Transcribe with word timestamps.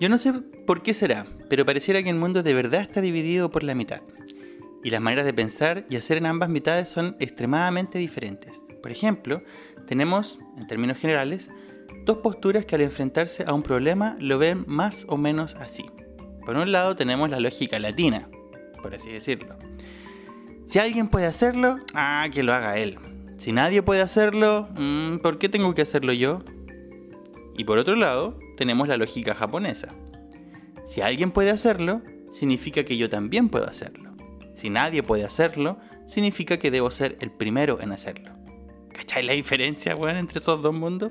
Yo 0.00 0.08
no 0.08 0.18
sé 0.18 0.32
por 0.66 0.82
qué 0.82 0.94
será, 0.94 1.26
pero 1.48 1.64
pareciera 1.64 2.02
que 2.02 2.10
el 2.10 2.16
mundo 2.16 2.42
de 2.42 2.54
verdad 2.54 2.80
está 2.80 3.00
dividido 3.00 3.50
por 3.50 3.62
la 3.62 3.74
mitad. 3.74 4.02
Y 4.84 4.90
las 4.90 5.00
maneras 5.00 5.24
de 5.24 5.32
pensar 5.32 5.84
y 5.88 5.96
hacer 5.96 6.18
en 6.18 6.26
ambas 6.26 6.48
mitades 6.48 6.88
son 6.88 7.16
extremadamente 7.20 7.98
diferentes. 7.98 8.62
Por 8.82 8.90
ejemplo, 8.90 9.42
tenemos, 9.86 10.40
en 10.58 10.66
términos 10.66 10.98
generales, 10.98 11.50
dos 12.04 12.18
posturas 12.18 12.66
que 12.66 12.74
al 12.74 12.80
enfrentarse 12.80 13.44
a 13.46 13.54
un 13.54 13.62
problema 13.62 14.16
lo 14.18 14.38
ven 14.38 14.64
más 14.66 15.04
o 15.08 15.16
menos 15.16 15.54
así. 15.54 15.84
Por 16.44 16.56
un 16.56 16.72
lado 16.72 16.96
tenemos 16.96 17.30
la 17.30 17.38
lógica 17.38 17.78
latina, 17.78 18.28
por 18.82 18.94
así 18.94 19.12
decirlo. 19.12 19.56
Si 20.66 20.78
alguien 20.78 21.08
puede 21.08 21.26
hacerlo, 21.26 21.76
ah, 21.94 22.26
que 22.32 22.42
lo 22.42 22.52
haga 22.52 22.78
él. 22.78 22.98
Si 23.36 23.52
nadie 23.52 23.82
puede 23.82 24.02
hacerlo, 24.02 24.68
mm, 24.76 25.18
¿por 25.18 25.38
qué 25.38 25.48
tengo 25.48 25.74
que 25.74 25.82
hacerlo 25.82 26.12
yo? 26.12 26.42
Y 27.56 27.64
por 27.64 27.78
otro 27.78 27.94
lado, 27.94 28.38
tenemos 28.62 28.86
la 28.86 28.96
lógica 28.96 29.34
japonesa. 29.34 29.88
Si 30.84 31.00
alguien 31.00 31.32
puede 31.32 31.50
hacerlo, 31.50 32.00
significa 32.30 32.84
que 32.84 32.96
yo 32.96 33.08
también 33.10 33.48
puedo 33.48 33.68
hacerlo. 33.68 34.14
Si 34.54 34.70
nadie 34.70 35.02
puede 35.02 35.24
hacerlo, 35.24 35.80
significa 36.06 36.60
que 36.60 36.70
debo 36.70 36.88
ser 36.92 37.16
el 37.20 37.32
primero 37.32 37.80
en 37.80 37.90
hacerlo. 37.90 38.30
¿Cacháis 38.92 39.26
la 39.26 39.32
diferencia, 39.32 39.96
weón, 39.96 40.16
entre 40.16 40.38
esos 40.38 40.62
dos 40.62 40.72
mundos? 40.72 41.10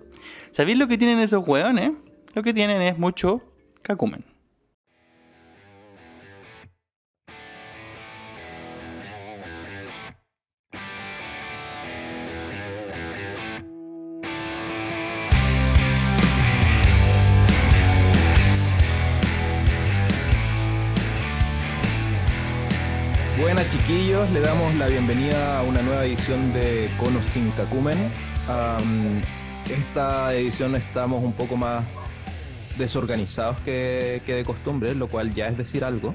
¿Sabéis 0.51 0.77
lo 0.77 0.87
que 0.87 0.97
tienen 0.97 1.19
esos 1.19 1.45
weones? 1.45 1.91
Lo 2.33 2.41
que 2.41 2.53
tienen 2.53 2.81
es 2.81 2.97
mucho 2.97 3.41
kakumen. 3.81 4.30
Le 24.29 24.39
damos 24.41 24.73
la 24.75 24.87
bienvenida 24.87 25.59
a 25.59 25.63
una 25.63 25.81
nueva 25.81 26.05
edición 26.05 26.53
de 26.53 26.89
Conos 26.97 27.23
sin 27.33 27.49
Kakumen. 27.51 27.97
Am, 28.47 29.21
esta 29.69 30.33
edición 30.33 30.75
estamos 30.75 31.23
un 31.23 31.33
poco 31.33 31.57
más 31.57 31.83
desorganizados 32.77 33.59
que, 33.61 34.21
de 34.25 34.43
costumbre, 34.45 34.93
lo 34.95 35.07
cual 35.07 35.33
ya 35.33 35.47
es 35.47 35.57
decir 35.57 35.83
algo. 35.83 36.13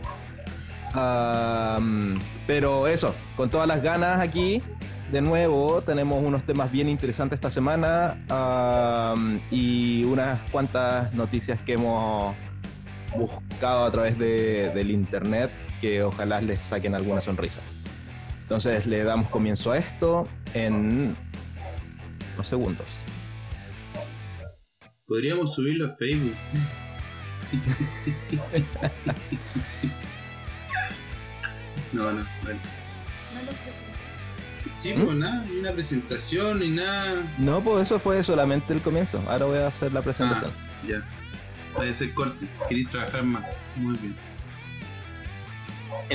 Pero 2.46 2.86
eso, 2.86 3.14
con 3.36 3.50
todas 3.50 3.66
las 3.68 3.82
ganas 3.82 4.20
aquí, 4.20 4.62
de 5.12 5.20
nuevo, 5.20 5.82
tenemos 5.82 6.22
unos 6.22 6.44
temas 6.44 6.70
bien 6.72 6.88
interesantes 6.88 7.36
esta 7.38 7.50
semana 7.50 8.16
y 9.50 10.04
unas 10.04 10.38
cuantas 10.50 11.12
noticias 11.12 11.58
que 11.60 11.74
hemos 11.74 12.34
buscado 13.16 13.84
a 13.84 13.90
través 13.90 14.18
de- 14.18 14.70
del 14.74 14.90
internet 14.90 15.50
que 15.80 16.02
ojalá 16.02 16.40
les 16.40 16.60
saquen 16.60 16.94
alguna 16.94 17.20
sonrisa. 17.20 17.60
Entonces 18.46 18.86
le 18.86 19.02
damos 19.02 19.28
comienzo 19.28 19.72
a 19.72 19.78
esto 19.78 20.28
en 20.54 21.16
unos 22.36 22.46
segundos. 22.48 22.86
Podríamos 25.04 25.52
subirlo 25.52 25.86
a 25.86 25.96
Facebook. 25.96 26.36
no, 31.92 32.12
no, 32.12 32.24
bueno. 32.44 32.60
Sí, 34.76 34.92
¿Mm? 34.94 35.04
pues 35.04 35.16
nada, 35.16 35.44
ni 35.50 35.58
una 35.58 35.72
presentación 35.72 36.60
ni 36.60 36.68
nada. 36.68 37.24
No, 37.38 37.60
pues 37.62 37.82
eso 37.82 37.98
fue 37.98 38.22
solamente 38.22 38.72
el 38.72 38.80
comienzo. 38.80 39.20
Ahora 39.28 39.46
voy 39.46 39.58
a 39.58 39.66
hacer 39.66 39.92
la 39.92 40.02
presentación. 40.02 40.52
Ah, 40.54 40.86
ya. 40.86 41.04
Puede 41.74 41.94
ser 41.94 42.14
corte. 42.14 42.46
Queréis 42.68 42.88
trabajar 42.92 43.24
más. 43.24 43.44
Muy 43.74 43.98
bien. 43.98 44.14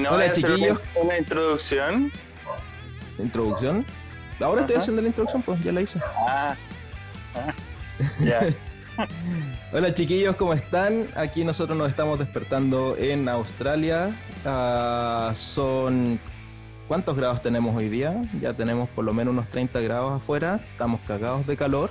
No 0.02 0.12
Hola, 0.12 0.32
chiquillos. 0.32 0.80
una, 0.96 1.18
introducción. 1.18 2.12
Introducción. 3.20 3.86
Ahora 4.40 4.62
estoy 4.62 4.76
Ajá. 4.76 4.82
haciendo 4.82 5.02
la 5.02 5.08
introducción, 5.10 5.42
pues 5.44 5.60
ya 5.62 5.72
la 5.72 5.82
hice. 5.82 6.00
Ah, 6.28 6.56
ah, 7.36 7.54
ya. 8.24 8.54
Hola 9.74 9.94
chiquillos, 9.94 10.36
¿cómo 10.36 10.54
están? 10.54 11.08
Aquí 11.16 11.44
nosotros 11.44 11.78
nos 11.78 11.90
estamos 11.90 12.20
despertando 12.20 12.96
en 12.98 13.30
Australia. 13.30 14.16
Ah, 14.46 15.34
son... 15.38 16.20
¿Cuántos 16.88 17.16
grados 17.16 17.42
tenemos 17.42 17.76
hoy 17.76 17.88
día? 17.88 18.22
Ya 18.42 18.54
tenemos 18.54 18.90
por 18.90 19.06
lo 19.06 19.14
menos 19.14 19.32
unos 19.34 19.48
30 19.50 19.80
grados 19.80 20.22
afuera. 20.22 20.60
Estamos 20.74 21.00
cagados 21.08 21.48
de 21.48 21.56
calor. 21.56 21.90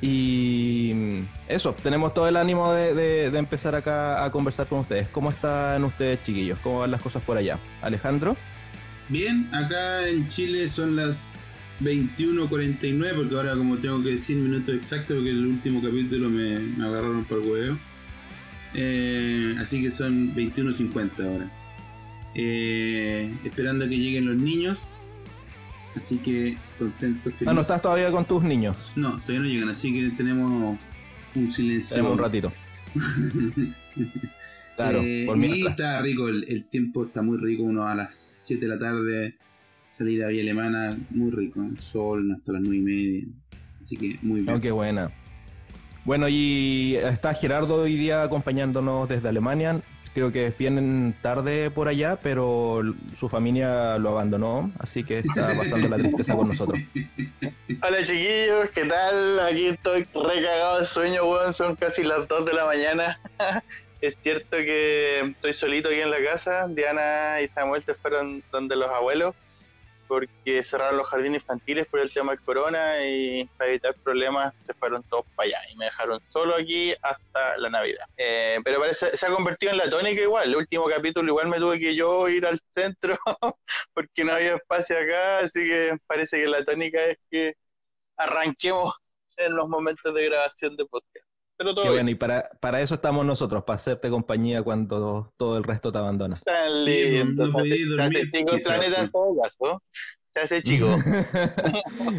Y 0.00 1.22
eso, 1.48 1.74
tenemos 1.82 2.12
todo 2.12 2.28
el 2.28 2.36
ánimo 2.36 2.72
de, 2.72 3.26
empezar 3.26 3.74
acá 3.74 4.24
a 4.24 4.30
conversar 4.30 4.66
con 4.66 4.80
ustedes. 4.80 5.08
¿Cómo 5.08 5.30
están 5.30 5.82
ustedes 5.84 6.22
chiquillos? 6.24 6.58
¿Cómo 6.60 6.80
van 6.80 6.90
las 6.90 7.02
cosas 7.02 7.22
por 7.22 7.36
allá? 7.36 7.58
Alejandro. 7.80 8.36
Bien, 9.08 9.48
acá 9.52 10.06
en 10.08 10.28
Chile 10.28 10.68
son 10.68 10.96
las 10.96 11.44
21.49 11.80 13.14
porque 13.14 13.34
ahora 13.34 13.56
como 13.56 13.76
tengo 13.78 14.02
que 14.02 14.10
decir 14.10 14.36
minutos 14.36 14.74
exactos 14.74 15.16
porque 15.16 15.30
el 15.30 15.46
último 15.46 15.82
capítulo 15.82 16.28
me, 16.28 16.58
me 16.58 16.86
agarraron 16.86 17.24
por 17.24 17.38
huevo. 17.40 17.78
Eh, 18.74 19.54
así 19.60 19.82
que 19.82 19.90
son 19.90 20.34
21.50 20.34 21.26
ahora. 21.26 21.50
Eh, 22.34 23.32
esperando 23.44 23.88
que 23.88 23.96
lleguen 23.96 24.26
los 24.26 24.36
niños. 24.36 24.90
Así 25.96 26.18
que 26.18 26.56
contento, 26.78 27.30
feliz. 27.30 27.46
Ah, 27.48 27.52
no 27.52 27.60
estás 27.60 27.80
todavía 27.82 28.10
con 28.10 28.24
tus 28.24 28.42
niños. 28.42 28.76
No, 28.96 29.12
todavía 29.20 29.40
no 29.40 29.46
llegan, 29.46 29.68
así 29.68 29.92
que 29.92 30.10
tenemos 30.16 30.76
un 31.34 31.50
silencio. 31.50 31.96
Tenemos 31.96 32.16
un 32.16 32.22
ratito. 32.22 32.52
Claro, 34.76 35.02
Eh, 35.04 35.22
por 35.26 35.36
mientras. 35.36 35.70
está 35.70 36.02
rico, 36.02 36.28
el, 36.28 36.44
el 36.48 36.64
tiempo 36.64 37.04
está 37.04 37.22
muy 37.22 37.38
rico, 37.38 37.62
uno 37.62 37.86
a 37.86 37.94
las 37.94 38.12
7 38.16 38.66
de 38.66 38.68
la 38.68 38.76
tarde, 38.76 39.36
salir 39.86 40.24
a 40.24 40.28
Vía 40.28 40.42
Alemana, 40.42 40.96
muy 41.10 41.30
rico, 41.30 41.60
sol 41.78 42.32
hasta 42.32 42.54
las 42.54 42.62
9 42.62 42.76
y 42.76 42.80
media, 42.80 43.24
así 43.80 43.96
que 43.96 44.18
muy 44.22 44.40
bien. 44.40 44.56
Oh, 44.56 44.58
qué 44.60 44.72
buena. 44.72 45.12
Bueno, 46.04 46.26
y 46.28 46.96
está 46.96 47.34
Gerardo 47.34 47.76
hoy 47.82 47.94
día 47.96 48.24
acompañándonos 48.24 49.08
desde 49.08 49.28
Alemania. 49.28 49.80
Creo 50.14 50.30
que 50.30 50.54
vienen 50.56 51.12
tarde 51.22 51.72
por 51.72 51.88
allá, 51.88 52.20
pero 52.22 52.82
su 53.18 53.28
familia 53.28 53.98
lo 53.98 54.10
abandonó, 54.10 54.70
así 54.78 55.02
que 55.02 55.18
está 55.18 55.56
pasando 55.58 55.88
la 55.88 55.96
tristeza 55.96 56.36
con 56.36 56.46
nosotros. 56.46 56.78
Hola 57.82 58.04
chiquillos, 58.04 58.70
¿qué 58.70 58.84
tal? 58.84 59.40
Aquí 59.40 59.66
estoy 59.66 60.04
recagado 60.14 60.78
de 60.78 60.86
sueño, 60.86 61.24
weón. 61.24 61.52
Son 61.52 61.74
casi 61.74 62.04
las 62.04 62.28
2 62.28 62.46
de 62.46 62.52
la 62.52 62.64
mañana. 62.64 63.20
es 64.00 64.16
cierto 64.22 64.56
que 64.58 65.20
estoy 65.20 65.52
solito 65.52 65.88
aquí 65.88 66.00
en 66.00 66.12
la 66.12 66.22
casa. 66.22 66.68
Diana 66.68 67.40
y 67.42 67.48
Samuel 67.48 67.82
se 67.82 67.94
fueron 67.94 68.44
donde 68.52 68.76
los 68.76 68.90
abuelos 68.90 69.34
porque 70.14 70.62
cerraron 70.62 70.98
los 70.98 71.08
jardines 71.08 71.42
infantiles 71.42 71.86
por 71.88 71.98
el 71.98 72.12
tema 72.12 72.32
del 72.32 72.40
corona 72.40 73.04
y 73.04 73.44
para 73.58 73.70
evitar 73.70 73.94
problemas 73.94 74.54
se 74.62 74.72
fueron 74.74 75.02
todos 75.02 75.26
para 75.34 75.48
allá 75.48 75.58
y 75.72 75.76
me 75.76 75.86
dejaron 75.86 76.20
solo 76.28 76.54
aquí 76.54 76.92
hasta 77.02 77.56
la 77.58 77.68
Navidad. 77.68 78.06
Eh, 78.16 78.58
pero 78.64 78.78
parece 78.78 79.16
se 79.16 79.26
ha 79.26 79.30
convertido 79.30 79.72
en 79.72 79.78
la 79.78 79.90
tónica 79.90 80.20
igual. 80.22 80.48
El 80.48 80.56
último 80.56 80.86
capítulo 80.88 81.28
igual 81.28 81.48
me 81.48 81.58
tuve 81.58 81.80
que 81.80 81.96
yo 81.96 82.28
ir 82.28 82.46
al 82.46 82.60
centro 82.70 83.18
porque 83.92 84.24
no 84.24 84.34
había 84.34 84.54
espacio 84.54 84.96
acá, 84.96 85.38
así 85.38 85.60
que 85.66 85.98
parece 86.06 86.40
que 86.40 86.46
la 86.46 86.64
tónica 86.64 87.02
es 87.04 87.18
que 87.30 87.54
arranquemos 88.16 88.94
en 89.38 89.56
los 89.56 89.68
momentos 89.68 90.14
de 90.14 90.24
grabación 90.26 90.76
de 90.76 90.86
podcast. 90.86 91.23
Pero 91.56 91.74
todo 91.74 91.84
Qué 91.84 91.90
bien. 91.90 92.04
bueno, 92.04 92.10
y 92.10 92.14
para, 92.14 92.48
para 92.60 92.80
eso 92.80 92.94
estamos 92.94 93.26
nosotros, 93.26 93.64
para 93.64 93.76
hacerte 93.76 94.08
compañía 94.08 94.62
cuando 94.62 95.34
todo 95.36 95.58
el 95.58 95.64
resto 95.64 95.92
te 95.92 95.98
abandona. 95.98 96.42
Está 96.46 96.68
Sí, 96.74 96.90
lindo, 96.90 97.46
no 97.46 97.52
podí 97.52 97.68
se 97.68 97.74
hace- 97.74 97.94
se 97.94 98.02
hace 98.02 98.20
dormir, 98.20 98.30
chico 98.30 98.50
el 98.52 98.56
quizás, 98.56 98.76
planeta 98.78 99.00
en 99.00 99.10
pues. 99.10 99.10
todo 99.10 99.34
hace 100.42 100.62
chico. 100.62 101.04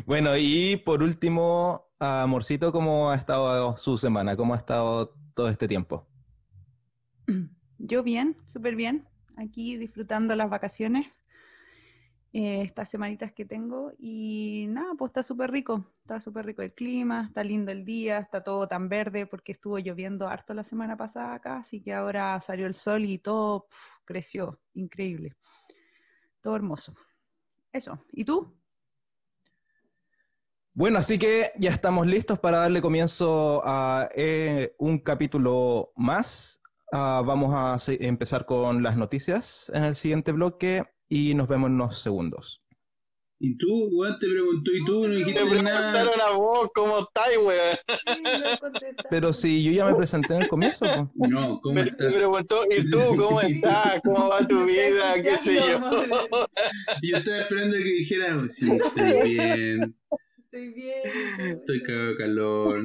bueno, 0.05 0.37
y 0.37 0.77
por 0.77 1.03
último, 1.03 1.87
Amorcito, 1.99 2.71
¿cómo 2.71 3.09
ha 3.11 3.15
estado 3.15 3.77
su 3.77 3.97
semana? 3.97 4.35
¿Cómo 4.37 4.53
ha 4.53 4.57
estado 4.57 5.15
todo 5.35 5.49
este 5.49 5.67
tiempo? 5.67 6.07
Yo 7.77 8.03
bien, 8.03 8.35
súper 8.47 8.75
bien. 8.75 9.07
Aquí 9.37 9.77
disfrutando 9.77 10.35
las 10.35 10.49
vacaciones, 10.49 11.07
eh, 12.37 12.63
estas 12.63 12.89
semanitas 12.89 13.31
que 13.31 13.45
tengo. 13.45 13.93
Y 13.97 14.65
nada, 14.67 14.93
pues 14.97 15.11
está 15.11 15.23
súper 15.23 15.51
rico. 15.51 15.85
Está 16.01 16.19
súper 16.19 16.45
rico 16.45 16.61
el 16.63 16.73
clima, 16.73 17.27
está 17.27 17.45
lindo 17.45 17.71
el 17.71 17.85
día, 17.85 18.17
está 18.17 18.43
todo 18.43 18.67
tan 18.67 18.89
verde 18.89 19.25
porque 19.25 19.53
estuvo 19.53 19.79
lloviendo 19.79 20.27
harto 20.27 20.53
la 20.53 20.65
semana 20.65 20.97
pasada 20.97 21.35
acá. 21.35 21.59
Así 21.59 21.81
que 21.81 21.93
ahora 21.93 22.41
salió 22.41 22.67
el 22.67 22.75
sol 22.75 23.05
y 23.05 23.19
todo 23.19 23.67
creció. 24.03 24.59
Increíble. 24.73 25.33
Todo 26.41 26.57
hermoso. 26.57 26.93
Eso. 27.71 28.03
¿Y 28.11 28.25
tú? 28.25 28.53
Bueno, 30.73 30.97
así 30.97 31.17
que 31.17 31.53
ya 31.57 31.71
estamos 31.71 32.05
listos 32.05 32.37
para 32.37 32.57
darle 32.57 32.81
comienzo 32.81 33.61
a 33.63 34.09
eh, 34.13 34.75
un 34.77 34.99
capítulo 34.99 35.93
más. 35.95 36.61
Ah, 36.91 37.23
vamos 37.25 37.53
a 37.55 37.77
empezar 37.93 38.45
con 38.45 38.83
las 38.83 38.97
noticias 38.97 39.71
en 39.73 39.85
el 39.85 39.95
siguiente 39.95 40.33
bloque 40.33 40.83
y 41.09 41.33
nos 41.33 41.47
vemos 41.47 41.69
en 41.69 41.75
unos 41.75 42.01
segundos. 42.01 42.61
Y 43.37 43.57
tú, 43.57 43.89
weón, 43.91 44.17
te 44.17 44.27
preguntó, 44.29 44.71
y 44.71 44.85
tú 44.85 45.03
no 45.03 45.09
Te 45.09 45.15
dijiste 45.17 45.61
nada. 45.61 45.91
preguntaron 45.91 46.21
a 46.21 46.37
vos 46.37 46.69
cómo 46.73 46.99
estáis, 46.99 47.37
weón. 47.37 47.77
No. 48.23 48.59
Pero 49.09 49.33
si 49.33 49.61
yo 49.61 49.71
ya 49.73 49.85
me 49.85 49.93
presenté 49.93 50.35
en 50.35 50.43
el 50.43 50.47
comienzo, 50.47 50.79
pues. 50.79 51.31
No, 51.31 51.59
¿cómo 51.61 51.75
Me, 51.75 51.81
estás? 51.81 52.11
me 52.11 52.17
preguntó, 52.17 52.61
¿y 52.71 52.89
tú 52.89 52.97
cómo 53.17 53.41
estás? 53.41 53.99
¿Cómo 54.05 54.29
va 54.29 54.47
tu 54.47 54.55
No 54.55 54.65
te 54.65 54.71
vida? 54.71 55.13
¿Qué 55.15 55.35
sé 55.37 55.55
yo? 55.55 55.81
Y 57.01 57.11
yo 57.11 57.17
estaba 57.17 57.41
esperando 57.41 57.75
que 57.77 57.83
dijera, 57.83 58.39
sí, 58.47 58.71
estoy 58.71 59.29
bien, 59.29 59.95
Estoy 60.45 60.69
bien. 60.73 61.01
estoy 61.59 61.83
cagado 61.83 62.07
de 62.07 62.15
calor. 62.17 62.83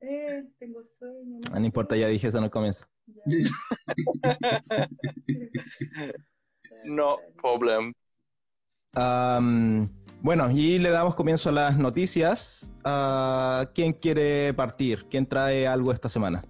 Eh, 0.00 0.42
tengo 0.58 0.82
sueño. 0.98 1.38
Ah, 1.52 1.60
No 1.60 1.66
importa, 1.66 1.96
ya 1.96 2.08
dije 2.08 2.26
eso 2.26 2.38
en 2.38 2.44
el 2.44 2.50
comienzo. 2.50 2.84
No 6.84 7.18
problem. 7.40 7.92
Bueno, 10.20 10.50
y 10.50 10.78
le 10.78 10.90
damos 10.90 11.14
comienzo 11.14 11.50
a 11.50 11.52
las 11.52 11.78
noticias. 11.78 12.68
Ah, 12.84 13.70
¿Quién 13.74 13.92
quiere 13.92 14.52
partir? 14.52 15.06
¿Quién 15.08 15.26
trae 15.26 15.66
algo 15.66 15.92
esta 15.92 16.08
semana? 16.08 16.44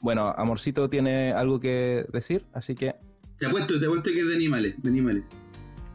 Bueno, 0.00 0.28
Amorcito 0.28 0.88
tiene 0.88 1.32
algo 1.32 1.60
que 1.60 2.06
decir, 2.12 2.46
así 2.52 2.74
que 2.74 2.94
Te 3.36 3.46
apuesto, 3.46 3.78
te 3.78 3.86
apuesto 3.86 4.10
que 4.10 4.20
es 4.20 4.28
de 4.28 4.34
animales, 4.34 4.74
de 4.82 4.88
animales. 4.88 5.28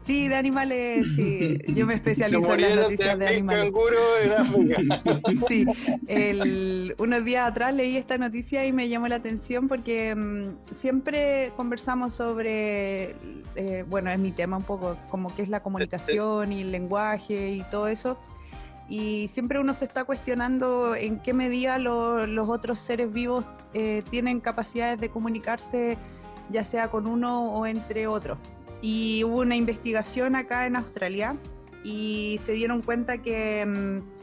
Sí, 0.04 0.28
de 0.28 0.34
animales, 0.36 1.06
sí. 1.16 1.58
Yo 1.68 1.86
me 1.86 1.94
especializo 1.94 2.52
en 2.54 2.60
las 2.60 2.76
noticias 2.76 3.18
de 3.18 3.24
3.000 3.26 3.28
animales. 3.32 3.64
canguros 3.64 4.00
en 4.22 4.32
África. 4.32 5.02
Sí, 5.48 5.66
el- 6.06 6.94
unos 6.98 7.24
días 7.24 7.48
atrás 7.48 7.74
leí 7.74 7.96
esta 7.96 8.18
noticia 8.18 8.66
y 8.66 8.72
me 8.72 8.88
llamó 8.90 9.08
la 9.08 9.16
atención 9.16 9.66
porque 9.66 10.14
mm, 10.14 10.74
siempre 10.74 11.52
conversamos 11.56 12.14
sobre, 12.14 13.16
eh, 13.56 13.84
bueno, 13.88 14.10
es 14.10 14.18
mi 14.18 14.30
tema 14.30 14.58
un 14.58 14.62
poco, 14.64 14.98
como 15.10 15.34
que 15.34 15.40
es 15.42 15.48
la 15.48 15.60
comunicación 15.62 16.52
y 16.52 16.60
el 16.60 16.70
lenguaje 16.70 17.52
y 17.52 17.62
todo 17.70 17.88
eso. 17.88 18.18
Y 18.90 19.28
siempre 19.28 19.58
uno 19.58 19.72
se 19.72 19.86
está 19.86 20.04
cuestionando 20.04 20.94
en 20.94 21.18
qué 21.18 21.32
medida 21.32 21.78
lo- 21.78 22.26
los 22.26 22.50
otros 22.50 22.78
seres 22.78 23.10
vivos 23.10 23.46
eh, 23.72 24.02
tienen 24.10 24.40
capacidades 24.40 25.00
de 25.00 25.08
comunicarse, 25.08 25.96
ya 26.50 26.62
sea 26.62 26.88
con 26.90 27.08
uno 27.08 27.54
o 27.54 27.64
entre 27.64 28.06
otros. 28.06 28.38
Y 28.86 29.24
hubo 29.24 29.38
una 29.38 29.56
investigación 29.56 30.36
acá 30.36 30.66
en 30.66 30.76
Australia 30.76 31.38
y 31.82 32.38
se 32.44 32.52
dieron 32.52 32.82
cuenta 32.82 33.16
que... 33.16 33.64
mm, 33.64 34.14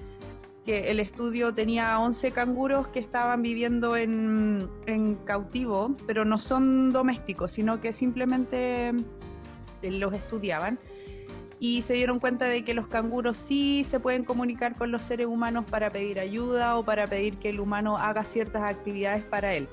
que 0.64 0.92
el 0.92 1.00
estudio 1.00 1.52
tenía 1.56 1.98
11 1.98 2.30
canguros 2.30 2.86
que 2.90 3.00
estaban 3.00 3.42
viviendo 3.42 3.98
en, 3.98 4.70
en 4.86 5.16
cautivo, 5.16 5.96
pero 6.06 6.24
no 6.24 6.38
son 6.38 6.92
domésticos, 6.92 7.54
sino 7.54 7.82
que 7.82 7.92
simplemente 7.94 8.90
eh, 9.82 9.92
los 9.92 10.14
estudiaban. 10.14 10.78
Y 11.60 11.82
se 11.82 11.94
dieron 11.94 12.20
cuenta 12.20 12.46
de 12.46 12.64
que 12.64 12.76
los 12.76 12.88
canguros 12.88 13.40
sí 13.40 13.84
se 13.84 14.00
pueden 14.00 14.24
comunicar 14.24 14.76
con 14.76 14.92
los 14.92 15.02
seres 15.02 15.26
humanos 15.26 15.66
para 15.68 15.90
pedir 15.90 16.20
ayuda 16.20 16.78
o 16.78 16.86
para 16.86 17.08
pedir 17.08 17.38
que 17.38 17.50
el 17.50 17.60
humano 17.60 17.98
haga 17.98 18.24
ciertas 18.24 18.62
actividades 18.62 19.24
para 19.24 19.56
él. 19.56 19.68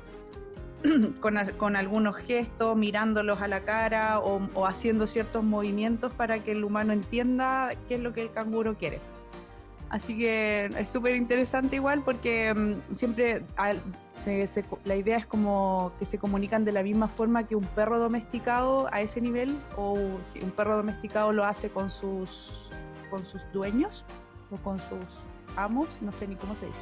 con, 1.20 1.36
al- 1.38 1.56
con 1.56 1.76
algunos 1.76 2.16
gestos, 2.16 2.76
mirándolos 2.76 3.40
a 3.40 3.48
la 3.48 3.60
cara 3.60 4.20
o, 4.20 4.66
haciendo 4.66 5.06
ciertos 5.06 5.42
movimientos 5.44 6.12
para 6.12 6.38
que 6.40 6.52
el 6.52 6.64
humano 6.64 6.92
entienda 6.92 7.70
qué 7.88 7.96
es 7.96 8.00
lo 8.00 8.12
que 8.12 8.22
el 8.22 8.32
canguro 8.32 8.74
quiere. 8.76 9.00
Así 9.90 10.18
que 10.18 10.66
es 10.78 10.88
súper 10.90 11.14
interesante 11.16 11.76
igual 11.76 12.02
porque 12.04 12.52
mm, 12.52 12.94
siempre 12.94 13.42
la 14.84 14.96
idea 14.96 15.16
es 15.16 15.24
como 15.26 15.92
que 15.98 16.04
se 16.04 16.18
comunican 16.18 16.66
de 16.66 16.72
la 16.72 16.82
misma 16.82 17.08
forma 17.08 17.44
que 17.46 17.56
un 17.56 17.64
perro 17.64 17.98
domesticado 17.98 18.88
a 18.92 19.00
ese 19.00 19.22
nivel 19.22 19.56
o 19.78 19.96
si 20.30 20.40
un 20.44 20.50
perro 20.50 20.76
domesticado 20.76 21.32
lo 21.32 21.44
hace 21.46 21.70
con 21.70 21.90
sus, 21.90 22.68
con 23.08 23.24
sus 23.24 23.40
dueños 23.54 24.04
o 24.50 24.56
con 24.58 24.78
sus 24.78 24.98
amos, 25.56 25.96
no 26.02 26.12
sé 26.12 26.28
ni 26.28 26.36
cómo 26.36 26.54
se 26.54 26.66
dice. 26.66 26.78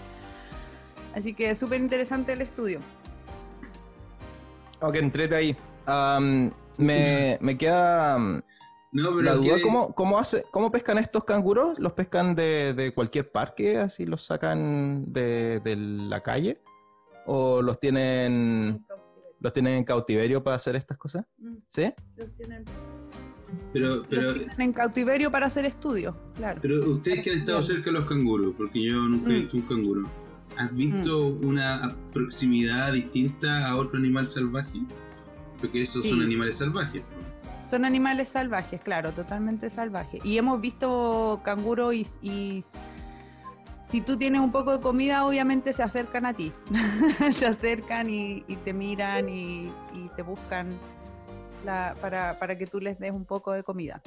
Así 1.15 1.33
que 1.33 1.51
es 1.51 1.59
súper 1.61 1.81
interesante 1.81 2.33
el 2.33 2.41
estudio. 2.43 2.81
Ok, 4.81 4.95
entrete 4.97 5.35
ahí. 5.35 5.57
Me, 6.79 7.39
me 7.41 7.57
queda 7.59 8.15
am, 8.15 8.43
No, 8.93 9.11
pero 9.11 9.23
la 9.23 9.35
duda, 9.35 9.57
que- 9.57 9.63
¿cómo, 9.63 9.95
cómo, 9.95 10.19
hace, 10.19 10.45
¿cómo 10.51 10.71
pescan 10.71 10.99
estos 10.99 11.25
canguros? 11.25 11.79
¿Los 11.79 11.93
pescan 11.93 12.35
de, 12.35 12.75
de 12.75 12.93
cualquier 12.93 13.31
parque? 13.31 13.79
¿Así 13.79 14.05
los 14.07 14.25
sacan 14.25 15.13
de, 15.13 15.61
de 15.65 15.77
la 15.77 16.23
calle? 16.23 16.61
¿O 17.27 17.63
los 17.63 17.81
tienen, 17.81 18.85
los 19.41 19.53
tienen 19.53 19.75
en 19.75 19.85
cautiverio 19.85 20.43
para 20.43 20.57
hacer 20.57 20.77
estas 20.77 20.97
cosas? 20.99 21.25
Mm, 21.39 21.57
¿Sí? 21.67 21.93
Los 22.17 22.31
tienen, 22.37 22.65
pero, 23.73 24.03
pero, 24.09 24.23
los 24.23 24.35
tienen 24.39 24.61
en 24.61 24.73
cautiverio 24.73 25.31
para 25.31 25.47
hacer 25.47 25.65
estudios, 25.65 26.15
claro. 26.37 26.59
pero 26.63 26.79
ustedes 26.91 27.23
que 27.23 27.31
han 27.33 27.39
estado 27.39 27.63
cerca 27.63 27.87
de 27.87 27.93
los 27.93 28.07
canguros, 28.07 28.55
porque 28.57 28.83
yo 28.85 28.95
nunca 28.97 29.31
he 29.31 29.33
Mm. 29.39 29.41
visto 29.43 29.57
un 29.57 29.63
canguro. 29.63 30.03
¿Has 30.59 30.75
visto 30.75 31.27
una 31.27 31.95
proximidad 32.13 32.93
distinta 32.93 33.67
a 33.69 33.77
otro 33.77 33.99
animal 33.99 34.27
salvaje? 34.27 34.81
Porque 35.61 35.83
esos 35.83 36.03
Sí. 36.03 36.11
son 36.11 36.23
animales 36.23 36.57
salvajes. 36.57 37.03
Son 37.69 37.85
animales 37.85 38.29
salvajes, 38.29 38.81
claro, 38.81 39.13
totalmente 39.13 39.71
salvajes. 39.71 40.25
Y 40.25 40.39
hemos 40.39 40.61
visto 40.61 41.41
canguros 41.45 41.95
y, 41.95 42.07
y 42.23 42.65
si 43.91 44.01
tú 44.01 44.17
tienes 44.17 44.41
un 44.41 44.53
poco 44.53 44.73
de 44.73 44.81
comida, 44.81 45.27
obviamente 45.27 45.73
se 45.73 45.83
acercan 45.83 46.27
a 46.27 46.33
ti. 46.35 46.53
se 47.33 47.47
acercan 47.47 48.09
y, 48.09 48.45
y 48.47 48.57
te 48.57 48.73
miran 48.73 49.29
y, 49.29 49.67
y 49.95 50.09
te 50.15 50.23
buscan 50.23 50.69
la- 51.65 51.95
para, 52.01 52.39
para 52.39 52.57
que 52.57 52.67
tú 52.67 52.79
les 52.81 52.99
des 52.99 53.13
un 53.13 53.25
poco 53.25 53.53
de 53.53 53.63
comida. 53.63 54.01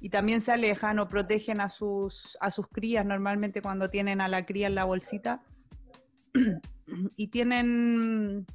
Y 0.00 0.10
también 0.10 0.40
se 0.40 0.52
alejan 0.52 0.98
o 0.98 1.08
protegen 1.08 1.60
a 1.60 1.68
sus, 1.68 2.36
a 2.40 2.50
sus 2.50 2.68
crías, 2.68 3.04
normalmente 3.04 3.62
cuando 3.62 3.88
tienen 3.88 4.20
a 4.20 4.28
la 4.28 4.44
cría 4.46 4.66
en 4.68 4.74
la 4.74 4.84
bolsita. 4.84 5.40
y 7.16 7.28
tienen 7.28 8.46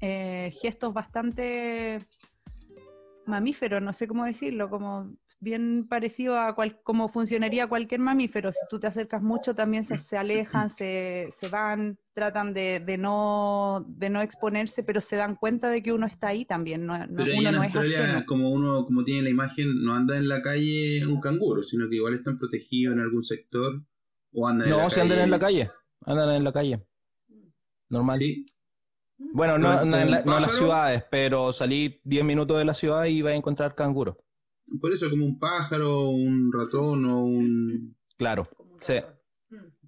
eh, 0.00 0.52
gestos 0.60 0.92
bastante 0.94 1.98
mamíferos, 3.26 3.82
no 3.82 3.92
sé 3.92 4.08
cómo 4.08 4.24
decirlo, 4.24 4.70
como 4.70 5.12
bien 5.40 5.86
parecido 5.88 6.36
a 6.40 6.52
cual, 6.54 6.80
cómo 6.82 7.08
funcionaría 7.08 7.68
cualquier 7.68 8.00
mamífero. 8.00 8.50
Si 8.50 8.58
tú 8.68 8.80
te 8.80 8.88
acercas 8.88 9.22
mucho, 9.22 9.54
también 9.54 9.84
se, 9.84 9.96
se 9.98 10.16
alejan, 10.16 10.68
se, 10.68 11.32
se 11.38 11.48
van, 11.48 11.96
tratan 12.12 12.52
de, 12.52 12.80
de 12.84 12.96
no, 12.98 13.84
de 13.86 14.10
no 14.10 14.20
exponerse, 14.20 14.82
pero 14.82 15.00
se 15.00 15.14
dan 15.14 15.36
cuenta 15.36 15.70
de 15.70 15.80
que 15.82 15.92
uno 15.92 16.06
está 16.06 16.28
ahí 16.28 16.44
también. 16.44 16.86
No, 16.86 16.98
no- 16.98 17.06
Pero 17.18 17.32
ahí 17.32 17.38
uno 17.38 17.48
en 17.50 17.54
no 17.54 17.62
es 17.62 17.66
Australia, 17.66 18.04
ajeno. 18.04 18.26
como 18.26 18.50
uno 18.50 18.84
como 18.84 19.04
tiene 19.04 19.22
la 19.22 19.30
imagen, 19.30 19.80
no 19.82 19.94
anda 19.94 20.16
en 20.16 20.26
la 20.26 20.42
calle 20.42 21.06
un 21.06 21.20
canguro, 21.20 21.62
sino 21.62 21.88
que 21.88 21.96
igual 21.96 22.14
están 22.14 22.36
protegidos 22.38 22.94
en 22.94 23.00
algún 23.00 23.22
sector 23.22 23.80
o 24.32 24.48
andan 24.48 24.66
en 24.68 24.70
la 24.72 24.76
No, 24.78 24.82
calle. 24.88 24.94
se 24.94 25.00
andan 25.02 25.18
en 25.20 25.30
la 25.30 25.38
calle. 25.38 25.70
Andan 26.08 26.30
en 26.30 26.44
la 26.44 26.52
calle. 26.52 26.82
Normal. 27.90 28.18
Sí, 28.18 28.46
Bueno, 29.18 29.58
no, 29.58 29.78
¿Como 29.78 29.90
no 29.90 29.98
en, 29.98 30.10
la- 30.10 30.18
un 30.20 30.24
no 30.26 30.36
en 30.36 30.42
las 30.42 30.52
ciudades, 30.54 31.04
pero 31.10 31.52
salí 31.52 32.00
10 32.04 32.24
minutos 32.24 32.56
de 32.58 32.64
la 32.64 32.74
ciudad 32.74 33.04
y 33.04 33.20
vas 33.22 33.32
a 33.32 33.36
encontrar 33.36 33.74
canguros. 33.74 34.16
por 34.80 34.92
eso 34.92 35.08
como 35.10 35.24
un 35.24 35.38
pájaro, 35.38 36.08
un 36.10 36.50
ratón 36.52 37.04
o 37.04 37.22
un... 37.24 37.96
Claro. 38.16 38.48
Sí. 38.80 38.94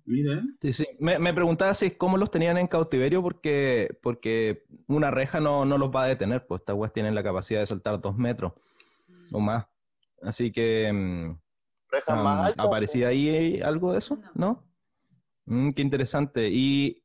Mira, 0.07 0.35
¿eh? 0.39 0.43
Sí, 0.61 0.73
sí. 0.73 0.87
Me, 0.99 1.19
me 1.19 1.33
preguntaba 1.33 1.73
si 1.75 1.93
cómo 1.93 2.17
los 2.17 2.31
tenían 2.31 2.59
en 2.59 2.67
cautiverio 2.67 3.23
porque, 3.23 3.97
porque 4.03 4.65
una 4.89 5.11
reja 5.11 5.39
no, 5.41 5.65
no 5.65 5.79
los 5.79 5.91
va 5.91 6.03
a 6.05 6.07
detener, 6.09 6.47
pues 6.47 6.61
estas 6.63 6.75
weas 6.77 6.93
tienen 6.93 7.15
la 7.15 7.23
capacidad 7.23 7.61
de 7.61 7.67
saltar 7.67 8.01
dos 8.01 8.17
metros 8.17 8.53
o 9.33 9.39
más. 9.41 9.67
Así 10.23 10.51
que 10.51 10.91
mm, 10.93 11.39
am, 12.09 12.25
más 12.25 12.49
altas, 12.49 12.67
¿aparecía 12.67 13.09
ahí 13.09 13.61
algo 13.61 13.93
de 13.93 13.99
eso? 13.99 14.19
¿No? 14.35 14.65
Mm, 15.51 15.71
qué 15.71 15.83
interesante. 15.83 16.49
¿Y, 16.51 17.03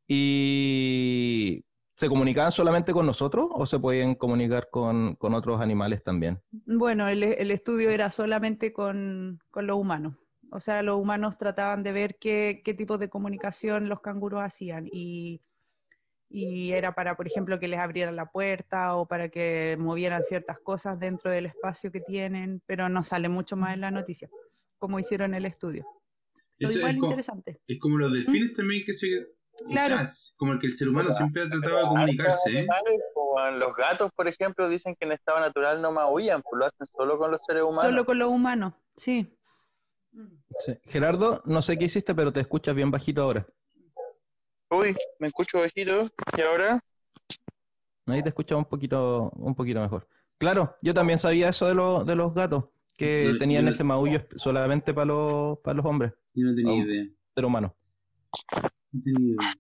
se 1.95 2.09
comunicaban 2.09 2.51
solamente 2.51 2.91
con 2.91 3.05
nosotros 3.05 3.47
o 3.51 3.65
se 3.65 3.79
podían 3.79 4.15
comunicar 4.15 4.67
con, 4.69 5.15
con 5.15 5.33
otros 5.33 5.61
animales 5.61 6.03
también? 6.03 6.41
Bueno, 6.51 7.07
el, 7.07 7.23
el 7.23 7.51
estudio 7.51 7.89
era 7.89 8.11
solamente 8.11 8.73
con, 8.73 9.39
con 9.49 9.65
los 9.65 9.77
humanos. 9.77 10.15
O 10.51 10.59
sea, 10.59 10.83
los 10.83 10.99
humanos 10.99 11.37
trataban 11.37 11.83
de 11.83 11.93
ver 11.93 12.17
qué, 12.19 12.61
qué 12.63 12.73
tipo 12.73 12.97
de 12.97 13.09
comunicación 13.09 13.87
los 13.87 14.01
canguros 14.01 14.43
hacían. 14.43 14.89
Y, 14.91 15.41
y 16.29 16.73
era 16.73 16.93
para, 16.93 17.15
por 17.15 17.27
ejemplo, 17.27 17.59
que 17.59 17.69
les 17.69 17.79
abrieran 17.79 18.15
la 18.15 18.25
puerta 18.27 18.95
o 18.95 19.07
para 19.07 19.29
que 19.29 19.75
movieran 19.79 20.21
ciertas 20.23 20.59
cosas 20.59 20.99
dentro 20.99 21.31
del 21.31 21.47
espacio 21.47 21.91
que 21.91 22.01
tienen, 22.01 22.61
pero 22.65 22.89
no 22.89 23.03
sale 23.03 23.29
mucho 23.29 23.55
más 23.55 23.73
en 23.73 23.81
la 23.81 23.91
noticia, 23.91 24.29
como 24.77 24.99
hicieron 24.99 25.33
el 25.33 25.45
estudio. 25.45 25.85
Eso 26.59 26.77
igual 26.79 26.91
es, 26.93 26.99
como, 26.99 27.11
interesante. 27.11 27.59
es 27.67 27.79
como 27.79 27.97
los 27.97 28.13
delfines 28.13 28.53
también 28.53 28.83
que 28.85 28.93
se... 28.93 29.19
o 29.21 29.25
Claro. 29.69 29.95
sea, 29.95 30.03
es 30.03 30.35
como 30.37 30.53
el 30.53 30.59
que 30.59 30.67
el 30.67 30.73
ser 30.73 30.89
humano 30.89 31.11
siempre 31.13 31.41
ha 31.43 31.49
tratado 31.49 31.77
de 31.77 31.83
comunicarse, 31.83 32.51
¿eh? 32.51 32.57
animales, 32.59 33.01
como 33.13 33.39
Los 33.51 33.75
gatos, 33.75 34.11
por 34.15 34.27
ejemplo, 34.27 34.67
dicen 34.69 34.95
que 34.99 35.05
en 35.05 35.13
estado 35.13 35.39
natural 35.39 35.81
no 35.81 35.91
maullan, 35.91 36.41
pues 36.41 36.59
lo 36.59 36.65
hacen 36.65 36.87
solo 36.95 37.17
con 37.17 37.31
los 37.31 37.41
seres 37.45 37.63
humanos. 37.63 37.83
Solo 37.83 38.05
con 38.05 38.19
los 38.19 38.29
humanos, 38.29 38.73
sí. 38.95 39.31
Sí. 40.59 40.73
Gerardo, 40.85 41.41
no 41.45 41.61
sé 41.61 41.77
qué 41.77 41.85
hiciste, 41.85 42.15
pero 42.15 42.31
te 42.31 42.39
escuchas 42.39 42.73
bien 42.75 42.89
bajito 42.91 43.21
ahora. 43.21 43.45
Uy, 44.69 44.95
me 45.19 45.27
escucho 45.27 45.59
bajito. 45.59 46.09
¿Y 46.37 46.41
ahora? 46.41 46.81
Ahí 48.07 48.21
te 48.23 48.29
escuchas 48.29 48.57
un 48.57 48.65
poquito, 48.65 49.31
un 49.35 49.55
poquito 49.55 49.81
mejor. 49.81 50.07
Claro, 50.37 50.75
yo 50.81 50.93
también 50.93 51.17
sabía 51.19 51.49
eso 51.49 51.67
de, 51.67 51.73
lo- 51.75 52.03
de 52.05 52.15
los 52.15 52.33
gatos, 52.33 52.65
que 52.97 53.31
No, 53.33 53.39
tenían 53.39 53.65
no- 53.65 53.71
ese 53.71 53.83
maullo 53.83 54.25
solamente 54.37 54.93
para 54.93 55.05
los, 55.05 55.59
para 55.59 55.75
los 55.77 55.85
hombres, 55.85 56.13
Yo 56.35 56.45
no 56.45 56.55
tenía 56.55 56.71
Oh. 56.73 56.85
idea. 56.85 57.05
ser 57.35 57.45
humano. 57.45 57.75
No 58.91 59.01
tenía 59.03 59.29
idea. 59.35 59.55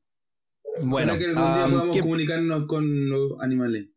Bueno, 0.83 1.17
que 1.17 1.25
algún 1.25 1.41
día 1.43 1.63
am, 1.63 1.71
podamos 1.71 1.95
¿qué- 1.95 2.01
comunicarnos 2.01 2.65
con 2.67 3.09
los 3.09 3.39
animales. 3.41 3.87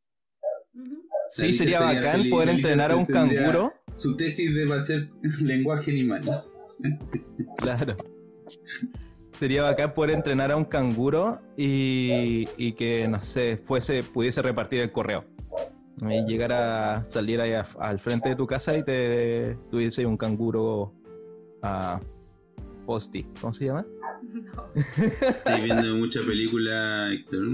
sí, 1.31 1.47
Lisa 1.49 1.65
sería 1.65 1.81
bacán 1.81 2.13
feliz, 2.19 2.31
poder 2.31 2.49
Lisa 2.49 2.59
entrenar 2.69 2.93
a 2.93 2.97
un 2.97 3.05
canguro. 3.07 3.73
Su 3.93 4.17
tesis 4.17 4.55
de 4.55 4.81
ser 4.81 5.11
lenguaje 5.43 5.91
animal. 5.91 6.23
Claro. 7.59 7.97
Sería 9.41 9.63
bacán 9.63 9.95
poder 9.95 10.13
entrenar 10.15 10.53
a 10.53 10.57
un 10.57 10.65
canguro 10.65 11.41
y, 11.57 12.49
y 12.57 12.73
que, 12.75 13.07
no 13.09 13.21
sé, 13.21 13.57
fuese, 13.65 14.03
pudiese 14.05 14.41
repartir 14.43 14.81
el 14.81 14.93
correo. 14.93 15.25
Y 16.01 16.25
llegar 16.27 16.53
a 16.53 17.05
salir 17.07 17.41
ahí 17.41 17.53
a- 17.53 17.67
al 17.81 17.99
frente 17.99 18.29
de 18.29 18.37
tu 18.37 18.47
casa 18.47 18.77
y 18.77 18.85
te 18.85 19.57
tuviese 19.71 20.07
un 20.07 20.17
canguro 20.17 20.95
a 21.63 22.01
posti. 22.89 23.27
¿Cómo 23.43 23.53
se 23.53 23.67
llama? 23.67 23.85
Estoy 24.75 25.61
viendo 25.63 25.95
mucha 25.97 26.21
película, 26.23 27.13
Héctor. 27.13 27.47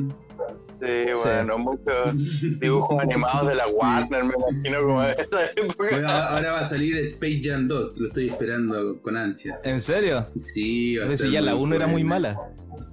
Sí, 0.80 0.86
Sí. 1.12 1.18
bueno, 1.24 1.58
muchos 1.58 2.60
dibujos 2.60 2.98
animados 3.02 3.48
de 3.48 3.54
la 3.56 3.64
Sí. 3.64 3.72
Warner, 3.80 4.24
me 4.24 4.34
imagino 4.34 4.82
como 4.82 5.02
de 5.02 5.12
esa 5.12 5.44
época. 5.60 5.74
Bueno, 5.90 6.08
ahora 6.08 6.52
va 6.52 6.60
a 6.60 6.64
salir 6.64 6.96
Space 6.98 7.40
Jam 7.42 7.66
2, 7.66 7.96
lo 7.98 8.06
estoy 8.08 8.28
esperando 8.28 9.02
con 9.02 9.16
ansias. 9.16 9.60
¿En 9.64 9.80
serio? 9.80 10.24
Sí, 10.36 10.96
va 10.98 11.04
a 11.04 11.06
Pero 11.08 11.16
si 11.16 11.26
estar 11.26 11.32
ya 11.32 11.40
la 11.40 11.54
muy 11.56 11.64
1 11.64 11.74
era 11.76 11.86
muy 11.88 12.04
mala. 12.04 12.40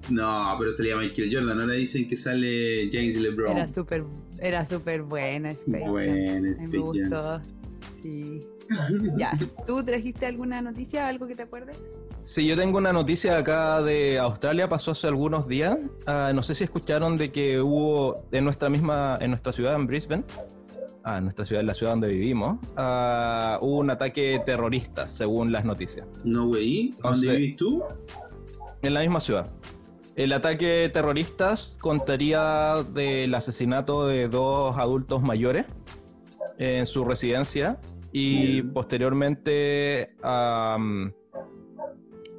No, 0.10 0.56
pero 0.58 0.72
salía 0.72 0.96
Michael 0.98 1.30
Jordan, 1.32 1.62
ahora 1.62 1.74
dicen 1.74 2.08
que 2.08 2.16
sale 2.16 2.90
James 2.92 3.18
LeBron. 3.18 3.56
Era 3.56 3.68
súper 3.68 4.04
era 4.40 4.66
súper 4.66 5.04
buena 5.04 5.52
Space 5.52 5.80
Jam. 5.80 5.92
Buena 5.92 6.38
A 6.38 6.40
mí 6.40 6.50
Space 6.50 6.68
me 6.68 6.78
Jam. 6.80 6.86
gustó. 6.86 7.42
Sí. 8.02 8.44
Ya. 9.18 9.38
¿Tú 9.68 9.84
trajiste 9.84 10.26
alguna 10.26 10.62
noticia, 10.62 11.08
algo 11.08 11.28
que 11.28 11.36
te 11.36 11.44
acuerdes? 11.44 11.78
Sí, 12.24 12.46
yo 12.46 12.56
tengo 12.56 12.78
una 12.78 12.94
noticia 12.94 13.38
acá 13.38 13.82
de 13.82 14.20
Australia, 14.20 14.70
pasó 14.70 14.92
hace 14.92 15.08
algunos 15.08 15.48
días. 15.48 15.78
Ah, 16.06 16.32
no 16.34 16.44
sé 16.44 16.54
si 16.54 16.64
escucharon 16.64 17.18
de 17.18 17.32
que 17.32 17.60
hubo 17.62 18.26
en 18.32 18.46
nuestra 18.46 18.70
misma, 18.70 19.18
en 19.20 19.32
nuestra 19.32 19.52
ciudad, 19.52 19.76
en 19.76 19.88
Brisbane, 19.88 20.24
ah, 21.04 21.18
en 21.18 21.24
nuestra 21.24 21.46
ciudad, 21.46 21.62
en 21.62 21.68
la 21.68 21.74
ciudad 21.74 21.94
donde 21.94 22.10
vivimos, 22.10 22.60
ah, 22.78 23.58
hubo 23.62 23.80
un 23.80 23.90
ataque 23.90 24.40
terrorista, 24.46 25.10
según 25.10 25.52
las 25.52 25.66
noticias, 25.66 26.08
No, 26.24 26.48
güey, 26.48 26.92
¿dónde 27.02 27.36
vivís 27.36 27.56
tú? 27.56 27.84
en 28.84 28.94
la 28.94 29.00
misma 29.02 29.20
ciudad. 29.20 29.48
El 30.16 30.34
ataque 30.34 30.90
terrorista 30.94 31.56
contaría 31.80 32.84
del 32.94 33.34
asesinato 33.34 34.06
de 34.08 34.28
dos 34.28 34.78
adultos 34.78 35.22
mayores 35.24 35.66
en 36.60 36.86
su 36.86 37.04
residencia 37.04 37.80
y 38.12 38.62
posteriormente 38.62 40.14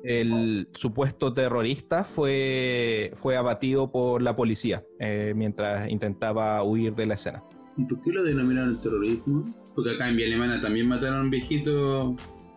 el 0.05 0.69
supuesto 0.75 1.33
terrorista 1.33 2.05
fue, 2.05 3.13
fue 3.17 3.37
abatido 3.37 3.91
por 3.91 4.23
la 4.23 4.35
policía 4.37 4.85
eh, 4.99 5.33
mientras 5.37 5.89
intentaba 5.89 6.63
huir 6.63 6.95
de 6.95 7.07
la 7.07 7.15
escena. 7.15 7.43
¿Y 7.77 7.85
por 7.85 8.01
qué 8.03 8.13
lo 8.13 8.23
denominaron 8.23 8.81
terrorismo? 8.81 9.45
Porque 9.75 9.91
acá 9.93 10.09
en 10.09 10.17
Vía 10.17 10.27
Alemana 10.27 10.61
también 10.61 10.87
mataron 10.89 11.21
a 11.21 11.23
un 11.23 11.31
viejito 11.31 12.15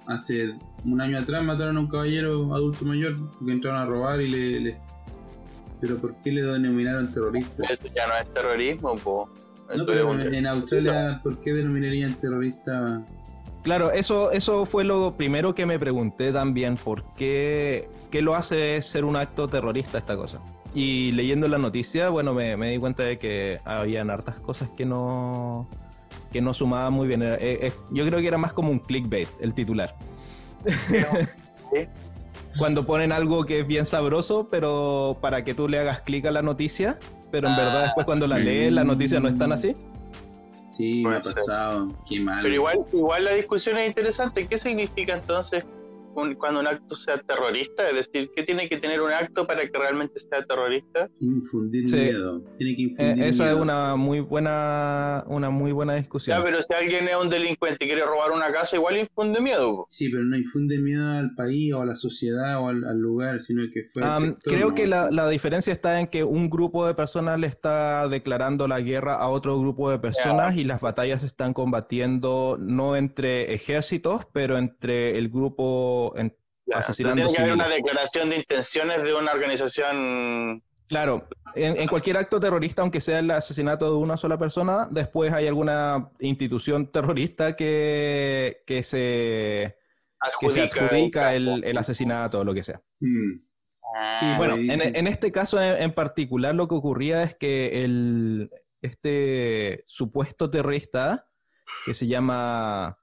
hace 0.07 0.53
un 0.83 0.99
año 1.01 1.17
atrás, 1.17 1.43
mataron 1.43 1.77
a 1.77 1.79
un 1.79 1.87
caballero 1.87 2.53
adulto 2.53 2.83
mayor 2.85 3.15
porque 3.37 3.53
entraron 3.53 3.81
a 3.81 3.85
robar 3.85 4.21
y 4.21 4.29
le... 4.29 4.59
le- 4.59 4.77
Pero 5.81 5.97
¿por 5.97 6.15
qué 6.21 6.31
le 6.31 6.41
denominaron 6.41 7.13
terrorista? 7.13 7.63
Eso 7.71 7.87
ya 7.95 8.07
no 8.07 8.15
es 8.17 8.33
terrorismo, 8.33 8.95
po. 8.97 9.29
Eso 9.69 9.79
No, 9.79 9.85
pero 9.85 10.11
es 10.19 10.27
un- 10.27 10.33
en 10.33 10.47
Australia, 10.47 11.19
¿por 11.23 11.39
qué 11.41 11.53
denominarían 11.53 12.13
terrorista? 12.15 13.03
Claro, 13.65 13.91
eso, 13.91 14.29
eso 14.31 14.63
fue 14.67 14.83
lo 14.83 15.15
primero 15.17 15.55
que 15.55 15.65
me 15.65 15.79
pregunté 15.79 16.31
también, 16.31 16.77
¿por 16.77 17.03
qué, 17.13 17.89
qué 18.11 18.21
lo 18.21 18.35
hace 18.35 18.79
ser 18.83 19.03
un 19.05 19.15
acto 19.15 19.47
terrorista 19.47 19.97
esta 19.97 20.15
cosa? 20.15 20.39
Y 20.75 21.11
leyendo 21.13 21.47
la 21.47 21.57
noticia, 21.57 22.09
bueno, 22.09 22.35
me, 22.35 22.55
me 22.57 22.69
di 22.69 22.77
cuenta 22.77 23.01
de 23.01 23.17
que 23.17 23.57
habían 23.65 24.11
hartas 24.11 24.35
cosas 24.35 24.69
que 24.77 24.85
no, 24.85 25.67
que 26.31 26.41
no 26.41 26.53
sumaban 26.53 26.93
muy 26.93 27.07
bien. 27.07 27.23
Era- 27.23 27.37
eh, 27.37 27.57
eh, 27.67 27.73
yo 27.89 28.05
creo 28.05 28.19
que 28.19 28.27
era 28.27 28.37
más 28.37 28.53
como 28.53 28.69
un 28.69 28.77
clickbait, 28.77 29.27
el 29.41 29.53
titular. 29.55 29.95
Sí. 31.73 31.87
Cuando 32.59 32.85
ponen 32.85 33.11
algo 33.11 33.45
que 33.45 33.61
es 33.61 33.67
bien 33.67 33.85
sabroso, 33.87 34.47
pero 34.51 35.17
para 35.19 35.43
que 35.43 35.55
tú 35.55 35.67
le 35.67 35.79
hagas 35.79 36.01
clic 36.01 36.25
a 36.27 36.31
la 36.31 36.43
noticia, 36.43 36.99
pero 37.31 37.49
en 37.49 37.55
verdad 37.57 37.83
después 37.85 38.05
cuando 38.05 38.27
la 38.27 38.37
lees, 38.37 38.71
la 38.71 38.83
noticia 38.83 39.19
no 39.19 39.27
es 39.27 39.37
tan 39.37 39.51
así. 39.51 39.75
Sí, 40.75 41.03
me 41.05 41.15
ha 41.15 41.21
pasado. 41.21 41.87
Qué 42.07 42.19
mal. 42.19 42.39
Pero 42.41 42.55
igual, 42.55 42.77
igual 42.91 43.23
la 43.23 43.33
discusión 43.33 43.77
es 43.77 43.87
interesante. 43.87 44.45
¿Qué 44.47 44.57
significa 44.57 45.13
entonces 45.13 45.65
un- 46.21 46.35
cuando 46.35 46.59
un 46.59 46.67
acto 46.67 46.95
sea 46.95 47.17
terrorista? 47.19 47.89
Es 47.89 47.95
decir, 47.95 48.29
¿qué 48.35 48.43
tiene 48.43 48.67
que 48.69 48.77
tener 48.77 49.01
un 49.01 49.11
acto 49.11 49.45
para 49.47 49.61
que 49.61 49.77
realmente 49.77 50.19
sea 50.19 50.43
terrorista? 50.45 51.09
Infundir 51.19 51.87
Sí. 51.89 51.97
miedo. 51.97 52.41
Tiene 52.57 52.75
que 52.75 52.81
Eh, 52.81 52.85
infundir 52.85 53.23
esa 53.25 53.45
es 53.45 53.51
miedo. 53.51 53.61
una 53.61 53.95
muy 53.95 54.19
buena, 54.21 55.23
una 55.27 55.49
muy 55.49 55.71
buena 55.71 55.95
discusión. 55.95 56.37
Ya, 56.37 56.43
pero 56.43 56.61
si 56.61 56.73
alguien 56.73 57.07
es 57.07 57.15
un 57.15 57.29
delincuente 57.29 57.85
y 57.85 57.87
quiere 57.87 58.05
robar 58.05 58.31
una 58.31 58.51
casa, 58.51 58.75
igual 58.75 58.97
infunde 58.97 59.41
miedo. 59.41 59.75
po. 59.75 59.85
Sí, 59.89 60.09
pero 60.09 60.23
no 60.23 60.37
infunde 60.37 60.77
miedo 60.77 61.07
al 61.11 61.33
país 61.35 61.73
o 61.73 61.81
a 61.81 61.85
la 61.85 61.95
sociedad 61.95 62.59
o 62.61 62.69
al, 62.69 62.83
al 62.85 62.97
lugar, 62.97 63.41
sino 63.41 63.63
que 63.73 63.83
fue 63.93 64.03
Am, 64.03 64.21
sector, 64.35 64.53
creo 64.53 64.69
¿no? 64.69 64.75
que 64.75 64.87
la, 64.87 65.09
la 65.11 65.27
diferencia 65.29 65.71
está 65.73 65.99
en 65.99 66.07
que 66.07 66.23
un 66.23 66.49
grupo 66.49 66.85
de 66.87 66.93
personas 66.93 67.39
le 67.39 67.47
está 67.47 68.07
declarando 68.07 68.67
la 68.67 68.79
guerra 68.81 69.15
a 69.15 69.29
otro 69.29 69.59
grupo 69.59 69.89
de 69.89 69.99
personas 69.99 70.55
y 70.55 70.63
las 70.63 70.81
batallas 70.81 71.21
se 71.21 71.27
están 71.27 71.53
combatiendo 71.53 72.57
no 72.59 72.95
entre 72.95 73.53
ejércitos, 73.53 74.25
pero 74.33 74.57
entre 74.57 75.17
el 75.17 75.29
grupo... 75.29 76.04
en- 76.15 76.35
Ya, 76.67 76.77
Asesinando 76.79 77.15
Tiene 77.17 77.31
que 77.31 77.37
haber 77.41 77.51
civiles. 77.53 77.67
una 77.67 77.75
declaración 77.75 78.29
de 78.31 78.35
intenciones 78.37 79.03
de 79.03 79.13
una 79.13 79.31
organización. 79.33 80.63
Claro, 80.87 81.27
en, 81.53 81.77
en 81.79 81.87
cualquier 81.87 82.17
acto 82.17 82.39
terrorista, 82.39 82.81
aunque 82.81 83.01
sea 83.01 83.19
el 83.19 83.29
asesinato 83.31 83.85
de 83.91 83.97
una 83.97 84.17
sola 84.17 84.37
persona, 84.39 84.87
después 84.89 85.31
hay 85.31 85.47
alguna 85.47 86.09
institución 86.19 86.91
terrorista 86.91 87.55
que, 87.55 88.63
que 88.65 88.81
se, 88.83 89.77
que 90.39 90.49
se 90.49 90.61
Adjudica 90.61 90.85
adjudica 90.85 91.33
el 91.35 91.47
el, 91.49 91.63
el 91.65 91.77
asesinato 91.77 92.39
o 92.39 92.43
lo 92.43 92.53
que 92.53 92.63
sea. 92.63 92.81
Mm. 92.99 93.31
Ah, 93.97 94.15
Sí, 94.19 94.25
Bueno, 94.37 94.55
Pues, 94.55 94.85
en, 94.85 95.07
este 95.07 95.31
caso 95.31 95.61
en, 95.61 95.81
en 95.81 95.93
particular 95.93 96.53
lo 96.55 96.67
que 96.67 96.75
ocurría 96.75 97.21
es 97.23 97.35
que 97.35 97.83
el, 97.85 98.49
este 98.81 99.83
supuesto 99.85 100.49
terrorista 100.49 101.27
que 101.85 101.93
se 101.93 102.07
llama 102.07 102.97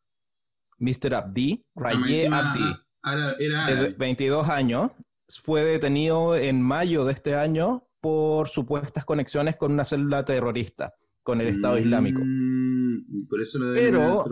Mr. 0.78 1.14
Abdi, 1.14 1.64
Más 1.74 1.92
Raye 1.94 2.16
encima, 2.20 2.50
Abdi, 2.52 2.74
Ara- 3.02 3.36
era 3.38 3.66
de 3.66 3.72
árabe. 3.72 3.94
22 3.98 4.48
años, 4.48 4.90
fue 5.28 5.64
detenido 5.64 6.36
en 6.36 6.60
mayo 6.62 7.04
de 7.04 7.12
este 7.12 7.34
año 7.34 7.84
por 8.00 8.48
supuestas 8.48 9.04
conexiones 9.04 9.56
con 9.56 9.72
una 9.72 9.84
célula 9.84 10.24
terrorista, 10.24 10.94
con 11.22 11.40
el 11.40 11.48
Estado 11.48 11.78
Islámico. 11.78 12.20
Mm, 12.24 13.26
por 13.28 13.40
eso 13.40 13.58
lo 13.58 13.72
Pero-. 13.74 14.24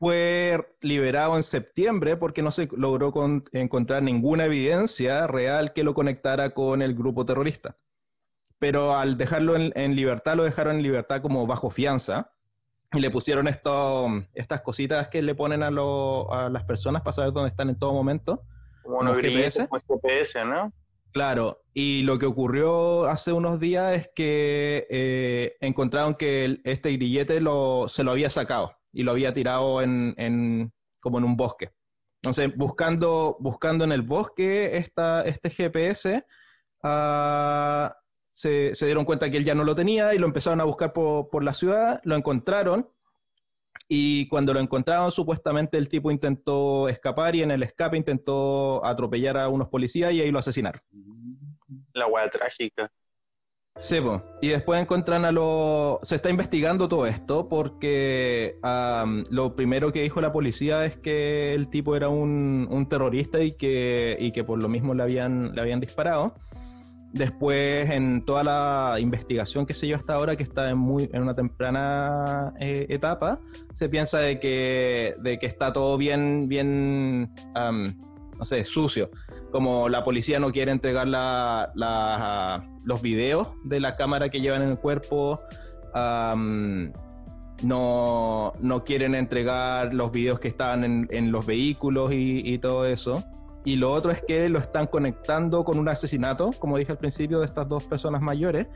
Fue 0.00 0.64
liberado 0.80 1.34
en 1.36 1.42
septiembre 1.42 2.16
porque 2.16 2.40
no 2.42 2.52
se 2.52 2.68
logró 2.76 3.10
con- 3.10 3.44
encontrar 3.52 4.02
ninguna 4.02 4.44
evidencia 4.44 5.26
real 5.26 5.72
que 5.72 5.82
lo 5.82 5.92
conectara 5.94 6.50
con 6.50 6.82
el 6.82 6.94
grupo 6.94 7.26
terrorista. 7.26 7.76
Pero 8.60 8.96
al 8.96 9.16
dejarlo 9.16 9.56
en, 9.56 9.72
en 9.76 9.96
libertad, 9.96 10.36
lo 10.36 10.44
dejaron 10.44 10.76
en 10.76 10.82
libertad 10.82 11.20
como 11.20 11.46
bajo 11.48 11.70
fianza 11.70 12.32
y 12.92 13.00
le 13.00 13.10
pusieron 13.10 13.48
esto, 13.48 14.06
estas 14.34 14.62
cositas 14.62 15.08
que 15.08 15.20
le 15.22 15.34
ponen 15.34 15.62
a, 15.62 15.70
lo- 15.70 16.32
a 16.32 16.48
las 16.48 16.64
personas 16.64 17.02
para 17.02 17.12
saber 17.12 17.32
dónde 17.32 17.50
están 17.50 17.68
en 17.68 17.78
todo 17.78 17.92
momento. 17.92 18.42
como 18.82 18.98
unos 18.98 19.16
como 19.18 19.22
GPS. 19.22 19.68
como 19.68 19.80
GPS, 20.00 20.44
¿no? 20.44 20.72
Claro, 21.12 21.62
y 21.74 22.02
lo 22.02 22.18
que 22.18 22.26
ocurrió 22.26 23.06
hace 23.06 23.32
unos 23.32 23.60
días 23.60 23.94
es 23.94 24.10
que 24.14 24.86
eh, 24.90 25.56
encontraron 25.60 26.14
que 26.14 26.44
el- 26.44 26.60
este 26.64 26.90
grillete 26.92 27.40
lo, 27.40 27.88
se 27.88 28.04
lo 28.04 28.10
había 28.12 28.30
sacado 28.30 28.76
y 28.92 29.02
lo 29.02 29.12
había 29.12 29.32
tirado 29.34 29.82
en, 29.82 30.14
en- 30.16 30.72
como 31.00 31.18
en 31.18 31.24
un 31.24 31.36
bosque. 31.36 31.70
Entonces, 32.22 32.54
buscando, 32.56 33.36
buscando 33.40 33.84
en 33.84 33.92
el 33.92 34.02
bosque 34.02 34.76
esta, 34.76 35.22
este 35.22 35.50
GPS, 35.50 36.24
ah, 36.82 37.94
se, 38.38 38.72
se 38.76 38.86
dieron 38.86 39.04
cuenta 39.04 39.28
que 39.28 39.36
él 39.36 39.44
ya 39.44 39.56
no 39.56 39.64
lo 39.64 39.74
tenía 39.74 40.14
y 40.14 40.18
lo 40.18 40.24
empezaron 40.24 40.60
a 40.60 40.64
buscar 40.64 40.92
por, 40.92 41.28
por 41.28 41.42
la 41.42 41.54
ciudad, 41.54 42.00
lo 42.04 42.14
encontraron 42.14 42.88
y 43.88 44.28
cuando 44.28 44.54
lo 44.54 44.60
encontraron, 44.60 45.10
supuestamente 45.10 45.76
el 45.76 45.88
tipo 45.88 46.12
intentó 46.12 46.88
escapar 46.88 47.34
y 47.34 47.42
en 47.42 47.50
el 47.50 47.64
escape 47.64 47.96
intentó 47.96 48.84
atropellar 48.86 49.38
a 49.38 49.48
unos 49.48 49.66
policías 49.66 50.12
y 50.12 50.20
ahí 50.20 50.30
lo 50.30 50.38
asesinaron. 50.38 50.80
La 51.94 52.06
weá 52.06 52.30
trágica. 52.30 52.88
Sí, 53.76 54.00
po. 54.00 54.22
y 54.40 54.48
después 54.48 54.80
encuentran 54.80 55.24
a 55.24 55.32
los... 55.32 55.98
Se 56.02 56.14
está 56.14 56.30
investigando 56.30 56.88
todo 56.88 57.08
esto 57.08 57.48
porque 57.48 58.56
lo 59.30 59.56
primero 59.56 59.92
que 59.92 60.02
dijo 60.02 60.20
la 60.20 60.32
policía 60.32 60.84
es 60.84 60.96
que 60.96 61.54
el 61.54 61.70
tipo 61.70 61.96
era 61.96 62.08
un, 62.08 62.68
un 62.70 62.88
terrorista 62.88 63.42
y 63.42 63.56
que, 63.56 64.16
y 64.20 64.30
que 64.30 64.44
por 64.44 64.62
lo 64.62 64.68
mismo 64.68 64.94
le 64.94 65.02
habían, 65.02 65.56
le 65.56 65.60
habían 65.60 65.80
disparado. 65.80 66.36
Después, 67.12 67.88
en 67.90 68.22
toda 68.24 68.44
la 68.44 68.96
investigación 69.00 69.64
que 69.64 69.72
se 69.72 69.86
lleva 69.86 69.98
hasta 69.98 70.14
ahora, 70.14 70.36
que 70.36 70.42
está 70.42 70.68
en, 70.68 70.76
muy, 70.78 71.08
en 71.12 71.22
una 71.22 71.34
temprana 71.34 72.52
eh, 72.60 72.84
etapa, 72.90 73.40
se 73.72 73.88
piensa 73.88 74.18
de 74.18 74.38
que, 74.38 75.14
de 75.18 75.38
que 75.38 75.46
está 75.46 75.72
todo 75.72 75.96
bien, 75.96 76.48
bien, 76.48 77.30
am, 77.54 77.94
no 78.38 78.44
sé, 78.44 78.62
sucio. 78.64 79.10
Como 79.50 79.88
la 79.88 80.04
policía 80.04 80.38
no 80.38 80.52
quiere 80.52 80.70
entregar 80.70 81.08
la- 81.08 82.62
los 82.84 83.00
videos 83.00 83.48
de 83.64 83.80
la 83.80 83.96
cámara 83.96 84.28
que 84.28 84.40
llevan 84.42 84.60
en 84.62 84.68
el 84.68 84.78
cuerpo, 84.78 85.40
no, 87.62 88.52
no 88.60 88.84
quieren 88.84 89.14
entregar 89.14 89.94
los 89.94 90.12
videos 90.12 90.40
que 90.40 90.48
estaban 90.48 91.08
en, 91.10 91.32
los 91.32 91.46
vehículos 91.46 92.12
y 92.12 92.58
todo 92.58 92.86
eso. 92.86 93.24
Y 93.68 93.76
lo 93.76 93.92
otro 93.92 94.10
es 94.10 94.22
que 94.26 94.48
lo 94.48 94.58
están 94.60 94.86
conectando 94.86 95.62
con 95.62 95.78
un 95.78 95.90
asesinato, 95.90 96.52
como 96.58 96.78
dije 96.78 96.90
al 96.92 96.96
principio, 96.96 97.40
de 97.40 97.44
estas 97.44 97.68
dos 97.68 97.84
personas 97.84 98.22
mayores. 98.22 98.66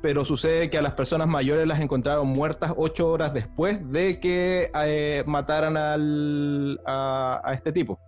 Pero 0.00 0.24
sucede 0.24 0.70
que 0.70 0.78
a 0.78 0.82
las 0.82 0.94
personas 0.94 1.28
mayores 1.28 1.66
las 1.66 1.78
encontraron 1.78 2.26
muertas 2.28 2.72
ocho 2.78 3.10
horas 3.10 3.34
después 3.34 3.86
de 3.92 4.18
que 4.18 4.70
eh, 4.82 5.24
mataran 5.26 5.76
al, 5.76 6.80
a, 6.86 7.42
a 7.44 7.52
este 7.52 7.70
tipo. 7.70 7.98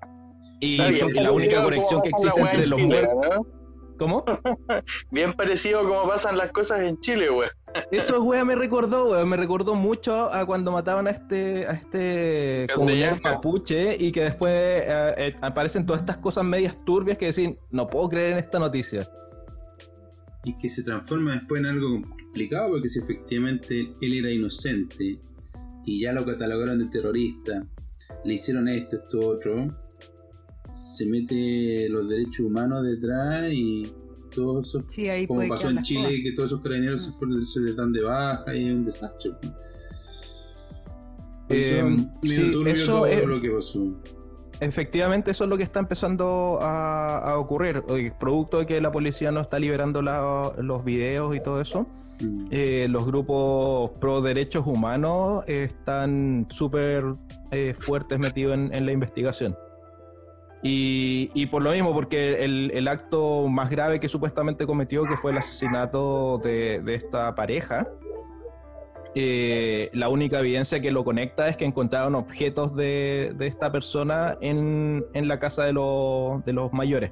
Y, 0.59 0.77
son- 0.77 1.12
la 1.12 1.33
única 1.33 1.62
conexión 1.62 2.01
que 2.01 2.09
existe 2.09 2.41
entre 2.41 2.62
en 2.65 2.71
los 2.71 2.81
muertos. 2.81 3.15
¿no? 3.37 3.47
¿Cómo? 3.99 4.25
Bien 5.11 5.35
parecido 5.35 5.87
como 5.87 6.09
pasan 6.09 6.39
las 6.39 6.51
cosas 6.51 6.81
en 6.81 6.99
Chile, 7.01 7.29
weón. 7.31 7.51
Eso, 7.91 8.23
wea, 8.23 8.45
me 8.45 8.55
recordó, 8.55 9.11
wea, 9.11 9.25
me 9.25 9.37
recordó 9.37 9.75
mucho 9.75 10.33
a 10.33 10.45
cuando 10.47 10.73
mataban 10.73 11.07
a 11.07 11.11
este, 11.11 11.67
a 11.67 11.73
este 11.73 12.67
comunero 12.75 13.17
mapuche 13.23 13.97
y 13.99 14.12
que 14.12 14.25
después 14.25 14.52
eh, 14.52 15.14
eh, 15.17 15.37
aparecen 15.41 15.87
todas 15.87 16.00
estas 16.00 16.19
cosas 16.19 16.45
medias 16.45 16.76
turbias 16.85 17.19
que 17.19 17.26
decir, 17.26 17.59
no 17.71 17.87
puedo 17.87 18.09
creer 18.09 18.33
en 18.33 18.38
esta 18.38 18.59
noticia. 18.59 19.09
Y 20.45 20.57
que 20.57 20.69
se 20.69 20.83
transforma 20.83 21.35
después 21.35 21.61
en 21.61 21.67
algo 21.67 22.02
complicado 22.02 22.71
porque 22.71 22.88
si 22.88 22.99
efectivamente 22.99 23.95
él 24.00 24.14
era 24.14 24.31
inocente 24.31 25.19
y 25.85 26.00
ya 26.00 26.12
lo 26.12 26.25
catalogaron 26.25 26.79
de 26.79 26.87
terrorista, 26.87 27.64
le 28.25 28.35
hicieron 28.35 28.69
esto, 28.69 28.97
esto, 28.97 29.21
otro, 29.21 29.67
se 30.73 31.07
mete 31.07 31.88
los 31.88 32.09
derechos 32.09 32.47
humanos 32.47 32.85
detrás 32.85 33.52
y 33.52 33.93
todo 34.35 34.61
eso, 34.61 34.83
Sí, 34.89 35.09
ahí 35.09 35.27
como 35.27 35.47
pasó 35.49 35.69
en 35.71 35.83
Chile, 35.83 36.03
cagada. 36.03 36.23
que 36.23 36.33
todos 36.33 36.51
esos 36.51 36.61
carabineros 36.62 37.05
se, 37.05 37.12
fueron, 37.12 37.45
se 37.47 37.61
les 37.61 37.77
dan 37.77 37.93
de 37.93 38.03
baja 38.03 38.55
y 38.55 38.69
es 38.69 38.75
un 38.75 38.85
desastre. 38.85 39.31
Eso, 41.49 41.75
Eh, 41.77 41.97
sí, 42.23 42.53
eso 42.67 42.93
todo 42.93 43.07
es- 43.07 43.25
lo 43.27 43.41
que 43.41 43.51
pasó. 43.51 43.87
Efectivamente, 44.61 45.33
eso 45.33 45.45
es 45.45 45.51
lo 45.51 45.57
que 45.57 45.65
está 45.65 45.81
empezando 45.81 46.59
a, 46.61 47.19
a 47.19 47.39
ocurrir. 47.39 47.83
Oye, 47.89 48.12
Producto 48.19 48.59
de 48.59 48.67
que 48.67 48.81
la 48.81 48.93
policía 48.93 49.33
no 49.33 49.41
está 49.41 49.59
liberando 49.59 50.03
la- 50.03 50.53
los 50.59 50.85
videos 50.85 51.35
y 51.35 51.41
todo 51.41 51.61
eso, 51.61 51.87
Mm. 52.21 52.47
eh, 52.53 52.87
los 52.89 53.05
grupos 53.05 53.91
pro 54.01 54.21
derechos 54.21 54.65
humanos 54.67 55.43
están 55.49 56.47
súper 56.51 57.05
eh, 57.51 57.75
fuertes 57.79 58.19
metidos 58.19 58.55
en, 58.55 58.73
en 58.73 58.87
la 58.87 58.93
investigación. 58.93 59.57
Y, 60.62 61.31
y 61.35 61.47
por 61.47 61.61
lo 61.62 61.73
mismo, 61.73 61.92
porque 61.92 62.45
el, 62.45 62.71
el 62.73 62.87
acto 62.87 63.49
más 63.49 63.69
grave 63.69 63.99
que 63.99 64.09
supuestamente 64.09 64.64
cometió, 64.66 65.04
que 65.04 65.16
fue 65.16 65.33
el 65.33 65.38
asesinato 65.38 66.38
de, 66.38 66.81
de 66.81 66.95
esta 66.95 67.35
pareja, 67.35 67.88
eh, 69.14 69.90
la 69.92 70.09
única 70.09 70.38
evidencia 70.38 70.81
que 70.81 70.90
lo 70.90 71.04
conecta 71.04 71.49
es 71.49 71.57
que 71.57 71.64
encontraron 71.64 72.14
objetos 72.14 72.75
de, 72.75 73.33
de 73.37 73.47
esta 73.47 73.71
persona 73.71 74.38
en, 74.40 75.04
en 75.12 75.28
la 75.28 75.38
casa 75.38 75.64
de, 75.64 75.73
los- 75.73 76.45
de 76.45 76.52
los 76.52 76.73
mayores. 76.73 77.11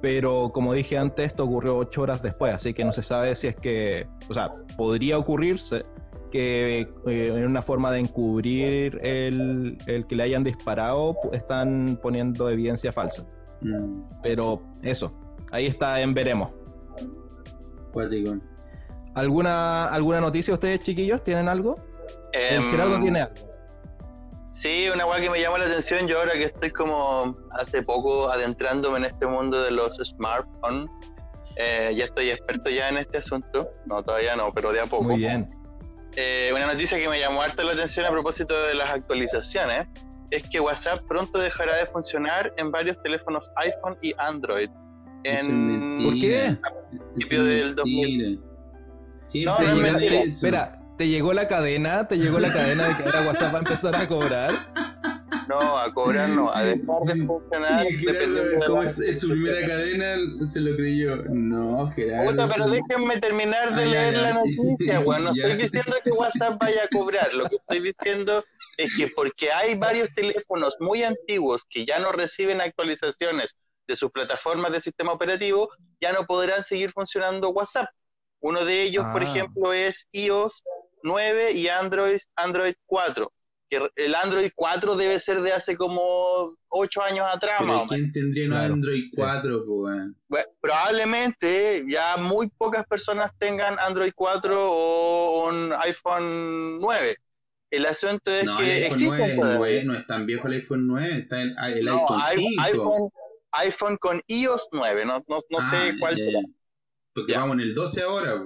Pero 0.00 0.50
como 0.52 0.72
dije 0.74 0.96
antes, 0.96 1.26
esto 1.26 1.44
ocurrió 1.44 1.76
ocho 1.76 2.02
horas 2.02 2.22
después, 2.22 2.54
así 2.54 2.72
que 2.72 2.84
no 2.84 2.92
se 2.92 3.02
sabe 3.02 3.34
si 3.34 3.48
es 3.48 3.56
que, 3.56 4.06
o 4.28 4.34
sea, 4.34 4.52
podría 4.76 5.18
ocurrirse 5.18 5.84
que 6.30 6.80
eh, 7.06 7.32
en 7.34 7.46
una 7.46 7.62
forma 7.62 7.90
de 7.90 8.00
encubrir 8.00 8.98
el, 9.02 9.78
el 9.86 10.06
que 10.06 10.16
le 10.16 10.22
hayan 10.24 10.44
disparado, 10.44 11.16
están 11.32 11.98
poniendo 12.02 12.48
evidencia 12.50 12.92
falsa. 12.92 13.24
Mm. 13.60 14.02
Pero 14.22 14.62
eso, 14.82 15.12
ahí 15.52 15.66
está 15.66 16.00
en 16.00 16.14
veremos. 16.14 16.50
Cuático. 17.92 18.36
¿Alguna, 19.14 19.86
¿Alguna 19.86 20.20
noticia 20.20 20.54
ustedes, 20.54 20.80
chiquillos? 20.80 21.22
¿Tienen 21.24 21.48
algo? 21.48 21.76
El 22.32 22.56
Em, 22.56 22.70
Gerardo 22.70 23.00
tiene 23.00 23.22
algo. 23.22 23.34
Sí, 24.48 24.88
una 24.92 25.06
weá 25.06 25.20
que 25.20 25.30
me 25.30 25.40
llama 25.40 25.58
la 25.58 25.66
atención, 25.66 26.08
yo 26.08 26.18
ahora 26.18 26.32
que 26.32 26.44
estoy 26.44 26.70
como 26.70 27.36
hace 27.52 27.82
poco 27.82 28.30
adentrándome 28.30 28.98
en 28.98 29.04
este 29.04 29.26
mundo 29.26 29.62
de 29.62 29.70
los 29.70 29.96
smartphones, 30.02 30.88
eh, 31.56 31.92
ya 31.96 32.06
estoy 32.06 32.30
experto 32.30 32.70
ya 32.70 32.88
en 32.88 32.98
este 32.98 33.18
asunto, 33.18 33.70
no 33.86 34.02
todavía 34.02 34.36
no, 34.36 34.50
pero 34.52 34.72
de 34.72 34.80
a 34.80 34.86
poco. 34.86 35.04
Muy 35.04 35.18
bien. 35.18 35.48
Eh, 36.20 36.50
una 36.52 36.66
noticia 36.66 36.98
que 36.98 37.08
me 37.08 37.20
llamó 37.20 37.42
harto 37.42 37.62
la 37.62 37.74
atención 37.74 38.04
a 38.04 38.10
propósito 38.10 38.60
de 38.64 38.74
las 38.74 38.90
actualizaciones 38.90 39.86
es 40.32 40.42
que 40.42 40.58
WhatsApp 40.58 40.98
pronto 41.06 41.38
dejará 41.38 41.76
de 41.76 41.86
funcionar 41.86 42.52
en 42.56 42.72
varios 42.72 43.00
teléfonos 43.04 43.48
iPhone 43.54 43.96
y 44.02 44.12
Android. 44.18 44.68
En... 45.22 46.02
¿Por 46.02 46.14
qué? 46.14 46.56
principio 47.14 47.44
del 47.44 47.76
2000. 47.76 48.40
mentira. 48.40 48.42
No, 49.44 49.76
no 49.76 49.86
es 49.86 50.02
eso. 50.02 50.46
Espera, 50.46 50.80
¿te 50.96 51.06
llegó 51.06 51.32
la 51.32 51.46
cadena? 51.46 52.08
¿Te 52.08 52.18
llegó 52.18 52.40
la 52.40 52.52
cadena 52.52 52.88
de 52.88 52.96
que 52.96 53.02
ahora 53.04 53.20
WhatsApp 53.24 53.54
va 53.54 53.58
a 53.58 53.60
empezar 53.60 53.94
a 53.94 54.08
cobrar? 54.08 54.50
No, 55.48 55.78
a 55.78 55.92
cobrar 55.94 56.28
no, 56.30 56.52
a 56.54 56.62
dejar 56.62 57.00
de 57.06 57.14
funcionar. 57.26 57.86
Y 57.90 57.96
Gerardo, 57.96 58.18
dependiendo 58.20 58.42
de 58.60 58.66
como 58.66 58.82
es, 58.82 58.98
es 58.98 59.20
su 59.20 59.28
primera 59.30 59.66
cadena, 59.66 60.16
se 60.46 60.60
lo 60.60 60.76
creyó. 60.76 61.16
No, 61.28 61.90
Gerardo. 61.92 62.30
Puta, 62.30 62.48
pero 62.48 62.68
déjenme 62.68 63.20
terminar 63.20 63.74
de 63.74 63.82
Ah, 63.82 63.86
leer 63.86 64.14
ya. 64.14 64.20
la 64.20 64.32
noticia, 64.34 65.00
weón. 65.00 65.24
No 65.24 65.32
Ya. 65.34 65.48
estoy 65.48 65.62
diciendo 65.62 65.96
que 66.04 66.10
WhatsApp 66.10 66.60
vaya 66.60 66.84
a 66.84 66.88
cobrar. 66.88 67.32
Lo 67.34 67.48
que 67.48 67.56
estoy 67.56 67.80
diciendo 67.80 68.44
es 68.76 68.94
que 68.96 69.08
porque 69.08 69.50
hay 69.50 69.74
varios 69.76 70.12
teléfonos 70.14 70.76
muy 70.80 71.02
antiguos 71.02 71.64
que 71.68 71.84
ya 71.86 71.98
no 71.98 72.12
reciben 72.12 72.60
actualizaciones 72.60 73.54
de 73.86 73.96
sus 73.96 74.10
plataformas 74.10 74.70
de 74.72 74.80
sistema 74.80 75.12
operativo, 75.12 75.70
ya 76.00 76.12
no 76.12 76.26
podrán 76.26 76.62
seguir 76.62 76.90
funcionando 76.92 77.48
WhatsApp. 77.50 77.88
Uno 78.40 78.64
de 78.64 78.82
ellos, 78.82 79.04
por 79.12 79.22
Ah. 79.22 79.26
ejemplo, 79.30 79.72
es 79.72 80.06
iOS 80.12 80.62
9 81.02 81.52
y 81.52 81.68
Android, 81.68 82.18
Android 82.36 82.74
4. 82.86 83.32
Que 83.70 83.86
el 83.96 84.14
Android 84.14 84.50
4 84.54 84.96
debe 84.96 85.18
ser 85.18 85.42
de 85.42 85.52
hace 85.52 85.76
como 85.76 86.54
8 86.68 87.02
años 87.02 87.26
atrás, 87.30 87.56
Pero. 87.60 87.84
¿quién 87.88 88.10
tendría 88.12 88.44
un 88.44 88.50
Claro, 88.50 88.74
Android 88.74 89.04
sí. 89.10 89.16
4, 89.16 89.64
po, 89.66 89.82
weón? 89.82 90.16
Bueno, 90.28 90.46
probablemente 90.60 91.84
ya 91.88 92.16
muy 92.16 92.48
pocas 92.48 92.86
personas 92.86 93.30
tengan 93.38 93.78
Android 93.78 94.12
4 94.14 94.56
o 94.72 95.48
un 95.48 95.72
iPhone 95.80 96.78
9. 96.80 97.16
El 97.70 97.84
asunto 97.84 98.30
es 98.30 98.44
No, 98.44 98.56
que 98.56 98.64
el 98.64 98.70
iPhone 98.84 98.92
existen 98.92 99.18
9, 99.18 99.34
todavía. 99.36 99.58
9, 99.58 99.84
no 99.84 99.94
es 99.94 100.06
tan 100.06 100.24
viejo 100.26 100.46
el 100.48 100.54
iPhone 100.54 100.86
9, 100.86 101.18
está 101.18 101.42
el, 101.42 101.54
el 101.76 101.84
No, 101.84 102.00
iPhone 102.00 102.20
hay- 102.22 102.36
5. 102.36 102.62
iPhone, 102.64 103.10
iPhone 103.52 103.96
con 103.98 104.22
iOS 104.28 104.68
9, 104.72 105.04
no, 105.04 105.22
no, 105.28 105.40
no 105.50 105.58
Ah, 105.60 105.70
sé 105.70 105.92
cuál 106.00 106.16
ya, 106.16 106.24
será. 106.24 106.40
ya. 106.40 106.46
Porque 107.12 107.32
Ya. 107.32 107.40
vamos 107.40 107.54
en 107.56 107.60
el 107.60 107.74
12 107.74 108.02
ahora, 108.02 108.42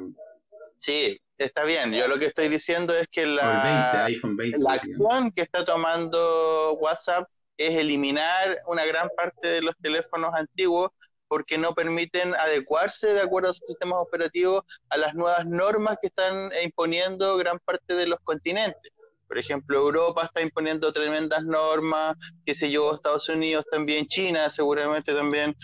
Sí, 0.78 1.20
está 1.44 1.64
bien. 1.64 1.92
Yo 1.92 2.06
lo 2.08 2.18
que 2.18 2.26
estoy 2.26 2.48
diciendo 2.48 2.94
es 2.94 3.08
que 3.08 3.22
el 3.22 3.36
20, 3.36 3.40
la, 3.40 4.04
iPhone 4.04 4.36
20. 4.36 4.58
la 4.58 4.72
acción 4.72 5.30
que 5.32 5.42
está 5.42 5.64
tomando 5.64 6.74
WhatsApp 6.74 7.28
es 7.56 7.76
eliminar 7.76 8.60
una 8.66 8.84
gran 8.84 9.08
parte 9.16 9.48
de 9.48 9.62
los 9.62 9.76
teléfonos 9.78 10.34
antiguos 10.34 10.90
porque 11.28 11.56
no 11.56 11.74
permiten 11.74 12.34
adecuarse 12.34 13.08
de 13.14 13.22
acuerdo 13.22 13.50
a 13.50 13.54
sus 13.54 13.66
sistemas 13.66 13.98
operativos 14.00 14.64
a 14.90 14.98
las 14.98 15.14
nuevas 15.14 15.46
normas 15.46 15.96
que 16.00 16.08
están 16.08 16.50
imponiendo 16.62 17.38
gran 17.38 17.58
parte 17.60 17.94
de 17.94 18.06
los 18.06 18.20
continentes. 18.20 18.92
Por 19.26 19.38
ejemplo, 19.38 19.78
Europa 19.78 20.26
está 20.26 20.42
imponiendo 20.42 20.92
tremendas 20.92 21.42
normas, 21.42 22.16
qué 22.44 22.52
sé 22.52 22.70
yo, 22.70 22.92
Estados 22.92 23.30
Unidos 23.30 23.64
también, 23.70 24.04
China 24.06 24.50
seguramente 24.50 25.14
también. 25.14 25.56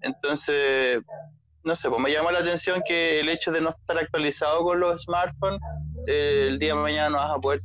Entonces, 0.00 1.02
no 1.66 1.74
sé, 1.74 1.90
pues 1.90 2.00
me 2.00 2.12
llama 2.12 2.30
la 2.30 2.38
atención 2.38 2.80
que 2.86 3.18
el 3.18 3.28
hecho 3.28 3.50
de 3.50 3.60
no 3.60 3.70
estar 3.70 3.98
actualizado 3.98 4.62
con 4.62 4.78
los 4.78 5.02
smartphones, 5.02 5.58
eh, 6.06 6.46
el 6.48 6.60
día 6.60 6.74
de 6.74 6.80
mañana 6.80 7.10
no 7.10 7.16
vas 7.16 7.32
a 7.32 7.40
poder 7.40 7.60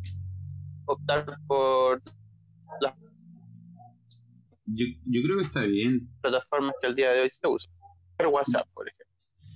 optar 0.86 1.24
por 1.48 2.02
las 2.82 2.96
Yo, 4.66 4.88
yo 5.06 5.22
creo 5.22 5.38
que 5.38 5.44
está 5.44 5.62
bien. 5.62 6.10
plataformas 6.20 6.74
que 6.82 6.88
al 6.88 6.96
día 6.96 7.12
de 7.12 7.22
hoy 7.22 7.30
se 7.30 7.48
usan. 7.48 7.72
Pero 8.18 8.32
WhatsApp, 8.32 8.68
por 8.74 8.88
ejemplo. 8.90 9.06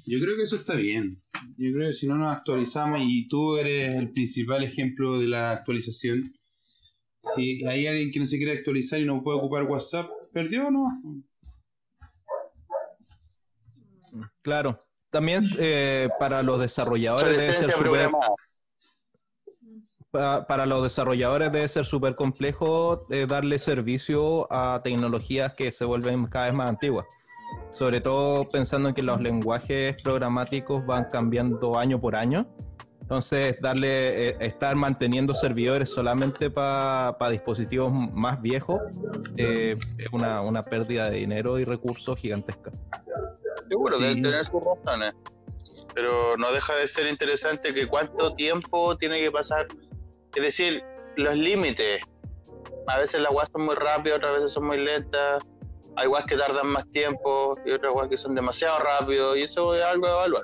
Yo 0.05 0.19
creo 0.19 0.35
que 0.35 0.43
eso 0.43 0.57
está 0.57 0.75
bien. 0.75 1.23
Yo 1.57 1.71
creo 1.73 1.87
que 1.87 1.93
si 1.93 2.07
no 2.07 2.15
nos 2.15 2.35
actualizamos 2.35 2.99
y 3.03 3.27
tú 3.27 3.57
eres 3.57 3.95
el 3.95 4.11
principal 4.11 4.63
ejemplo 4.63 5.17
de 5.17 5.25
la 5.25 5.53
actualización, 5.53 6.23
si 7.35 7.65
hay 7.65 7.87
alguien 7.87 8.11
que 8.11 8.19
no 8.19 8.27
se 8.27 8.37
quiere 8.37 8.53
actualizar 8.53 9.01
y 9.01 9.05
no 9.05 9.23
puede 9.23 9.39
ocupar 9.39 9.63
WhatsApp, 9.63 10.07
perdió 10.31 10.67
o 10.67 10.71
no. 10.71 10.85
Claro. 14.41 14.81
También 15.09 15.43
eh, 15.59 16.09
para 16.19 16.43
los 16.43 16.59
desarrolladores 16.59 17.29
debe 17.31 17.41
ser 17.41 17.49
Obsolescencia 17.69 17.77
súper 17.77 17.91
programada. 18.09 18.35
pa- 20.11 20.45
para 20.47 20.65
los 20.65 20.83
desarrolladores 20.83 21.51
debe 21.51 21.67
ser 21.67 21.85
súper 21.85 22.15
complejo 22.15 23.05
eh, 23.09 23.25
darle 23.27 23.59
servicio 23.59 24.51
a 24.51 24.81
tecnologías 24.83 25.53
que 25.53 25.71
se 25.71 25.85
vuelven 25.85 26.25
cada 26.27 26.45
vez 26.45 26.53
más 26.55 26.69
antiguas. 26.69 27.05
sobre 27.71 28.01
todo 28.01 28.49
pensando 28.49 28.89
en 28.89 28.95
que 28.95 29.03
los 29.03 29.21
lenguajes 29.21 30.01
programáticos 30.01 30.85
van 30.85 31.05
cambiando 31.11 31.77
año 31.77 31.99
por 31.99 32.15
año. 32.15 32.47
Entonces, 33.01 33.57
darle, 33.61 34.29
eh, 34.29 34.37
estar 34.39 34.75
manteniendo 34.75 35.33
servidores 35.35 35.89
solamente 35.91 36.49
para 36.49 37.29
dispositivos 37.29 37.91
más 37.91 38.41
viejos 38.41 38.79
eh, 39.37 39.75
es 39.99 40.07
una, 40.11 40.41
una, 40.41 40.63
pérdida 40.63 41.09
de 41.11 41.17
dinero 41.17 41.59
y 41.59 41.65
recursos 41.65 42.17
gigantesca. 42.17 42.71
Seguro, 43.67 43.97
deben 43.97 44.21
tener 44.21 44.45
sus 44.45 44.63
razones. 44.63 45.13
Pero 45.93 46.37
no 46.37 46.51
deja 46.53 46.75
de 46.75 46.87
ser 46.87 47.07
interesante 47.07 47.73
que 47.73 47.87
cuánto 47.87 48.33
tiempo 48.35 48.97
tiene 48.97 49.19
que 49.19 49.31
pasar. 49.31 49.67
Es 50.35 50.43
decir, 50.43 50.83
los 51.17 51.35
límites. 51.35 52.01
A 52.87 52.99
veces 52.99 53.21
las 53.21 53.31
guas 53.31 53.49
son 53.51 53.65
muy 53.65 53.75
rápidas, 53.75 54.17
otras 54.17 54.35
veces 54.35 54.51
son 54.51 54.67
muy 54.67 54.77
lentas. 54.77 55.43
Hay 55.97 56.07
guas 56.07 56.25
que 56.25 56.35
tardan 56.35 56.67
más 56.67 56.89
tiempo 56.91 57.57
y 57.65 57.71
otras 57.71 57.93
guas 57.93 58.09
que 58.09 58.17
son 58.17 58.35
demasiado 58.35 58.77
rápidos. 58.79 59.37
Y 59.37 59.41
eso 59.41 59.75
es 59.75 59.83
algo 59.83 60.07
a 60.07 60.11
evaluar. 60.11 60.43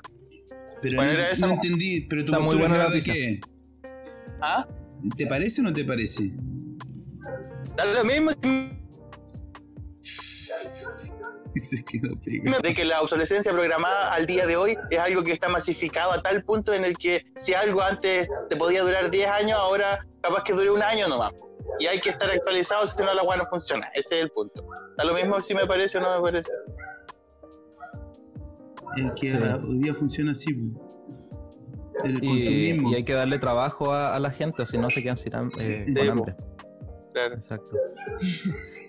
Pero 0.82 1.02
no, 1.02 1.52
entendí, 1.52 2.00
pero 2.08 2.24
tu 2.24 2.32
muy 2.40 2.56
buena 2.56 2.88
de 2.88 3.00
qué? 3.00 3.40
¿Ah? 4.40 4.66
¿Te 5.16 5.26
parece 5.26 5.60
o 5.60 5.64
no 5.64 5.72
te 5.72 5.84
parece? 5.84 6.32
Da 7.76 7.84
lo 7.84 8.04
mismo. 8.04 8.32
Se 11.54 11.84
quedó 11.84 12.14
De 12.62 12.74
que 12.74 12.84
la 12.84 13.02
obsolescencia 13.02 13.52
programada 13.52 14.12
al 14.12 14.26
día 14.26 14.46
de 14.46 14.56
hoy 14.56 14.76
es 14.90 14.98
algo 14.98 15.22
que 15.22 15.32
está 15.32 15.48
masificado 15.48 16.12
a 16.12 16.22
tal 16.22 16.42
punto 16.44 16.72
en 16.72 16.84
el 16.84 16.96
que 16.96 17.24
si 17.36 17.54
algo 17.54 17.82
antes 17.82 18.28
te 18.48 18.56
podía 18.56 18.82
durar 18.82 19.10
10 19.10 19.28
años, 19.28 19.58
ahora 19.58 19.98
capaz 20.22 20.44
que 20.44 20.52
dure 20.52 20.70
un 20.70 20.82
año 20.82 21.08
nomás. 21.08 21.32
Y 21.78 21.86
hay 21.86 22.00
que 22.00 22.10
estar 22.10 22.30
actualizado 22.30 22.86
si 22.86 22.96
no 23.02 23.12
la 23.14 23.20
agua 23.20 23.36
no 23.36 23.46
funciona. 23.46 23.88
Ese 23.94 24.16
es 24.16 24.22
el 24.22 24.30
punto. 24.30 24.66
Da 24.96 25.04
lo 25.04 25.14
mismo 25.14 25.40
si 25.40 25.54
me 25.54 25.66
parece 25.66 25.98
o 25.98 26.00
no 26.00 26.16
me 26.16 26.22
parece. 26.22 26.50
Es 28.96 29.12
que 29.20 29.34
hoy 29.34 29.78
día 29.78 29.94
funciona 29.94 30.32
así. 30.32 30.50
El 32.04 32.22
y, 32.24 32.90
y, 32.90 32.94
hay 32.94 33.04
que 33.04 33.12
darle 33.12 33.38
trabajo 33.38 33.92
a, 33.92 34.18
la 34.18 34.30
gente, 34.30 34.62
o 34.62 34.66
si 34.66 34.76
no 34.76 34.90
se 34.90 35.02
quedan 35.02 35.16
sin 35.16 35.32
eh, 35.58 35.84
con 35.94 36.08
hambre. 36.10 36.34
Claro. 37.12 37.34
Exacto. 37.34 37.76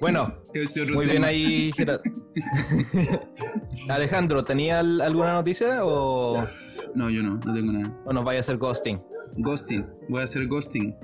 Bueno, 0.02 0.36
muy 0.94 1.06
bien 1.06 1.24
ahí, 1.24 1.72
Alejandro, 3.90 4.46
¿tenía 4.46 4.80
alguna 4.80 5.34
noticia 5.34 5.84
o...? 5.84 6.44
No, 6.96 7.10
yo 7.10 7.22
no, 7.22 7.36
no 7.38 7.54
tengo 7.54 7.72
nada. 7.72 7.94
¿O 8.06 8.14
nos 8.14 8.24
vaya 8.24 8.40
a 8.40 8.42
hacer 8.42 8.58
ghosting? 8.58 9.02
Ghosting, 9.38 9.86
voy 10.10 10.22
a 10.22 10.24
hacer 10.24 10.48
ghosting. 10.48 10.96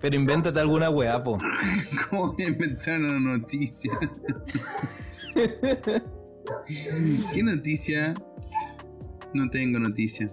Pero 0.00 0.16
invéntate 0.16 0.58
alguna 0.60 0.90
weá, 0.90 1.22
po. 1.22 1.38
¿Cómo 2.10 2.32
voy 2.32 2.44
a 2.44 2.48
inventar 2.48 2.98
una 3.00 3.38
noticia? 3.38 3.92
¿Qué 7.32 7.42
noticia? 7.42 8.14
No 9.34 9.50
tengo 9.50 9.78
noticia. 9.78 10.30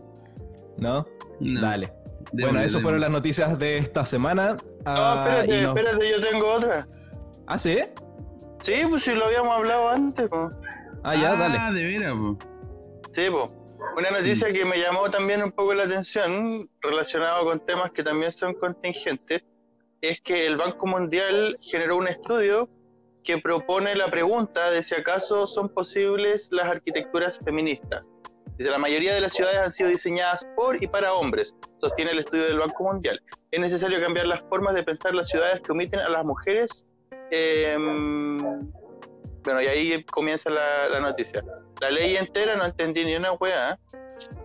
¿No? 0.78 1.06
Dale. 1.40 1.92
Bueno, 2.32 2.62
eso 2.62 2.80
fueron 2.80 3.02
las 3.02 3.10
noticias 3.10 3.58
de 3.58 3.78
esta 3.78 4.06
semana. 4.06 4.54
No, 4.54 4.58
ah, 4.86 5.44
espérate, 5.44 5.64
espérate, 5.64 6.12
yo 6.12 6.22
tengo 6.22 6.54
otra. 6.54 6.88
¿Ah, 7.48 7.58
sí? 7.58 7.80
Sí, 8.62 8.74
pues 8.90 9.04
si 9.04 9.12
lo 9.14 9.26
habíamos 9.26 9.56
hablado 9.56 9.90
antes, 9.90 10.30
Ah, 11.04 11.16
ya, 11.16 11.36
dale. 11.36 11.56
Ah, 11.60 11.72
de 11.72 11.84
veras, 11.84 12.14
po. 12.14 12.38
Sí, 13.14 13.28
pues. 13.30 13.52
Una 13.96 14.10
noticia 14.10 14.52
que 14.52 14.66
me 14.66 14.78
llamó 14.78 15.10
también 15.10 15.44
un 15.44 15.52
poco 15.52 15.74
la 15.74 15.84
atención, 15.84 16.68
relacionado 16.82 17.46
con 17.46 17.64
temas 17.66 17.92
que 17.92 18.04
también 18.04 18.32
son 18.32 18.56
contingentes, 18.56 19.46
es 20.02 20.20
que 20.22 20.48
el 20.48 20.58
Banco 20.58 20.88
Mundial 20.88 21.56
generó 21.62 21.98
un 21.98 22.08
estudio 22.08 22.68
que 23.24 23.38
propone 23.38 23.96
la 23.96 24.08
pregunta 24.08 24.72
de 24.72 24.84
si 24.84 24.96
acaso 24.96 25.48
son 25.48 25.70
posibles 25.70 26.50
las 26.52 26.68
arquitecturas 26.68 27.40
feministas. 27.40 28.10
Dice, 28.58 28.70
la 28.70 28.78
mayoría 28.78 29.14
de 29.14 29.22
las 29.22 29.34
ciudades 29.34 29.60
han 29.60 29.72
sido 29.72 29.90
diseñadas 29.90 30.48
por 30.56 30.82
y 30.82 30.88
para 30.88 31.14
hombres, 31.14 31.56
sostiene 31.80 32.12
el 32.12 32.20
estudio 32.20 32.46
del 32.46 32.60
Banco 32.60 32.84
Mundial. 32.84 33.22
Es 33.52 33.60
necesario 33.60 34.00
cambiar 34.00 34.28
las 34.28 34.44
formas 34.46 34.76
de 34.76 34.84
pensar 34.84 35.14
las 35.14 35.28
ciudades 35.28 35.62
que 35.62 35.72
omiten 35.72 36.00
a 36.00 36.10
las 36.10 36.24
mujeres. 36.24 36.86
Em, 37.32 38.38
bueno, 39.44 39.62
y 39.62 39.68
ahí 39.68 40.04
comienza 40.06 40.50
la, 40.50 41.00
noticia. 41.00 41.44
La 41.82 41.92
ley 41.92 42.16
entera 42.16 42.56
no 42.56 42.66
entendí 42.66 43.04
ni 43.04 43.16
una 43.16 43.34
hueá, 43.34 43.78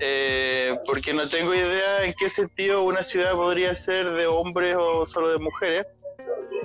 eh, 0.00 0.74
porque 0.84 1.12
no 1.12 1.28
tengo 1.28 1.54
idea 1.54 2.04
en 2.04 2.12
qué 2.18 2.28
sentido 2.28 2.82
una 2.82 3.04
ciudad 3.04 3.32
podría 3.32 3.74
ser 3.76 4.10
de 4.10 4.26
hombres 4.26 4.76
o 4.78 5.06
solo 5.06 5.30
de 5.30 5.38
mujeres 5.38 5.86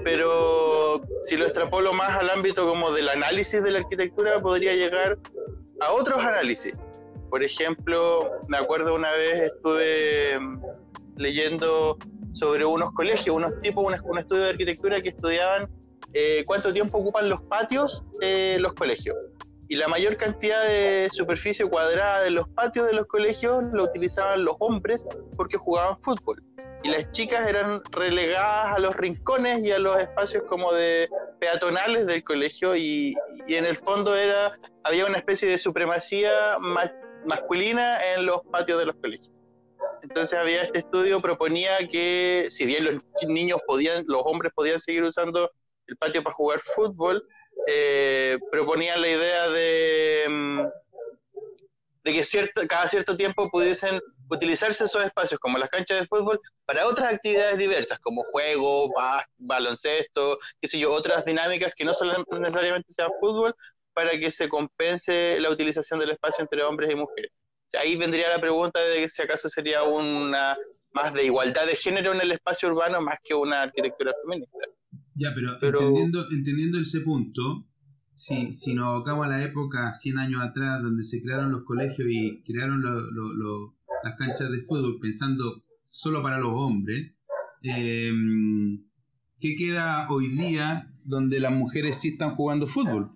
pero 0.04 1.02
si 1.24 1.36
lo 1.36 1.46
extrapolo 1.46 1.94
más 1.94 2.22
al 2.22 2.30
ámbito 2.30 2.68
como 2.68 2.92
del 2.92 3.10
análisis 3.10 3.64
de 3.64 3.72
la 3.72 3.80
arquitectura, 3.80 4.40
podría 4.40 4.74
llegar 4.74 5.18
a 5.80 5.92
otros 5.92 6.20
análisis. 6.20 6.78
Por 7.30 7.44
ejemplo, 7.44 8.32
me 8.48 8.58
acuerdo 8.58 8.96
una 8.96 9.12
vez 9.12 9.54
estuve 9.54 10.40
mm, 10.40 10.62
leyendo 11.18 11.98
sobre 12.34 12.66
unos 12.66 12.94
colegios, 12.94 13.36
unos 13.36 13.60
tipos, 13.62 13.86
un, 14.04 14.18
estudio 14.18 14.44
de 14.44 14.50
arquitectura 14.50 15.02
que 15.02 15.10
estudiaban 15.10 15.70
eh, 16.14 16.44
cuánto 16.46 16.72
tiempo 16.72 16.98
ocupan 16.98 17.30
los 17.30 17.42
patios 17.44 18.04
de 18.20 18.58
los 18.60 18.74
colegios. 18.74 19.16
Y 19.68 19.78
la 19.78 19.88
mayor 19.88 20.18
cantidad 20.18 20.64
de 20.64 21.10
superficie 21.12 21.66
cuadrada 21.66 22.22
de 22.22 22.30
los 22.30 22.48
patios 22.50 22.86
de 22.88 22.94
los 22.94 23.08
colegios 23.08 23.64
lo 23.74 23.84
utilizaban 23.84 24.46
los 24.46 24.56
hombres 24.60 25.06
porque 25.36 25.58
jugaban 25.58 25.98
fútbol 25.98 26.44
y 26.86 26.90
las 26.90 27.10
chicas 27.10 27.50
eran 27.50 27.82
relegadas 27.90 28.76
a 28.76 28.80
los 28.80 28.96
rincones 28.96 29.64
y 29.64 29.72
a 29.72 29.80
los 29.80 30.00
espacios 30.00 30.44
como 30.44 30.72
de 30.72 31.10
peatonales 31.40 32.06
del 32.06 32.24
colegio 32.24 32.76
y, 32.76 33.16
en 33.48 33.66
el 33.66 33.76
fondo 33.76 34.16
era 34.16 34.56
había 34.84 35.08
una 35.08 35.18
especie 35.18 35.50
de 35.50 35.58
supremacía 35.58 36.60
masculina 37.26 38.14
en 38.14 38.26
los 38.26 38.42
patios 38.52 38.80
de 38.80 38.86
los 38.86 38.96
colegios. 38.96 39.32
Entonces 40.02 40.38
había 40.38 40.64
este 40.64 40.80
estudio 40.80 41.22
proponía 41.22 41.88
que 41.88 42.48
si 42.50 42.66
bien 42.66 42.86
los 42.86 43.04
niños 43.28 43.60
podían, 43.66 44.04
los 44.08 44.22
hombres 44.26 44.52
podían 44.56 44.80
seguir 44.80 45.04
usando 45.04 45.52
el 45.88 45.98
patio 45.98 46.24
para 46.24 46.36
jugar 46.36 46.62
fútbol, 46.76 47.28
eh, 47.68 48.38
proponían 48.52 49.02
la 49.02 49.08
idea 49.08 49.50
de, 49.50 50.26
mm, 50.30 50.62
que 52.04 52.68
cada 52.68 52.88
cierto 52.88 53.18
tiempo 53.18 53.50
pudiesen 53.50 54.00
utilizarse 54.30 54.84
esos 54.84 55.04
espacios 55.04 55.40
como 55.40 55.58
las 55.58 55.70
canchas 55.70 56.00
de 56.00 56.08
fútbol 56.08 56.40
para 56.66 56.88
otras 56.88 57.14
actividades 57.14 57.58
diversas, 57.58 58.00
como 58.00 58.24
juego, 58.24 58.92
baloncesto, 59.38 60.38
qué 60.62 60.68
sé 60.68 60.80
yo, 60.80 60.92
otras 60.92 61.26
dinámicas 61.26 61.74
que 61.76 61.86
no 61.86 61.94
solo 61.94 62.14
necesariamente 62.40 62.94
sean 62.94 63.10
fútbol, 63.20 63.56
para 63.96 64.12
que 64.20 64.30
se 64.30 64.50
compense 64.50 65.40
la 65.40 65.50
utilización 65.50 66.00
del 66.00 66.12
espacio 66.12 66.44
entre 66.44 66.62
hombres 66.64 66.92
y 66.92 66.96
mujeres. 66.96 67.32
ahí 67.80 67.96
vendría 67.96 68.30
la 68.30 68.40
pregunta 68.40 68.80
de 68.82 69.10
si 69.10 69.22
acaso 69.22 69.50
sería 69.50 69.84
una 69.84 70.56
más 70.94 71.14
de 71.14 71.26
igualdad 71.26 71.66
de 71.66 71.76
género 71.76 72.14
en 72.14 72.22
el 72.22 72.32
espacio 72.34 72.70
urbano 72.70 73.02
más 73.02 73.18
que 73.24 73.34
una 73.34 73.64
arquitectura 73.64 74.14
feminista. 74.22 74.58
Ya, 75.14 75.34
pero, 75.34 75.52
Entendiendo, 75.62 76.26
entendiendo 76.30 76.80
ese 76.80 77.02
punto, 77.02 77.66
si, 78.14 78.54
si 78.54 78.74
nos 78.74 78.88
abocamos 78.88 79.26
a 79.26 79.30
la 79.30 79.44
época 79.44 79.94
100 79.94 80.20
años 80.20 80.42
atrás, 80.42 80.82
donde 80.82 81.04
se 81.04 81.22
crearon 81.22 81.52
los 81.52 81.64
colegios 81.64 82.08
y 82.10 82.44
crearon 82.44 82.82
las 82.84 84.16
canchas 84.18 84.52
de 84.52 84.62
fútbol 84.62 85.00
pensando 85.02 85.64
solo 85.88 86.22
para 86.22 86.40
los 86.40 86.52
hombres, 86.54 87.14
em, 87.62 88.86
¿qué 89.40 89.56
queda 89.56 90.08
hoy 90.10 90.28
día 90.30 90.92
donde 91.04 91.40
las 91.40 91.54
mujeres 91.54 92.00
sí 92.00 92.10
están 92.10 92.36
jugando 92.36 92.68
fútbol? 92.68 93.12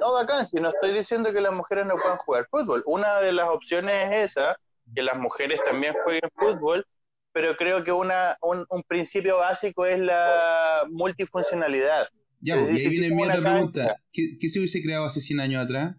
No, 0.00 0.12
bacán, 0.12 0.46
si 0.46 0.56
no 0.56 0.70
estoy 0.70 0.92
diciendo 0.92 1.32
que 1.32 1.40
las 1.40 1.52
mujeres 1.52 1.86
no 1.86 1.96
puedan 1.96 2.18
jugar 2.18 2.46
fútbol. 2.50 2.82
Una 2.86 3.20
de 3.20 3.32
las 3.32 3.48
opciones 3.48 3.94
es 4.10 4.32
esa, 4.32 4.56
que 4.94 5.02
las 5.02 5.18
mujeres 5.18 5.60
también 5.64 5.94
jueguen 6.02 6.30
fútbol, 6.34 6.86
pero 7.32 7.56
creo 7.56 7.84
que 7.84 7.92
una, 7.92 8.36
un, 8.40 8.66
principio 8.88 9.38
básico 9.38 9.86
es 9.86 9.98
la 9.98 10.86
multifuncionalidad. 10.90 12.08
Ya, 12.40 12.58
pues, 12.58 12.72
y 12.72 12.86
ahí 12.86 12.88
viene 12.88 13.14
mi 13.14 13.22
otra 13.22 13.40
pregunta. 13.40 13.96
¿Qué, 14.12 14.38
¿Qué, 14.40 14.48
se 14.48 14.58
hubiese 14.58 14.82
creado 14.82 15.04
hace 15.04 15.20
100 15.20 15.40
años 15.40 15.64
atrás? 15.64 15.94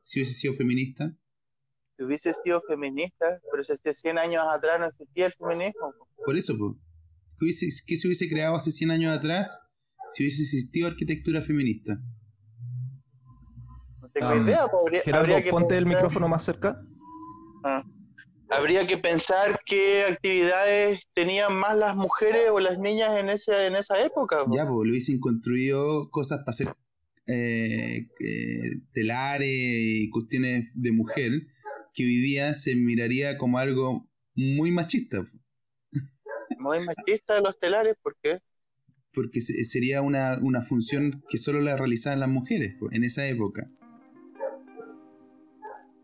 Si 0.00 0.20
hubiese 0.20 0.34
sido 0.34 0.54
feminista 0.54 1.12
si 1.96 2.04
hubiese 2.04 2.32
sido 2.32 2.62
feminista, 2.62 3.40
pero 3.50 3.64
si 3.64 3.72
hace 3.72 3.92
100 3.92 4.18
años 4.18 4.44
atrás 4.48 4.80
no 4.80 4.86
existía 4.86 5.26
el 5.26 5.32
feminismo. 5.32 5.94
Por 6.24 6.36
eso, 6.36 6.54
¿Qué, 7.38 7.52
se 7.96 8.06
hubiese 8.06 8.28
creado 8.28 8.56
hace 8.56 8.70
100 8.70 8.90
años 8.90 9.16
atrás 9.16 9.60
si 10.10 10.22
hubiese 10.22 10.42
existido 10.42 10.88
arquitectura 10.88 11.42
feminista? 11.42 11.98
Tengo 14.12 14.36
idea. 14.36 14.66
Gerardo, 15.04 15.34
ponte 15.50 15.76
el 15.76 15.86
micrófono 15.86 16.28
más 16.28 16.44
cerca. 16.44 16.80
Ah. 17.64 17.84
Habría 18.50 18.86
que 18.86 18.98
pensar 18.98 19.60
qué 19.64 20.04
actividades 20.04 21.08
tenían 21.14 21.54
más 21.54 21.76
las 21.76 21.96
mujeres 21.96 22.50
o 22.50 22.60
las 22.60 22.78
niñas 22.78 23.16
en, 23.18 23.30
ese, 23.30 23.66
en 23.66 23.76
esa 23.76 24.02
época. 24.02 24.44
Ya, 24.52 24.66
pues, 24.66 24.86
lo 24.86 24.90
hubiesen 24.90 25.20
construido 25.20 26.10
cosas 26.10 26.40
para 26.40 26.50
hacer 26.50 26.68
eh, 27.26 28.08
eh, 28.20 28.80
telares 28.92 29.48
y 29.48 30.10
cuestiones 30.10 30.70
de 30.74 30.92
mujer 30.92 31.32
que 31.94 32.04
hoy 32.04 32.16
día 32.16 32.52
se 32.52 32.74
miraría 32.74 33.38
como 33.38 33.58
algo 33.58 34.06
muy 34.34 34.70
machista. 34.70 35.26
Muy 36.58 36.84
machista 36.84 37.40
los 37.40 37.58
telares, 37.58 37.96
¿por 38.02 38.16
qué? 38.22 38.40
porque 39.12 39.40
sería 39.40 40.02
una, 40.02 40.38
una 40.40 40.62
función 40.62 41.22
que 41.28 41.36
solo 41.36 41.60
la 41.60 41.76
realizaban 41.76 42.20
las 42.20 42.28
mujeres 42.28 42.76
en 42.92 43.04
esa 43.04 43.26
época. 43.26 43.70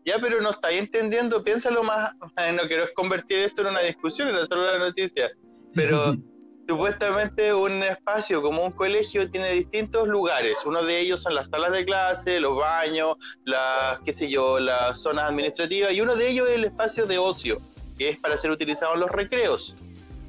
Ya, 0.05 0.17
pero 0.19 0.41
no 0.41 0.51
estáis 0.51 0.79
entendiendo, 0.79 1.43
piénsalo 1.43 1.83
más. 1.83 2.13
No 2.15 2.67
quiero 2.67 2.85
convertir 2.95 3.39
esto 3.39 3.61
en 3.61 3.67
una 3.67 3.81
discusión, 3.81 4.29
era 4.29 4.45
solo 4.45 4.63
una 4.63 4.79
noticia. 4.79 5.29
Pero 5.75 6.15
supuestamente 6.67 7.53
un 7.53 7.83
espacio 7.83 8.41
como 8.41 8.63
un 8.63 8.71
colegio 8.71 9.29
tiene 9.29 9.51
distintos 9.51 10.07
lugares. 10.07 10.59
Uno 10.65 10.83
de 10.83 10.99
ellos 10.99 11.21
son 11.21 11.35
las 11.35 11.49
salas 11.49 11.71
de 11.71 11.85
clase, 11.85 12.39
los 12.39 12.57
baños, 12.57 13.17
las, 13.45 13.99
qué 14.01 14.13
sé 14.13 14.29
yo, 14.29 14.59
las 14.59 15.01
zonas 15.01 15.29
administrativas. 15.29 15.93
Y 15.93 16.01
uno 16.01 16.15
de 16.15 16.29
ellos 16.29 16.47
es 16.47 16.55
el 16.55 16.65
espacio 16.65 17.05
de 17.05 17.17
ocio, 17.17 17.59
que 17.97 18.09
es 18.09 18.17
para 18.19 18.37
ser 18.37 18.51
utilizado 18.51 18.93
en 18.93 19.01
los 19.01 19.11
recreos. 19.11 19.75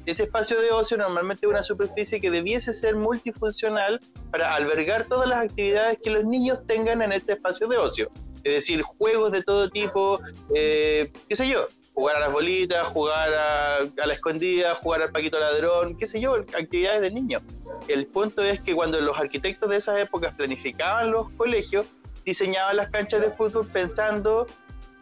Ese 0.05 0.23
espacio 0.23 0.59
de 0.59 0.71
ocio 0.71 0.97
normalmente 0.97 1.45
es 1.45 1.51
una 1.51 1.63
superficie 1.63 2.19
que 2.19 2.31
debiese 2.31 2.73
ser 2.73 2.95
multifuncional 2.95 3.99
para 4.31 4.55
albergar 4.55 5.05
todas 5.05 5.29
las 5.29 5.45
actividades 5.45 5.99
que 6.03 6.09
los 6.09 6.23
niños 6.23 6.65
tengan 6.65 7.03
en 7.03 7.11
ese 7.11 7.33
espacio 7.33 7.67
de 7.67 7.77
ocio 7.77 8.11
es 8.43 8.53
decir, 8.53 8.81
juegos 8.81 9.31
de 9.31 9.43
todo 9.43 9.69
tipo, 9.69 10.19
eh, 10.53 11.11
qué 11.27 11.35
sé 11.35 11.47
yo, 11.47 11.67
jugar 11.93 12.15
a 12.15 12.19
las 12.21 12.31
bolitas, 12.31 12.87
jugar 12.87 13.33
a, 13.33 14.05
la 14.05 14.13
escondida, 14.13 14.75
jugar 14.75 15.01
al 15.01 15.11
paquito 15.11 15.39
ladrón, 15.39 15.97
qué 15.97 16.07
sé 16.07 16.19
yo, 16.19 16.35
actividades 16.35 17.01
de 17.01 17.11
niños. 17.11 17.41
El 17.87 18.07
punto 18.07 18.41
es 18.43 18.59
que 18.61 18.73
cuando 18.73 18.99
los 19.01 19.17
arquitectos 19.19 19.69
de 19.69 19.77
esas 19.77 19.99
épocas 19.99 20.33
planificaban 20.35 21.11
los 21.11 21.29
colegios, 21.31 21.87
diseñaban 22.25 22.77
las 22.77 22.89
canchas 22.89 23.21
de 23.21 23.31
fútbol 23.31 23.67
pensando 23.67 24.47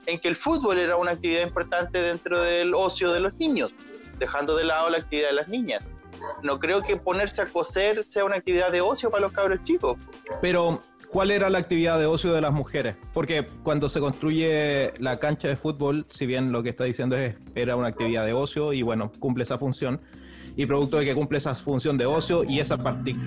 en 0.05 0.19
que 0.19 0.27
el 0.27 0.35
fútbol 0.35 0.79
era 0.79 0.97
una 0.97 1.11
actividad 1.11 1.43
importante 1.43 2.01
dentro 2.01 2.41
del 2.41 2.73
ocio 2.73 3.11
de 3.11 3.19
los 3.19 3.33
niños, 3.35 3.71
dejando 4.17 4.55
de 4.55 4.63
lado 4.63 4.89
la 4.89 4.97
actividad 4.97 5.29
de 5.29 5.35
las 5.35 5.47
niñas. 5.47 5.83
No 6.43 6.59
creo 6.59 6.81
que 6.81 6.97
ponerse 6.97 7.41
a 7.41 7.45
coser 7.45 8.03
sea 8.05 8.25
una 8.25 8.37
actividad 8.37 8.71
de 8.71 8.81
ocio 8.81 9.09
para 9.09 9.21
los 9.21 9.31
cabros 9.31 9.63
chicos. 9.63 9.97
Pero 10.41 10.81
¿Cuál 11.11 11.31
era 11.31 11.49
la 11.49 11.57
actividad 11.57 11.97
de 11.97 12.05
ocio 12.05 12.33
de 12.33 12.41
las 12.41 12.53
mujeres? 12.53 12.95
Porque 13.13 13.45
cuando 13.63 13.89
se 13.89 13.99
construye 13.99 14.93
la 14.99 15.17
cancha 15.17 15.47
de 15.47 15.55
fútbol, 15.55 16.05
si 16.09 16.27
bien 16.27 16.51
lo 16.51 16.61
que 16.61 16.69
está 16.69 16.83
diciendo 16.83 17.17
es 17.17 17.35
era 17.55 17.75
una 17.75 17.87
actividad 17.87 18.25
de 18.25 18.33
ocio 18.33 18.73
y 18.73 18.83
bueno, 18.83 19.11
cumple 19.19 19.43
esa 19.43 19.57
función, 19.57 20.01
y 20.55 20.65
producto 20.65 20.97
de 20.97 21.05
que 21.05 21.15
cumple 21.15 21.37
esa 21.37 21.55
función 21.55 21.97
de 21.97 22.05
ocio 22.05 22.43
y 22.43 22.59
esa, 22.59 22.77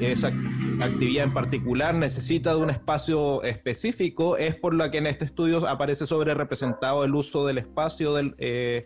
esa 0.01 0.33
actividad 0.81 1.25
en 1.25 1.33
particular 1.33 1.95
necesita 1.95 2.55
de 2.55 2.61
un 2.61 2.71
espacio 2.71 3.42
específico, 3.42 4.37
es 4.37 4.57
por 4.57 4.75
la 4.75 4.90
que 4.90 4.99
en 4.99 5.07
este 5.07 5.25
estudio 5.25 5.66
aparece 5.66 6.07
sobre 6.07 6.35
representado 6.35 7.05
el 7.05 7.14
uso 7.14 7.47
del 7.47 7.59
espacio 7.59 8.14
del, 8.14 8.35
eh, 8.38 8.85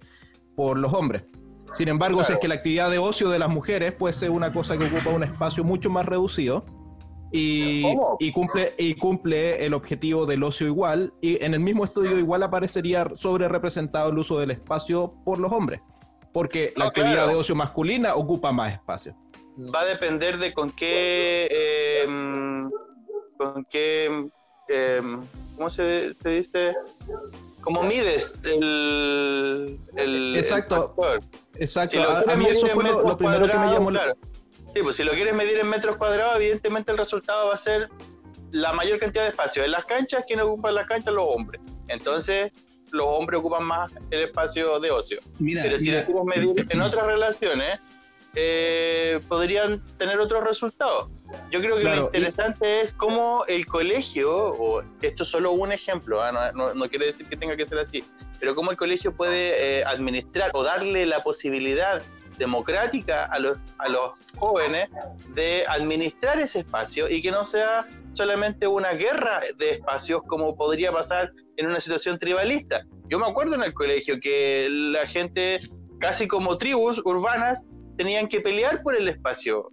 por 0.55 0.79
los 0.79 0.95
hombres. 0.95 1.25
Sin 1.75 1.89
embargo, 1.89 2.25
si 2.25 2.33
es 2.33 2.39
que 2.39 2.49
la 2.49 2.55
actividad 2.55 2.91
de 2.91 2.99
ocio 2.99 3.29
de 3.29 3.39
las 3.39 3.51
mujeres 3.51 3.95
fuese 3.99 4.31
una 4.31 4.53
cosa 4.53 4.79
que 4.79 4.85
ocupa 4.85 5.11
un 5.11 5.25
espacio 5.25 5.65
mucho 5.65 5.91
más 5.91 6.07
reducido, 6.07 6.65
y, 7.33 8.33
cumple, 8.33 8.75
y 8.79 8.95
cumple 8.95 9.65
el 9.65 9.75
objetivo 9.75 10.27
del 10.27 10.43
ocio 10.43 10.67
igual. 10.67 11.13
Y 11.21 11.43
en 11.45 11.55
el 11.55 11.61
mismo 11.61 11.85
estudio 11.85 12.19
igual 12.19 12.43
aparecería 12.43 13.09
sobre 13.17 13.49
representado 13.49 14.11
el 14.11 14.19
uso 14.19 14.39
del 14.39 14.51
espacio 14.51 15.15
por 15.25 15.39
los 15.39 15.53
hombres. 15.53 15.81
Porque 16.33 16.73
la 16.77 16.87
actividad 16.87 17.29
de 17.29 17.35
ocio 17.35 17.55
masculina 17.55 18.15
ocupa 18.15 18.53
más 18.53 18.73
espacio. 18.73 19.17
Va 19.75 19.81
a 19.81 19.87
depender 19.87 20.39
de 20.39 20.53
con 20.53 20.71
qué... 20.71 22.03
Em, 22.05 22.71
con 23.37 23.65
qué... 23.65 24.29
Em, 24.69 25.27
¿Cómo 25.57 25.71
se, 25.71 26.15
dice? 26.23 26.75
¿Cómo 27.63 27.83
mides 27.83 28.39
el... 28.45 29.81
el 29.97 30.37
exacto. 30.37 30.95
exacto. 31.55 32.03
a, 32.03 32.37
mí 32.37 32.45
eso 32.47 32.67
fue 32.69 32.85
lo, 32.85 33.17
primero 33.17 33.47
que 33.49 33.57
me 33.57 33.73
llamó 33.73 33.91
la 33.91 34.15
Sí, 34.77 34.83
pues 34.83 34.97
si 34.97 35.05
lo 35.05 35.13
quieres 35.13 35.33
medir 35.33 35.57
en 35.59 35.71
metros 35.71 35.97
cuadrados, 35.97 36.37
evidentemente 36.37 36.93
el 36.93 36.99
resultado 36.99 37.49
va 37.49 37.55
a 37.55 37.57
ser 37.57 37.89
la 38.51 38.75
mayor 38.75 38.99
cantidad 38.99 39.23
de 39.23 39.31
espacio. 39.31 39.65
En 39.65 39.71
las 39.71 39.87
canchas, 39.87 40.25
¿quién 40.29 40.39
ocupa 40.41 40.71
las 40.71 40.87
canchas? 40.87 41.15
Los 41.15 41.25
hombres. 41.27 41.63
Entonces, 41.89 42.53
los 42.91 43.07
hombres 43.09 43.41
ocupan 43.41 43.65
más 43.65 43.91
el 44.11 44.25
espacio 44.25 44.79
de 44.79 44.91
ocio. 44.91 45.21
Pero 45.39 45.79
si 45.79 45.91
lo 45.91 46.05
quieres 46.05 46.25
medir 46.27 46.67
en 46.69 46.83
otras 46.83 47.07
relaciones, 47.07 47.81
eh, 48.35 49.19
podrían 49.29 49.83
tener 49.97 50.21
otros 50.21 50.45
resultados. 50.45 51.09
Yo 51.51 51.63
creo 51.63 51.79
que 51.79 51.85
lo 51.85 52.05
interesante 52.05 52.83
es 52.83 52.93
cómo 52.93 53.47
el 53.49 53.65
colegio, 53.65 54.31
o 54.31 54.83
esto 55.01 55.23
es 55.23 55.29
solo 55.31 55.53
un 55.53 55.73
ejemplo, 55.73 56.23
¿ah? 56.23 56.53
no, 56.53 56.89
quiere 56.91 57.07
decir 57.07 57.27
que 57.29 57.39
tenga 57.39 57.57
que 57.57 57.65
ser 57.65 57.79
así, 57.79 58.05
pero 58.39 58.55
cómo 58.55 58.73
el 58.73 58.77
colegio 58.77 59.17
puede 59.17 59.79
eh, 59.79 59.85
administrar 59.87 60.51
o 60.53 60.63
darle 60.63 61.07
la 61.07 61.23
posibilidad 61.23 62.03
democrática 62.39 63.25
a 63.27 63.39
los, 63.39 63.59
a 63.79 63.89
los 63.89 64.13
jóvenes 64.37 64.89
de 65.35 65.65
administrar 65.69 66.39
ese 66.39 66.61
espacio 66.61 67.09
y 67.09 67.23
que 67.23 67.31
no 67.31 67.45
sea 67.45 67.87
solamente 68.13 68.67
una 68.67 68.93
guerra 68.93 69.41
de 69.59 69.73
espacios 69.73 70.23
como 70.27 70.57
podría 70.57 70.93
pasar 70.93 71.33
en 71.57 71.67
una 71.67 71.81
situación 71.81 72.19
tribalista. 72.19 72.83
Yo 73.09 73.19
me 73.19 73.27
acuerdo 73.27 73.55
en 73.55 73.63
el 73.63 73.75
colegio 73.75 74.19
que 74.21 74.69
la 74.71 75.07
gente, 75.07 75.59
casi 76.01 76.27
como 76.27 76.59
tribus 76.59 77.01
urbanas, 77.05 77.65
tenían 77.97 78.29
que 78.29 78.41
pelear 78.41 78.83
por 78.83 78.95
el 78.95 79.09
espacio, 79.09 79.71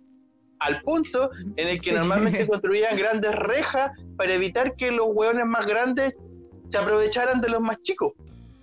al 0.59 0.81
punto 0.81 1.29
en 1.57 1.67
el 1.67 1.81
que 1.81 1.91
normalmente 1.91 2.47
construían 2.47 2.95
grandes 2.97 3.33
rejas 3.35 3.91
para 4.17 4.33
evitar 4.33 4.75
que 4.75 4.91
los 4.91 5.07
hueones 5.09 5.45
más 5.45 5.65
grandes 5.65 6.15
se 6.67 6.77
aprovecharan 6.77 7.41
de 7.41 7.49
los 7.49 7.61
más 7.61 7.81
chicos 7.81 8.13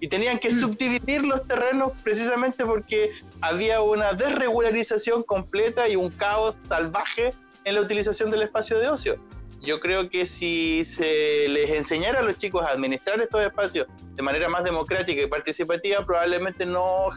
y 0.00 0.08
tenían 0.08 0.38
que 0.38 0.48
mm. 0.48 0.52
subdividir 0.52 1.24
los 1.24 1.46
terrenos 1.46 1.92
precisamente 2.02 2.64
porque 2.64 3.10
había 3.40 3.82
una 3.82 4.14
desregularización 4.14 5.22
completa 5.22 5.88
y 5.88 5.96
un 5.96 6.08
caos 6.10 6.58
salvaje 6.66 7.32
en 7.64 7.74
la 7.74 7.82
utilización 7.82 8.30
del 8.30 8.42
espacio 8.42 8.78
de 8.78 8.88
ocio. 8.88 9.18
Yo 9.62 9.78
creo 9.78 10.08
que 10.08 10.24
si 10.24 10.86
se 10.86 11.46
les 11.48 11.70
enseñara 11.70 12.20
a 12.20 12.22
los 12.22 12.38
chicos 12.38 12.64
a 12.66 12.70
administrar 12.70 13.20
estos 13.20 13.42
espacios 13.42 13.86
de 14.14 14.22
manera 14.22 14.48
más 14.48 14.64
democrática 14.64 15.20
y 15.20 15.26
participativa, 15.26 16.04
probablemente 16.06 16.64
no 16.64 17.10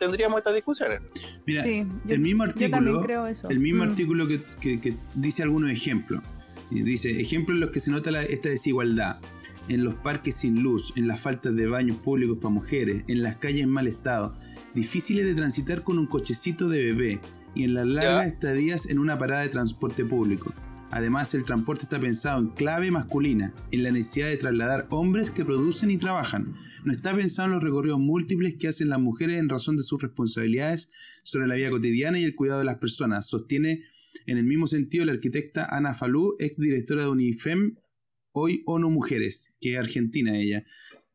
tendríamos 0.00 0.38
estas 0.38 0.56
discusiones. 0.56 1.00
Mira, 1.46 1.64
el 1.64 2.18
mismo 2.18 2.42
artículo, 2.42 3.04
el 3.48 3.60
mismo 3.60 3.84
mm. 3.84 3.88
artículo 3.88 4.26
que, 4.26 4.80
que, 4.80 4.94
dice 5.14 5.44
algunos 5.44 5.70
ejemplos. 5.70 6.22
Dice, 6.68 7.20
ejemplos 7.20 7.54
en 7.54 7.60
los 7.60 7.70
que 7.70 7.78
se 7.78 7.92
nota 7.92 8.20
esta 8.22 8.48
desigualdad 8.48 9.20
en 9.68 9.84
los 9.84 9.94
parques 9.94 10.34
sin 10.36 10.62
luz, 10.62 10.92
en 10.96 11.08
las 11.08 11.20
faltas 11.20 11.54
de 11.54 11.66
baños 11.66 11.96
públicos 11.98 12.38
para 12.38 12.54
mujeres, 12.54 13.04
en 13.08 13.22
las 13.22 13.36
calles 13.36 13.62
en 13.62 13.70
mal 13.70 13.86
estado, 13.86 14.36
difíciles 14.74 15.24
de 15.24 15.34
transitar 15.34 15.82
con 15.82 15.98
un 15.98 16.06
cochecito 16.06 16.68
de 16.68 16.84
bebé 16.84 17.20
y 17.54 17.64
en 17.64 17.74
las 17.74 17.86
largas 17.86 18.26
estadías 18.26 18.86
en 18.86 18.98
una 18.98 19.18
parada 19.18 19.42
de 19.42 19.48
transporte 19.48 20.04
público. 20.04 20.52
Además, 20.90 21.34
el 21.34 21.44
transporte 21.44 21.82
está 21.82 22.00
pensado 22.00 22.40
en 22.40 22.50
clave 22.50 22.90
masculina, 22.90 23.52
en 23.72 23.82
la 23.82 23.90
necesidad 23.90 24.28
de 24.28 24.36
trasladar 24.36 24.86
hombres 24.90 25.30
que 25.30 25.44
producen 25.44 25.90
y 25.90 25.98
trabajan. 25.98 26.54
No 26.84 26.92
está 26.92 27.14
pensado 27.14 27.48
en 27.48 27.54
los 27.54 27.62
recorridos 27.62 27.98
múltiples 27.98 28.54
que 28.56 28.68
hacen 28.68 28.88
las 28.88 29.00
mujeres 29.00 29.38
en 29.38 29.48
razón 29.48 29.76
de 29.76 29.82
sus 29.82 30.00
responsabilidades 30.00 30.90
sobre 31.24 31.48
la 31.48 31.56
vida 31.56 31.70
cotidiana 31.70 32.20
y 32.20 32.24
el 32.24 32.36
cuidado 32.36 32.60
de 32.60 32.66
las 32.66 32.78
personas, 32.78 33.26
sostiene 33.26 33.82
en 34.26 34.38
el 34.38 34.44
mismo 34.44 34.66
sentido 34.66 35.04
la 35.04 35.12
arquitecta 35.12 35.66
Ana 35.68 35.92
Falú, 35.92 36.36
ex 36.38 36.56
directora 36.58 37.02
de 37.02 37.08
UNIFEM 37.08 37.76
hoy 38.38 38.62
ONU 38.66 38.90
Mujeres, 38.90 39.54
que 39.60 39.72
es 39.72 39.78
argentina 39.78 40.38
ella. 40.38 40.64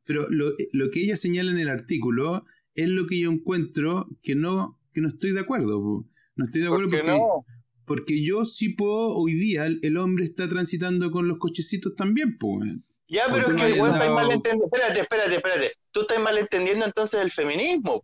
Pero 0.05 0.27
lo, 0.29 0.55
que 0.91 1.01
ella 1.01 1.15
señala 1.15 1.51
en 1.51 1.59
el 1.59 1.69
artículo 1.69 2.45
es 2.73 2.89
lo 2.89 3.05
que 3.05 3.19
yo 3.19 3.31
encuentro 3.31 4.09
que 4.23 4.33
no, 4.33 4.79
que 4.91 5.01
no 5.01 5.07
estoy 5.07 5.31
de 5.31 5.41
acuerdo. 5.41 6.07
No 6.35 6.45
estoy 6.45 6.61
de 6.61 6.67
acuerdo 6.67 6.89
porque, 6.89 7.19
porque 7.85 8.23
yo 8.25 8.43
sí 8.43 8.69
puedo, 8.69 9.15
hoy 9.15 9.33
día 9.33 9.67
el, 9.67 9.97
hombre 9.97 10.25
está 10.25 10.49
transitando 10.49 11.11
con 11.11 11.27
los 11.27 11.37
cochecitos 11.37 11.93
también. 11.93 12.39
Pues. 12.39 12.71
Ya, 13.07 13.25
pero 13.31 13.47
es 13.47 13.53
que 13.53 13.67
el 13.67 13.73
está 13.73 14.09
malentendiendo. 14.09 14.65
Espérate, 14.65 15.01
espérate, 15.01 15.35
espérate. 15.35 15.71
Tú 15.91 16.01
estás 16.01 16.19
malentendiendo 16.19 16.85
entonces 16.85 17.21
el 17.21 17.29
feminismo, 17.29 18.01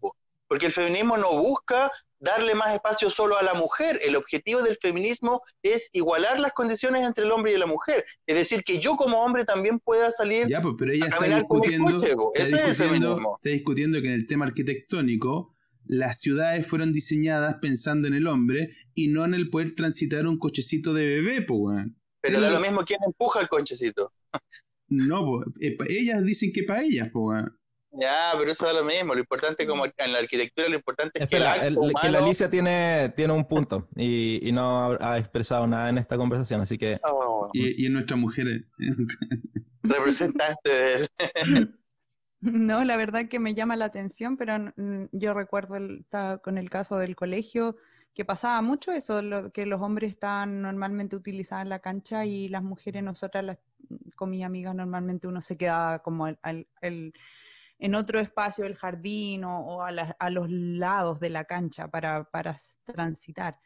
porque 0.48 0.68
el 0.68 0.72
feminismo 0.72 1.18
no 1.18 1.42
busca 1.42 1.92
darle 2.20 2.56
más 2.56 2.74
espacio 2.74 3.10
solo 3.10 3.38
a 3.38 3.44
la 3.44 3.54
mujer. 3.54 4.00
El 4.04 4.16
objetivo 4.16 4.62
del 4.62 4.78
feminismo 4.78 5.42
es 5.62 5.90
igualar 5.94 6.40
las 6.40 6.54
condiciones 6.54 7.06
entre 7.06 7.26
el 7.26 7.32
hombre 7.32 7.54
y 7.54 7.58
la 7.58 7.66
mujer. 7.66 8.06
Es 8.26 8.36
decir, 8.36 8.64
que 8.64 8.80
yo 8.80 8.96
como 8.96 9.24
hombre 9.24 9.46
también 9.46 9.80
pueda 9.80 10.12
salir. 10.12 10.48
Ya, 10.48 10.62
pues, 10.62 10.76
pero 10.78 10.92
ella 10.92 11.06
está 11.08 11.26
discutiendo, 11.26 12.04
está, 12.34 13.50
discutiendo, 13.50 14.02
que 14.02 14.08
en 14.08 14.14
el 14.14 14.28
tema 14.28 14.46
arquitectónico 14.46 15.54
las 15.86 16.20
ciudades 16.20 16.68
fueron 16.68 16.92
diseñadas 16.92 17.56
pensando 17.62 18.08
en 18.08 18.14
el 18.14 18.28
hombre 18.28 18.72
y 18.94 19.08
no 19.08 19.26
en 19.26 19.34
el 19.34 19.50
poder 19.50 19.74
transitar 19.74 20.28
un 20.28 20.38
cochecito 20.38 20.94
de 20.94 21.06
bebé, 21.06 21.42
pues, 21.44 21.86
Pero 22.22 22.42
da 22.42 22.50
lo 22.50 22.60
mismo 22.60 22.84
quién 22.84 23.00
empuja 23.06 23.40
el 23.40 23.48
cochecito. 23.48 24.12
no, 24.90 25.44
pues, 25.56 25.90
ellas 25.90 26.24
dicen 26.26 26.52
que 26.54 26.64
para 26.64 26.84
ellas, 26.84 27.10
pues, 27.14 27.44
ya, 28.00 28.34
pero 28.38 28.52
eso 28.52 28.66
da 28.66 28.74
lo 28.74 28.84
mismo. 28.84 29.14
Lo 29.14 29.20
importante, 29.20 29.66
como 29.66 29.86
en 29.86 30.14
la 30.14 30.20
arquitectura, 30.20 30.68
lo 30.70 30.76
importante 30.76 31.24
es 31.24 31.30
que, 31.30 31.40
la 31.40 31.54
Alicia 31.54 32.50
tiene, 32.50 33.14
tiene 33.16 33.34
un 33.34 33.46
punto 33.46 33.88
y, 33.96 34.52
no 34.52 34.98
ha, 35.00 35.18
expresado 35.18 35.68
nada 35.68 35.90
en 35.90 35.98
esta 35.98 36.18
conversación, 36.18 36.62
así 36.62 36.78
que. 36.78 37.00
Oh. 37.04 37.50
Y, 37.54 37.86
y 37.86 37.90
nuestra 37.90 38.16
mujer. 38.16 38.66
Representante 39.84 40.70
de 40.70 41.10
No, 42.40 42.84
la 42.84 42.98
verdad 42.98 43.28
que 43.30 43.40
me 43.40 43.56
llama 43.56 43.76
la 43.76 43.86
atención, 43.86 44.38
pero 44.38 44.74
yo 45.12 45.34
recuerdo 45.34 45.78
con 46.44 46.58
el 46.58 46.70
caso 46.70 46.98
del 46.98 47.16
colegio 47.16 47.78
que 48.14 48.26
pasaba 48.26 48.62
mucho 48.64 48.92
eso, 48.92 49.22
lo, 49.22 49.52
que 49.52 49.68
los 49.68 49.80
hombres 49.82 50.12
estaban 50.12 50.62
normalmente 50.62 51.16
utilizados 51.16 51.64
en 51.64 51.70
la 51.70 51.80
cancha 51.80 52.26
y 52.26 52.48
las 52.48 52.64
mujeres, 52.64 53.04
nosotras, 53.04 53.44
las, 53.44 53.58
con 54.16 54.32
mis 54.32 54.44
amigas, 54.44 54.74
normalmente 54.74 55.28
uno 55.28 55.40
se 55.40 55.56
quedaba 55.56 56.00
como 56.00 56.28
el- 56.28 57.14
en 57.80 57.96
otro 57.96 58.20
espacio 58.20 58.64
del 58.64 58.76
jardín 58.76 59.44
o, 59.44 59.60
o 59.60 59.82
a, 59.82 59.92
la- 59.92 60.16
a 60.20 60.30
los 60.30 60.50
lados 60.50 61.20
de 61.20 61.30
la 61.30 61.46
cancha 61.46 61.88
para, 61.88 62.24
para 62.26 62.56
transitar. 62.86 63.60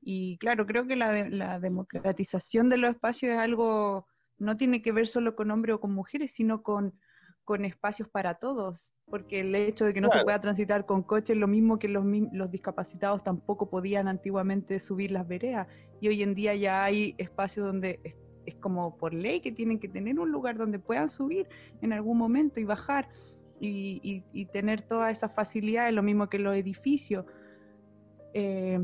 Y 0.00 0.38
claro, 0.38 0.66
creo 0.66 0.86
que 0.86 0.94
la, 0.96 1.10
de- 1.10 1.30
la 1.30 1.58
democratización 1.58 2.68
de 2.68 2.76
los 2.78 2.90
espacios 2.90 3.32
es 3.32 3.38
algo, 3.38 4.06
no 4.38 4.56
tiene 4.56 4.82
que 4.82 4.92
ver 4.92 5.06
solo 5.08 5.34
con 5.34 5.50
hombres 5.50 5.74
o 5.76 5.80
con 5.80 5.92
mujeres, 5.92 6.32
sino 6.32 6.62
con, 6.62 6.94
con 7.44 7.64
espacios 7.64 8.08
para 8.08 8.34
todos, 8.34 8.94
porque 9.06 9.40
el 9.40 9.54
hecho 9.54 9.84
de 9.84 9.94
que 9.94 10.00
no 10.00 10.08
se 10.08 10.14
Claro. 10.14 10.24
pueda 10.26 10.40
transitar 10.40 10.86
con 10.86 11.02
coche 11.02 11.32
es 11.32 11.38
lo 11.38 11.48
mismo 11.48 11.78
que 11.78 11.88
los, 11.88 12.04
los 12.32 12.50
discapacitados 12.50 13.24
tampoco 13.24 13.68
podían 13.68 14.06
antiguamente 14.08 14.78
subir 14.80 15.10
las 15.10 15.26
veredas, 15.26 15.66
y 16.00 16.08
hoy 16.08 16.22
en 16.22 16.34
día 16.34 16.54
ya 16.54 16.84
hay 16.84 17.14
espacios 17.18 17.66
donde 17.66 18.00
es, 18.04 18.14
es 18.46 18.54
como 18.56 18.96
por 18.96 19.12
ley 19.12 19.40
que 19.40 19.50
tienen 19.50 19.80
que 19.80 19.88
tener 19.88 20.20
un 20.20 20.30
lugar 20.30 20.56
donde 20.56 20.78
puedan 20.78 21.08
subir 21.08 21.48
en 21.82 21.92
algún 21.92 22.16
momento 22.18 22.60
y 22.60 22.64
bajar 22.64 23.08
y, 23.60 24.46
tener 24.52 24.82
todas 24.82 25.12
esas 25.12 25.34
facilidades, 25.34 25.94
lo 25.94 26.02
mismo 26.02 26.28
que 26.28 26.38
los 26.38 26.56
edificios. 26.56 27.24
Eh, 28.34 28.78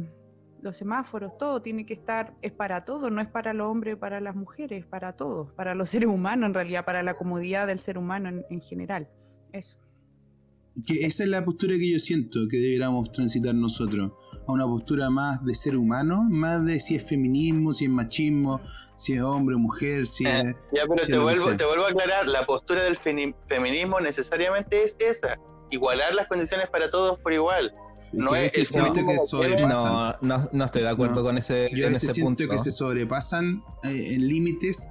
los 0.63 0.77
semáforos, 0.77 1.37
todo 1.39 1.61
tiene 1.61 1.85
que 1.85 1.93
estar, 1.93 2.35
es 2.41 2.53
para 2.53 2.85
todos, 2.85 3.11
no 3.11 3.21
es 3.21 3.27
para 3.27 3.53
los 3.53 3.69
hombres, 3.69 3.97
para 3.97 4.21
las 4.21 4.37
mujeres, 4.37 4.85
es 4.85 4.87
para 4.87 5.15
todos, 5.15 5.53
para 5.53 5.75
los 5.75 5.89
seres 5.91 6.09
humanos 6.09 6.49
en 6.49 6.55
realidad, 6.55 6.85
para 6.85 7.03
la 7.03 7.15
comodidad 7.15 7.67
del 7.67 7.81
ser 7.81 7.99
humano 7.99 8.29
en, 8.29 8.45
en 8.49 8.61
general. 8.61 9.09
Eso. 9.53 9.77
Que 10.87 11.05
esa 11.05 11.25
es 11.25 11.29
la 11.29 11.45
postura 11.45 11.75
que 11.75 11.91
yo 11.91 11.99
siento 11.99 12.49
que 12.49 12.57
deberíamos 12.57 13.11
transitar 13.11 13.55
nosotros. 13.55 14.13
A 14.47 14.53
una 14.53 14.67
postura 14.67 15.09
más 15.09 15.45
de 15.45 15.55
ser 15.55 15.77
humano, 15.77 16.25
más 16.29 16.65
de 16.65 16.81
si 16.81 16.97
es 16.97 17.05
feminismo, 17.05 17.73
si 17.73 17.85
es 17.85 17.91
machismo, 17.91 18.61
si 18.97 19.15
es 19.15 19.21
hombre 19.23 19.55
o 19.55 19.59
mujer, 19.59 20.07
si 20.07 20.27
Eh, 20.27 20.41
es. 20.51 20.57
Ya, 20.73 20.83
pero 20.89 20.99
Sí, 21.05 21.13
te, 21.13 21.19
vuelvo, 21.19 21.57
te 21.57 21.65
vuelvo 21.65 21.85
a 21.85 21.89
aclarar, 21.91 22.27
la 22.27 22.45
postura 22.45 22.83
del 22.83 22.97
feminismo 22.97 24.01
necesariamente 24.01 24.83
es 24.85 24.97
esa, 24.99 25.39
igualar 25.71 26.13
las 26.15 26.27
condiciones 26.27 26.69
para 26.71 26.91
todos 26.91 27.19
por 27.21 27.33
igual. 27.33 27.73
no 28.13 28.35
es 28.35 28.59
el 28.59 28.67
siento 28.67 29.07
que 29.07 29.17
sobrepasan. 29.17 29.93
No, 30.21 30.39
no, 30.39 30.49
no 30.53 30.65
estoy 30.67 30.83
de 30.83 30.89
acuerdo 30.91 31.15
No. 31.17 31.23
con 31.23 31.39
ese, 31.39 31.71
Yo 31.73 31.87
a 31.87 31.89
veces 31.89 32.05
ese 32.05 32.13
siento 32.15 32.45
punto. 32.45 32.53
que 32.53 32.59
se 32.59 32.71
sobrepasan 32.71 33.63
eh, 33.85 34.15
en 34.15 34.29
límites 34.29 34.91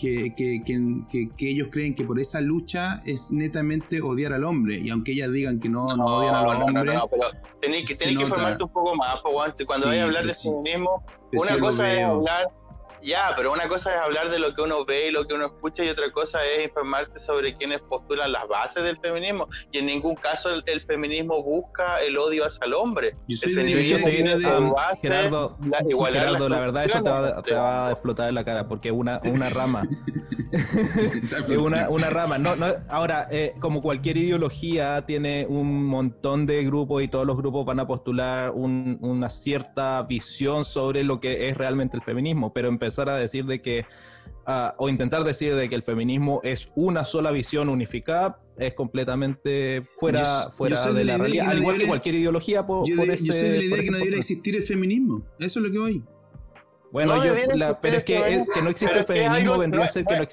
que, 0.00 0.34
que- 0.34 0.62
que- 0.64 1.28
que- 1.36 1.50
ellos 1.50 1.68
creen 1.70 1.94
que 1.94 2.04
por 2.04 2.18
esa 2.18 2.40
lucha 2.40 3.02
es 3.04 3.30
netamente 3.32 4.00
odiar 4.00 4.32
al 4.32 4.44
hombre. 4.44 4.78
Y 4.78 4.88
aunque 4.90 5.12
ellas 5.12 5.30
digan 5.30 5.60
que 5.60 5.68
no, 5.68 5.94
no, 5.96 6.04
odian 6.06 6.34
a 6.34 6.42
los 6.44 6.54
no, 6.54 6.58
no, 6.60 6.64
hombres, 6.80 6.94
no, 6.94 7.08
pero 7.08 7.22
tenés 7.60 7.86
que, 7.88 7.94
tenés 7.94 8.16
que 8.16 8.22
informarte 8.22 8.64
un 8.64 8.70
poco 8.72 8.96
más, 8.96 9.16
po. 9.16 9.30
Cuando 9.32 9.84
Sí, 9.84 9.88
vayas 9.88 10.02
a 10.02 10.06
hablar 10.06 10.24
de 10.26 10.32
sí. 10.32 10.48
feminismo, 10.48 11.04
pues 11.30 11.50
una 11.50 11.60
cosa 11.60 11.92
es 11.92 12.02
hablar, 12.02 12.48
ya, 13.02 13.32
pero 13.36 13.52
una 13.52 13.68
cosa 13.68 13.94
es 13.94 14.00
hablar 14.00 14.28
de 14.30 14.38
lo 14.38 14.54
que 14.54 14.62
uno 14.62 14.84
ve 14.84 15.08
y 15.08 15.10
lo 15.10 15.26
que 15.26 15.34
uno 15.34 15.46
escucha 15.46 15.84
y 15.84 15.88
otra 15.88 16.10
cosa 16.12 16.44
es 16.44 16.64
informarte 16.64 17.18
sobre 17.18 17.56
quienes 17.56 17.80
postulan 17.82 18.30
las 18.32 18.46
bases 18.46 18.82
del 18.84 18.98
feminismo. 18.98 19.48
Y 19.72 19.78
en 19.78 19.86
ningún 19.86 20.14
caso 20.16 20.50
el, 20.50 20.62
el 20.66 20.82
feminismo 20.82 21.42
busca 21.42 22.00
el 22.02 22.18
odio 22.18 22.44
hacia 22.46 22.66
el 22.66 22.74
hombre. 22.74 23.16
Yo 23.26 23.36
soy 23.36 23.52
el 23.52 23.56
de- 23.56 23.98
feminismo 23.98 24.58
um, 24.58 24.72
base 24.74 24.96
Gerardo, 25.00 25.56
la- 25.66 25.82
igualar 25.88 26.22
Gerardo, 26.26 26.48
las 26.48 26.58
la 26.58 26.64
verdad 26.66 26.84
eso 26.84 27.02
te 27.02 27.08
va, 27.10 27.16
condiciones 27.20 27.44
te 27.44 27.54
va 27.54 27.88
a 27.88 27.90
explotar 27.92 28.28
en 28.28 28.34
la 28.34 28.44
cara 28.44 28.68
porque 28.68 28.88
es 28.88 28.94
una, 28.94 29.20
una 29.24 29.48
rama. 29.54 29.82
es 30.52 31.56
una, 31.58 31.88
una 31.88 32.10
rama. 32.10 32.38
No, 32.38 32.56
no, 32.56 32.66
ahora, 32.88 33.28
eh, 33.30 33.54
como 33.60 33.80
cualquier 33.80 34.16
ideología, 34.18 35.04
tiene 35.06 35.46
un 35.48 35.84
montón 35.86 36.44
de 36.46 36.62
grupos 36.64 37.02
y 37.02 37.08
todos 37.08 37.26
los 37.26 37.36
grupos 37.36 37.64
van 37.64 37.80
a 37.80 37.86
postular 37.86 38.50
un- 38.50 38.98
una 39.00 39.30
cierta 39.30 40.02
visión 40.02 40.64
sobre 40.64 41.02
lo 41.04 41.18
que 41.20 41.48
es 41.48 41.56
realmente 41.56 41.96
el 41.96 42.02
feminismo, 42.02 42.52
pero 42.52 42.68
empezar 42.68 42.89
a 43.08 43.16
decir 43.16 43.44
de 43.46 43.60
que, 43.62 43.86
ah, 44.46 44.74
o 44.78 44.88
intentar 44.88 45.24
decir 45.24 45.54
de 45.54 45.68
que 45.68 45.74
el 45.74 45.82
feminismo 45.82 46.40
es 46.44 46.68
una 46.74 47.04
sola 47.04 47.30
visión 47.30 47.68
unificada, 47.68 48.40
es 48.58 48.74
completamente 48.74 49.80
fuera, 49.98 50.20
Yo- 50.20 50.44
yo 50.48 50.50
fuera 50.56 50.76
soy 50.76 50.92
de 50.92 50.98
de 50.98 51.04
la 51.06 51.12
la 51.12 51.18
realidad, 51.18 51.42
que 51.42 51.46
no 51.46 51.52
al 51.52 51.58
igual 51.58 51.78
que 51.78 51.86
cualquier 51.86 52.14
ideología. 52.16 52.66
po- 52.66 52.84
Yo, 52.86 52.96
por 52.96 53.06
de- 53.06 53.16
yo 53.18 53.32
ese- 53.32 53.40
soy 53.40 53.48
de 53.50 53.54
la 53.56 53.60
por 53.60 53.64
idea 53.64 53.76
ese 53.78 53.84
que 53.84 53.90
no 53.90 53.96
debería 53.98 54.10
punto. 54.16 54.18
existir 54.20 54.56
el 54.56 54.62
feminismo. 54.64 55.22
Eso 55.38 55.60
es 55.60 55.66
lo 55.66 55.72
que 55.72 55.78
voy. 55.78 56.04
Bueno, 56.92 57.16
No 57.16 57.24
yo, 57.24 57.32
debiera 57.32 57.54
la- 57.56 57.80
pero 57.80 57.96
es 57.98 58.04
que, 58.04 58.16
el- 58.16 58.46
que 58.52 58.62
no 58.62 58.70
existe 58.70 58.94
el 58.94 59.04
es 59.04 59.10
es 59.10 59.16
feminismo 59.16 59.52
algo- 59.52 59.58
vendría 59.60 59.78
no 59.78 59.82
a 59.82 59.86
es- 59.86 59.92
ser 59.92 60.04
que 60.04 60.16
no 60.16 60.26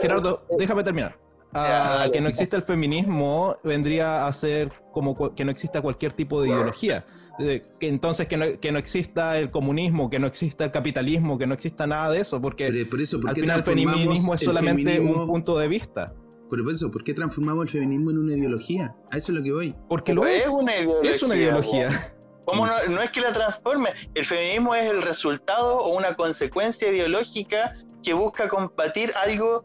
Gerardo, 0.00 0.46
déjame 0.58 0.84
terminar. 0.84 1.18
Ah, 1.52 2.06
que 2.12 2.20
no 2.20 2.28
existe 2.28 2.54
el 2.56 2.62
feminismo 2.62 3.56
vendría 3.64 4.26
a 4.26 4.32
ser 4.32 4.70
como 4.92 5.34
que 5.34 5.44
no 5.44 5.50
exista 5.50 5.80
cualquier 5.82 6.12
tipo 6.12 6.40
de 6.42 6.50
ideología. 6.50 7.04
Eh, 7.40 7.62
que 7.78 7.88
entonces 7.88 8.26
que 8.26 8.36
no, 8.36 8.46
que 8.60 8.72
no 8.72 8.78
exista 8.78 9.38
el 9.38 9.50
comunismo, 9.50 10.10
que 10.10 10.18
no 10.18 10.26
exista 10.26 10.64
el 10.64 10.72
capitalismo, 10.72 11.38
que 11.38 11.46
no 11.46 11.54
exista 11.54 11.86
nada 11.86 12.10
de 12.10 12.20
eso, 12.20 12.40
porque 12.40 12.66
Pero 12.70 12.90
por 12.90 13.00
eso, 13.00 13.20
¿por 13.20 13.30
al 13.30 13.34
qué 13.36 13.40
final 13.42 13.58
el 13.58 13.64
feminismo 13.64 14.34
es 14.34 14.40
solamente 14.40 14.96
feminismo- 14.96 15.22
un 15.22 15.26
punto 15.28 15.58
de 15.58 15.68
vista. 15.68 16.14
Por 16.50 16.60
eso, 16.70 16.90
¿por 16.90 17.04
qué 17.04 17.12
transformamos 17.14 17.66
el 17.66 17.70
feminismo 17.70 18.10
en 18.10 18.18
una 18.18 18.34
ideología? 18.34 18.94
A 19.10 19.18
eso 19.18 19.32
es 19.32 19.38
lo 19.38 19.44
que 19.44 19.52
voy. 19.52 19.74
Porque 19.88 20.12
Pero 20.12 20.22
lo 20.24 20.28
es. 20.28 20.46
una 20.48 20.76
ideología. 20.80 21.10
Es 21.10 21.22
una 21.22 21.36
ideología. 21.36 22.14
¿Cómo 22.46 22.66
no, 22.66 22.72
no 22.94 23.02
es 23.02 23.10
que 23.10 23.20
la 23.20 23.32
transforme? 23.34 23.90
El 24.14 24.24
feminismo 24.24 24.74
es 24.74 24.88
el 24.90 25.02
resultado 25.02 25.76
o 25.76 25.94
una 25.94 26.16
consecuencia 26.16 26.88
ideológica 26.90 27.74
que 28.02 28.14
busca 28.14 28.48
combatir 28.48 29.12
algo 29.22 29.62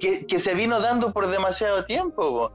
que, 0.00 0.26
que 0.26 0.38
se 0.40 0.54
vino 0.56 0.80
dando 0.80 1.12
por 1.12 1.28
demasiado 1.28 1.84
tiempo. 1.84 2.50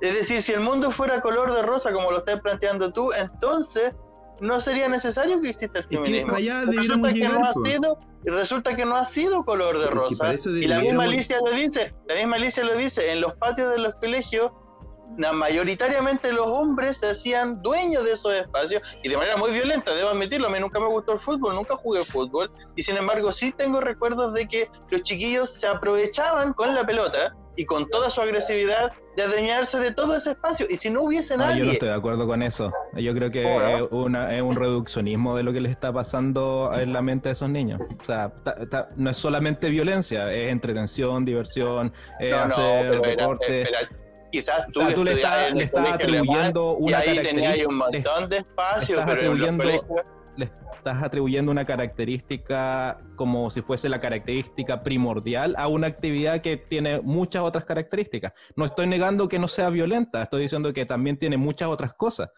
Es 0.00 0.14
decir, 0.14 0.40
si 0.42 0.52
el 0.52 0.60
mundo 0.60 0.90
fuera 0.90 1.20
color 1.20 1.52
de 1.52 1.62
rosa, 1.62 1.92
como 1.92 2.10
lo 2.10 2.18
estás 2.18 2.40
planteando 2.40 2.92
tú, 2.92 3.12
entonces 3.12 3.94
no 4.40 4.60
sería 4.60 4.88
necesario 4.88 5.40
que 5.40 5.50
exista 5.50 5.80
el 5.80 5.88
que 5.88 5.96
feminismo. 5.96 6.26
para 6.28 6.38
allá 6.38 6.60
Pero 6.60 6.72
debiéramos 6.72 7.08
resulta 7.10 7.28
que 7.28 7.28
no 7.28 7.44
ha 7.46 7.52
po. 7.52 7.64
sido, 7.64 7.98
resulta 8.24 8.76
que 8.76 8.84
no 8.86 8.96
ha 8.96 9.04
sido 9.04 9.44
color 9.44 9.78
de 9.78 9.86
rosa. 9.88 10.32
Y 10.48 10.66
la 10.66 10.78
misma 10.80 11.04
Alicia 11.04 11.38
lo 11.44 11.52
dice, 11.52 11.94
la 12.08 12.14
misma 12.14 12.36
Alicia 12.36 12.64
lo 12.64 12.76
dice, 12.76 13.12
en 13.12 13.20
los 13.20 13.34
patios 13.34 13.70
de 13.70 13.78
los 13.78 13.94
colegios 13.96 14.52
mayoritariamente 15.32 16.32
los 16.32 16.46
hombres 16.46 16.98
se 16.98 17.10
hacían 17.10 17.60
dueños 17.62 18.04
de 18.04 18.12
esos 18.12 18.32
espacios 18.32 18.82
y 19.02 19.08
de 19.08 19.16
manera 19.16 19.36
muy 19.36 19.50
violenta, 19.50 19.94
debo 19.94 20.10
admitirlo, 20.10 20.48
a 20.48 20.50
mí 20.50 20.60
nunca 20.60 20.78
me 20.78 20.86
gustó 20.86 21.12
el 21.12 21.20
fútbol, 21.20 21.54
nunca 21.54 21.76
jugué 21.76 22.00
fútbol 22.00 22.50
y 22.76 22.82
sin 22.82 22.96
embargo 22.96 23.32
sí 23.32 23.52
tengo 23.52 23.80
recuerdos 23.80 24.32
de 24.34 24.46
que 24.48 24.70
los 24.90 25.02
chiquillos 25.02 25.50
se 25.50 25.66
aprovechaban 25.66 26.52
con 26.52 26.74
la 26.74 26.86
pelota 26.86 27.34
y 27.56 27.64
con 27.66 27.88
toda 27.90 28.08
su 28.10 28.20
agresividad 28.22 28.92
de 29.16 29.22
adueñarse 29.24 29.78
de 29.80 29.92
todo 29.92 30.16
ese 30.16 30.30
espacio 30.30 30.66
y 30.70 30.76
si 30.76 30.88
no 30.88 31.02
hubiese 31.02 31.34
Ah, 31.34 31.36
yo 31.36 31.42
no 31.42 31.46
nadie, 31.56 31.72
estoy 31.72 31.88
de 31.88 31.94
acuerdo 31.94 32.26
con 32.26 32.42
eso. 32.42 32.72
Yo 32.94 33.12
creo 33.14 33.30
que 33.30 33.42
es, 33.42 33.82
una- 33.90 34.34
es 34.34 34.40
un 34.42 34.54
reduccionismo 34.56 35.36
de 35.36 35.42
lo 35.42 35.52
que 35.52 35.60
les 35.60 35.72
está 35.72 35.92
pasando 35.92 36.70
en 36.74 36.92
la 36.92 37.02
mente 37.02 37.28
de 37.28 37.32
esos 37.34 37.50
niños. 37.50 37.80
O 38.00 38.04
sea, 38.04 38.32
ta- 38.44 38.66
ta- 38.68 38.88
no 38.96 39.10
es 39.10 39.16
solamente 39.16 39.68
violencia, 39.68 40.32
es 40.32 40.50
entretención, 40.52 41.24
diversión, 41.24 41.92
es 42.18 42.30
no, 42.30 42.36
no, 42.38 42.44
hacer 42.44 43.00
deporte. 43.02 43.62
espera, 43.62 43.78
quizás 44.32 44.66
tú, 44.72 44.80
O 44.80 44.84
sea, 44.84 44.94
tú 44.94 45.04
le 45.04 45.12
estás- 45.14 45.52
le 45.52 45.68
colegio 45.70 45.78
alemán 45.78 45.94
atribuyendo 45.94 46.76
y 46.80 46.84
una 46.84 46.98
ahí 46.98 47.04
tenías 47.06 47.24
característica- 47.56 47.68
un 47.68 47.74
montón 47.76 48.28
de 48.30 48.36
espacio, 48.38 48.96
pero 48.96 49.02
en 49.02 49.08
los 49.40 49.48
atribuyendo- 49.50 49.64
colegios 49.64 50.06
le 50.40 50.50
estás 50.76 51.02
atribuyendo 51.02 51.52
una 51.52 51.64
característica 51.64 52.98
como 53.16 53.50
si 53.50 53.62
fuese 53.62 53.88
la 53.88 54.00
característica 54.00 54.80
primordial 54.80 55.54
a 55.56 55.68
una 55.68 55.86
actividad 55.86 56.40
que 56.42 56.56
tiene 56.56 57.00
muchas 57.00 57.42
otras 57.42 57.64
características. 57.64 58.32
No 58.56 58.64
estoy 58.64 58.86
negando 58.86 59.28
que 59.28 59.38
no 59.38 59.46
sea 59.48 59.70
violenta, 59.70 60.22
estoy 60.22 60.42
diciendo 60.42 60.72
que 60.72 60.84
también 60.86 61.16
tiene 61.18 61.36
muchas 61.36 61.68
otras 61.68 61.94
cosas. 61.94 62.30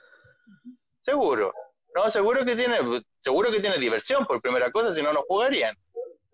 Seguro. 1.00 1.52
No, 1.94 2.08
seguro 2.08 2.44
que 2.44 2.56
tiene, 2.56 2.76
seguro 3.20 3.50
que 3.50 3.60
tiene 3.60 3.78
diversión 3.78 4.24
por 4.26 4.40
primera 4.40 4.70
cosa, 4.70 4.92
si 4.92 5.02
no, 5.02 5.12
no 5.12 5.22
jugarían. 5.28 5.76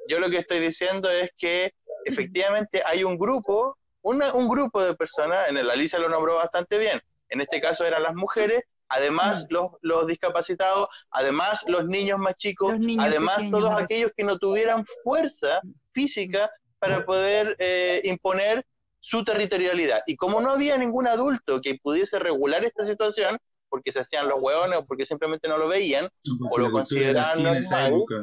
Yo 0.08 0.20
lo 0.20 0.30
que 0.30 0.38
estoy 0.38 0.60
diciendo 0.60 1.10
es 1.10 1.30
que 1.36 1.72
efectivamente 2.04 2.82
hay 2.86 3.02
un 3.04 3.18
grupo, 3.18 3.76
una- 4.02 4.32
un 4.34 4.48
grupo 4.48 4.82
de 4.82 4.94
personas, 4.94 5.48
en 5.48 5.56
el 5.56 5.68
Alicia 5.68 5.98
lo 5.98 6.08
nombró 6.08 6.36
bastante 6.36 6.78
bien, 6.78 7.00
en 7.28 7.40
este 7.40 7.60
caso 7.60 7.84
eran 7.84 8.02
las 8.04 8.14
mujeres, 8.14 8.62
además 8.88 9.46
los, 9.50 9.72
los 9.82 10.06
discapacitados, 10.06 10.88
además 11.10 11.64
los 11.68 11.84
niños 11.86 12.18
más 12.18 12.36
chicos, 12.36 12.78
niños 12.78 13.04
además 13.06 13.36
pequeños, 13.36 13.60
todos 13.60 13.80
aquellos 13.80 14.10
que 14.16 14.24
no 14.24 14.38
tuvieran 14.38 14.84
fuerza 15.04 15.60
física 15.92 16.50
para 16.78 17.04
poder 17.04 17.56
eh, 17.58 18.00
imponer 18.04 18.64
su 19.00 19.24
territorialidad. 19.24 20.02
Y 20.06 20.16
como 20.16 20.40
no 20.40 20.50
había 20.50 20.76
ningún 20.76 21.06
adulto 21.08 21.60
que 21.60 21.76
pudiese 21.82 22.18
regular 22.18 22.64
esta 22.64 22.84
situación, 22.84 23.38
porque 23.70 23.92
se 23.92 24.00
hacían 24.00 24.26
los 24.26 24.42
hueones 24.42 24.78
o 24.78 24.82
porque 24.84 25.04
simplemente 25.04 25.46
no 25.46 25.58
lo 25.58 25.68
veían, 25.68 26.08
Porque 26.50 26.62
lo 26.62 26.70
consideraban. 26.72 27.60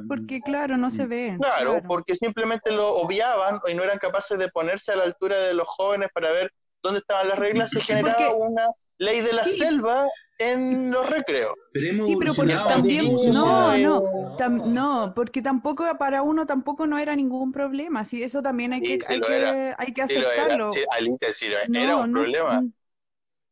Porque 0.07 0.41
claro, 0.41 0.75
no 0.77 0.89
se 0.89 1.05
ve. 1.05 1.35
claro, 1.39 1.81
porque 1.87 2.15
simplemente 2.15 2.71
lo 2.71 2.89
obviaban 2.95 3.59
y 3.67 3.73
no 3.75 3.83
eran 3.83 3.99
capaces 3.99 4.37
de 4.39 4.47
ponerse 4.49 4.91
a 4.93 4.95
la 4.95 5.03
altura 5.03 5.37
de 5.39 5.53
los 5.53 5.67
jóvenes 5.67 6.09
para 6.13 6.31
ver 6.31 6.51
dónde 6.81 6.99
estaban 6.99 7.29
las 7.29 7.37
reglas, 7.37 7.69
se 7.71 7.81
generaba 7.81 8.15
Porque- 8.17 8.33
una 8.35 8.65
ley 8.97 9.21
de 9.21 9.33
la 9.33 9.43
Sí. 9.43 9.57
selva 9.57 10.05
en 10.37 10.91
los 10.91 11.09
recreos. 11.09 11.53
Pero 11.73 11.87
hemos 11.87 12.07
Sí, 12.07 12.15
pero 12.19 12.33
porque 12.33 12.55
también, 12.67 13.15
no, 13.33 13.77
no, 13.77 14.01
tam- 14.37 14.65
no, 14.65 15.13
porque 15.15 15.41
tampoco 15.41 15.85
para 15.97 16.21
uno 16.21 16.45
tampoco 16.45 16.87
no 16.87 16.97
era 16.97 17.15
ningún 17.15 17.51
problema, 17.51 18.03
sí, 18.05 18.23
eso 18.23 18.41
también 18.41 18.73
hay 18.73 18.81
Sí, 18.81 18.87
que, 18.99 19.05
sí 19.05 19.13
hay 19.13 19.19
lo 19.19 19.27
que, 19.27 19.73
hay 19.77 19.93
que 19.93 20.01
aceptarlo. 20.01 20.71
sí, 20.71 20.81
Alicia, 20.91 21.31
sí, 21.31 21.47
lo 21.47 21.57
era, 21.57 21.67
No, 21.67 21.79
era 21.79 21.95
un 21.97 22.11
no 22.11 22.21
es- 22.21 22.29
problema. 22.31 22.63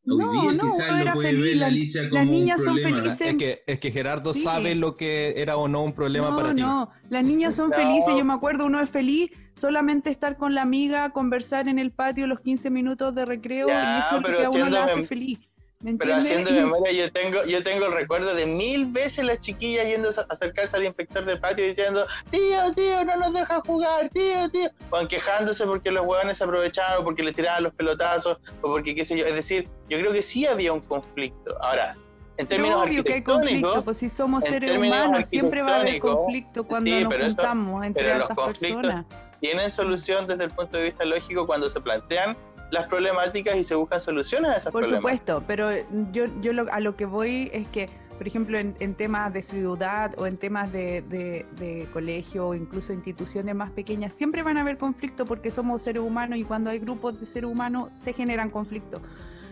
Hoy 0.06 0.18
No, 0.18 0.32
día 0.34 0.52
no, 0.52 0.64
quizás 0.64 0.80
uno 0.90 0.96
lo 0.98 1.02
era 1.02 1.14
puede 1.14 1.28
feliz, 1.30 1.44
ver 1.46 1.56
la- 1.58 1.66
Alicia 1.68 2.02
las 2.04 2.12
como 2.12 2.24
niñas 2.26 2.60
un 2.60 2.66
son 2.66 2.78
felices. 2.80 3.22
Es 3.22 3.36
que, 3.36 3.64
es 3.66 3.80
que 3.80 3.92
Gerardo 3.92 4.34
Sí. 4.34 4.42
sabe 4.42 4.76
lo 4.76 4.98
que 4.98 5.42
era 5.42 5.56
o 5.56 5.70
no 5.70 5.82
un 5.82 5.94
problema 5.94 6.30
no, 6.30 6.36
para 6.36 6.54
ti. 6.54 6.62
no, 6.62 6.90
las 7.10 7.24
niñas 7.24 7.56
son 7.56 7.70
No. 7.70 7.76
felices, 7.78 8.14
yo 8.18 8.26
me 8.26 8.34
acuerdo, 8.34 8.66
uno 8.66 8.82
es 8.82 8.90
feliz 8.90 9.32
solamente 9.56 10.10
estar 10.10 10.36
con 10.36 10.54
la 10.56 10.62
amiga, 10.64 11.12
conversar 11.12 11.70
en 11.70 11.80
el 11.80 11.92
patio 11.92 12.28
los 12.28 12.42
15 12.42 12.70
minutos 12.70 13.16
de 13.16 13.24
recreo 13.26 13.68
Ya, 13.70 13.96
y 13.96 14.00
eso 14.02 14.18
es 14.18 14.22
lo 14.30 14.38
que 14.38 14.44
a 14.46 14.50
uno 14.50 14.70
le 14.70 14.78
hace 14.80 15.00
mem- 15.02 15.08
feliz. 15.08 15.40
¿Me 15.84 15.96
Pero 15.96 16.16
haciendo 16.16 16.50
memoria, 16.52 16.92
yo 16.94 17.12
tengo, 17.12 17.44
yo 17.44 17.62
tengo 17.62 17.86
el 17.88 17.92
recuerdo 17.92 18.34
de 18.34 18.46
mil 18.46 18.86
veces 18.92 19.26
las 19.26 19.40
chiquillas 19.42 19.86
yendo 19.86 20.10
a 20.10 20.26
acercarse 20.30 20.78
al 20.78 20.86
inspector 20.86 21.26
del 21.26 21.40
patio 21.40 21.66
diciendo, 21.66 22.06
tío, 22.32 22.74
tío, 22.74 23.04
no 23.04 23.18
nos 23.18 23.34
deja 23.34 23.62
jugar, 23.66 24.10
tío, 24.10 24.50
tío. 24.50 24.70
O 24.92 25.06
quejándose 25.08 25.66
porque 25.68 25.92
los 25.92 26.06
huevones 26.06 26.38
se 26.38 26.46
aprovechaban, 26.46 27.00
o 27.02 27.04
porque 27.04 27.22
le 27.22 27.34
tiraban 27.34 27.64
los 27.64 27.74
pelotazos, 27.74 28.38
o 28.62 28.72
porque 28.72 28.96
qué 28.96 29.04
sé 29.04 29.18
yo. 29.18 29.26
Es 29.26 29.36
decir, 29.36 29.68
yo 29.90 30.00
creo 30.00 30.12
que 30.14 30.22
sí 30.22 30.46
había 30.48 30.72
un 30.72 30.80
conflicto. 30.82 31.62
Ahora, 31.62 31.98
en 32.38 32.48
términos 32.48 32.82
obvio 32.84 33.04
que 33.04 33.14
hay 33.16 33.22
conflicto, 33.22 33.84
pues 33.84 33.98
si 33.98 34.08
somos 34.10 34.46
seres 34.46 34.76
humanos, 34.78 35.28
siempre 35.28 35.62
va 35.62 35.76
a 35.76 35.80
haber 35.82 36.00
conflicto 36.00 36.64
cuando 36.64 36.90
sí, 36.90 37.04
nos 37.04 37.14
pero 37.14 37.26
eso- 37.26 37.36
juntamos 37.36 37.86
entre 37.86 38.04
pero 38.06 38.18
los 38.20 38.28
conflictos 38.30 38.82
personas. 38.82 39.06
tienen 39.42 39.70
solución 39.70 40.26
desde 40.28 40.46
el 40.46 40.50
punto 40.52 40.78
de 40.78 40.86
vista 40.86 41.04
lógico 41.06 41.46
cuando 41.46 41.70
se 41.70 41.82
plantean 41.82 42.38
las 42.74 42.88
problemáticas 42.88 43.56
y 43.56 43.64
se 43.64 43.76
buscan 43.76 44.02
soluciones 44.02 44.52
a 44.52 44.58
esas 44.58 44.74
Por 44.74 44.86
supuesto, 44.86 45.44
pero 45.48 45.70
yo, 46.12 46.26
yo 46.42 46.54
lo- 46.54 46.72
a 46.74 46.80
lo 46.80 46.96
que 46.96 47.06
voy 47.06 47.50
es 47.54 47.68
que, 47.68 47.88
por 48.18 48.28
ejemplo, 48.28 48.58
en, 48.58 48.76
en 48.80 48.96
temas 48.96 49.32
de 49.32 49.42
ciudad 49.44 50.14
o 50.18 50.26
en 50.26 50.38
temas 50.38 50.72
de, 50.72 51.02
de- 51.04 51.46
de 51.60 51.88
colegio 51.94 52.48
o 52.48 52.56
incluso 52.56 52.92
instituciones 52.92 53.54
más 53.56 53.70
pequeñas, 53.72 54.12
siempre 54.14 54.42
van 54.44 54.58
a 54.58 54.62
haber 54.62 54.78
conflictos 54.78 55.28
porque 55.28 55.52
somos 55.52 55.84
seres 55.84 56.02
humanos 56.02 56.40
y 56.40 56.44
cuando 56.44 56.72
hay 56.72 56.80
grupos 56.80 57.20
de 57.20 57.26
seres 57.28 57.50
humanos 57.50 57.90
se 57.98 58.12
generan 58.14 58.50
conflictos. 58.50 59.02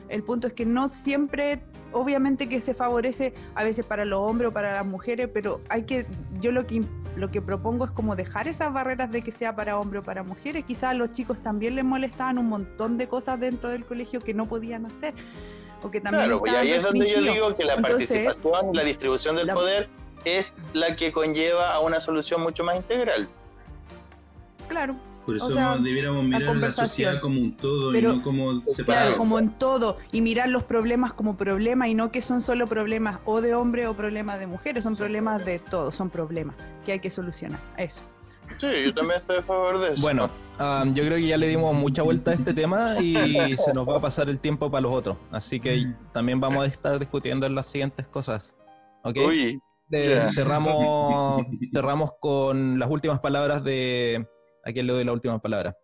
El 0.09 0.23
punto 0.23 0.47
es 0.47 0.53
que 0.53 0.65
no 0.65 0.89
siempre, 0.89 1.61
obviamente 1.93 2.49
que 2.49 2.59
se 2.59 2.73
favorece 2.73 3.33
a 3.55 3.63
veces 3.63 3.85
para 3.85 4.03
los 4.03 4.19
hombres 4.19 4.49
o 4.49 4.51
para 4.53 4.73
las 4.73 4.85
mujeres, 4.85 5.29
pero 5.33 5.61
hay 5.69 5.83
que, 5.83 6.05
yo 6.41 6.51
lo 6.51 6.65
que, 6.67 6.81
lo 7.15 7.29
que 7.29 7.41
propongo 7.41 7.85
es 7.85 7.91
como 7.91 8.15
dejar 8.15 8.47
esas 8.47 8.71
barreras 8.73 9.11
de 9.11 9.21
que 9.21 9.31
sea 9.31 9.55
para 9.55 9.77
hombres 9.77 10.01
o 10.01 10.05
para 10.05 10.23
mujeres. 10.23 10.63
Quizás 10.65 10.91
a 10.91 10.93
los 10.93 11.11
chicos 11.11 11.39
también 11.43 11.75
les 11.75 11.83
molestaban 11.85 12.37
un 12.37 12.47
montón 12.47 12.97
de 12.97 13.07
cosas 13.07 13.39
dentro 13.39 13.69
del 13.69 13.85
colegio 13.85 14.19
que 14.21 14.33
no 14.33 14.45
podían 14.45 14.85
hacer. 14.85 15.13
O 15.83 15.89
que 15.91 15.99
también 15.99 16.25
Claro, 16.39 16.41
y 16.45 16.49
ahí 16.55 16.71
es 16.71 16.83
donde 16.83 17.09
yo 17.09 17.21
digo 17.21 17.55
que 17.55 17.63
la 17.65 17.73
Entonces, 17.75 18.07
participación 18.09 18.75
la 18.75 18.83
distribución 18.83 19.35
del 19.35 19.47
la- 19.47 19.53
poder 19.53 19.89
es 20.25 20.53
la 20.73 20.95
que 20.95 21.11
conlleva 21.11 21.73
a 21.73 21.79
una 21.79 21.99
solución 21.99 22.41
mucho 22.41 22.63
más 22.63 22.75
integral. 22.77 23.27
Claro, 24.67 24.95
Por 25.25 25.37
eso 25.37 25.45
O 25.47 25.51
sea, 25.51 25.77
debiéramos 25.77 26.23
la 26.23 26.23
mirar 26.23 26.41
la 26.41 26.47
conversación. 26.47 26.87
sociedad 26.87 27.21
como 27.21 27.39
un 27.39 27.55
todo 27.55 27.91
Pero- 27.91 28.13
y 28.13 28.17
no 28.17 28.23
como 28.23 28.61
separado. 28.63 29.05
claro, 29.05 29.17
como 29.17 29.39
en 29.39 29.49
todo, 29.51 29.97
y 30.11 30.21
mirar 30.21 30.49
los 30.49 30.63
problemas 30.63 31.13
como 31.13 31.37
problemas 31.37 31.87
y 31.89 31.93
no 31.93 32.11
que 32.11 32.21
son 32.21 32.41
solo 32.41 32.65
problemas 32.67 33.19
o 33.25 33.39
de 33.41 33.53
hombre 33.53 33.87
o 33.87 33.93
problemas 33.95 34.39
de 34.39 34.47
mujeres, 34.47 34.83
son 34.83 34.95
problemas 34.95 35.45
de 35.45 35.59
todos, 35.59 35.95
son 35.95 36.09
problemas 36.09 36.55
que 36.85 36.93
hay 36.93 36.99
que 36.99 37.09
solucionar. 37.09 37.59
Eso. 37.77 38.01
Sí, 38.59 38.67
yo 38.85 38.93
también 38.93 39.21
estoy 39.21 39.37
a 39.37 39.43
favor 39.43 39.79
de 39.79 39.93
eso. 39.93 40.01
Bueno, 40.01 40.29
um, 40.59 40.93
yo 40.93 41.03
creo 41.05 41.15
que 41.17 41.27
ya 41.27 41.37
le 41.37 41.47
dimos 41.47 41.73
mucha 41.73 42.01
vuelta 42.01 42.31
a 42.31 42.33
este 42.33 42.53
tema 42.53 42.97
y 42.99 43.13
se 43.57 43.73
nos 43.73 43.87
va 43.87 43.97
a 43.97 44.01
pasar 44.01 44.27
el 44.29 44.39
tiempo 44.39 44.69
para 44.69 44.81
los 44.81 44.93
otros. 44.93 45.15
Así 45.31 45.59
que 45.59 45.87
también 46.11 46.39
vamos 46.41 46.63
a 46.63 46.67
estar 46.67 46.99
discutiendo 46.99 47.45
en 47.45 47.55
las 47.55 47.67
siguientes 47.67 48.07
cosas. 48.07 48.53
¿Ok? 49.03 49.17
Uy, 49.25 49.59
Eh, 49.93 50.19
cerramos, 50.33 51.45
cerramos 51.71 52.11
con 52.19 52.79
las 52.79 52.89
últimas 52.89 53.19
palabras 53.19 53.63
de... 53.63 54.25
¿A 54.65 54.71
quién 54.71 54.87
le 54.87 54.93
doy 54.93 55.03
la 55.03 55.11
última 55.13 55.39
palabra? 55.39 55.75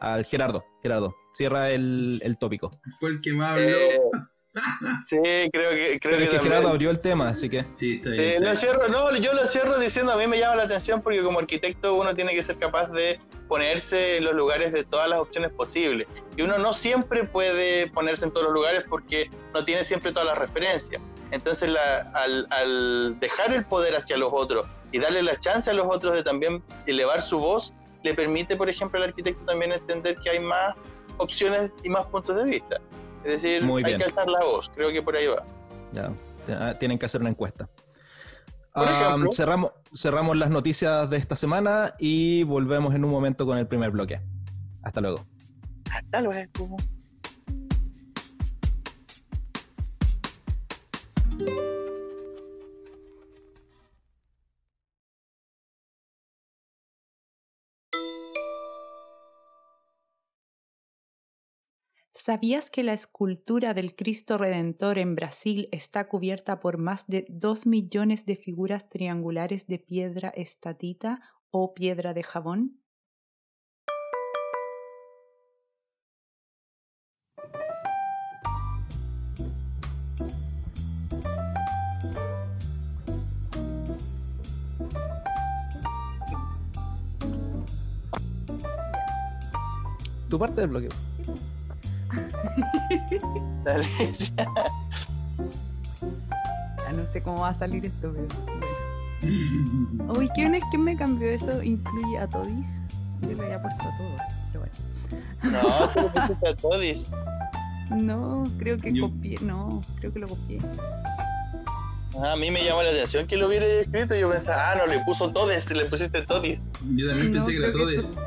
Al 0.00 0.24
Gerardo. 0.24 0.64
Gerardo, 0.82 1.14
cierra 1.32 1.70
el, 1.70 2.20
el 2.22 2.36
tópico. 2.38 2.70
Fue 3.00 3.10
el 3.10 3.20
que 3.20 3.32
más 3.32 3.52
habló. 3.52 3.64
eh, 3.66 4.00
sí, 5.06 5.16
creo 5.16 5.70
que, 5.70 5.98
creo 5.98 6.00
Pero 6.00 6.16
que 6.16 6.22
es 6.24 6.28
que 6.30 6.36
también. 6.36 6.40
Gerardo 6.42 6.68
abrió 6.68 6.90
el 6.90 7.00
tema, 7.00 7.28
así 7.28 7.48
que... 7.48 7.64
Sí, 7.72 7.96
está 7.96 8.10
bien. 8.10 8.22
Eh, 8.22 8.40
lo 8.40 8.54
cierro, 8.54 8.86
no, 8.88 9.16
yo 9.16 9.32
lo 9.32 9.46
cierro 9.46 9.78
diciendo 9.80 10.12
a 10.12 10.16
mí 10.16 10.26
me 10.28 10.38
llama 10.38 10.56
la 10.56 10.62
atención 10.64 11.02
porque 11.02 11.22
como 11.22 11.40
arquitecto 11.40 11.94
uno 11.94 12.14
tiene 12.14 12.34
que 12.34 12.42
ser 12.42 12.56
capaz 12.58 12.88
de 12.92 13.18
ponerse 13.48 14.18
en 14.18 14.24
los 14.24 14.34
lugares 14.34 14.72
de 14.72 14.84
todas 14.84 15.08
las 15.08 15.18
opciones 15.20 15.50
posibles. 15.52 16.06
Y 16.36 16.42
uno 16.42 16.58
no 16.58 16.72
siempre 16.72 17.24
puede 17.24 17.88
ponerse 17.90 18.26
en 18.26 18.30
todos 18.32 18.44
los 18.46 18.54
lugares 18.54 18.84
porque 18.88 19.28
no 19.52 19.64
tiene 19.64 19.82
siempre 19.82 20.12
todas 20.12 20.28
las 20.28 20.38
referencias. 20.38 21.02
Entonces 21.32 21.68
la- 21.70 22.02
al, 22.14 22.46
al 22.50 23.18
dejar 23.18 23.52
el 23.52 23.64
poder 23.64 23.96
hacia 23.96 24.16
los 24.16 24.30
otros 24.32 24.66
y 24.92 25.00
darle 25.00 25.22
la 25.24 25.34
chance 25.40 25.68
a 25.68 25.72
los 25.72 25.86
otros 25.88 26.14
de 26.14 26.22
también 26.22 26.62
elevar 26.86 27.22
su 27.22 27.38
voz, 27.40 27.74
le 28.04 28.14
permite, 28.14 28.56
por 28.56 28.68
ejemplo, 28.68 28.98
al 28.98 29.08
arquitecto 29.08 29.44
también 29.46 29.72
entender 29.72 30.14
que 30.22 30.30
hay 30.30 30.40
más 30.40 30.74
opciones 31.16 31.72
y 31.82 31.88
más 31.88 32.06
puntos 32.06 32.36
de 32.36 32.44
vista. 32.44 32.76
Es 33.24 33.42
decir, 33.42 33.62
Muy 33.64 33.82
hay 33.82 33.96
que 33.96 34.04
alzar 34.04 34.28
la 34.28 34.44
voz, 34.44 34.70
creo 34.74 34.92
que 34.92 35.02
por 35.02 35.16
ahí 35.16 35.26
va. 35.26 35.42
Ya, 35.92 36.12
ah, 36.50 36.74
tienen 36.78 36.98
que 36.98 37.06
hacer 37.06 37.22
una 37.22 37.30
encuesta. 37.30 37.68
Por 38.74 38.88
Ah, 38.88 39.16
cerramos, 39.32 39.72
cerramos 39.96 40.36
las 40.36 40.50
noticias 40.50 41.08
de 41.08 41.16
esta 41.16 41.34
semana 41.34 41.94
y 41.98 42.42
volvemos 42.42 42.94
en 42.94 43.04
un 43.04 43.10
momento 43.10 43.46
con 43.46 43.56
el 43.56 43.66
primer 43.66 43.90
bloque. 43.90 44.20
Hasta 44.82 45.00
luego. 45.00 45.24
Hasta 45.90 46.20
luego. 46.20 46.76
¿Sabías 62.26 62.70
que 62.70 62.82
la 62.82 62.94
escultura 62.94 63.74
del 63.74 63.94
Cristo 63.94 64.38
Redentor 64.38 64.96
en 64.96 65.14
Brasil 65.14 65.68
está 65.72 66.08
cubierta 66.08 66.58
por 66.58 66.78
más 66.78 67.06
de 67.06 67.26
2 67.28 67.66
millones 67.66 68.24
de 68.24 68.36
figuras 68.36 68.88
triangulares 68.88 69.66
de 69.66 69.78
piedra 69.78 70.30
estatita 70.30 71.20
o 71.50 71.74
piedra 71.74 72.14
de 72.14 72.22
jabón? 72.22 72.80
Tu 90.30 90.38
parte 90.38 90.62
del 90.62 90.70
bloque. 90.70 90.88
Dale. 93.64 93.86
Ah, 96.86 96.92
no 96.94 97.06
sé 97.12 97.22
cómo 97.22 97.40
va 97.40 97.48
a 97.50 97.54
salir 97.54 97.86
esto, 97.86 98.12
pero 98.12 98.26
bueno. 99.20 100.14
Uy, 100.18 100.28
¿quién 100.34 100.54
es 100.54 100.62
quién 100.70 100.84
me 100.84 100.96
cambió 100.96 101.28
eso? 101.30 101.62
¿Incluye 101.62 102.18
a 102.18 102.26
todis? 102.28 102.80
Yo 103.22 103.32
lo 103.32 103.42
había 103.42 103.62
puesto 103.62 103.82
a 103.82 103.96
todos, 103.96 104.20
pero 104.52 104.64
bueno. 104.64 105.58
No, 105.60 105.88
tú 105.94 106.00
lo 106.00 106.12
pusiste 106.12 106.48
a 106.48 106.56
todis. 106.56 107.06
No, 107.90 108.44
creo 108.58 108.76
que 108.78 108.92
Yo- 108.92 109.08
copié, 109.08 109.38
no, 109.40 109.82
creo 110.00 110.12
que 110.12 110.18
lo 110.18 110.28
copié. 110.28 110.58
Ah, 112.22 112.32
A 112.32 112.36
mí 112.36 112.50
me 112.50 112.64
llama 112.64 112.82
la 112.82 112.90
atención 112.90 113.26
que 113.26 113.36
lo 113.36 113.48
hubiera 113.48 113.66
escrito. 113.66 114.14
Yo 114.14 114.30
pensaba, 114.30 114.72
ah, 114.72 114.74
no, 114.76 114.86
le 114.86 115.00
puso 115.04 115.30
todes, 115.32 115.70
le 115.70 115.84
pusiste 115.86 116.22
todis. 116.22 116.60
Yo 116.94 117.08
también 117.08 117.32
No, 117.32 117.38
pensé 117.38 117.52
que 117.52 117.58
era 117.58 117.72
todes. 117.72 118.20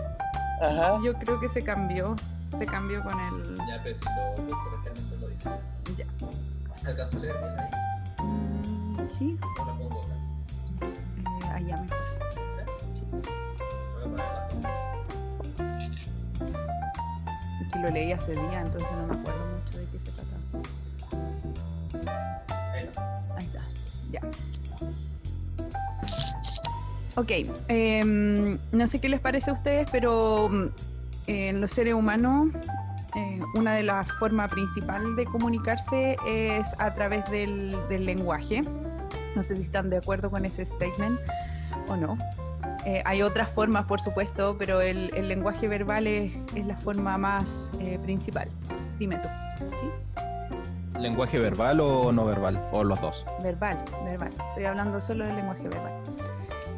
Ajá. 0.62 1.00
Yo 1.04 1.14
creo 1.14 1.40
que 1.40 1.48
se 1.50 1.62
cambió, 1.64 2.16
se 2.58 2.66
cambió 2.66 3.04
con 3.04 3.20
el... 3.20 3.58
Ya, 3.68 3.82
pero 3.84 3.98
si 3.98 4.06
lo 4.06 4.58
correctamente 4.58 5.18
lo 5.20 5.28
dice. 5.28 5.50
Ya. 5.98 6.06
¿Alcanzo 6.90 7.18
a 7.18 7.20
leer 7.22 7.38
bien 7.38 7.60
ahí? 7.60 7.70
Mm, 8.26 9.08
sí, 9.08 9.38
¿O 9.60 9.66
la 9.66 9.74
pongo 9.74 10.02
acá? 10.04 10.16
eh, 10.86 11.50
allá 11.54 11.78
mejor. 11.82 11.98
Sí. 12.94 13.04
Es 17.62 17.68
que 17.74 17.80
lo 17.80 17.90
leí 17.90 18.12
hace 18.12 18.32
día, 18.34 18.62
entonces 18.62 18.90
no 18.92 19.08
me 19.08 19.20
acuerdo 19.20 19.46
mucho 19.64 19.78
de 19.80 19.86
qué 19.86 20.00
se 20.00 20.12
trataba. 20.12 20.38
Ahí 23.36 23.46
está, 23.46 23.62
ya. 24.12 24.22
Ok, 27.16 27.32
em, 27.68 28.60
no 28.72 28.86
sé 28.88 29.00
qué 29.02 29.10
les 29.10 29.20
parece 29.20 29.50
a 29.50 29.54
ustedes, 29.54 29.90
pero 29.92 30.50
mm, 30.50 30.68
en 31.28 31.62
los 31.62 31.72
seres 31.72 31.94
humanos 31.94 32.48
eh, 33.16 33.40
una 33.56 33.74
de 33.74 33.84
las 33.84 34.12
formas 34.14 34.52
principales 34.52 35.16
de 35.16 35.26
comunicarse 35.26 36.18
es 36.26 36.74
a 36.78 36.94
través 36.94 37.30
del, 37.32 37.76
del 37.90 38.06
lenguaje. 38.06 38.64
No 39.36 39.44
sé 39.44 39.56
si 39.56 39.64
están 39.64 39.90
de 39.90 39.98
acuerdo 39.98 40.30
con 40.30 40.46
ese 40.46 40.66
statement 40.66 41.20
o 41.88 41.96
no. 41.96 42.18
Eh, 42.86 43.02
hay 43.06 43.22
otras 43.22 43.50
formas, 43.50 43.86
por 43.86 44.00
supuesto, 44.00 44.56
pero 44.58 44.82
el, 44.82 45.12
el 45.16 45.28
lenguaje 45.28 45.68
verbal 45.68 46.08
es, 46.08 46.34
es 46.56 46.66
la 46.66 46.78
forma 46.78 47.18
más 47.18 47.72
eh, 47.80 48.00
principal. 48.00 48.50
Dime 49.00 49.18
tú. 49.18 49.28
¿sí? 49.60 50.20
¿Lenguaje 51.00 51.38
verbal 51.38 51.80
o 51.80 52.12
no 52.12 52.26
verbal? 52.26 52.62
O 52.72 52.84
los 52.84 53.00
dos. 53.02 53.26
Verbal, 53.44 53.78
verbal. 54.04 54.30
Estoy 54.50 54.66
hablando 54.66 55.02
solo 55.02 55.26
del 55.26 55.36
lenguaje 55.36 55.64
verbal. 55.64 55.94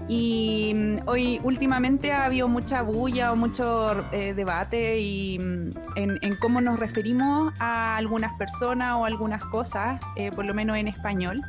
Y 0.10 0.74
mm, 0.76 1.07
hoy 1.07 1.39
últimamente 1.43 2.12
ha 2.12 2.26
habido 2.26 2.47
mucha 2.47 2.82
bulla 2.82 3.32
o 3.32 3.36
mucho 3.36 4.12
eh, 4.12 4.34
debate 4.34 4.97
mm, 5.39 5.70
en, 5.95 6.36
cómo 6.38 6.62
nos 6.62 6.80
referimos 6.80 7.53
a 7.60 7.95
algunas 7.95 8.34
personas 8.34 8.95
o 8.95 9.05
algunas 9.05 9.45
cosas, 9.45 10.01
eh, 10.16 10.32
por 10.32 10.45
lo 10.45 10.55
menos 10.55 10.78
en 10.78 10.88
español, 10.88 11.41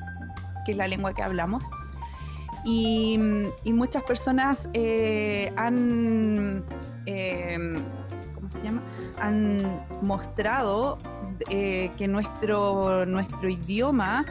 que 0.66 0.72
es 0.72 0.78
la 0.78 0.86
lengua 0.88 1.14
que 1.14 1.22
hablamos. 1.22 1.62
Y, 2.66 3.16
mm, 3.16 3.74
muchas 3.74 4.02
personas 4.02 4.68
eh, 4.74 5.50
han, 5.56 6.62
¿cómo 8.34 8.50
se 8.50 8.62
llama? 8.62 8.82
Han 9.18 9.86
mostrado 10.02 10.98
que 11.48 12.06
nuestro, 12.06 13.06
nuestro 13.06 13.48
idioma, 13.48 14.26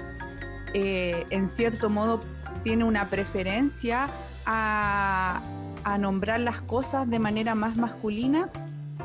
en 0.75 1.47
cierto 1.47 1.89
modo, 1.89 2.21
tiene 2.63 2.83
una 2.83 3.05
preferencia 3.09 4.07
a, 4.45 5.41
a 5.83 5.97
nombrar 5.97 6.39
las 6.39 6.61
cosas 6.61 7.09
de 7.09 7.19
manera 7.19 7.55
más 7.55 7.77
masculina 7.77 8.49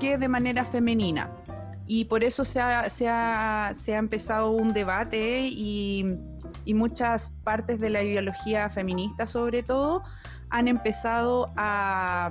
que 0.00 0.18
de 0.18 0.28
manera 0.28 0.64
femenina. 0.64 1.30
Y 1.86 2.06
por 2.06 2.24
eso 2.24 2.44
se 2.44 2.60
ha, 2.60 2.88
se 2.88 3.08
ha- 3.08 3.72
se 3.74 3.94
ha 3.94 3.98
empezado 3.98 4.50
un 4.50 4.72
debate 4.72 5.46
y, 5.48 6.16
y 6.64 6.74
muchas 6.74 7.30
partes 7.44 7.78
de 7.78 7.90
la 7.90 8.02
ideología 8.02 8.70
feminista, 8.70 9.26
sobre 9.26 9.62
todo, 9.62 10.02
han 10.50 10.66
empezado 10.68 11.52
a, 11.56 12.30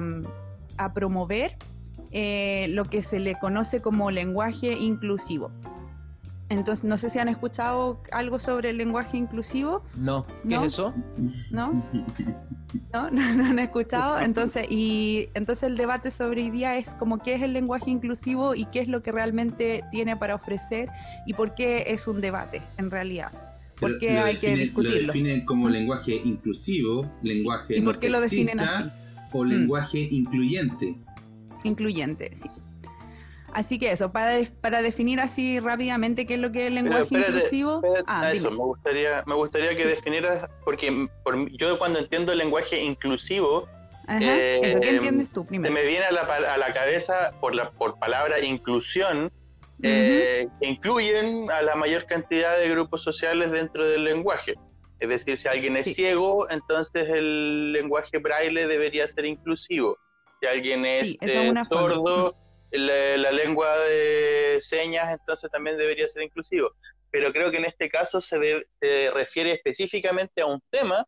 a 0.78 0.94
promover 0.94 1.56
eh, 2.12 2.68
lo 2.70 2.86
que 2.86 3.04
se 3.04 3.20
le 3.20 3.38
conoce 3.40 3.82
como 3.82 4.10
lenguaje 4.12 4.74
inclusivo. 4.74 5.52
Entonces, 6.50 6.84
no 6.86 6.98
sé 6.98 7.10
si 7.10 7.20
han 7.20 7.30
escuchado 7.30 8.04
algo 8.12 8.38
sobre 8.38 8.70
el 8.72 8.78
lenguaje 8.78 9.18
inclusivo. 9.18 9.84
No, 9.96 10.26
¿qué 10.48 10.56
¿No? 10.56 10.64
es 10.66 10.74
eso? 10.74 10.94
¿No? 11.52 11.74
¿No? 12.94 13.10
¿No, 13.12 13.34
no 13.36 13.46
han 13.46 13.60
escuchado? 13.60 14.20
Entonces, 14.20 14.68
y 14.70 15.30
entonces 15.34 15.64
el 15.64 15.78
debate 15.78 16.12
sobre 16.12 16.44
hoy 16.44 16.52
día 16.52 16.78
es 16.78 16.90
como 16.96 17.20
qué 17.20 17.36
es 17.36 17.42
el 17.42 17.54
lenguaje 17.54 17.90
inclusivo 17.90 18.56
y 18.56 18.66
qué 18.66 18.80
es 18.82 18.88
lo 18.88 19.02
que 19.02 19.12
realmente 19.12 19.84
tiene 19.92 20.16
para 20.18 20.36
ofrecer 20.36 20.90
y 21.26 21.34
por 21.34 21.56
qué 21.56 21.86
es 21.88 22.08
un 22.08 22.22
debate, 22.22 22.62
en 22.78 22.92
realidad. 22.92 23.32
¿Por 23.80 23.98
qué 23.98 24.18
hay 24.20 24.38
que 24.38 24.56
discutirlo? 24.56 25.08
Lo 25.08 25.14
definen 25.14 25.46
como 25.46 25.70
lenguaje 25.70 26.16
inclusivo, 26.24 27.10
lenguaje 27.22 27.78
¿Y 27.78 27.80
no 27.82 27.86
por 27.86 28.00
qué 28.00 28.10
lo 28.10 28.22
definen 28.22 28.60
así? 28.60 28.90
o 29.32 29.44
Mm. 29.44 29.48
lenguaje 29.48 30.00
incluyente. 30.12 30.96
Incluyente, 31.64 32.32
sí. 32.36 32.50
Así 33.54 33.78
que 33.80 33.92
eso, 33.92 34.12
para, 34.12 34.32
de- 34.32 34.50
para 34.62 34.82
definir 34.82 35.20
así 35.20 35.60
rápidamente 35.60 36.26
qué 36.26 36.36
es 36.36 36.40
lo 36.40 36.52
que 36.52 36.62
es 36.62 36.68
el 36.68 36.74
Pero 36.74 36.84
lenguaje 36.86 37.04
espérate, 37.04 37.32
inclusivo. 37.32 37.76
espérate, 37.76 38.04
ah, 38.08 38.32
eso, 38.32 38.52
me 38.52 38.58
gustaría, 38.58 39.24
me 39.26 39.36
gustaría 39.36 39.76
que 39.76 39.86
definieras, 39.86 40.50
porque 40.66 41.08
por 41.24 41.50
yo 41.52 41.78
cuando 41.78 42.00
entiendo 42.00 42.32
el 42.32 42.40
lenguaje 42.40 42.82
inclusivo, 42.82 43.68
Ajá, 44.08 44.20
eh, 44.22 44.60
eso, 44.64 44.80
¿qué 44.82 44.90
entiendes 44.90 45.32
tú 45.32 45.46
primero? 45.46 45.74
me 45.74 45.84
viene 45.84 46.06
a 46.06 46.12
la, 46.12 46.22
a 46.24 46.58
la 46.58 46.74
cabeza 46.74 47.32
por 47.40 47.56
la 47.56 47.72
por 47.72 47.98
palabra 48.00 48.40
inclusión, 48.40 49.32
eh, 49.82 50.48
que 50.60 50.68
incluyen 50.68 51.50
a 51.52 51.62
la 51.62 51.76
mayor 51.76 52.06
cantidad 52.06 52.58
de 52.58 52.70
grupos 52.70 53.04
sociales 53.04 53.52
dentro 53.52 53.88
del 53.88 54.04
lenguaje. 54.04 54.56
Es 55.00 55.10
decir, 55.10 55.38
si 55.38 55.48
alguien 55.50 55.76
es 55.76 55.84
Sí. 55.86 55.94
ciego, 55.94 56.50
entonces 56.50 57.10
el 57.10 57.74
lenguaje 57.74 58.18
braille 58.20 58.68
debería 58.68 59.06
ser 59.08 59.26
inclusivo. 59.26 59.98
Si 60.40 60.48
alguien 60.48 60.86
es 60.86 61.02
Sí, 61.02 61.18
esa 61.22 61.40
es 61.40 61.46
eh, 61.46 61.50
una 61.50 61.66
forma. 61.66 62.32
La, 62.78 63.18
la 63.18 63.32
lengua 63.32 63.78
de 63.80 64.58
señas 64.62 65.12
entonces 65.12 65.50
también 65.52 65.78
debería 65.78 66.08
ser 66.08 66.24
inclusivo. 66.24 66.72
Pero 67.12 67.32
creo 67.32 67.52
que 67.52 67.58
en 67.58 67.66
este 67.66 67.90
caso 67.90 68.20
se, 68.22 68.40
de- 68.40 68.68
se 68.82 69.12
refiere 69.12 69.54
específicamente 69.54 70.42
a 70.42 70.46
un 70.48 70.60
tema 70.70 71.06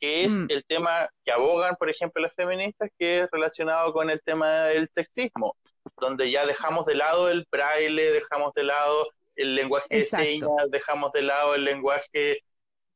que 0.00 0.24
es 0.24 0.30
Mm. 0.32 0.46
el 0.50 0.64
tema 0.64 1.08
que 1.24 1.32
abogan, 1.32 1.74
por 1.76 1.90
ejemplo, 1.90 2.22
las 2.22 2.34
feministas, 2.34 2.88
que 2.96 3.22
es 3.22 3.28
relacionado 3.32 3.92
con 3.92 4.10
el 4.10 4.20
tema 4.24 4.66
del 4.66 4.88
textismo, 4.90 5.56
donde 6.00 6.30
ya 6.30 6.46
dejamos 6.46 6.86
de 6.86 6.94
lado 6.94 7.28
el 7.28 7.44
braille, 7.50 8.12
dejamos 8.12 8.52
de 8.54 8.62
lado 8.62 9.08
el 9.34 9.56
lenguaje 9.56 9.86
Exacto. 9.90 10.24
de 10.24 10.30
señas, 10.32 10.70
dejamos 10.70 11.10
de 11.12 11.22
lado 11.22 11.56
el 11.56 11.64
lenguaje 11.64 12.38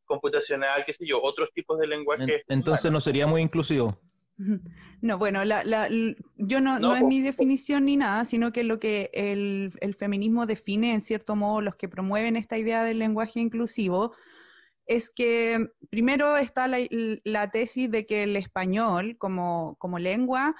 computacional, 0.04 0.84
qué 0.84 0.92
sé 0.92 1.06
yo, 1.06 1.20
otros 1.22 1.50
tipos 1.52 1.78
de 1.78 1.84
En- 1.86 1.90
lenguaje. 1.90 2.44
entonces 2.48 2.92
no 2.92 3.00
sería 3.00 3.26
muy 3.26 3.40
inclusivo. 3.42 3.98
No, 5.02 5.18
bueno, 5.18 5.44
la- 5.44 5.64
la- 5.64 5.88
yo 6.36 6.60
no, 6.60 6.78
No, 6.78 6.90
no 6.90 6.96
es 6.96 7.02
mi 7.02 7.20
definición 7.22 7.84
ni 7.86 7.96
nada, 7.96 8.24
sino 8.24 8.52
que 8.52 8.62
lo 8.62 8.78
que 8.78 9.10
el, 9.12 9.72
el 9.80 9.94
feminismo 9.96 10.46
define, 10.46 10.94
en 10.94 11.02
cierto 11.02 11.34
modo, 11.34 11.60
los 11.60 11.74
que 11.74 11.88
promueven 11.88 12.36
esta 12.36 12.56
idea 12.56 12.84
del 12.84 13.00
lenguaje 13.00 13.40
inclusivo, 13.40 14.14
es 14.86 15.10
que 15.10 15.70
primero 15.90 16.36
está 16.36 16.68
la, 16.68 17.50
tesis 17.50 17.90
de 17.90 18.06
que 18.06 18.22
el 18.22 18.36
español 18.36 19.16
como, 19.18 19.74
como 19.80 19.98
lengua 19.98 20.54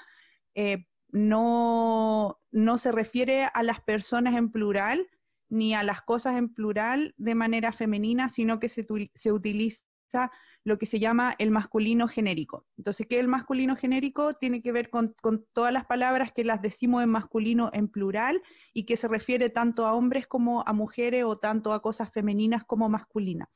eh, 0.55 0.87
no, 1.09 2.41
no 2.51 2.77
se 2.77 2.91
refiere 2.91 3.45
a 3.53 3.63
las 3.63 3.79
personas 3.79 4.35
en 4.35 4.51
plural 4.51 5.07
ni 5.47 5.73
a 5.73 5.83
las 5.83 6.01
cosas 6.01 6.35
en 6.35 6.53
plural 6.53 7.13
de 7.17 7.35
manera 7.35 7.71
femenina, 7.71 8.27
sino 8.27 8.59
que 8.59 8.67
se 8.67 9.31
utiliza 9.31 10.31
lo 10.63 10.77
que 10.77 10.85
se 10.85 10.99
llama 10.99 11.35
el 11.39 11.51
masculino 11.51 12.07
genérico. 12.07 12.65
Entonces, 12.77 13.05
¿qué 13.07 13.15
es 13.15 13.21
el 13.21 13.27
masculino 13.27 13.75
genérico? 13.75 14.33
Tiene 14.33 14.61
que 14.61 14.71
ver 14.71 14.89
con, 14.89 15.13
con 15.21 15.45
todas 15.53 15.73
las 15.73 15.85
palabras 15.85 16.31
que 16.31 16.45
las 16.45 16.61
decimos 16.61 17.03
en 17.03 17.09
masculino 17.09 17.69
en 17.73 17.89
plural 17.89 18.41
y 18.73 18.85
que 18.85 18.95
se 18.95 19.07
refiere 19.07 19.49
tanto 19.49 19.85
a 19.85 19.93
hombres 19.93 20.25
como 20.25 20.63
a 20.65 20.73
mujeres 20.73 21.25
o 21.25 21.37
tanto 21.37 21.73
a 21.73 21.81
cosas 21.81 22.11
femeninas 22.11 22.63
como 22.65 22.87
masculinas. 22.87 23.49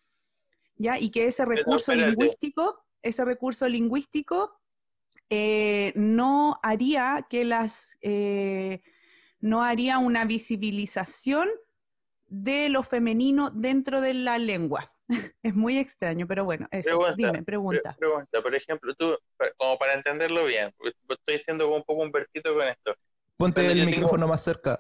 ¿Ya? 0.75 0.99
Y 0.99 1.09
que 1.09 1.25
ese 1.25 1.45
recurso 1.45 1.95
lingüístico, 1.95 2.83
ese 3.01 3.23
recurso 3.23 3.67
lingüístico 3.67 4.59
eh, 5.29 5.93
no 5.95 6.59
haría 6.61 7.25
que 7.29 7.45
las 7.45 7.97
eh, 8.01 8.81
no 9.39 9.63
haría 9.63 9.97
una 9.97 10.25
visibilización 10.25 11.49
de 12.27 12.69
lo 12.69 12.83
femenino 12.83 13.49
dentro 13.49 14.01
de 14.01 14.13
la 14.13 14.37
lengua. 14.37 14.93
Es 15.43 15.55
muy 15.55 15.77
extraño, 15.77 16.27
pero 16.27 16.43
bueno, 16.45 16.67
eso. 16.71 16.83
Pregunta, 16.89 17.13
Dime, 17.15 17.31
Pre- 17.33 17.43
pregunta. 17.43 17.95
Pregunta, 17.97 18.41
por 18.41 18.55
ejemplo, 18.55 18.93
tú, 18.95 19.17
como 19.57 19.77
para 19.77 19.93
entenderlo 19.93 20.45
bien, 20.45 20.73
estoy 21.09 21.39
siendo 21.39 21.73
un 21.73 21.83
poco 21.83 22.01
un 22.01 22.11
vertito 22.11 22.53
con 22.53 22.67
esto. 22.67 22.93
Ponte 23.37 23.61
Cuando 23.61 23.71
el 23.71 23.77
yo 23.79 23.83
tengo- 23.85 23.95
micrófono 23.97 24.27
más 24.27 24.43
cerca. 24.43 24.77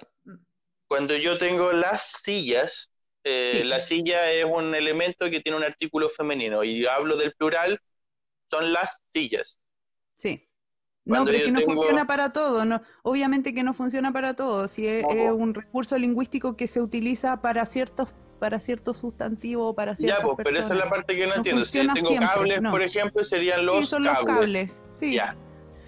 Cuando 0.87 1.15
yo 1.17 1.37
tengo 1.37 1.71
las 1.71 2.11
sillas, 2.23 2.91
eh, 3.23 3.49
Sí. 3.51 3.63
la 3.63 3.81
silla 3.81 4.31
es 4.31 4.45
un 4.45 4.73
elemento 4.73 5.29
que 5.29 5.41
tiene 5.41 5.57
un 5.57 5.63
artículo 5.63 6.09
femenino 6.09 6.63
y 6.63 6.85
hablo 6.87 7.17
del 7.17 7.33
plural, 7.33 7.79
son 8.49 8.71
las 8.73 9.01
sillas. 9.09 9.59
Sí. 10.15 10.47
No, 11.03 11.15
Cuando 11.15 11.31
pero 11.31 11.37
es 11.37 11.43
que 11.45 11.51
no 11.51 11.59
tengo- 11.59 11.73
funciona 11.73 12.05
para 12.07 12.31
todo. 12.33 12.65
No, 12.65 12.81
obviamente 13.03 13.53
que 13.53 13.63
no 13.63 13.73
funciona 13.73 14.11
para 14.11 14.33
todo. 14.35 14.67
Si 14.67 14.87
es, 14.87 15.03
No, 15.03 15.11
es 15.11 15.31
un 15.31 15.53
recurso 15.53 15.97
lingüístico 15.97 16.55
que 16.57 16.67
se 16.67 16.81
utiliza 16.81 17.41
para 17.41 17.63
ciertos 17.65 18.09
para 18.37 18.59
ciertos 18.59 18.99
sustantivos 18.99 19.71
o 19.71 19.73
para 19.73 19.95
ciertas 19.95 20.19
Ya, 20.19 20.25
pues, 20.25 20.37
pero 20.37 20.49
esa 20.51 20.59
es 20.59 20.63
la 20.69 20.75
personas. 20.75 20.89
parte 20.89 21.15
que 21.15 21.23
no, 21.23 21.29
No 21.29 21.35
entiendo. 21.35 21.61
Si 21.63 21.65
funciona 21.67 21.93
tengo 21.93 22.07
siempre, 22.07 22.27
cables, 22.33 22.61
no. 22.61 22.71
por 22.71 22.81
ejemplo, 22.81 23.23
serían 23.23 23.59
Sí, 23.59 23.65
los 23.65 23.89
son 23.89 24.03
los 24.03 24.13
cables. 24.13 24.35
cables. 24.35 24.81
Sí, 24.93 25.13
Ya. 25.15 25.35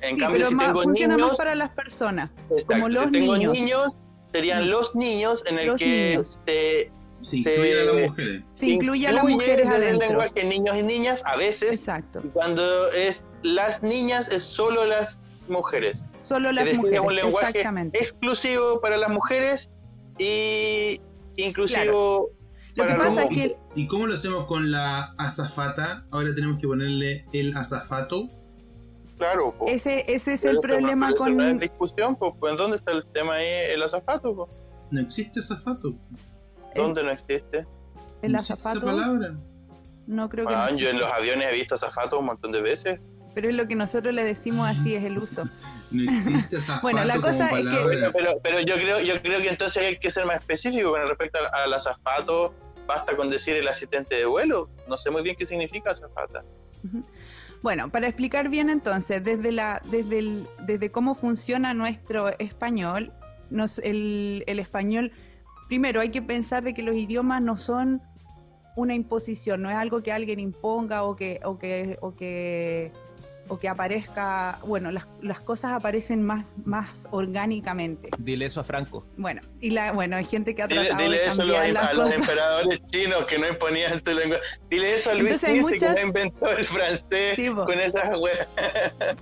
En 0.01 0.15
sí, 0.15 0.21
cambio, 0.21 0.37
pero 0.39 0.49
si 0.49 0.55
más- 0.55 0.65
tengo 0.67 0.83
funciona 0.83 1.15
niños, 1.15 1.29
más 1.29 1.37
para 1.37 1.55
las 1.55 1.69
personas. 1.71 2.31
exacto, 2.49 2.65
como 2.67 2.89
los 2.89 3.03
si 3.05 3.11
tengo 3.11 3.35
niños. 3.37 3.51
niños, 3.53 3.97
serían 4.31 4.69
los 4.69 4.95
niños 4.95 5.43
en 5.47 5.59
el 5.59 5.67
Los 5.67 5.79
que 5.79 6.09
niños. 6.11 6.39
se 6.45 6.91
Se 7.21 7.37
incluyen 7.39 7.77
a 7.77 7.81
Se- 7.81 7.85
las 7.85 8.09
mujeres. 8.09 8.43
Se 8.53 8.67
incluye 8.67 9.07
a 9.07 9.11
las 9.11 9.23
incluye 9.23 9.35
mujeres 9.35 9.69
desde 9.69 9.89
el 9.89 9.97
lenguaje 9.97 10.43
niños 10.45 10.77
y 10.77 10.83
niñas 10.83 11.21
a 11.25 11.35
veces 11.35 11.75
Exacto. 11.75 12.21
y 12.23 12.29
cuando 12.29 12.89
es 12.93 13.29
las 13.43 13.83
niñas 13.83 14.29
es 14.29 14.43
solo 14.45 14.85
las 14.85 15.19
mujeres 15.49 16.01
Solo 16.21 16.53
las 16.53 16.63
es 16.63 16.69
decir, 16.69 16.81
mujeres. 16.85 16.99
es 17.01 17.05
un 17.07 17.15
lenguaje 17.15 17.47
Exactamente. 17.47 17.99
exclusivo 17.99 18.79
para 18.79 18.95
las 18.95 19.09
mujeres 19.09 19.69
y 20.17 21.01
inclusivo 21.35 22.29
Lo 22.79 22.87
que 22.87 22.93
pasa 22.95 23.23
es 23.23 23.29
que 23.29 23.57
¿Y 23.75 23.87
cómo 23.87 24.07
lo 24.07 24.13
hacemos 24.15 24.45
con 24.45 24.71
la 24.71 25.13
azafata? 25.17 26.05
Ahora 26.11 26.33
tenemos 26.33 26.59
que 26.59 26.67
ponerle 26.67 27.25
el 27.33 27.55
azafato. 27.55 28.27
claro 29.17 29.51
po. 29.57 29.67
ese, 29.67 30.05
ese 30.11 30.33
es 30.33 30.41
Pero 30.41 30.53
el 30.53 30.59
problema 30.61 31.09
eso 31.09 31.17
con... 31.17 31.35
no 31.37 31.43
es 31.43 31.59
discusión 31.59 32.15
pues, 32.15 32.57
¿dónde 32.57 32.77
está 32.77 32.91
el 32.91 33.05
tema 33.13 33.33
ahí 33.35 33.47
el 33.73 33.83
azafato 33.83 34.35
po? 34.35 34.49
No 34.91 35.01
existe 35.01 35.39
azafato. 35.39 35.93
¿dónde 36.75 37.03
no 37.03 37.11
existe? 37.11 37.65
el 38.21 38.31
no 38.31 38.39
existe 38.39 38.59
esa 38.61 38.69
azafato. 38.71 38.85
palabra. 38.85 39.33
No 40.07 40.27
creo 40.29 40.47
que 40.47 40.55
no 40.55 40.61
Ah, 40.61 40.71
yo 40.71 40.89
en 40.89 40.99
los 40.99 41.11
aviones 41.11 41.49
he 41.49 41.53
visto 41.53 41.75
azafatos 41.75 42.19
un 42.19 42.25
montón 42.25 42.51
de 42.51 42.61
veces 42.61 42.99
Pero 43.35 43.49
es 43.49 43.55
lo 43.55 43.67
que 43.67 43.75
nosotros 43.75 44.13
le 44.15 44.23
decimos 44.23 44.67
así, 44.67 44.95
es 44.95 45.03
el 45.03 45.17
uso. 45.17 45.43
No 45.91 46.03
existe 46.03 46.57
azafato 46.57 46.81
Bueno, 46.83 47.03
la 47.03 47.15
como 47.15 47.25
cosa 47.27 47.45
es 47.45 47.51
que- 47.51 47.57
palabra. 47.63 47.83
Bueno, 47.83 48.07
pero, 48.13 48.31
pero 48.43 48.59
yo 48.61 48.75
creo 48.75 48.99
yo 49.01 49.21
creo 49.21 49.39
que 49.41 49.49
entonces 49.49 49.83
hay 49.83 49.97
que 49.99 50.09
ser 50.11 50.25
más 50.25 50.37
específico 50.37 50.91
con 50.91 51.01
respecto 51.07 51.39
al, 51.39 51.47
al 51.63 51.73
azafato. 51.73 52.53
Basta 52.89 53.15
con 53.15 53.29
decir 53.29 53.55
el 53.55 53.67
asistente 53.67 54.15
de 54.15 54.25
vuelo. 54.25 54.67
No 54.87 54.97
sé 54.97 55.11
muy 55.11 55.21
bien 55.21 55.35
qué 55.35 55.45
significa 55.45 55.91
azafata. 55.91 56.43
Bueno, 57.61 57.91
para 57.91 58.07
explicar 58.07 58.49
bien 58.49 58.67
entonces, 58.71 59.23
desde, 59.23 59.51
la, 59.51 59.79
desde, 59.91 60.17
el- 60.17 60.47
desde 60.65 60.89
cómo 60.91 61.13
funciona 61.13 61.75
nuestro 61.75 62.29
español, 62.39 63.13
el, 63.83 64.43
el 64.47 64.57
español, 64.59 65.11
primero 65.67 66.01
hay 66.01 66.09
que 66.09 66.23
pensar 66.23 66.63
de 66.63 66.73
que 66.73 66.81
los 66.81 66.95
idiomas 66.95 67.43
no 67.43 67.57
son 67.57 68.01
una 68.75 68.95
imposición, 68.95 69.61
no 69.61 69.69
es 69.69 69.75
algo 69.75 70.01
que 70.01 70.11
alguien 70.11 70.39
imponga 70.39 71.03
o 71.03 71.15
que, 71.15 71.41
o 71.43 71.59
que, 71.59 71.99
o 72.01 72.15
que 72.15 72.91
o 73.49 73.57
que 73.57 73.67
aparezca, 73.67 74.59
bueno, 74.65 74.91
las, 74.91 75.07
las 75.21 75.41
cosas 75.41 75.71
aparecen 75.73 76.21
más, 76.23 76.45
más 76.63 77.07
orgánicamente. 77.11 78.09
Dile 78.17 78.45
eso 78.45 78.59
a 78.61 78.63
Franco. 78.63 79.05
Bueno, 79.17 79.41
y 79.59 79.71
la, 79.71 79.91
bueno, 79.91 80.15
hay 80.17 80.25
gente 80.25 80.55
que 80.55 80.61
ha 80.63 80.67
Dile, 80.67 80.85
tratado 80.87 81.03
dile 81.03 81.17
de 81.19 81.25
eso 81.27 81.43
los, 81.43 81.57
las 81.73 81.83
a 81.89 81.93
los 81.93 82.03
cosas. 82.05 82.19
emperadores 82.19 82.79
chinos 82.85 83.25
que 83.27 83.37
no 83.39 83.47
imponían 83.47 84.03
su 84.03 84.11
lengua. 84.11 84.37
Dile 84.69 84.95
eso 84.95 85.09
a 85.11 85.13
Luis 85.15 85.23
Entonces 85.43 85.53
que 85.53 85.61
muchas- 85.61 85.95
no 85.95 86.01
inventó 86.07 86.49
el 86.51 86.65
francés 86.65 87.35
Sí, 87.35 87.49
con 87.49 87.79
esas 87.79 88.19
weas. 88.19 88.47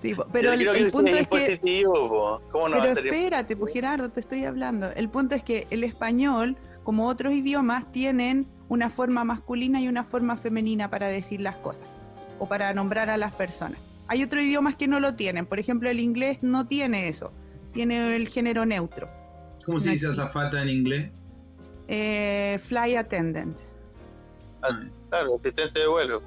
Sí, 0.02 0.14
po, 0.14 0.26
pero 0.32 0.52
el, 0.52 0.60
creo 0.60 0.74
el 0.74 0.86
que 0.86 0.92
punto 0.92 1.12
es 1.16 1.28
que 1.28 1.84
po. 1.86 2.42
¿Cómo 2.52 2.70
no 2.70 2.78
va 2.78 2.82
Pero 2.84 2.92
a 2.92 2.96
ser 2.96 3.08
espérate, 3.08 3.56
pues 3.56 3.74
Gerardo, 3.74 4.10
te 4.10 4.20
estoy 4.20 4.46
hablando. 4.46 4.92
El 4.92 5.10
punto 5.10 5.36
es 5.36 5.44
que 5.44 5.68
el 5.70 5.84
español, 5.84 6.58
como 6.84 7.08
otros 7.08 7.34
idiomas, 7.34 7.90
tienen 7.92 8.48
una 8.70 8.90
forma 8.90 9.24
masculina 9.24 9.80
y 9.80 9.88
una 9.88 10.04
forma 10.04 10.36
femenina 10.38 10.90
para 10.90 11.08
decir 11.08 11.40
las 11.40 11.56
cosas 11.56 11.88
o 12.40 12.48
para 12.48 12.74
nombrar 12.74 13.10
a 13.10 13.18
las 13.18 13.34
personas. 13.34 13.80
Hay 14.08 14.24
otros 14.24 14.44
idiomas 14.44 14.76
que 14.76 14.88
no 14.88 15.00
lo 15.00 15.16
tienen. 15.16 15.46
Por 15.46 15.60
ejemplo, 15.60 15.90
el 15.90 16.00
inglés 16.00 16.44
no 16.44 16.68
tiene 16.68 17.08
eso. 17.10 17.32
Tiene 17.74 18.16
el 18.16 18.28
género 18.30 18.66
neutro. 18.66 19.10
¿Cómo 19.66 19.80
se 19.80 19.88
No 19.90 19.94
dice 19.94 20.08
azafata 20.08 20.62
en 20.62 20.70
inglés? 20.70 21.12
Eh, 21.88 22.60
fly 22.64 22.96
attendant. 22.96 23.58
Ah, 24.62 24.82
Claro, 25.10 25.36
asistente 25.40 25.80
de 25.80 25.88
vuelo. 25.88 26.22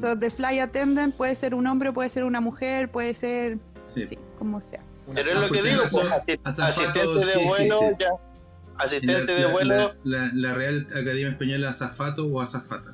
So, 0.00 0.18
the 0.18 0.30
fly 0.30 0.58
attendant 0.58 1.14
puede 1.14 1.34
ser 1.36 1.54
un 1.54 1.66
hombre, 1.68 1.92
puede 1.92 2.08
ser 2.08 2.24
una 2.24 2.40
mujer, 2.40 2.90
puede 2.90 3.14
ser, 3.14 3.58
Sí. 3.82 4.06
sí, 4.06 4.18
como 4.38 4.60
sea. 4.60 4.82
Pero 5.12 5.30
es 5.30 5.36
Ah, 5.36 5.40
lo 5.42 5.52
que 5.52 5.58
si 5.58 5.68
digo, 5.68 5.82
pues, 5.90 6.06
asistente 6.44 7.00
de 7.00 7.20
sí 7.20 7.44
vuelo, 7.46 7.80
ya. 7.98 8.08
En 8.08 8.80
Asistente 8.80 9.12
la, 9.26 9.34
de 9.34 9.40
la- 9.42 9.52
vuelo, 9.52 9.74
la- 9.76 9.94
la- 10.02 10.30
la 10.34 10.54
Real 10.54 10.86
Academia 10.90 11.28
Española 11.28 11.68
azafato 11.70 12.26
o 12.26 12.40
azafata. 12.40 12.93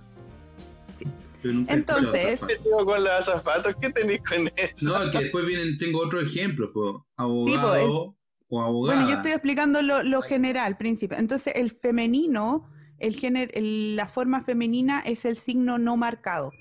Yo 1.43 1.53
nunca 1.53 1.73
Entonces- 1.75 2.25
azafata. 2.35 2.47
¿qué 2.47 2.57
tengo 2.63 2.85
con 2.85 3.05
los 3.05 3.13
azafatos? 3.13 3.75
¿Qué 3.81 3.91
tenéis 3.91 4.21
con 4.29 4.51
eso? 4.57 4.75
No, 4.87 5.11
que 5.11 5.19
después 5.19 5.47
vienen, 5.47 5.79
tengo 5.79 6.01
otro 6.01 6.21
ejemplo, 6.21 6.73
po. 6.73 6.99
Sí, 6.99 7.05
po, 7.17 7.23
abogado 7.23 8.17
o 8.49 8.63
abogada. 8.63 8.97
Bueno, 9.01 9.11
yo 9.11 9.17
estoy 9.17 9.33
explicando 9.33 9.81
lo, 9.83 10.03
lo 10.03 10.23
general, 10.23 10.77
príncipe. 10.77 11.17
Entonces, 11.17 11.55
el 11.57 11.71
femenino, 11.71 12.71
el 12.99 13.17
género, 13.17 13.51
el- 13.55 13.97
la 13.97 14.09
forma 14.09 14.43
femenina 14.45 15.01
es 15.01 15.25
el 15.25 15.37
signo 15.37 15.79
no 15.79 15.97
marcado. 15.97 16.53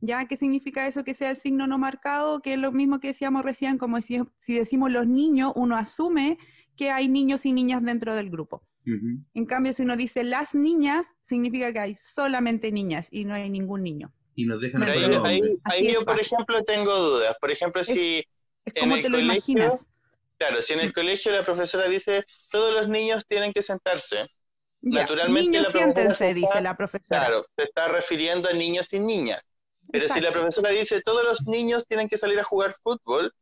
¿Ya? 0.00 0.26
¿Qué 0.26 0.36
significa 0.36 0.86
eso 0.86 1.02
que 1.02 1.14
sea 1.14 1.30
el 1.30 1.38
signo 1.38 1.66
no 1.66 1.78
marcado? 1.78 2.40
Que 2.40 2.52
es 2.54 2.58
lo 2.58 2.72
mismo 2.72 3.00
que 3.00 3.08
decíamos 3.08 3.42
recién, 3.42 3.78
como 3.78 4.00
si, 4.02 4.20
si 4.38 4.54
decimos 4.58 4.90
los 4.90 5.06
niños, 5.06 5.52
uno 5.56 5.76
asume 5.78 6.36
que 6.76 6.90
hay 6.90 7.08
niños 7.08 7.46
y 7.46 7.52
niñas 7.52 7.82
dentro 7.82 8.14
del 8.14 8.28
grupo. 8.30 8.62
Ujú. 8.86 9.18
En 9.34 9.46
cambio, 9.46 9.72
si 9.72 9.82
uno 9.82 9.96
dice 9.96 10.24
las 10.24 10.54
niñas, 10.54 11.06
significa 11.22 11.72
que 11.72 11.78
hay 11.80 11.94
solamente 11.94 12.70
niñas 12.70 13.08
y 13.10 13.24
no 13.24 13.34
hay 13.34 13.48
ningún 13.50 13.82
niño. 13.82 14.12
Y 14.34 14.46
nos 14.46 14.60
dejan 14.60 14.80
Pero 14.84 15.24
ahí, 15.24 15.40
ahí- 15.42 15.58
ahí 15.64 15.86
es 15.86 15.94
yo, 15.94 16.04
por 16.04 16.20
ejemplo, 16.20 16.62
tengo 16.64 16.94
dudas. 16.96 17.36
Por 17.40 17.50
ejemplo, 17.50 17.80
Es- 17.82 17.88
si, 17.88 18.24
Es 18.66 18.74
En 18.76 18.82
como 18.84 18.96
el 18.96 19.02
te 19.02 19.08
lo 19.10 19.18
colegio, 19.18 19.52
imaginas. 19.52 19.86
claro, 20.38 20.62
si 20.62 20.72
en 20.72 20.80
el 20.80 20.92
colegio 20.94 21.30
la 21.32 21.44
profesora 21.44 21.86
dice 21.88 22.24
todos 22.50 22.72
los 22.74 22.88
niños 22.88 23.24
tienen 23.28 23.52
que 23.52 23.60
sentarse, 23.62 24.24
Ya, 24.80 25.00
naturalmente 25.02 25.50
Niños, 25.50 25.64
la 25.66 25.70
profesora 25.70 25.92
siéntense, 25.92 26.28
está- 26.30 26.34
dice 26.40 26.60
la 26.62 26.76
profesora. 26.76 27.20
claro, 27.20 27.46
se 27.56 27.62
está 27.64 27.88
refiriendo 27.88 28.48
a 28.48 28.52
niños 28.54 28.90
y 28.92 29.00
niñas. 29.00 29.46
Pero 29.92 30.04
si 30.04 30.08
la 30.20 30.28
Exacto. 30.28 30.32
profesora 30.40 30.70
dice 30.70 31.02
todos 31.02 31.22
los 31.24 31.46
niños 31.46 31.86
tienen 31.86 32.08
que 32.08 32.16
salir 32.16 32.40
a 32.40 32.44
jugar 32.44 32.74
fútbol, 32.82 33.32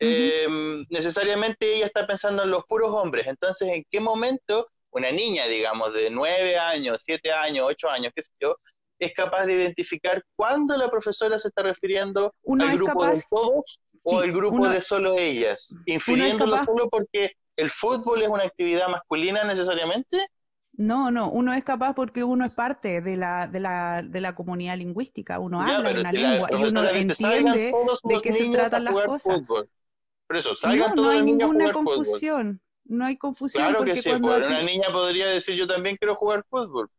eh, 0.00 0.46
necesariamente 0.90 1.74
ella 1.74 1.86
está 1.86 2.06
pensando 2.06 2.44
en 2.44 2.50
los 2.50 2.64
puros 2.66 2.90
hombres. 2.92 3.26
Entonces, 3.26 3.68
¿en 3.68 3.84
qué 3.90 4.00
momento 4.00 4.68
una 4.90 5.10
niña, 5.10 5.46
digamos, 5.46 5.92
de 5.92 6.10
nueve 6.10 6.58
años, 6.58 7.02
siete 7.04 7.32
años, 7.32 7.66
ocho 7.68 7.88
años, 7.90 8.12
qué 8.14 8.22
sé 8.22 8.30
yo, 8.40 8.56
es 8.98 9.12
capaz 9.14 9.46
de 9.46 9.54
identificar 9.54 10.22
cuándo 10.36 10.76
la 10.76 10.90
profesora 10.90 11.38
se 11.38 11.48
está 11.48 11.62
refiriendo 11.62 12.34
Uno 12.42 12.64
al 12.66 12.76
grupo 12.76 13.00
capaz- 13.00 13.14
de 13.16 13.22
todos 13.30 13.80
o 14.04 14.18
al 14.20 14.32
grupo 14.32 14.56
uno- 14.56 14.70
de 14.70 14.80
solo 14.80 15.18
ellas? 15.18 15.76
Infiriéndolo 15.86 16.52
capaz- 16.56 16.64
solo 16.66 16.88
porque 16.88 17.32
el 17.56 17.70
fútbol 17.70 18.22
es 18.22 18.28
una 18.28 18.44
actividad 18.44 18.88
masculina 18.88 19.44
necesariamente. 19.44 20.26
No, 20.72 21.10
no, 21.10 21.30
uno 21.30 21.52
es 21.54 21.64
capaz 21.64 21.94
porque 21.94 22.22
uno 22.22 22.44
es 22.44 22.52
parte 22.52 23.00
de 23.00 23.16
la, 23.16 23.48
de 23.48 23.58
la, 23.58 24.02
de 24.02 24.20
la 24.20 24.34
comunidad 24.36 24.76
lingüística, 24.76 25.38
uno 25.40 25.60
Ya, 25.66 25.76
habla 25.78 25.90
una 25.90 26.10
si 26.10 26.16
lengua 26.16 26.48
y 26.50 26.54
uno 26.54 26.58
profesora 26.82 26.92
dice, 26.92 27.14
"Salgan 27.14 27.38
entiende 27.38 27.72
de 28.04 28.20
qué 28.22 28.32
se 28.32 28.50
tratan 28.50 28.84
las 28.84 28.94
cosas. 28.94 29.40
fútbol". 29.40 29.68
Por 30.28 30.36
eso, 30.36 30.54
salgan 30.54 30.90
No, 30.90 30.94
todos 30.94 31.06
no 31.08 31.12
hay 31.12 31.22
ninguna 31.22 31.72
confusión, 31.72 32.60
no 32.88 33.04
hay 33.04 33.16
confusión 33.16 33.62
Claro 33.62 33.78
porque 33.78 33.94
que 33.94 34.02
sí, 34.02 34.08
cuando 34.10 34.28
pues, 34.28 34.46
una 34.46 34.62
niña 34.62 34.88
podría 34.92 35.28
decir 35.28 35.54
yo 35.54 35.66
también 35.66 35.96
quiero 35.96 36.16
jugar 36.16 36.44
fútbol. 36.48 36.90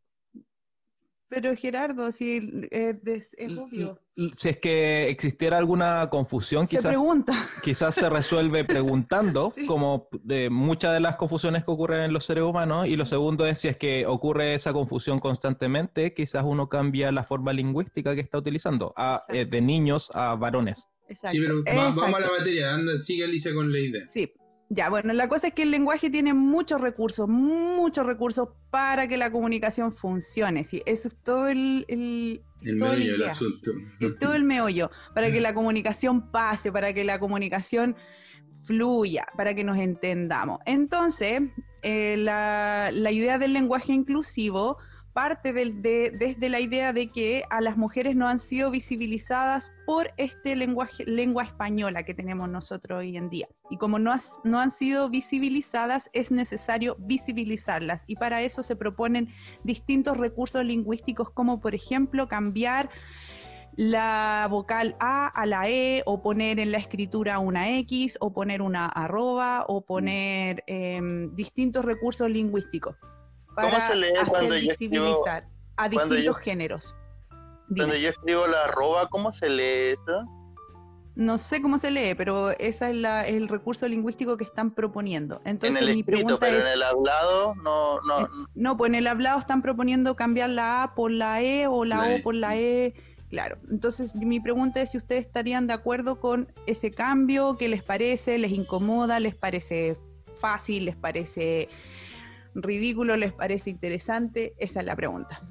Pero 1.29 1.55
Gerardo, 1.55 2.11
si 2.11 2.67
eh, 2.71 2.99
es 3.05 3.35
obvio. 3.55 3.99
Si 4.35 4.49
es 4.49 4.57
que 4.57 5.09
existiera 5.09 5.59
alguna 5.59 6.09
confusión, 6.09 6.65
Se 6.65 6.77
quizás, 6.77 6.87
pregunta. 6.89 7.33
quizás 7.61 7.93
se 7.93 8.09
resuelve 8.09 8.65
preguntando, 8.65 9.51
Sí. 9.55 9.67
como 9.67 10.09
de 10.23 10.49
muchas 10.49 10.91
de 10.91 10.99
las 10.99 11.17
confusiones 11.17 11.63
que 11.63 11.69
ocurren 11.69 12.01
en 12.01 12.13
los 12.13 12.25
seres 12.25 12.43
humanos. 12.43 12.87
Y 12.87 12.95
lo 12.95 13.05
segundo 13.05 13.45
es 13.45 13.59
si 13.59 13.67
es 13.67 13.77
que 13.77 14.07
ocurre 14.07 14.55
esa 14.55 14.73
confusión 14.73 15.19
constantemente, 15.19 16.15
quizás 16.15 16.43
uno 16.43 16.67
cambia 16.67 17.11
la 17.11 17.23
forma 17.23 17.53
lingüística 17.53 18.15
que 18.15 18.21
está 18.21 18.39
utilizando 18.39 18.91
a, 18.97 19.21
eh, 19.29 19.45
de 19.45 19.61
niños 19.61 20.09
a 20.15 20.33
varones. 20.33 20.87
Exacto. 21.07 21.37
Sí, 21.37 21.41
pero 21.43 21.63
vamos 21.63 21.97
a 21.99 22.09
la 22.19 22.31
materia. 22.39 22.73
Anda, 22.73 22.97
sigue 22.97 23.25
Alicia 23.25 23.53
con 23.53 23.71
la 23.71 23.79
idea. 23.79 24.09
Sí, 24.09 24.33
ya, 24.69 24.89
bueno, 24.89 25.13
la 25.13 25.27
cosa 25.27 25.47
es 25.47 25.53
que 25.53 25.63
el 25.63 25.71
lenguaje 25.71 26.09
tiene 26.11 26.33
muchos 26.33 26.79
recursos, 26.79 27.27
muchos 27.27 28.05
recursos 28.05 28.49
para 28.69 29.07
que 29.07 29.17
la 29.17 29.31
comunicación 29.31 29.91
funcione. 29.91 30.63
Sí, 30.63 30.83
eso 30.85 31.07
es 31.07 31.15
todo 31.23 31.47
el, 31.47 31.85
el, 31.87 32.43
El 32.61 32.79
del 32.79 33.01
idea. 33.01 33.27
asunto. 33.27 33.71
Es 33.99 34.19
todo 34.19 34.35
el 34.35 34.43
meollo, 34.43 34.91
para 35.15 35.31
que 35.31 35.41
la 35.41 35.53
comunicación 35.55 36.31
pase, 36.31 36.71
para 36.71 36.93
que 36.93 37.03
la 37.03 37.19
comunicación 37.19 37.95
fluya, 38.65 39.25
para 39.35 39.55
que 39.55 39.63
nos 39.63 39.77
entendamos. 39.79 40.59
Entonces, 40.67 41.41
eh, 41.81 42.15
la, 42.17 42.91
la 42.93 43.11
idea 43.11 43.39
del 43.39 43.53
lenguaje 43.53 43.93
inclusivo 43.93 44.77
parte 45.21 45.51
desde 45.51 46.47
la 46.47 46.61
idea 46.61 46.93
de 46.93 47.07
que 47.07 47.43
a 47.49 47.59
las 47.59 47.75
mujeres 47.75 48.15
no 48.15 48.29
han 48.29 48.39
sido 48.39 48.71
visibilizadas 48.71 49.73
por 49.85 50.11
este 50.15 50.55
lenguaje, 50.55 51.03
lengua 51.05 51.43
española 51.43 52.03
que 52.03 52.13
tenemos 52.13 52.47
nosotros 52.47 52.99
hoy 52.99 53.17
en 53.17 53.29
día. 53.29 53.49
Y 53.69 53.75
como 53.75 53.99
no, 53.99 54.15
no 54.45 54.61
han 54.61 54.71
sido 54.71 55.09
visibilizadas, 55.09 56.09
es 56.13 56.31
necesario 56.31 56.95
visibilizarlas. 56.99 58.05
Y 58.07 58.15
para 58.15 58.43
eso 58.43 58.63
se 58.63 58.77
proponen 58.77 59.27
distintos 59.65 60.15
recursos 60.15 60.63
lingüísticos, 60.63 61.31
como 61.31 61.59
por 61.59 61.75
ejemplo 61.75 62.29
cambiar 62.29 62.89
la 63.75 64.47
vocal 64.49 64.95
A 65.01 65.27
a 65.27 65.45
la 65.45 65.69
E, 65.69 66.01
o 66.05 66.21
poner 66.21 66.61
en 66.61 66.71
la 66.71 66.77
escritura 66.77 67.39
una 67.39 67.77
X, 67.79 68.17
o 68.21 68.31
poner 68.31 68.61
una 68.61 68.85
arroba, 68.85 69.65
o 69.67 69.81
poner 69.81 70.63
em, 70.65 71.35
distintos 71.35 71.83
recursos 71.83 72.29
lingüísticos 72.31 72.95
¿Cómo 73.55 73.79
se 73.81 73.95
lee 73.95 74.07
cuando 74.27 74.57
yo 74.57 74.71
escribo- 74.73 75.23
a 75.77 75.89
distintos 75.89 76.23
yo- 76.23 76.33
géneros. 76.33 76.95
Dime. 77.67 77.87
Cuando 77.87 77.95
yo 77.97 78.09
escribo 78.09 78.47
la 78.47 78.63
arroba, 78.65 79.07
¿cómo 79.09 79.31
se 79.31 79.49
lee 79.49 79.93
eso? 79.93 80.25
No 81.15 81.37
sé 81.37 81.61
cómo 81.61 81.77
se 81.77 81.91
lee, 81.91 82.15
pero 82.15 82.51
ese 82.51 82.89
es 82.91 82.95
la- 82.95 83.27
el 83.27 83.47
recurso 83.49 83.87
lingüístico 83.87 84.37
que 84.37 84.45
están 84.45 84.71
proponiendo. 84.71 85.41
Entonces 85.43 85.81
en 85.81 85.87
el 85.89 85.93
mi 85.95 85.99
escrito, 86.01 86.17
pregunta 86.25 86.39
pero 86.39 86.57
es, 86.59 86.65
en 86.65 86.73
el 86.73 86.83
hablado 86.83 87.55
no, 87.55 87.99
no, 88.01 88.21
Eh, 88.21 88.27
no, 88.55 88.77
pues 88.77 88.89
en 88.89 88.95
el 88.95 89.07
hablado 89.07 89.37
están 89.39 89.61
proponiendo 89.61 90.15
cambiar 90.15 90.49
la 90.49 90.83
A 90.83 90.95
por 90.95 91.11
la 91.11 91.41
E 91.41 91.67
o 91.67 91.83
la, 91.85 92.15
O 92.19 92.23
por 92.23 92.35
la 92.35 92.55
E. 92.57 92.93
Claro, 93.29 93.57
entonces 93.69 94.15
mi 94.15 94.39
pregunta 94.39 94.81
es 94.81 94.91
si 94.91 94.97
ustedes 94.97 95.25
estarían 95.25 95.67
de 95.67 95.73
acuerdo 95.73 96.19
con 96.19 96.51
ese 96.65 96.91
cambio, 96.91 97.57
¿qué 97.57 97.67
les 97.67 97.83
parece? 97.83 98.37
¿Les 98.39 98.51
incomoda? 98.51 99.19
¿Les 99.19 99.35
parece 99.35 99.97
fácil? 100.39 100.85
¿Les 100.85 100.95
parece 100.95 101.67
ridículo? 102.55 103.15
¿Les 103.17 103.33
parece 103.33 103.69
interesante? 103.69 104.53
Esa 104.57 104.79
es 104.81 104.85
la 104.85 104.95
pregunta. 104.95 105.41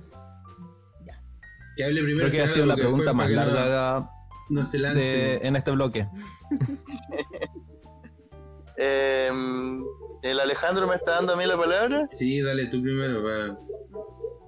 Que 1.76 1.84
hable 1.84 2.02
primero. 2.02 2.28
Creo 2.28 2.32
que 2.32 2.42
ha 2.42 2.48
sido 2.48 2.66
la 2.66 2.74
pregunta 2.74 3.12
más 3.12 3.28
no- 3.30 3.36
larga 3.36 4.10
No 4.50 4.64
se 4.64 4.78
lance. 4.80 4.98
de- 5.00 5.34
en 5.46 5.54
este 5.56 5.70
bloque. 5.70 6.08
Eh, 8.80 9.28
¿El 10.22 10.40
Alejandro 10.40 10.86
me 10.86 10.94
está 10.94 11.12
dando 11.12 11.32
a 11.32 11.36
mí 11.36 11.44
la 11.46 11.56
palabra? 11.56 12.06
Sí, 12.08 12.40
dale 12.40 12.66
tú 12.66 12.80
primero. 12.82 13.22
para- 13.22 13.58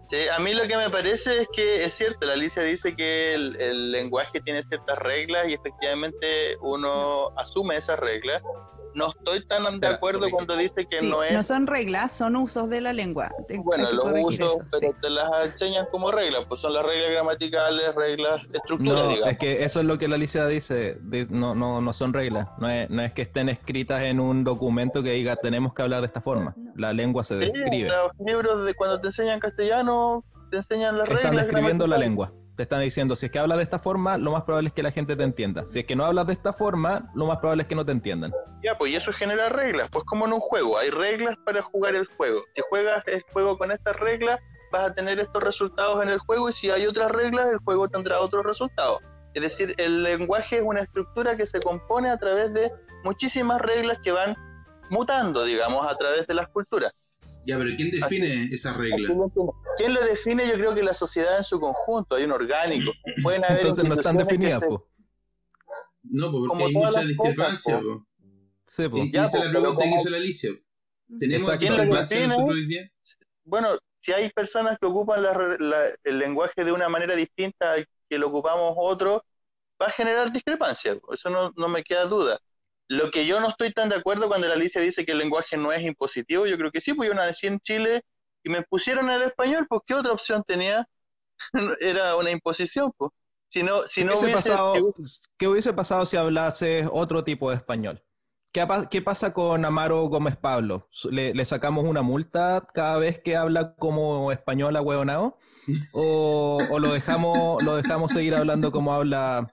Sí, 0.08 0.16
a 0.32 0.38
mí 0.40 0.52
lo 0.54 0.66
que 0.66 0.76
me 0.76 0.90
parece 0.90 1.42
es 1.42 1.48
que 1.54 1.84
es 1.84 1.94
cierto, 1.94 2.26
la 2.26 2.32
Alicia 2.34 2.62
dice 2.62 2.94
que 2.96 3.34
el, 3.34 3.54
el 3.60 3.92
lenguaje 3.92 4.40
tiene 4.44 4.62
ciertas 4.64 4.98
reglas 4.98 5.48
y 5.48 5.54
efectivamente 5.54 6.56
uno 6.62 7.28
asume 7.38 7.76
esas 7.76 7.98
reglas. 7.98 8.42
No 8.92 9.10
estoy 9.10 9.46
tan 9.46 9.78
de 9.78 9.86
acuerdo 9.86 10.28
cuando 10.30 10.56
dice 10.56 10.86
que 10.90 11.00
Sí, 11.00 11.08
no 11.08 11.22
es... 11.22 11.32
no 11.32 11.42
son 11.44 11.66
reglas, 11.68 12.10
son 12.12 12.34
usos 12.36 12.68
de 12.68 12.80
la 12.80 12.92
lengua. 12.92 13.30
Bueno, 13.62 13.88
que 13.88 13.94
los 13.94 14.06
usos, 14.24 14.34
eso, 14.54 14.58
pero 14.70 14.92
sí. 14.92 14.98
te 15.00 15.10
las 15.10 15.30
enseñan 15.44 15.86
como 15.92 16.10
reglas, 16.10 16.44
pues 16.48 16.60
son 16.60 16.74
las 16.74 16.84
reglas 16.84 17.10
gramaticales, 17.12 17.94
reglas, 17.94 18.42
estructuras, 18.52 19.04
No, 19.04 19.08
digamos. 19.10 19.30
es 19.30 19.38
que 19.38 19.64
eso 19.64 19.80
es 19.80 19.86
lo 19.86 19.96
que 19.98 20.08
la 20.08 20.16
Alicia 20.16 20.46
dice, 20.46 20.98
di- 21.02 21.26
no, 21.30 21.54
no, 21.54 21.80
no 21.80 21.92
son 21.92 22.12
reglas, 22.12 22.48
no 22.58 22.68
es, 22.68 22.90
no 22.90 23.02
es 23.02 23.12
que 23.12 23.22
estén 23.22 23.48
escritas 23.48 24.02
en 24.02 24.18
un 24.18 24.42
documento 24.42 25.02
que 25.02 25.10
diga 25.12 25.36
tenemos 25.36 25.72
que 25.72 25.82
hablar 25.82 26.00
de 26.00 26.06
esta 26.08 26.20
forma, 26.20 26.54
la 26.74 26.92
lengua 26.92 27.22
se 27.22 27.38
Sí, 27.38 27.52
describe, 27.52 27.88
los 27.88 28.10
libros 28.26 28.64
de 28.64 28.74
cuando 28.74 29.00
te 29.00 29.06
enseñan 29.08 29.38
castellano, 29.38 30.24
te 30.50 30.56
enseñan 30.56 30.98
las 30.98 31.08
reglas. 31.08 31.24
están 31.26 31.36
describiendo 31.36 31.86
la 31.86 31.96
lengua. 31.98 32.32
Te 32.56 32.64
están 32.64 32.80
diciendo, 32.80 33.16
si 33.16 33.26
es 33.26 33.32
que 33.32 33.38
hablas 33.38 33.58
de 33.58 33.64
esta 33.64 33.78
forma, 33.78 34.18
lo 34.18 34.32
más 34.32 34.42
probable 34.42 34.68
es 34.68 34.74
que 34.74 34.82
la 34.82 34.90
gente 34.90 35.16
te 35.16 35.22
entienda. 35.22 35.64
Si 35.68 35.80
es 35.80 35.86
que 35.86 35.96
no 35.96 36.04
hablas 36.04 36.26
de 36.26 36.34
esta 36.34 36.52
forma, 36.52 37.10
lo 37.14 37.26
más 37.26 37.38
probable 37.38 37.62
es 37.62 37.68
que 37.68 37.74
no 37.74 37.86
te 37.86 37.92
entiendan. 37.92 38.32
Ya, 38.62 38.76
pues 38.76 38.92
y 38.92 38.96
eso 38.96 39.12
genera 39.12 39.48
reglas, 39.48 39.88
pues 39.90 40.04
como 40.04 40.26
en 40.26 40.32
un 40.32 40.40
juego, 40.40 40.78
hay 40.78 40.90
reglas 40.90 41.36
para 41.44 41.62
jugar 41.62 41.94
el 41.94 42.06
juego. 42.06 42.42
Si 42.54 42.62
juegas 42.68 43.02
el 43.06 43.22
juego 43.32 43.56
con 43.56 43.72
estas 43.72 43.96
reglas, 43.96 44.40
vas 44.70 44.90
a 44.90 44.94
tener 44.94 45.18
estos 45.18 45.42
resultados 45.42 46.02
en 46.02 46.10
el 46.10 46.18
juego 46.18 46.50
y 46.50 46.52
si 46.52 46.70
hay 46.70 46.86
otras 46.86 47.10
reglas, 47.10 47.48
el 47.50 47.58
juego 47.58 47.88
tendrá 47.88 48.20
otros 48.20 48.44
resultados. 48.44 48.98
Es 49.34 49.42
decir, 49.42 49.74
el 49.78 50.02
lenguaje 50.02 50.56
es 50.56 50.62
una 50.62 50.80
estructura 50.80 51.36
que 51.36 51.46
se 51.46 51.60
compone 51.60 52.10
a 52.10 52.18
través 52.18 52.52
de 52.52 52.70
muchísimas 53.04 53.60
reglas 53.60 53.98
que 54.02 54.12
van 54.12 54.36
mutando, 54.90 55.44
digamos, 55.44 55.86
a 55.90 55.96
través 55.96 56.26
de 56.26 56.34
las 56.34 56.48
culturas. 56.48 56.92
Ya, 57.46 57.56
pero 57.58 57.70
¿quién 57.76 57.90
define 57.90 58.44
esa 58.52 58.72
regla? 58.74 59.14
¿Quién 59.76 59.94
lo 59.94 60.04
define? 60.04 60.46
Yo 60.46 60.54
creo 60.54 60.74
que 60.74 60.82
la 60.82 60.94
sociedad 60.94 61.38
en 61.38 61.44
su 61.44 61.58
conjunto, 61.58 62.16
hay 62.16 62.24
un 62.24 62.32
orgánico. 62.32 62.92
Pueden 63.22 63.44
haber 63.44 63.60
Entonces 63.60 63.88
no 63.88 63.94
están 63.94 64.16
definidas, 64.16 64.60
po. 64.60 64.86
No, 66.02 66.30
Como 66.30 66.46
porque 66.48 66.64
hay 66.64 66.72
mucha 66.72 67.00
discrepancia. 67.02 67.80
cosas, 67.80 67.88
po. 67.98 68.06
Sí, 68.66 68.88
po. 68.88 68.96
Y 68.98 69.10
Ya, 69.12 69.24
esa 69.24 69.38
es 69.38 69.44
po, 69.44 69.52
la 69.52 69.60
pregunta 69.60 69.84
que 69.84 69.90
hizo 70.00 70.10
la 70.10 70.16
Alicia. 70.18 70.50
¿Tenemos 71.18 71.42
Exacto. 71.48 71.58
¿Quién 71.60 71.72
lo 71.76 71.82
discrepancia 71.82 72.26
nosotros 72.26 72.50
hoy 72.56 72.66
día? 72.66 72.90
Bueno, 73.44 73.78
si 74.00 74.12
hay 74.12 74.30
personas 74.30 74.78
que 74.78 74.86
ocupan 74.86 75.22
la 75.22 75.34
re- 75.34 75.58
la- 75.58 75.88
el 76.04 76.18
lenguaje 76.18 76.64
de 76.64 76.72
una 76.72 76.88
manera 76.88 77.16
distinta 77.16 77.72
al 77.72 77.86
que 78.08 78.18
lo 78.18 78.28
ocupamos 78.28 78.74
otros, 78.76 79.22
va 79.80 79.86
a 79.86 79.90
generar 79.92 80.30
discrepancia. 80.30 80.98
Eso 81.12 81.30
no, 81.30 81.52
no 81.56 81.68
me 81.68 81.82
queda 81.82 82.04
duda. 82.04 82.38
Lo 82.90 83.12
que 83.12 83.24
yo 83.24 83.38
no 83.38 83.48
estoy 83.48 83.72
tan 83.72 83.88
de 83.88 83.94
acuerdo 83.94 84.26
cuando 84.26 84.48
la 84.48 84.54
Alicia 84.54 84.80
dice 84.80 85.06
que 85.06 85.12
el 85.12 85.18
lenguaje 85.18 85.56
no 85.56 85.72
es 85.72 85.80
impositivo, 85.82 86.44
yo 86.44 86.58
creo 86.58 86.72
que 86.72 86.80
sí, 86.80 86.92
pues 86.92 87.08
yo 87.08 87.14
nací 87.14 87.46
en 87.46 87.60
Chile 87.60 88.02
y 88.42 88.50
me 88.50 88.62
pusieron 88.62 89.08
el 89.10 89.22
español, 89.22 89.64
pues 89.68 89.82
¿qué 89.86 89.94
otra 89.94 90.12
opción 90.12 90.42
tenía? 90.44 90.88
Era 91.80 92.16
una 92.16 92.32
imposición, 92.32 92.92
pues. 92.96 93.12
Si 93.46 93.62
no, 93.62 93.82
si 93.82 94.00
¿Qué, 94.00 94.08
hubiese 94.08 94.24
hubiese, 94.24 94.50
pasado, 94.50 94.74
¿Qué 95.38 95.46
hubiese 95.46 95.72
pasado 95.72 96.04
si 96.04 96.16
hablases 96.16 96.88
otro 96.90 97.22
tipo 97.22 97.50
de 97.50 97.56
español? 97.56 98.02
¿Qué, 98.52 99.02
pasa 99.02 99.32
con 99.32 99.64
Amaro 99.64 100.08
Gómez 100.08 100.36
Pablo? 100.36 100.88
¿Le, 101.10 101.32
le 101.32 101.44
sacamos 101.44 101.84
una 101.84 102.02
multa 102.02 102.66
cada 102.74 102.98
vez 102.98 103.20
que 103.20 103.36
habla 103.36 103.76
como 103.76 104.32
español 104.32 104.74
a 104.74 104.82
huevonao? 104.82 105.38
¿O, 105.92 106.58
o 106.68 106.78
lo, 106.80 106.92
dejamos, 106.92 107.62
lo 107.62 107.76
dejamos 107.76 108.10
seguir 108.10 108.34
hablando 108.34 108.72
como 108.72 108.92
habla? 108.92 109.48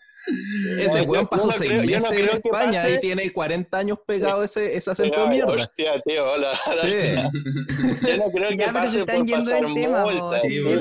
Ese 0.80 1.01
weón 1.01 1.23
yo 1.25 1.30
pasó 1.30 1.47
no 1.47 1.51
seis 1.53 1.69
creo- 1.71 1.82
no 1.82 1.88
meses 1.88 2.09
creo 2.09 2.32
en 2.32 2.38
España 2.43 2.82
pase- 2.82 2.93
y 2.95 2.99
tiene 2.99 3.32
40 3.34 3.78
años 3.78 3.99
pegado 4.05 4.43
ese, 4.43 4.75
ese 4.75 4.91
acento 4.91 5.21
de 5.23 5.28
mierda. 5.30 5.53
Hostia, 5.53 6.01
tío, 6.05 6.32
hola. 6.32 6.59
Sí. 6.82 8.05
Yo 8.07 8.17
no 8.17 8.32
creo 8.32 8.49
que 8.49 8.57
Ya, 8.57 8.73
pero 8.73 8.88
se 8.88 8.99
pase 8.99 8.99
están 8.99 9.17
por 9.17 9.25
yendo 9.28 9.45
pasar 9.45 9.61
del 9.65 9.73
tema, 9.73 10.01
multa. 10.03 10.39
Sí, 10.41 10.55
yo 10.55 10.69
Yo 10.69 10.80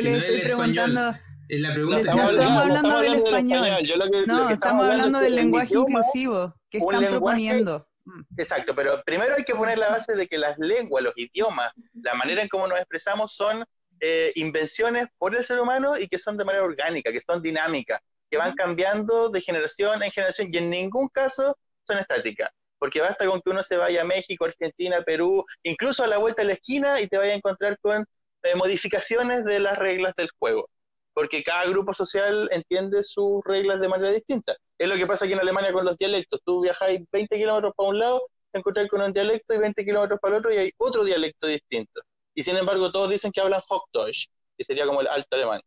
si 0.00 0.04
le 0.04 0.10
no 0.12 0.18
es 0.18 0.22
estoy 0.24 0.36
español, 0.36 0.44
preguntando. 0.44 1.18
es 1.48 1.60
la 1.60 1.68
No 1.68 1.74
pregunta 1.74 2.00
estamos 2.00 2.22
que 2.22 2.28
hablando- 2.28 2.60
hablando 2.60 3.00
del 3.00 3.14
español. 3.14 3.66
Yo 3.86 3.96
lo 3.96 4.04
que, 4.10 4.20
lo 4.20 4.26
No, 4.26 4.46
que 4.48 4.54
estamos 4.54 4.84
hablando 4.86 5.18
es 5.18 5.24
del 5.24 5.34
lenguaje 5.36 5.74
inclusivo 5.74 6.54
que 6.70 6.78
están 6.78 7.00
lenguaje- 7.00 7.10
proponiendo. 7.10 7.88
Mm. 8.04 8.20
Exacto, 8.38 8.74
pero 8.74 9.02
primero 9.04 9.34
hay 9.36 9.44
que 9.44 9.54
poner 9.54 9.78
la 9.78 9.88
base 9.88 10.14
de 10.14 10.26
que 10.26 10.38
las 10.38 10.58
lenguas, 10.58 11.04
los 11.04 11.12
idiomas, 11.16 11.72
la 12.02 12.14
manera 12.14 12.42
en 12.42 12.48
cómo 12.48 12.66
nos 12.66 12.78
expresamos 12.78 13.34
son 13.34 13.64
eh, 14.00 14.30
invenciones 14.36 15.08
por 15.18 15.34
el 15.36 15.44
ser 15.44 15.58
humano 15.60 15.98
y 15.98 16.06
que 16.06 16.18
son 16.18 16.36
de 16.36 16.44
manera 16.44 16.64
orgánica, 16.64 17.10
que 17.10 17.18
son 17.20 17.42
dinámicas, 17.42 18.00
que 18.30 18.36
van 18.36 18.54
cambiando 18.54 19.30
de 19.30 19.40
generación 19.40 20.02
en 20.02 20.10
generación 20.10 20.48
y 20.52 20.58
en 20.58 20.70
ningún 20.70 21.08
caso 21.08 21.56
son 21.82 21.98
estáticas. 21.98 22.50
Porque 22.78 23.00
basta 23.00 23.26
con 23.26 23.40
que 23.40 23.50
uno 23.50 23.62
se 23.62 23.76
vaya 23.76 24.02
a 24.02 24.04
México, 24.04 24.44
Argentina, 24.44 25.02
Perú, 25.02 25.44
incluso 25.62 26.04
a 26.04 26.06
la 26.06 26.18
vuelta 26.18 26.42
de 26.42 26.48
la 26.48 26.54
esquina 26.54 27.00
y 27.00 27.08
te 27.08 27.18
vaya 27.18 27.32
a 27.32 27.36
encontrar 27.36 27.78
con 27.80 28.04
eh, 28.42 28.54
modificaciones 28.54 29.44
de 29.44 29.60
las 29.60 29.76
reglas 29.78 30.14
del 30.16 30.28
juego. 30.38 30.68
Porque 31.12 31.42
cada 31.42 31.64
grupo 31.66 31.92
social 31.92 32.48
entiende 32.52 33.02
sus 33.02 33.42
reglas 33.44 33.80
de 33.80 33.88
manera 33.88 34.12
distinta. 34.12 34.56
Es 34.78 34.88
lo 34.88 34.94
que 34.94 35.06
pasa 35.06 35.24
aquí 35.24 35.34
en 35.34 35.40
Alemania 35.40 35.72
con 35.72 35.84
los 35.84 35.96
dialectos. 35.98 36.40
Tú 36.44 36.62
viajáis 36.62 37.00
20 37.10 37.36
kilómetros 37.36 37.72
para 37.76 37.88
un 37.88 37.98
lado, 37.98 38.22
te 38.52 38.60
encontrás 38.60 38.88
con 38.88 39.02
un 39.02 39.12
dialecto 39.12 39.54
y 39.54 39.58
20 39.58 39.84
kilómetros 39.84 40.20
para 40.20 40.36
el 40.36 40.38
otro 40.40 40.52
y 40.54 40.58
hay 40.58 40.70
otro 40.78 41.04
dialecto 41.04 41.48
distinto. 41.48 42.00
Y 42.34 42.44
sin 42.44 42.56
embargo, 42.56 42.92
todos 42.92 43.10
dicen 43.10 43.32
que 43.32 43.40
hablan 43.40 43.62
Hochdeutsch, 43.68 44.28
que 44.56 44.64
sería 44.64 44.86
como 44.86 45.00
el 45.00 45.08
alto 45.08 45.34
alemán. 45.34 45.60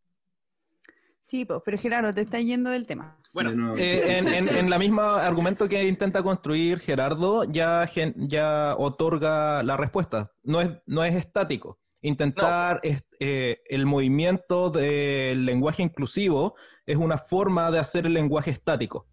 Sí, 1.21 1.45
pues, 1.45 1.61
pero 1.63 1.77
Gerardo, 1.77 2.13
te 2.13 2.21
está 2.21 2.39
yendo 2.39 2.69
del 2.69 2.85
tema. 2.85 3.17
Bueno, 3.33 3.75
eh, 3.77 4.17
en, 4.17 4.27
en, 4.27 4.49
en 4.49 4.69
la 4.69 4.77
misma 4.77 5.25
argumento 5.25 5.69
que 5.69 5.87
intenta 5.87 6.21
construir 6.21 6.79
Gerardo, 6.79 7.45
ya, 7.45 7.87
gen- 7.87 8.15
ya 8.27 8.75
otorga 8.77 9.63
la 9.63 9.77
respuesta. 9.77 10.31
No 10.43 10.59
es, 10.61 10.69
no 10.85 11.03
es 11.05 11.15
estático. 11.15 11.79
Intentar 12.01 12.79
es- 12.83 13.05
eh, 13.19 13.61
el 13.69 13.85
movimiento 13.85 14.69
del 14.69 15.45
lenguaje 15.45 15.83
inclusivo 15.83 16.55
es 16.85 16.97
una 16.97 17.17
forma 17.17 17.71
de 17.71 17.79
hacer 17.79 18.05
el 18.07 18.13
lenguaje 18.13 18.51
estático. 18.51 19.07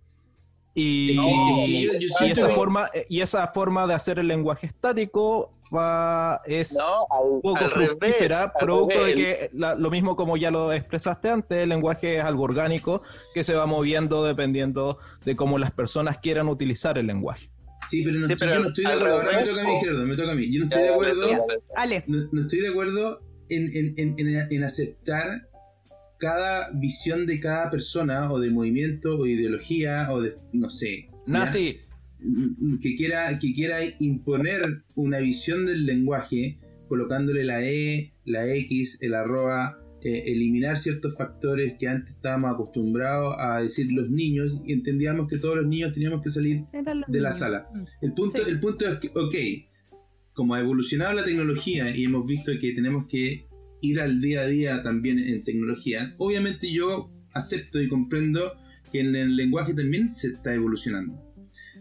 Y, 0.80 1.14
yo- 1.16 1.92
yo 1.98 2.26
esa 2.26 2.48
forma, 2.50 2.90
y 3.08 3.20
esa 3.20 3.48
forma 3.48 3.86
de 3.86 3.94
hacer 3.94 4.18
el 4.18 4.28
lenguaje 4.28 4.66
estático 4.68 5.50
va, 5.74 6.40
es 6.46 6.74
No, 6.76 6.84
al, 7.10 7.40
poco 7.42 7.68
fructífera, 7.68 8.52
producto 8.52 9.04
de 9.04 9.14
que 9.14 9.50
la- 9.54 9.74
lo 9.74 9.90
mismo 9.90 10.14
como 10.14 10.36
ya 10.36 10.50
lo 10.50 10.72
expresaste 10.72 11.28
antes, 11.30 11.58
el 11.58 11.68
lenguaje 11.70 12.18
es 12.18 12.24
algo 12.24 12.44
orgánico 12.44 13.02
que 13.34 13.42
se 13.44 13.54
va 13.54 13.66
moviendo 13.66 14.24
dependiendo 14.24 14.98
de 15.24 15.34
cómo 15.36 15.58
las 15.58 15.72
personas 15.72 16.18
quieran 16.18 16.48
utilizar 16.48 16.96
el 16.96 17.06
lenguaje. 17.08 17.50
Sí, 17.88 18.02
pero, 18.04 18.18
no 18.20 18.26
Sí, 18.26 18.32
estoy- 18.32 18.48
pero 18.48 18.58
yo 18.58 18.62
no 18.62 18.68
estoy 18.68 18.84
de 18.84 18.92
acuerdo. 18.92 19.14
Ahora 19.16 19.40
me 19.40 19.46
toca 19.46 19.60
a 19.60 19.64
mí. 19.64 19.78
Gerardo, 19.80 20.06
me 20.06 20.16
toca 20.16 20.32
a 20.32 20.34
mí. 20.34 20.52
Yo 20.52 20.58
no 20.60 20.64
estoy 20.64 20.80
Ya, 20.82 20.86
de 20.88 20.94
acuerdo. 20.94 21.26
No, 22.06 22.28
no 22.32 22.40
estoy 22.42 22.60
de 22.60 22.68
acuerdo 22.68 23.20
en, 23.48 23.76
en- 23.76 23.94
en- 23.96 24.14
en- 24.18 24.48
en 24.52 24.64
aceptar 24.64 25.48
cada 26.18 26.70
visión 26.72 27.26
de 27.26 27.40
cada 27.40 27.70
persona 27.70 28.30
o 28.32 28.40
de 28.40 28.50
movimiento 28.50 29.18
o 29.18 29.26
ideología 29.26 30.08
o 30.10 30.20
de, 30.20 30.34
no 30.52 30.68
sé, 30.68 31.08
¿ya? 31.10 31.18
Nazi, 31.26 31.78
que 32.80 32.96
quiera, 32.96 33.38
que 33.38 33.52
quiera 33.52 33.78
imponer 34.00 34.82
una 34.94 35.18
visión 35.18 35.66
del 35.66 35.86
lenguaje 35.86 36.58
colocándole 36.88 37.44
la 37.44 37.62
E, 37.62 38.14
la 38.24 38.52
X, 38.52 38.98
el 39.02 39.14
arroba, 39.14 39.78
eh, 40.00 40.24
eliminar 40.26 40.78
ciertos 40.78 41.16
factores 41.16 41.74
que 41.78 41.88
antes 41.88 42.14
estábamos 42.14 42.52
acostumbrados 42.54 43.34
a 43.38 43.60
decir 43.60 43.90
los 43.92 44.08
niños 44.08 44.60
y 44.64 44.72
entendíamos 44.72 45.28
que 45.28 45.38
todos 45.38 45.56
los 45.56 45.66
niños 45.66 45.92
teníamos 45.92 46.22
que 46.22 46.30
salir 46.30 46.64
de 47.08 47.20
la 47.20 47.32
sala. 47.32 47.68
Mm. 47.74 48.04
el 48.04 48.12
punto, 48.14 48.44
Sí. 48.44 48.50
el 48.50 48.60
punto 48.60 48.88
es 48.88 48.98
que, 48.98 49.08
ok, 49.08 49.34
como 50.32 50.54
ha 50.54 50.60
evolucionado 50.60 51.12
la 51.14 51.24
tecnología 51.24 51.94
y 51.94 52.04
hemos 52.04 52.26
visto 52.26 52.52
que 52.60 52.72
tenemos 52.72 53.06
que 53.06 53.47
ir 53.80 54.00
al 54.00 54.20
día 54.20 54.40
a 54.42 54.46
día 54.46 54.82
también 54.82 55.18
en 55.18 55.44
tecnología, 55.44 56.14
obviamente 56.18 56.72
yo 56.72 57.10
acepto 57.32 57.80
y 57.80 57.88
comprendo 57.88 58.52
que 58.92 59.00
en 59.00 59.14
el 59.14 59.36
lenguaje 59.36 59.74
también 59.74 60.14
se 60.14 60.28
está 60.28 60.54
evolucionando. 60.54 61.22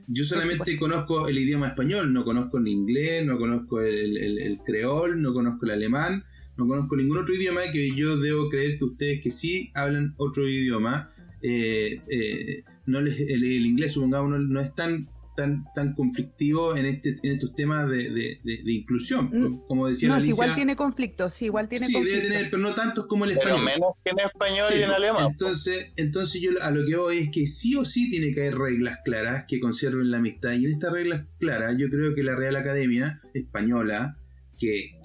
Yo 0.08 0.24
solamente 0.24 0.78
conozco 0.78 1.28
el 1.28 1.38
idioma 1.38 1.68
español, 1.70 2.14
no 2.14 2.24
conozco 2.24 2.58
el 2.60 2.68
inglés, 2.68 3.26
no 3.26 3.38
conozco 3.38 3.82
el, 3.82 4.18
el- 4.18 4.39
el 4.39 4.58
creol, 4.60 5.22
no 5.22 5.34
conozco 5.34 5.66
el 5.66 5.72
alemán, 5.72 6.24
no 6.58 6.66
conozco 6.68 6.95
ningún 6.95 7.18
otro 7.18 7.36
idioma 7.36 7.62
que 7.74 7.93
yo 7.95 8.18
debo 8.18 8.50
creer 8.50 8.78
que 8.78 8.86
ustedes 8.86 9.22
que 9.22 9.32
sí 9.32 9.70
hablan 9.74 10.14
otro 10.18 10.48
idioma, 10.48 11.12
eh, 11.41 12.02
eh, 12.10 12.64
no 12.86 13.02
les- 13.02 13.20
el, 13.20 13.43
el 13.43 13.66
inglés 13.66 13.93
supongamos 13.93 14.32
no, 14.32 14.39
no 14.39 14.62
es 14.62 14.74
tan 14.76 15.10
tan 15.38 15.64
tan 15.76 15.94
conflictivo 15.94 16.76
en 16.76 16.86
este 16.88 17.16
en 17.24 17.34
estos 17.34 17.54
temas 17.56 17.88
de, 17.88 18.10
de- 18.10 18.40
de- 18.44 18.64
de 18.66 18.74
inclusión 18.74 19.30
Mm. 19.32 19.62
como 19.68 19.88
decía 19.88 20.10
No, 20.10 20.16
la 20.16 20.22
si 20.22 20.30
igual 20.32 20.50
Alicia, 20.50 20.56
tiene 20.56 20.76
conflicto, 20.76 21.30
sí, 21.30 21.46
igual 21.46 21.70
tiene 21.70 21.86
sí 21.86 21.94
conflicto. 21.94 22.18
debe 22.20 22.28
tener 22.34 22.50
pero 22.52 22.62
no 22.64 22.74
tantos 22.74 23.06
como 23.08 23.24
el 23.26 23.36
Pero 23.36 23.42
español 23.56 23.66
menos 23.66 23.90
que 24.04 24.10
en 24.10 24.20
español 24.20 24.66
Sí, 24.68 24.76
y 24.80 24.82
en 24.84 24.90
alemán. 24.90 25.28
Entonces, 25.32 25.92
entonces 25.96 26.42
yo 26.42 26.52
a 26.62 26.72
lo 26.72 26.86
que 26.86 26.96
voy 26.98 27.18
es 27.20 27.30
que 27.32 27.48
sí 27.48 27.76
o 27.76 27.86
sí 27.86 28.10
tiene 28.10 28.34
que 28.34 28.42
haber 28.42 28.58
reglas 28.58 28.98
claras 29.06 29.46
que 29.48 29.60
conserven 29.60 30.10
la 30.12 30.18
amistad. 30.18 30.54
Y 30.54 30.66
en 30.66 30.72
estas 30.72 30.92
reglas 30.92 31.26
claras, 31.40 31.76
yo 31.78 31.88
creo 31.90 32.14
que 32.16 32.24
la 32.24 32.36
Real 32.36 32.56
Academia 32.56 33.22
Española, 33.34 34.18
que 34.58 34.98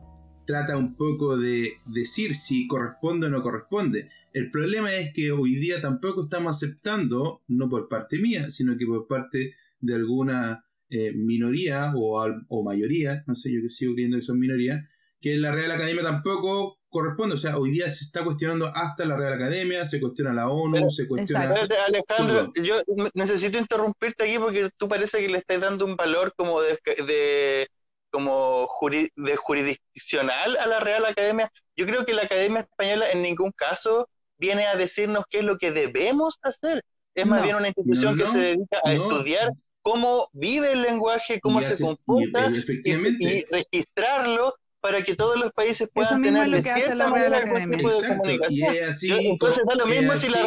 trata 0.46 0.76
un 0.76 0.96
poco 0.96 1.36
de 1.36 1.74
decir 1.86 2.34
si 2.34 2.66
corresponde 2.66 3.26
o 3.26 3.30
no 3.30 3.42
corresponde. 3.42 4.08
El 4.32 4.50
problema 4.50 4.92
es 4.94 5.12
que 5.12 5.30
hoy 5.30 5.56
día 5.56 5.80
tampoco 5.80 6.24
estamos 6.24 6.56
aceptando, 6.56 7.42
no 7.48 7.68
por 7.68 7.88
parte 7.88 8.18
mía, 8.18 8.50
sino 8.50 8.76
que 8.78 8.86
por 8.86 9.06
parte 9.06 9.54
de 9.82 9.94
alguna 9.94 10.64
eh, 10.88 11.12
minoría 11.14 11.92
o, 11.94 12.20
al- 12.22 12.42
o 12.48 12.62
mayoría, 12.64 13.22
no 13.26 13.34
sé, 13.34 13.50
yo 13.52 13.60
sigo 13.68 13.92
creyendo 13.94 14.16
que 14.18 14.22
son 14.24 14.38
minorías, 14.40 14.80
que 15.20 15.36
la 15.36 15.52
Real 15.52 15.70
Academia 15.70 16.02
tampoco 16.02 16.78
corresponde. 16.88 17.34
O 17.34 17.38
sea, 17.38 17.56
hoy 17.58 17.70
día 17.70 17.86
se 17.92 18.04
está 18.04 18.24
cuestionando 18.24 18.66
hasta 18.74 19.04
la 19.04 19.16
Real 19.16 19.34
Academia, 19.34 19.86
se 19.86 20.00
cuestiona 20.00 20.32
la 20.32 20.48
ONU, 20.48 20.72
Pero- 20.74 20.90
se 20.90 21.06
cuestiona... 21.06 21.44
Exacto. 21.44 21.74
Alejandro, 21.86 22.52
yo 22.62 22.76
necesito 23.14 23.56
interrumpirte 23.58 24.24
aquí 24.24 24.38
porque 24.38 24.70
tú 24.76 24.88
parece 24.88 25.18
que 25.20 25.28
le 25.28 25.38
estás 25.38 25.60
dando 25.60 25.84
un 25.86 25.96
valor 25.96 26.32
como 26.36 26.60
de, 26.60 26.78
de- 27.06 27.68
como 28.10 28.66
juri- 28.68 29.10
de 29.16 29.36
jurisdiccional 29.36 30.56
a 30.58 30.66
la 30.66 30.80
Real 30.80 31.04
Academia. 31.06 31.50
Yo 31.76 31.86
creo 31.86 32.04
que 32.04 32.12
la 32.12 32.22
Academia 32.22 32.60
Española 32.60 33.10
en 33.10 33.22
ningún 33.22 33.52
caso 33.52 34.08
viene 34.38 34.66
a 34.66 34.76
decirnos 34.76 35.24
qué 35.30 35.38
es 35.38 35.44
lo 35.44 35.56
que 35.56 35.70
debemos 35.72 36.38
hacer. 36.42 36.82
Es 37.14 37.26
más 37.26 37.42
bien 37.42 37.56
una 37.56 37.68
institución 37.68 38.16
No, 38.16 38.24
que 38.24 38.30
se 38.30 38.38
dedica 38.38 38.80
a 38.84 38.92
no. 38.94 39.02
estudiar 39.10 39.50
cómo 39.82 40.28
vive 40.32 40.72
el 40.72 40.82
lenguaje, 40.82 41.40
cómo 41.40 41.60
Y 41.60 41.64
se 41.64 41.72
hace- 41.72 41.84
y, 41.84 41.86
comporta 41.86 42.46
efectivamente. 42.46 43.24
y, 43.24 43.26
y 43.28 43.44
registrarlo 43.50 44.54
para 44.80 45.04
que 45.04 45.14
todos 45.14 45.38
los 45.38 45.52
países 45.52 45.88
puedan 45.92 46.10
Eso 46.12 46.18
mismo 46.18 46.38
tener 46.40 46.42
es 46.44 46.50
lo 46.50 46.56
de 46.56 46.62
que 46.64 46.70
hace 46.70 46.80
cierta 46.80 46.94
la 46.96 47.04
Real 47.04 47.12
manera 47.12 47.36
algún 47.38 47.50
Academia. 47.52 47.76
tipo 47.78 47.88
de 47.90 47.94
Exacto, 47.96 48.14
y 48.32 48.38
comunicación. 48.38 48.74
es 48.76 48.88
así. 48.88 49.26
Entonces 49.28 49.64
da 49.68 49.74
lo 49.76 49.86
mismo 49.86 50.14
si 50.16 50.28
la 50.28 50.42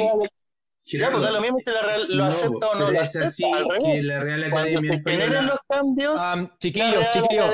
pues 1.11 1.23
da 1.23 1.31
lo 1.31 1.41
mismo 1.41 1.57
si 1.57 1.65
la 1.65 1.81
Real 1.81 2.05
lo 2.09 2.15
no, 2.25 2.29
acepta 2.29 2.67
o 2.69 2.75
no 2.75 2.91
lo 2.91 3.01
es 3.01 3.15
así 3.15 3.43
al 3.51 3.67
revés. 3.67 3.83
que 3.83 4.03
la 4.03 4.19
Real 4.19 4.43
Academia 4.43 5.01
se 5.03 5.27
los 5.41 5.59
cambios, 5.67 6.21
Am, 6.21 6.43
la 6.43 6.57
chiquillos, 6.59 7.05
chiquillos. 7.11 7.45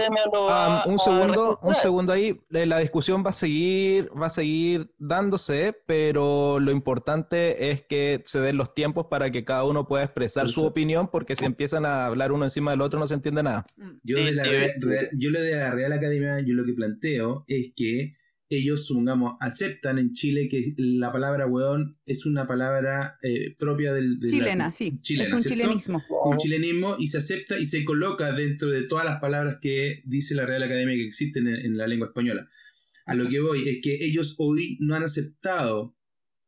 Un 0.86 1.00
segundo, 1.00 1.60
un 1.62 1.76
segundo 1.76 2.14
ahí. 2.14 2.40
Eh, 2.52 2.66
La 2.66 2.80
discusión 2.80 3.24
va 3.26 3.30
a 3.30 3.34
seguir, 3.34 4.10
va 4.20 4.28
a 4.28 4.30
seguir 4.30 4.92
dándose, 4.98 5.74
pero 5.86 6.60
lo 6.60 6.72
importante 6.72 7.72
es 7.72 7.84
que 7.84 8.22
se 8.26 8.40
den 8.42 8.58
los 8.58 8.74
tiempos 8.74 9.08
para 9.08 9.32
que 9.32 9.46
cada 9.46 9.64
uno 9.64 9.88
pueda 9.88 10.04
expresar 10.04 10.50
su 10.50 10.66
opinión, 10.66 11.08
porque 11.08 11.36
si 11.36 11.46
empiezan 11.46 11.86
a 11.86 12.06
hablar 12.08 12.32
uno 12.32 12.44
encima 12.46 12.72
del 12.72 12.82
otro 12.82 13.00
no 13.00 13.08
se 13.08 13.14
entiende 13.14 13.44
nada. 13.44 13.66
Yo, 14.04 14.18
Sí, 14.18 14.24
de 14.26 14.32
la 14.34 14.44
sí, 14.44 14.50
Real- 14.52 14.72
sí. 14.76 14.86
Real- 14.88 15.10
yo 15.18 15.30
lo 15.30 15.42
de 15.42 15.56
la 15.56 15.72
Real 15.72 15.92
Academia, 15.94 16.38
yo 16.46 16.54
lo 16.54 16.66
que 16.66 16.74
planteo 16.74 17.46
es 17.48 17.72
que 17.76 18.16
ellos, 18.52 18.86
supongamos, 18.86 19.38
aceptan 19.40 19.98
en 19.98 20.12
Chile 20.12 20.48
que 20.50 20.74
la 20.78 21.12
palabra 21.12 21.48
weón 21.48 21.98
es 22.06 22.26
una 22.26 22.46
palabra 22.48 23.18
eh, 23.24 23.56
propia 23.58 23.94
del... 23.94 24.20
de 24.20 24.28
la- 24.28 24.32
Chilena, 24.34 24.72
sí. 24.72 24.98
chilena, 25.02 25.28
es 25.28 25.34
un 25.34 25.40
¿cierto? 25.40 25.62
chilenismo. 25.62 26.04
Un 26.26 26.38
chilenismo 26.38 26.96
y 27.00 27.08
se 27.08 27.18
acepta 27.20 27.58
y 27.58 27.66
se 27.66 27.84
coloca 27.86 28.34
dentro 28.34 28.70
de 28.70 28.84
todas 28.84 29.06
las 29.06 29.20
palabras 29.22 29.58
que 29.62 30.02
dice 30.06 30.36
la 30.36 30.46
Real 30.46 30.62
Academia 30.64 30.96
que 30.96 31.06
existen 31.06 31.48
en, 31.48 31.56
en 31.66 31.78
la 31.78 31.88
lengua 31.88 32.08
española. 32.10 32.50
A 33.06 33.16
lo 33.16 33.28
que 33.30 33.40
voy 33.40 33.68
es 33.68 33.80
que 33.82 33.96
ellos 34.06 34.36
hoy 34.38 34.78
no 34.80 34.96
han 34.96 35.04
aceptado 35.04 35.98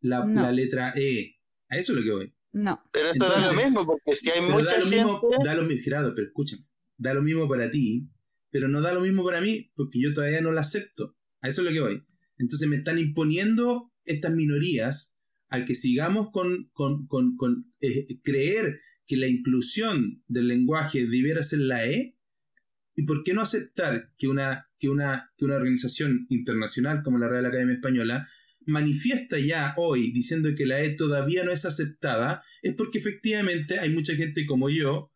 la, 0.01 0.25
No. 0.25 0.41
la 0.43 0.51
letra 0.51 0.93
E. 0.95 1.37
A 1.69 1.77
eso 1.77 1.93
es 1.93 1.99
lo 1.99 2.03
que 2.03 2.11
voy. 2.11 2.33
No. 2.51 2.83
Pero 2.91 3.09
eso 3.09 3.23
da 3.25 3.35
Entonces, 3.37 3.55
lo 3.55 3.63
mismo, 3.63 3.85
porque 3.85 4.15
si 4.15 4.29
hay 4.29 4.41
Pero 4.41 4.51
mucha 4.53 4.73
da 4.73 4.77
lo 4.77 4.83
gente... 4.83 4.95
mismo, 4.97 5.21
da 5.43 5.55
lo 5.55 5.63
mismo, 5.63 5.83
Gerardo, 5.83 6.13
pero 6.13 6.27
escúchame, 6.27 6.63
da 6.97 7.13
lo 7.15 7.21
mismo 7.23 7.47
para 7.49 7.71
ti, 7.71 8.07
pero 8.51 8.67
no 8.67 8.81
da 8.81 8.93
lo 8.93 9.01
mismo 9.01 9.23
para 9.23 9.41
mí, 9.41 9.71
porque 9.75 9.99
yo 9.99 10.13
todavía 10.13 10.41
no 10.41 10.51
la 10.51 10.61
acepto. 10.61 11.15
A 11.43 11.49
eso 11.49 11.61
es 11.61 11.67
lo 11.67 11.73
que 11.73 11.81
voy. 11.81 12.03
Entonces 12.39 12.67
me 12.67 12.77
están 12.77 12.97
imponiendo 12.97 13.91
estas 14.05 14.33
minorías 14.33 15.15
al 15.49 15.65
que 15.65 15.75
sigamos 15.75 16.31
con, 16.31 16.69
con, 16.73 17.05
con, 17.05 17.37
con, 17.37 17.71
eh, 17.79 18.19
creer 18.23 18.79
que 19.05 19.17
la 19.17 19.27
inclusión 19.27 20.23
del 20.27 20.47
lenguaje 20.47 21.05
debiera 21.05 21.43
ser 21.43 21.59
la 21.59 21.85
E. 21.85 22.17
¿Y 22.95 23.03
por 23.03 23.23
qué 23.23 23.33
no 23.33 23.41
aceptar 23.41 24.11
que 24.17 24.27
una, 24.27 24.69
que 24.79 24.89
una, 24.89 25.31
que 25.37 25.45
una 25.45 25.55
organización 25.55 26.25
internacional 26.29 27.03
como 27.03 27.19
la 27.19 27.27
Real 27.27 27.45
Academia 27.45 27.75
Española 27.75 28.27
manifiesta 28.65 29.37
ya 29.37 29.73
hoy 29.77 30.11
diciendo 30.11 30.49
que 30.55 30.65
la 30.65 30.81
E 30.81 30.91
todavía 30.91 31.43
no 31.43 31.51
es 31.51 31.65
aceptada? 31.65 32.41
Es 32.61 32.73
porque 32.75 32.99
efectivamente 32.99 33.79
hay 33.79 33.89
mucha 33.89 34.15
gente 34.15 34.45
como 34.45 34.69
yo 34.69 35.11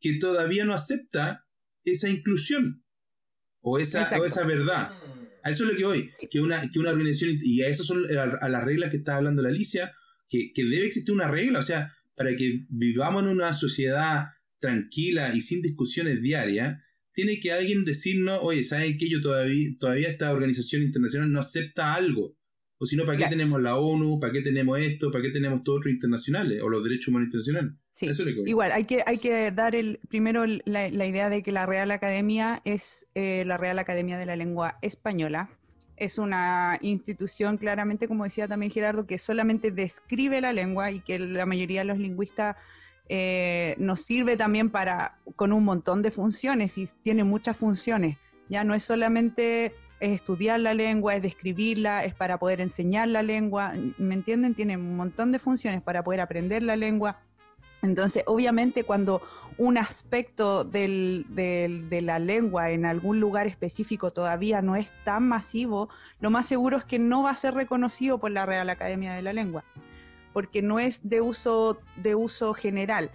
que 0.00 0.18
todavía 0.18 0.64
no 0.64 0.74
acepta 0.74 1.46
esa 1.84 2.10
inclusión 2.10 2.84
o 3.60 3.78
esa, 3.78 4.10
o 4.20 4.24
esa 4.24 4.44
verdad. 4.44 4.92
A 5.42 5.50
eso 5.50 5.64
es 5.64 5.72
lo 5.72 5.76
que 5.76 5.84
voy. 5.84 6.10
Sí. 6.18 6.28
Que, 6.30 6.40
una, 6.40 6.70
que 6.70 6.78
una 6.78 6.90
organización, 6.90 7.38
y 7.42 7.62
a 7.62 7.68
eso 7.68 7.82
son 7.84 8.04
a, 8.16 8.22
a 8.22 8.48
las 8.48 8.64
reglas 8.64 8.90
que 8.90 8.98
está 8.98 9.16
hablando 9.16 9.42
la 9.42 9.48
Alicia, 9.48 9.92
que, 10.28 10.52
que 10.52 10.64
debe 10.64 10.86
existir 10.86 11.12
una 11.14 11.28
regla, 11.28 11.58
o 11.58 11.62
sea, 11.62 11.94
para 12.14 12.34
que 12.36 12.64
vivamos 12.68 13.24
en 13.24 13.30
una 13.30 13.52
sociedad 13.54 14.26
tranquila 14.60 15.34
y 15.34 15.40
sin 15.40 15.60
discusiones 15.62 16.22
diarias, 16.22 16.80
tiene 17.12 17.40
que 17.40 17.52
alguien 17.52 17.84
decirnos, 17.84 18.38
oye, 18.42 18.62
¿saben 18.62 18.96
qué? 18.96 19.08
Yo 19.08 19.20
todavía, 19.20 19.68
todavía 19.78 20.08
esta 20.08 20.30
organización 20.32 20.82
internacional 20.82 21.30
no 21.30 21.40
acepta 21.40 21.94
algo. 21.94 22.38
O 22.78 22.86
si 22.86 22.96
no, 22.96 23.04
¿para 23.04 23.16
qué 23.16 23.22
Claro. 23.24 23.36
tenemos 23.36 23.62
la 23.62 23.76
ONU? 23.76 24.18
¿Para 24.18 24.32
qué 24.32 24.40
tenemos 24.40 24.78
esto? 24.80 25.10
¿Para 25.10 25.22
qué 25.22 25.30
tenemos 25.30 25.62
todo 25.62 25.76
otro 25.76 25.90
internacionales? 25.90 26.62
O 26.62 26.68
los 26.68 26.82
derechos 26.82 27.08
humanos 27.08 27.26
internacionales. 27.26 27.72
Sí. 27.92 28.06
Eso 28.06 28.22
es. 28.22 28.34
Igual, 28.46 28.72
hay 28.72 28.84
que, 28.84 29.02
hay 29.06 29.18
que 29.18 29.50
dar 29.50 29.74
el, 29.74 30.00
primero 30.08 30.44
la, 30.46 30.88
la 30.88 31.06
idea 31.06 31.28
de 31.28 31.42
que 31.42 31.52
la 31.52 31.66
Real 31.66 31.90
Academia 31.90 32.62
es 32.64 33.06
eh, 33.14 33.44
la 33.46 33.56
Real 33.56 33.78
Academia 33.78 34.18
de 34.18 34.26
la 34.26 34.36
Lengua 34.36 34.78
Española. 34.82 35.50
Es 35.96 36.18
una 36.18 36.78
institución, 36.80 37.58
claramente, 37.58 38.08
como 38.08 38.24
decía 38.24 38.48
también 38.48 38.72
Gerardo, 38.72 39.06
que 39.06 39.18
solamente 39.18 39.70
describe 39.70 40.40
la 40.40 40.52
lengua 40.52 40.90
y 40.90 41.00
que 41.00 41.18
la 41.18 41.46
mayoría 41.46 41.80
de 41.80 41.84
los 41.84 41.98
lingüistas 41.98 42.56
eh, 43.08 43.74
nos 43.78 44.00
sirve 44.00 44.36
también 44.36 44.70
para, 44.70 45.14
con 45.36 45.52
un 45.52 45.64
montón 45.64 46.02
de 46.02 46.10
funciones 46.10 46.78
y 46.78 46.88
tiene 47.02 47.24
muchas 47.24 47.56
funciones. 47.56 48.16
Ya 48.48 48.64
no 48.64 48.74
es 48.74 48.82
solamente 48.82 49.72
es 50.00 50.10
estudiar 50.16 50.58
la 50.58 50.74
lengua, 50.74 51.14
es 51.14 51.22
describirla, 51.22 52.04
es 52.04 52.14
para 52.14 52.38
poder 52.38 52.60
enseñar 52.60 53.08
la 53.08 53.22
lengua, 53.22 53.72
¿me 53.98 54.14
entienden? 54.14 54.54
Tiene 54.54 54.76
un 54.76 54.96
montón 54.96 55.30
de 55.30 55.38
funciones 55.38 55.80
para 55.80 56.02
poder 56.02 56.20
aprender 56.20 56.62
la 56.64 56.74
lengua. 56.74 57.20
Entonces, 57.82 58.22
obviamente, 58.26 58.84
cuando 58.84 59.20
un 59.58 59.76
aspecto 59.76 60.64
del- 60.64 61.26
de 61.28 62.00
la 62.00 62.18
lengua 62.18 62.70
en 62.70 62.86
algún 62.86 63.20
lugar 63.20 63.46
específico 63.46 64.10
todavía 64.10 64.62
no 64.62 64.76
es 64.76 64.88
tan 65.04 65.28
masivo, 65.28 65.88
lo 66.20 66.30
más 66.30 66.46
seguro 66.46 66.78
es 66.78 66.84
que 66.84 66.98
no 66.98 67.24
va 67.24 67.30
a 67.30 67.36
ser 67.36 67.54
reconocido 67.54 68.18
por 68.18 68.30
la 68.30 68.46
Real 68.46 68.70
Academia 68.70 69.12
de 69.12 69.22
la 69.22 69.32
Lengua, 69.32 69.64
porque 70.32 70.62
no 70.62 70.78
es 70.78 71.08
de 71.08 71.20
uso, 71.20 71.76
de 71.96 72.14
uso 72.14 72.54
general. 72.54 73.10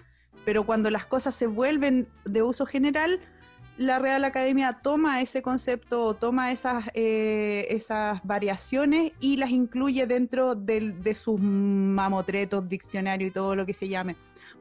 Pero 0.46 0.66
cuando 0.66 0.90
las 0.92 1.06
cosas 1.06 1.34
se 1.34 1.48
vuelven 1.48 2.08
de 2.26 2.44
uso 2.44 2.66
general, 2.66 3.20
la 3.78 4.00
Real 4.00 4.24
Academia 4.26 4.74
toma 4.74 5.22
ese 5.22 5.42
concepto, 5.42 6.14
toma 6.14 6.52
esas, 6.52 6.86
eh, 6.94 7.68
esas 7.70 8.22
variaciones 8.24 9.14
y 9.20 9.38
las 9.38 9.50
incluye 9.50 10.06
dentro 10.08 10.56
del- 10.56 11.04
de 11.04 11.16
sus 11.16 11.40
mamotretos, 11.40 12.68
diccionario 12.68 13.28
y 13.28 13.32
todo 13.32 13.56
lo 13.56 13.66
que 13.66 13.74
se 13.74 13.88
llame 13.88 14.16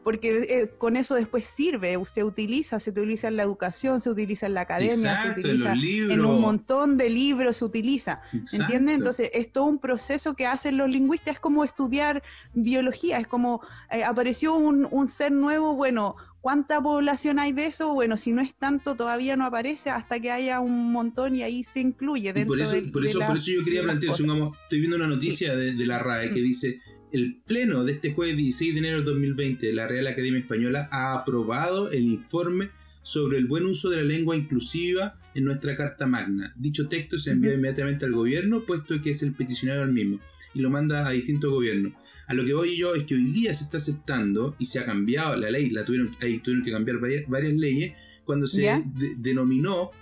porque 0.06 0.46
eh, 0.48 0.70
con 0.78 0.96
eso 0.96 1.16
después 1.16 1.44
sirve, 1.46 1.98
se 2.06 2.22
utiliza, 2.22 2.78
se 2.78 2.90
utiliza 2.90 3.26
en 3.26 3.34
la 3.36 3.42
educación, 3.42 4.00
se 4.00 4.08
utiliza 4.08 4.46
en 4.46 4.54
la 4.54 4.60
academia, 4.60 4.94
Exacto, 4.94 5.32
se 5.34 5.40
utiliza 5.40 5.72
en 6.14 6.24
un 6.24 6.40
montón 6.40 6.96
de 6.96 7.10
libros, 7.10 7.56
se 7.56 7.64
utiliza. 7.64 8.20
Exacto. 8.32 8.62
¿Entiendes? 8.62 8.98
Entonces 8.98 9.30
es 9.34 9.50
todo 9.50 9.64
un 9.64 9.80
proceso 9.80 10.36
que 10.36 10.46
hacen 10.46 10.76
los 10.76 10.88
lingüistas, 10.88 11.34
es 11.34 11.40
como 11.40 11.64
estudiar 11.64 12.22
biología, 12.54 13.18
es 13.18 13.26
como 13.26 13.62
eh, 13.90 14.04
apareció 14.04 14.54
un, 14.54 14.86
un 14.88 15.08
ser 15.08 15.32
nuevo, 15.32 15.74
bueno, 15.74 16.14
¿cuánta 16.40 16.80
población 16.80 17.40
hay 17.40 17.50
de 17.52 17.66
eso? 17.66 17.92
Bueno, 17.92 18.16
si 18.16 18.30
no 18.30 18.40
es 18.42 18.54
tanto, 18.54 18.94
todavía 18.94 19.34
no 19.34 19.44
aparece 19.44 19.90
hasta 19.90 20.20
que 20.20 20.30
haya 20.30 20.60
un 20.60 20.92
montón 20.92 21.34
y 21.34 21.42
ahí 21.42 21.64
se 21.64 21.80
incluye 21.80 22.32
dentro 22.32 22.52
por 22.54 22.60
eso, 22.60 22.76
de, 22.76 22.82
por 22.92 23.02
de 23.02 23.08
eso, 23.08 23.18
la- 23.18 23.26
por 23.26 23.36
eso 23.38 23.50
yo 23.50 23.64
quería 23.64 23.80
de 23.80 23.86
plantear, 23.86 24.14
estoy 24.14 24.78
viendo 24.78 24.96
una 24.98 25.08
noticia 25.08 25.56
de, 25.56 25.72
de 25.74 25.86
la 25.86 25.98
RAE 25.98 26.30
que 26.30 26.40
Mm. 26.40 26.44
dice, 26.44 26.80
el 27.12 27.40
pleno 27.46 27.84
de 27.84 27.92
este 27.92 28.12
jueves 28.12 28.36
16 28.36 28.74
de 28.74 28.78
enero 28.80 28.98
de 28.98 29.04
2020 29.04 29.66
de 29.66 29.72
la 29.72 29.86
Real 29.86 30.06
Academia 30.06 30.40
Española 30.40 30.88
ha 30.90 31.14
aprobado 31.14 31.90
el 31.90 32.02
informe 32.04 32.70
sobre 33.02 33.38
el 33.38 33.46
buen 33.46 33.64
uso 33.64 33.88
de 33.90 33.98
la 33.98 34.02
lengua 34.02 34.36
inclusiva 34.36 35.18
en 35.34 35.44
nuestra 35.44 35.76
Carta 35.76 36.06
Magna. 36.06 36.52
Dicho 36.56 36.88
texto 36.88 37.18
se 37.18 37.30
envía 37.30 37.54
inmediatamente 37.54 38.04
al 38.04 38.12
gobierno, 38.12 38.62
puesto 38.64 39.00
que 39.00 39.10
es 39.10 39.22
el 39.22 39.34
peticionario 39.34 39.84
al 39.84 39.92
mismo, 39.92 40.18
y 40.54 40.60
lo 40.60 40.70
manda 40.70 41.06
a 41.06 41.10
distintos 41.12 41.50
gobiernos. 41.50 41.92
A 42.26 42.34
lo 42.34 42.44
que 42.44 42.54
voy 42.54 42.76
yo 42.76 42.94
es 42.96 43.04
que 43.04 43.14
hoy 43.14 43.24
día 43.26 43.54
se 43.54 43.64
está 43.64 43.76
aceptando 43.76 44.56
y 44.58 44.64
se 44.64 44.80
ha 44.80 44.84
cambiado 44.84 45.36
la 45.36 45.50
ley, 45.50 45.70
la 45.70 45.84
tuvieron, 45.84 46.10
ahí 46.20 46.38
tuvieron 46.40 46.64
que 46.64 46.72
cambiar 46.72 46.98
varias, 46.98 47.28
varias 47.28 47.54
leyes, 47.54 47.92
cuando 48.24 48.46
se 48.48 48.82
denominó 49.18 49.92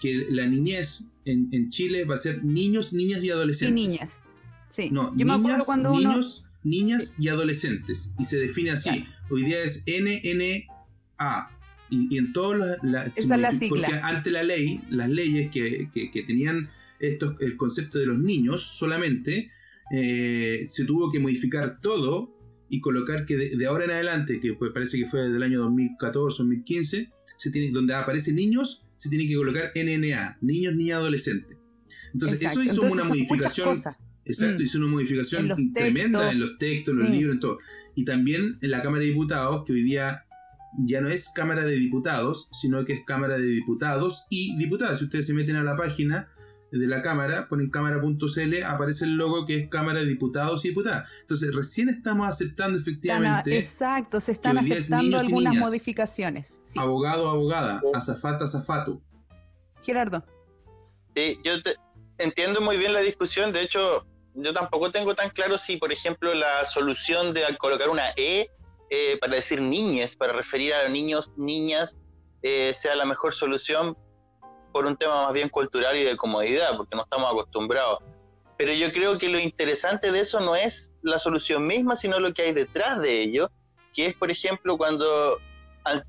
que 0.00 0.26
la 0.30 0.46
niñez 0.46 1.10
en, 1.26 1.48
en 1.52 1.68
Chile 1.68 2.04
va 2.04 2.14
a 2.14 2.18
ser 2.18 2.44
niños, 2.44 2.94
niñas 2.94 3.22
y 3.22 3.26
Y 3.26 3.30
adolescentes. 3.30 3.74
niñas. 3.74 4.18
Sí. 4.70 4.88
No, 4.90 5.14
Yo 5.16 5.26
me 5.26 5.34
acuerdo 5.34 5.64
cuando 5.66 5.92
uno... 5.92 6.20
niñas 6.64 7.14
y 7.18 7.28
adolescentes. 7.28 8.12
Y 8.18 8.24
se 8.24 8.38
define 8.38 8.70
así. 8.72 9.06
Hoy 9.30 9.44
día 9.44 9.62
es 9.62 9.84
NNA. 9.86 11.50
Y, 11.90 12.14
y 12.14 12.18
en 12.18 12.32
todos 12.32 12.56
los... 12.56 12.68
la- 12.82 13.04
Esa 13.04 13.34
es 13.34 13.40
la 13.40 13.52
sigla. 13.52 13.68
Porque 13.68 13.94
ante 14.02 14.30
la 14.30 14.42
ley, 14.42 14.80
las 14.90 15.08
leyes 15.10 15.50
que, 15.50 15.88
que- 15.92 16.10
que 16.10 16.22
tenían 16.22 16.70
estos, 16.98 17.36
el 17.40 17.56
concepto 17.56 17.98
de 17.98 18.06
los 18.06 18.18
niños 18.18 18.62
solamente, 18.62 19.50
eh, 19.92 20.62
se 20.66 20.84
tuvo 20.84 21.12
que 21.12 21.18
modificar 21.20 21.80
todo 21.80 22.34
y 22.70 22.80
colocar 22.80 23.26
que 23.26 23.36
de, 23.36 23.56
de 23.56 23.66
ahora 23.66 23.84
en 23.84 23.90
adelante, 23.90 24.40
que 24.40 24.54
pues 24.54 24.72
parece 24.72 24.98
que 24.98 25.06
fue 25.06 25.20
desde 25.24 25.36
el 25.36 25.42
año 25.42 25.60
2014 25.60 26.42
2015, 26.42 27.10
se 27.36 27.50
tiene, 27.50 27.70
donde 27.70 27.94
aparece 27.94 28.32
niños, 28.32 28.82
se 28.96 29.10
tiene 29.10 29.26
que 29.28 29.34
colocar 29.34 29.72
NNA, 29.76 30.38
niños, 30.40 30.74
niñas, 30.74 30.96
adolescentes. 30.98 31.58
Entonces, 32.14 32.40
Exacto. 32.40 32.60
eso 32.62 32.72
hizo 32.72 32.82
Entonces, 32.84 32.92
una 33.04 33.08
modificación. 33.08 33.82
Exacto, 34.24 34.58
Mm. 34.58 34.62
hizo 34.62 34.78
una 34.78 34.86
modificación 34.88 35.50
En 35.50 35.72
tremenda 35.72 36.20
textos. 36.20 36.32
en 36.32 36.40
los 36.40 36.58
textos, 36.58 36.92
en 36.92 36.98
los 37.00 37.08
Mm. 37.08 37.12
libros, 37.12 37.34
en 37.34 37.40
todo. 37.40 37.58
Y 37.94 38.04
también 38.04 38.58
en 38.62 38.70
la 38.70 38.82
Cámara 38.82 39.00
de 39.02 39.08
Diputados, 39.10 39.64
que 39.66 39.72
hoy 39.72 39.82
día 39.82 40.24
ya 40.86 41.00
no 41.00 41.08
es 41.08 41.30
Cámara 41.34 41.64
de 41.64 41.72
Diputados, 41.76 42.48
sino 42.52 42.84
que 42.84 42.94
es 42.94 43.00
Cámara 43.06 43.36
de 43.38 43.44
Diputados 43.44 44.24
y 44.30 44.56
Diputadas. 44.56 44.98
Si 44.98 45.04
ustedes 45.04 45.26
se 45.26 45.34
meten 45.34 45.56
a 45.56 45.62
la 45.62 45.76
página 45.76 46.28
de 46.72 46.86
la 46.88 47.02
Cámara, 47.02 47.46
ponen 47.48 47.70
cámara.cl, 47.70 48.64
aparece 48.64 49.04
el 49.04 49.14
logo 49.16 49.46
que 49.46 49.56
es 49.60 49.68
Cámara 49.68 50.00
de 50.00 50.06
Diputados 50.06 50.64
y 50.64 50.68
Diputadas. 50.70 51.08
Entonces, 51.20 51.54
recién 51.54 51.88
estamos 51.88 52.26
aceptando 52.28 52.78
Están 52.78 52.88
a- 52.88 52.90
efectivamente 52.90 53.58
exacto, 53.58 54.18
se 54.18 54.32
están 54.32 54.58
es 54.58 54.70
aceptando 54.72 55.18
algunas 55.20 55.52
niñas. 55.54 55.68
modificaciones. 55.68 56.48
Sí. 56.66 56.80
abogado, 56.80 57.30
abogada, 57.30 57.80
azafata, 57.94 58.46
azafato. 58.46 59.00
Gerardo. 59.84 60.24
Sí, 61.14 61.38
yo 61.44 61.62
te- 61.62 61.76
entiendo 62.18 62.60
muy 62.60 62.76
bien 62.78 62.92
la 62.92 63.00
discusión. 63.00 63.52
De 63.52 63.62
hecho, 63.62 64.04
yo 64.34 64.52
tampoco 64.52 64.90
tengo 64.90 65.14
tan 65.14 65.30
claro 65.30 65.58
si, 65.58 65.76
por 65.76 65.92
ejemplo, 65.92 66.34
la 66.34 66.64
solución 66.64 67.32
de 67.32 67.44
colocar 67.58 67.88
una 67.88 68.10
E 68.16 68.50
eh, 68.90 69.16
para 69.20 69.36
decir 69.36 69.60
niñes, 69.60 70.16
para 70.16 70.32
referir 70.32 70.74
a 70.74 70.88
niños, 70.88 71.32
niñas, 71.36 72.02
eh, 72.42 72.72
sea 72.74 72.94
la 72.94 73.04
mejor 73.04 73.34
solución. 73.34 73.96
por 74.72 74.86
un 74.86 74.96
tema 74.96 75.26
más 75.26 75.32
bien 75.32 75.48
cultural 75.48 75.96
y 75.96 76.02
de 76.02 76.16
comodidad, 76.16 76.76
porque 76.76 76.96
no 76.96 77.04
estamos 77.04 77.30
acostumbrados. 77.30 78.00
Pero 78.58 78.72
yo 78.72 78.90
creo 78.92 79.18
que 79.18 79.28
lo 79.28 79.38
interesante 79.38 80.10
de 80.10 80.18
eso 80.18 80.40
no 80.40 80.56
es 80.56 80.92
la 81.02 81.20
solución 81.20 81.64
misma, 81.64 81.94
sino 81.94 82.18
lo 82.18 82.34
que 82.34 82.42
hay 82.42 82.52
detrás 82.52 83.00
de 83.00 83.22
ello, 83.22 83.52
que 83.94 84.06
es, 84.06 84.14
por 84.14 84.32
ejemplo, 84.32 84.76
cuando 84.76 85.38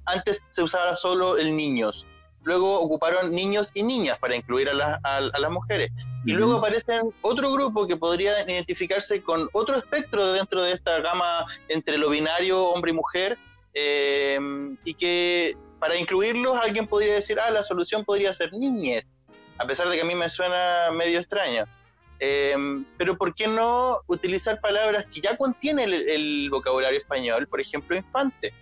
antes 0.06 0.42
se 0.50 0.64
usaba 0.64 0.96
solo 0.96 1.38
el 1.38 1.56
niños, 1.56 2.08
luego 2.46 2.80
ocuparon 2.80 3.36
niños 3.36 3.72
y 3.74 3.84
niñas 3.84 4.18
para 4.20 4.36
incluir 4.36 4.70
a, 4.70 5.00
a, 5.04 5.20
las 5.22 5.52
mujeres. 5.52 5.92
Y 6.26 6.32
luego 6.32 6.58
aparecen 6.58 7.14
otro 7.22 7.52
grupo 7.52 7.86
que 7.86 7.98
podría 7.98 8.42
identificarse 8.50 9.22
con 9.22 9.50
otro 9.52 9.78
espectro 9.78 10.32
dentro 10.32 10.62
de 10.62 10.72
esta 10.72 11.00
gama 11.02 11.46
entre 11.68 11.98
lo 11.98 12.10
binario, 12.10 12.64
hombre 12.64 12.92
y 12.92 12.94
mujer, 12.96 13.38
eh, 13.74 14.40
y 14.86 14.94
que 14.94 15.58
para 15.80 15.98
incluirlos 15.98 16.56
alguien 16.56 16.88
podría 16.88 17.16
decir, 17.16 17.40
ah, 17.40 17.52
la 17.52 17.64
solución 17.64 18.06
podría 18.06 18.34
ser 18.34 18.54
niñez, 18.54 19.06
a 19.58 19.66
pesar 19.66 19.90
de 19.90 19.98
que 19.98 20.02
a 20.02 20.06
mí 20.06 20.16
me 20.16 20.30
suena 20.30 20.90
medio 20.92 21.20
extraño. 21.20 21.66
Eh, 22.20 22.56
pero 22.98 23.18
¿por 23.18 23.36
qué 23.36 23.48
no 23.48 24.00
utilizar 24.08 24.62
palabras 24.62 25.06
que 25.14 25.20
ya 25.20 25.36
contiene 25.36 25.84
el, 25.84 26.50
vocabulario 26.50 27.00
español, 27.00 27.48
por 27.48 27.60
ejemplo, 27.60 27.96
infante? 27.96 28.54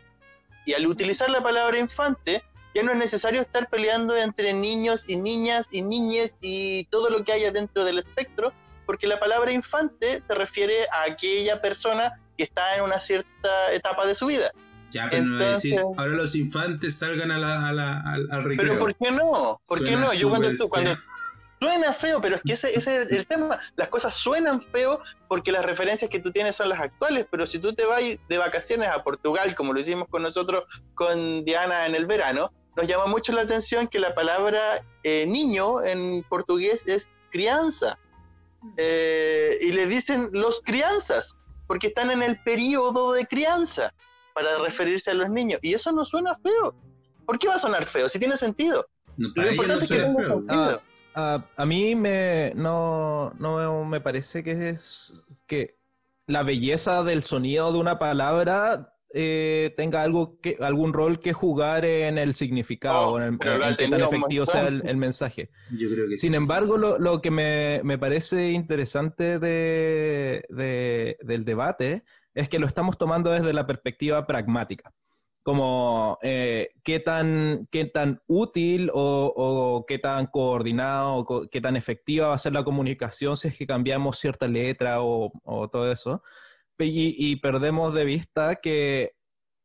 Y 0.66 0.74
al 0.74 0.88
utilizar 0.88 1.30
la 1.30 1.42
palabra 1.42 1.78
infante, 1.78 2.44
ya 2.74 2.84
no 2.84 2.92
es 2.92 2.98
necesario 2.98 3.42
estar 3.42 3.70
peleando 3.70 4.16
entre 4.16 4.54
niños 4.54 5.08
y 5.08 5.16
niñas 5.16 5.68
y 5.72 5.82
niñes 5.82 6.36
y 6.42 6.86
todo 6.86 7.10
lo 7.10 7.24
que 7.24 7.34
haya 7.34 7.52
dentro 7.52 7.86
del 7.86 8.00
espectro, 8.00 8.54
porque 8.86 9.08
la 9.08 9.20
palabra 9.20 9.52
infante 9.52 10.22
se 10.26 10.34
refiere 10.34 10.88
a 10.92 11.04
aquella 11.12 11.62
persona 11.62 12.14
que 12.38 12.44
está 12.44 12.76
en 12.76 12.84
una 12.84 13.00
cierta 13.00 13.72
etapa 13.72 14.06
de 14.06 14.16
su 14.16 14.28
vida. 14.28 14.52
Ya, 14.90 15.10
pero 15.10 15.24
no 15.24 15.38
decir, 15.38 15.80
ahora 15.80 16.08
los 16.08 16.36
infantes 16.36 16.98
salgan 17.00 17.32
a 17.32 17.40
la, 17.40 17.68
a 17.68 17.74
la, 17.74 18.00
al, 18.02 18.28
al 18.32 18.44
recreo. 18.44 18.74
Pero 18.74 18.80
¿por 18.80 18.96
qué 18.96 19.12
no? 19.12 19.62
¿Por 19.68 19.84
qué 19.84 19.96
no? 19.96 20.14
Yo 20.14 20.30
cuando, 20.30 20.70
cuando, 20.70 20.96
suena 21.64 21.94
feo, 21.94 22.20
pero 22.22 22.36
es 22.36 22.42
que 22.44 22.54
ese, 22.54 22.78
ese, 22.78 23.04
es 23.04 23.12
el 23.12 23.26
tema. 23.26 23.60
Las 23.76 23.88
cosas 23.88 24.14
suenan 24.14 24.62
feo 24.62 25.00
porque 25.28 25.52
las 25.52 25.66
referencias 25.66 26.12
que 26.12 26.20
tú 26.20 26.32
tienes 26.32 26.56
son 26.56 26.70
las 26.70 26.80
actuales, 26.80 27.26
pero 27.32 27.48
si 27.48 27.60
tú 27.60 27.74
te 27.74 27.86
vas 27.86 28.02
de 28.02 28.38
vacaciones 28.38 28.90
a 28.90 29.04
Portugal, 29.04 29.56
como 29.56 29.74
lo 29.74 29.80
hicimos 29.80 30.08
con 30.10 30.22
nosotros, 30.22 30.66
con 30.94 31.46
Diana 31.46 31.86
en 31.86 31.96
el 31.96 32.06
verano, 32.06 32.52
nos 32.76 32.88
llama 32.88 33.06
mucho 33.08 33.32
la 33.34 33.42
atención 33.42 33.88
que 33.88 34.00
la 34.00 34.16
palabra 34.16 34.84
eh, 35.04 35.26
niño 35.28 35.82
en 35.82 36.24
portugués 36.24 36.88
es 36.88 37.10
crianza. 37.32 37.98
Eh, 38.78 39.58
y 39.62 39.72
le 39.74 39.88
dicen 39.88 40.30
los 40.32 40.62
crianzas, 40.62 41.36
porque 41.68 41.88
están 41.88 42.12
en 42.12 42.24
el 42.24 42.42
periodo 42.44 43.12
de 43.12 43.26
crianza 43.26 43.94
para 44.34 44.58
referirse 44.58 45.12
a 45.12 45.14
los 45.14 45.30
niños. 45.30 45.60
Y 45.62 45.74
eso 45.74 45.92
no 45.92 46.06
suena 46.06 46.36
feo. 46.38 46.74
¿Por 47.26 47.38
qué 47.40 47.48
va 47.48 47.56
a 47.56 47.60
sonar 47.60 47.86
feo? 47.86 48.10
Si 48.10 48.20
tiene 48.20 48.38
sentido. 48.38 48.86
No, 49.18 49.30
para 49.36 49.52
ellos 49.52 49.68
no 49.68 49.82
suena 49.82 50.14
feo. 50.16 50.44
Ah, 50.50 50.80
ah, 51.16 51.46
a 51.56 51.66
mí 51.66 51.96
me, 51.96 52.54
no, 52.56 53.34
no 53.38 53.86
me 53.86 54.02
parece 54.02 54.44
que 54.44 54.70
es 54.70 55.44
que 55.46 55.78
la 56.26 56.44
belleza 56.44 57.04
del 57.04 57.24
sonido 57.24 57.72
de 57.72 57.80
una 57.80 58.00
palabra 58.00 58.93
eh, 59.16 59.72
tenga 59.78 60.01
algo 60.01 60.39
que, 60.41 60.57
algún 60.59 60.91
rol 60.91 61.20
que 61.20 61.34
jugar 61.34 61.86
en 61.86 62.18
el 62.18 62.34
significado, 62.34 63.09
oh, 63.09 63.22
en, 63.22 63.38
en, 63.39 63.76
qué 63.78 63.88
tan 63.88 64.01
efectivo 64.01 64.47
sea 64.47 64.68
el, 64.68 64.97
mensaje. 64.97 65.51
Yo 65.78 65.88
creo 65.91 66.09
que 66.09 66.18
Sin 66.18 66.34
embargo, 66.34 66.80
lo, 66.80 66.97
lo, 66.97 67.22
que 67.22 67.30
me, 67.30 67.82
me 67.84 67.99
parece 67.99 68.51
interesante 68.51 69.38
de, 69.38 70.43
de, 70.49 71.18
del 71.22 71.45
debate 71.45 72.03
es 72.34 72.49
que 72.49 72.57
lo 72.57 72.66
estamos 72.66 72.97
tomando 72.97 73.30
desde 73.30 73.53
la 73.53 73.68
perspectiva 73.68 74.26
pragmática. 74.26 74.91
Como 75.43 76.18
eh, 76.24 76.70
qué, 76.84 76.99
tan, 76.99 77.68
qué 77.70 77.86
tan 77.86 78.22
útil 78.26 78.89
o, 78.93 79.32
o, 79.36 79.86
qué 79.86 79.99
tan 79.99 80.26
coordinado 80.26 81.18
o 81.18 81.49
qué 81.49 81.61
tan 81.61 81.76
efectiva 81.76 82.30
va 82.30 82.34
a 82.34 82.39
ser 82.39 82.53
la 82.53 82.64
comunicación 82.64 83.38
si 83.38 83.49
es 83.49 83.57
que 83.57 83.68
cambiamos 83.68 84.18
cierta 84.18 84.47
letra 84.47 85.03
o, 85.03 85.34
o 85.43 85.68
todo 85.68 85.91
eso. 85.91 86.24
Y, 86.80 87.16
y, 87.18 87.36
perdemos 87.38 87.94
de 87.94 88.06
vista 88.06 88.56
que 88.56 89.14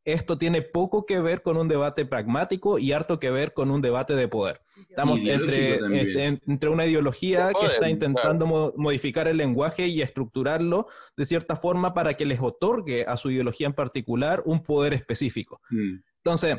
esto 0.05 0.37
tiene 0.37 0.61
poco 0.61 1.05
que 1.05 1.19
ver 1.19 1.41
con 1.41 1.57
un 1.57 1.67
debate 1.67 2.05
pragmático 2.05 2.79
y 2.79 2.91
harto 2.93 3.19
que 3.19 3.29
ver 3.29 3.53
con 3.53 3.71
un 3.71 3.81
debate 3.81 4.15
de 4.15 4.27
poder. 4.27 4.61
Estamos 4.89 5.19
entre, 5.19 5.75
este, 5.75 6.39
entre, 6.47 6.69
una 6.69 6.85
ideología 6.85 7.51
que 7.59 7.65
está 7.65 7.89
intentando 7.89 8.73
modificar 8.75 9.27
el 9.27 9.37
lenguaje 9.37 9.87
y 9.87 10.01
estructurarlo 10.01 10.87
de 11.17 11.25
cierta 11.25 11.55
forma 11.55 11.93
para 11.93 12.15
que 12.15 12.25
les 12.25 12.39
otorgue 12.39 13.05
a 13.07 13.17
su 13.17 13.31
ideología 13.31 13.67
en 13.67 13.73
particular 13.73 14.41
un 14.45 14.63
poder 14.63 14.93
específico. 14.93 15.61
Mm. 15.69 15.97
Entonces, 16.17 16.57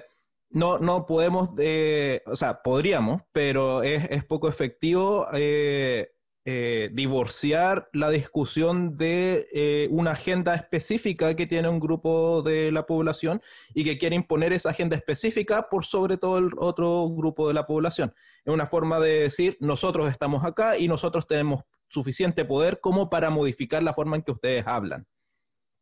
no, 0.50 0.78
no 0.78 1.06
podemos, 1.06 1.50
eh, 1.58 2.22
o 2.26 2.36
sea, 2.36 2.62
podríamos, 2.62 3.22
pero 3.32 3.82
es, 3.82 4.04
es 4.10 4.24
poco 4.24 4.48
efectivo 4.48 5.26
eh, 5.32 6.10
eh, 6.46 6.88
divorciar 6.92 7.90
la 7.92 8.08
discusión 8.08 8.96
de 8.96 9.46
eh, 9.52 9.88
una 9.90 10.12
agenda 10.12 10.54
específica 10.54 11.36
que 11.36 11.46
tiene 11.46 11.68
un 11.68 11.80
grupo 11.80 12.40
de 12.42 12.72
la 12.72 12.86
población 12.86 13.42
y 13.74 13.84
que 13.84 13.98
quiere 13.98 14.16
imponer 14.16 14.54
esa 14.54 14.70
agenda 14.70 14.96
específica 14.96 15.68
por 15.68 15.84
sobre 15.84 16.16
todo 16.16 16.38
el 16.38 16.50
otro 16.56 17.08
grupo 17.10 17.46
de 17.48 17.54
la 17.54 17.66
población. 17.66 18.14
Es 18.44 18.54
una 18.54 18.66
forma 18.66 19.00
de 19.00 19.20
decir, 19.20 19.58
nosotros 19.60 20.10
estamos 20.10 20.42
acá 20.44 20.78
y 20.78 20.88
nosotros 20.88 21.26
tenemos 21.26 21.64
suficiente 21.88 22.46
poder 22.46 22.80
como 22.80 23.10
para 23.10 23.28
modificar 23.28 23.82
la 23.82 23.92
forma 23.92 24.16
en 24.16 24.22
que 24.22 24.32
ustedes 24.32 24.66
hablan. 24.66 25.06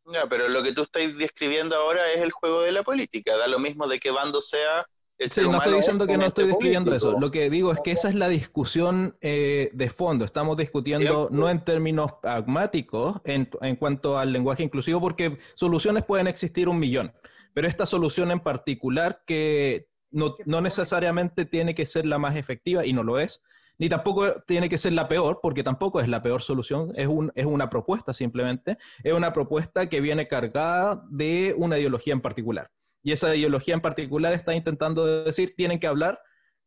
No, 0.03 0.27
pero 0.27 0.49
lo 0.49 0.61
que 0.61 0.73
tú 0.73 0.81
estás 0.81 1.17
describiendo 1.17 1.75
ahora 1.75 2.11
es 2.11 2.21
el 2.21 2.31
juego 2.31 2.61
de 2.61 2.71
la 2.71 2.83
política, 2.83 3.37
da 3.37 3.47
lo 3.47 3.59
mismo 3.59 3.87
de 3.87 3.99
qué 3.99 4.11
bando 4.11 4.41
sea 4.41 4.85
sí, 5.29 5.41
no 5.41 5.57
estoy 5.57 5.75
diciendo 5.75 6.07
que 6.07 6.17
no 6.17 6.25
estoy 6.25 6.47
describiendo 6.47 6.93
eso. 6.93 7.19
Lo 7.19 7.31
que 7.31 7.49
digo 7.49 7.71
es 7.71 7.79
que 7.81 7.91
esa 7.91 8.09
es 8.09 8.15
la 8.15 8.29
discusión 8.29 9.17
eh, 9.21 9.69
de 9.73 9.89
fondo. 9.89 10.25
Estamos 10.25 10.57
discutiendo 10.57 11.29
no 11.31 11.49
en 11.49 11.63
términos 11.63 12.13
pragmáticos 12.21 13.21
en, 13.25 13.49
en, 13.61 13.75
cuanto 13.75 14.17
al 14.17 14.31
lenguaje 14.31 14.63
inclusivo, 14.63 15.01
porque 15.01 15.37
soluciones 15.55 16.05
pueden 16.05 16.27
existir 16.27 16.69
un 16.69 16.79
millón. 16.79 17.13
Pero 17.53 17.67
esta 17.67 17.85
solución 17.85 18.31
en 18.31 18.39
particular, 18.39 19.23
que 19.25 19.87
no, 20.11 20.35
no 20.45 20.61
necesariamente 20.61 21.45
tiene 21.45 21.75
que 21.75 21.85
ser 21.85 22.05
la 22.05 22.17
más 22.17 22.35
efectiva, 22.35 22.85
y 22.85 22.93
no 22.93 23.03
lo 23.03 23.19
es, 23.19 23.41
ni 23.79 23.89
tampoco 23.89 24.41
tiene 24.45 24.69
que 24.69 24.77
ser 24.77 24.93
la 24.93 25.07
peor, 25.07 25.39
porque 25.41 25.63
tampoco 25.63 26.01
es 26.01 26.07
la 26.07 26.21
peor 26.21 26.41
solución, 26.41 26.89
es, 26.95 27.07
un, 27.07 27.31
es 27.33 27.45
una 27.45 27.69
propuesta 27.69 28.13
simplemente, 28.13 28.77
es 29.03 29.13
una 29.13 29.33
propuesta 29.33 29.87
que 29.87 30.01
viene 30.01 30.27
cargada 30.27 31.03
de 31.09 31.55
una 31.57 31.79
ideología 31.79 32.13
en 32.13 32.21
particular. 32.21 32.69
Y 33.09 33.11
esa 33.11 33.35
ideología 33.35 33.73
en 33.73 33.81
particular 33.81 34.33
está 34.33 34.53
intentando 34.53 35.23
decir, 35.23 35.55
tienen 35.57 35.79
que 35.79 35.87
hablar 35.87 36.19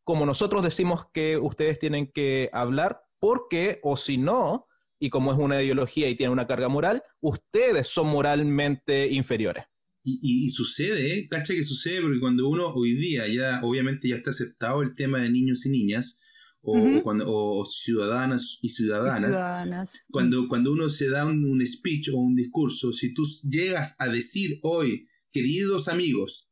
como 0.03 0.27
nosotros 0.27 0.65
decimos 0.65 1.05
que 1.15 1.37
ustedes 1.37 1.79
tienen 1.79 2.11
que 2.11 2.51
hablar, 2.53 3.01
porque, 3.21 3.79
o 3.85 3.97
si 3.97 4.19
no, 4.19 4.67
y 4.99 5.09
como 5.09 5.33
es 5.33 5.39
una 5.39 5.63
ideología 5.63 6.09
y 6.09 6.17
tiene 6.17 6.33
una 6.33 6.49
carga 6.49 6.69
moral, 6.69 7.05
ustedes 7.21 7.87
son 7.87 8.09
moralmente 8.09 9.07
inferiores. 9.13 9.67
Y, 10.03 10.51
sucede, 10.51 11.17
¿eh? 11.17 11.29
Cacha 11.31 11.55
que 11.55 11.63
sucede 11.63 12.01
porque 12.03 12.19
cuando 12.19 12.49
uno 12.49 12.75
hoy 12.75 12.97
día 12.97 13.29
ya, 13.29 13.61
obviamente 13.63 14.09
ya 14.09 14.17
está 14.17 14.31
aceptado 14.31 14.83
el 14.83 14.97
tema 14.97 15.21
de 15.21 15.31
niños 15.31 15.65
y 15.67 15.71
niñas, 15.71 16.21
o, 16.61 16.75
cuando, 17.05 17.25
o, 17.29 17.65
ciudadanas 17.67 18.59
y 18.63 18.69
ciudadanas, 18.69 19.93
Cuando, 20.11 20.49
cuando 20.49 20.73
uno 20.73 20.89
se 20.89 21.09
da 21.09 21.25
un, 21.25 21.45
un, 21.45 21.65
speech 21.65 22.09
o 22.13 22.17
un 22.17 22.35
discurso, 22.35 22.93
si 22.93 23.15
tú 23.15 23.23
llegas 23.49 23.95
a 24.01 24.09
decir 24.09 24.59
hoy 24.65 25.07
queridos 25.33 25.89
amigos, 25.89 26.51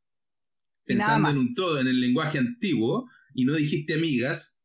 pensando 0.85 1.31
en 1.31 1.39
un 1.39 1.55
todo, 1.55 1.81
en 1.81 1.87
el 1.87 2.01
lenguaje 2.01 2.39
antiguo, 2.39 3.09
y 3.35 3.45
no 3.45 3.55
dijiste 3.55 3.95
amigas, 3.95 4.61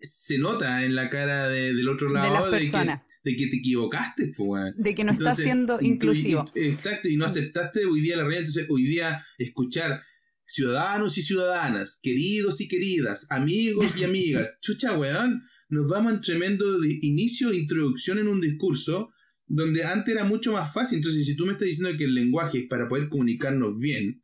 se 0.00 0.38
nota 0.38 0.84
en 0.84 0.94
la 0.94 1.08
cara 1.10 1.48
del 1.48 1.88
otro 1.88 2.10
lado 2.10 2.50
de, 2.50 3.36
que, 3.36 3.46
te 3.48 3.56
equivocaste, 3.56 4.32
pues, 4.36 4.74
De 4.76 4.94
que 4.94 5.04
no 5.04 5.12
estás 5.12 5.36
siendo 5.36 5.78
inclusivo. 5.80 6.44
exacto, 6.54 7.08
y 7.08 7.16
no 7.16 7.26
aceptaste 7.26 7.84
hoy 7.84 8.00
día 8.00 8.16
la 8.16 8.22
realidad. 8.22 8.46
Entonces, 8.46 8.66
hoy 8.70 8.84
día 8.84 9.24
escuchar 9.38 10.02
ciudadanos 10.46 11.16
y 11.18 11.22
ciudadanas, 11.22 12.00
queridos 12.02 12.60
y 12.60 12.68
queridas, 12.68 13.26
amigos 13.30 13.96
y 13.96 14.04
amigas, 14.04 14.58
chucha, 14.60 14.98
weón, 14.98 15.42
nos 15.68 15.88
vamos 15.88 16.14
en 16.14 16.20
tremendo 16.20 16.78
de 16.78 16.98
inicio, 17.02 17.52
introducción 17.52 18.18
en 18.18 18.26
un 18.26 18.40
discurso 18.40 19.12
donde 19.52 19.84
antes 19.84 20.14
era 20.14 20.24
mucho 20.24 20.52
más 20.52 20.72
fácil. 20.72 20.98
Entonces, 20.98 21.26
si 21.26 21.36
tú 21.36 21.44
me 21.44 21.52
estás 21.52 21.66
diciendo 21.66 21.98
que 21.98 22.04
el 22.04 22.14
lenguaje 22.14 22.60
es 22.60 22.68
para 22.68 22.88
poder 22.88 23.08
comunicarnos 23.08 23.78
bien 23.78 24.22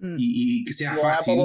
mm. 0.00 0.16
y, 0.18 0.64
que 0.64 0.72
sea 0.72 0.96
fácil. 0.96 1.42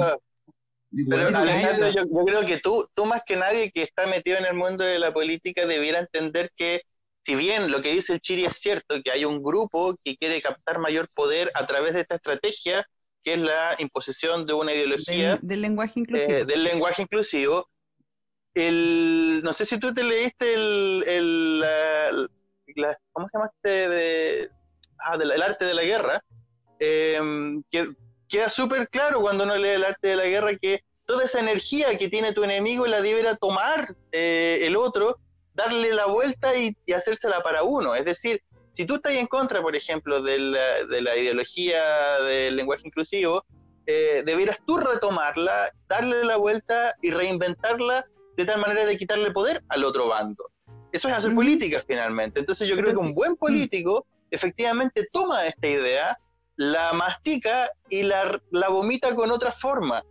Pero, 1.08 1.90
yo, 1.90 2.24
creo 2.24 2.46
que 2.46 2.60
tú, 2.60 2.88
tú 2.94 3.04
más 3.04 3.22
que 3.26 3.36
nadie 3.36 3.70
que 3.72 3.82
está 3.82 4.06
metido 4.06 4.38
en 4.38 4.46
el 4.46 4.54
mundo 4.54 4.84
de 4.84 4.98
la 4.98 5.12
política 5.12 5.66
debiera 5.66 6.00
entender 6.00 6.52
que 6.56 6.82
si 7.24 7.34
bien 7.34 7.70
lo 7.70 7.80
que 7.80 7.92
dice 7.92 8.14
el 8.14 8.20
Chiri 8.20 8.44
es 8.44 8.56
cierto, 8.56 8.96
que 9.02 9.10
hay 9.10 9.24
un 9.24 9.42
grupo 9.42 9.96
que 10.04 10.16
quiere 10.16 10.42
captar 10.42 10.78
mayor 10.78 11.08
poder 11.14 11.50
a 11.54 11.66
través 11.66 11.94
de 11.94 12.02
esta 12.02 12.16
estrategia, 12.16 12.86
que 13.22 13.34
es 13.34 13.40
la 13.40 13.74
imposición 13.78 14.44
de 14.46 14.52
una 14.52 14.74
ideología 14.74 15.38
del, 15.40 15.62
lenguaje 15.62 16.00
inclusivo. 16.00 16.38
Eh, 16.38 16.44
del 16.44 16.62
lenguaje 16.62 17.02
inclusivo. 17.02 17.68
El, 18.52 19.40
no 19.42 19.52
sé 19.52 19.64
si 19.64 19.80
tú 19.80 19.92
te 19.94 20.04
leíste 20.04 20.54
el, 20.54 21.04
el, 21.06 22.28
¿cómo 23.14 23.28
se 23.28 23.38
llama 23.38 23.50
este? 23.54 23.88
De, 23.88 24.50
ah, 24.98 25.14
el 25.14 25.42
arte 25.42 25.64
de 25.64 25.74
la 25.74 25.82
guerra, 25.82 26.22
em, 26.78 27.62
que 27.70 27.88
queda 28.28 28.50
súper 28.50 28.88
claro 28.88 29.22
cuando 29.22 29.44
uno 29.44 29.56
lee 29.56 29.70
el 29.70 29.84
arte 29.84 30.08
de 30.08 30.16
la 30.16 30.26
guerra 30.26 30.56
que 30.60 30.82
toda 31.06 31.24
esa 31.24 31.38
energía 31.38 31.96
que 31.96 32.08
tiene 32.08 32.32
tu 32.32 32.44
enemigo 32.44 32.86
la 32.86 33.00
deberá 33.00 33.36
tomar 33.36 33.94
eh, 34.12 34.58
el 34.62 34.76
otro, 34.76 35.18
darle 35.54 35.92
la 35.94 36.06
vuelta 36.06 36.54
y, 36.56 36.74
hacérsela 36.92 37.42
para 37.42 37.62
uno. 37.62 37.94
Es 37.94 38.04
decir, 38.04 38.42
si 38.72 38.84
tú 38.84 38.96
estás 38.96 39.12
en 39.12 39.26
contra, 39.26 39.62
por 39.62 39.76
ejemplo, 39.76 40.22
de 40.22 40.38
la, 40.38 40.84
de 40.84 41.00
la 41.00 41.16
ideología 41.16 42.20
del 42.20 42.56
lenguaje 42.56 42.86
inclusivo, 42.86 43.44
eh, 43.86 44.22
deberás 44.24 44.58
tú 44.66 44.78
retomarla, 44.78 45.70
darle 45.88 46.24
la 46.24 46.36
vuelta 46.36 46.94
y 47.02 47.10
reinventarla 47.10 48.06
de 48.36 48.44
tal 48.44 48.60
manera 48.60 48.86
de 48.86 48.96
quitarle 48.96 49.30
poder 49.30 49.62
al 49.68 49.84
otro 49.84 50.08
bando. 50.08 50.50
Eso 50.94 51.08
es 51.08 51.16
hacer 51.16 51.34
política 51.34 51.82
finalmente. 51.84 52.38
Entonces 52.38 52.68
yo 52.68 52.76
creo 52.76 52.92
que 52.92 52.98
un 53.00 53.14
buen 53.14 53.32
mm. 53.32 53.36
político 53.36 54.06
efectivamente 54.30 55.08
toma 55.12 55.44
esta 55.44 55.66
idea, 55.66 56.16
la 56.54 56.92
mastica 56.92 57.68
y 57.90 58.04
la, 58.04 58.40
la 58.52 58.68
vomita 58.68 59.12
con 59.16 59.32
otra 59.32 59.50
forma. 59.50 60.04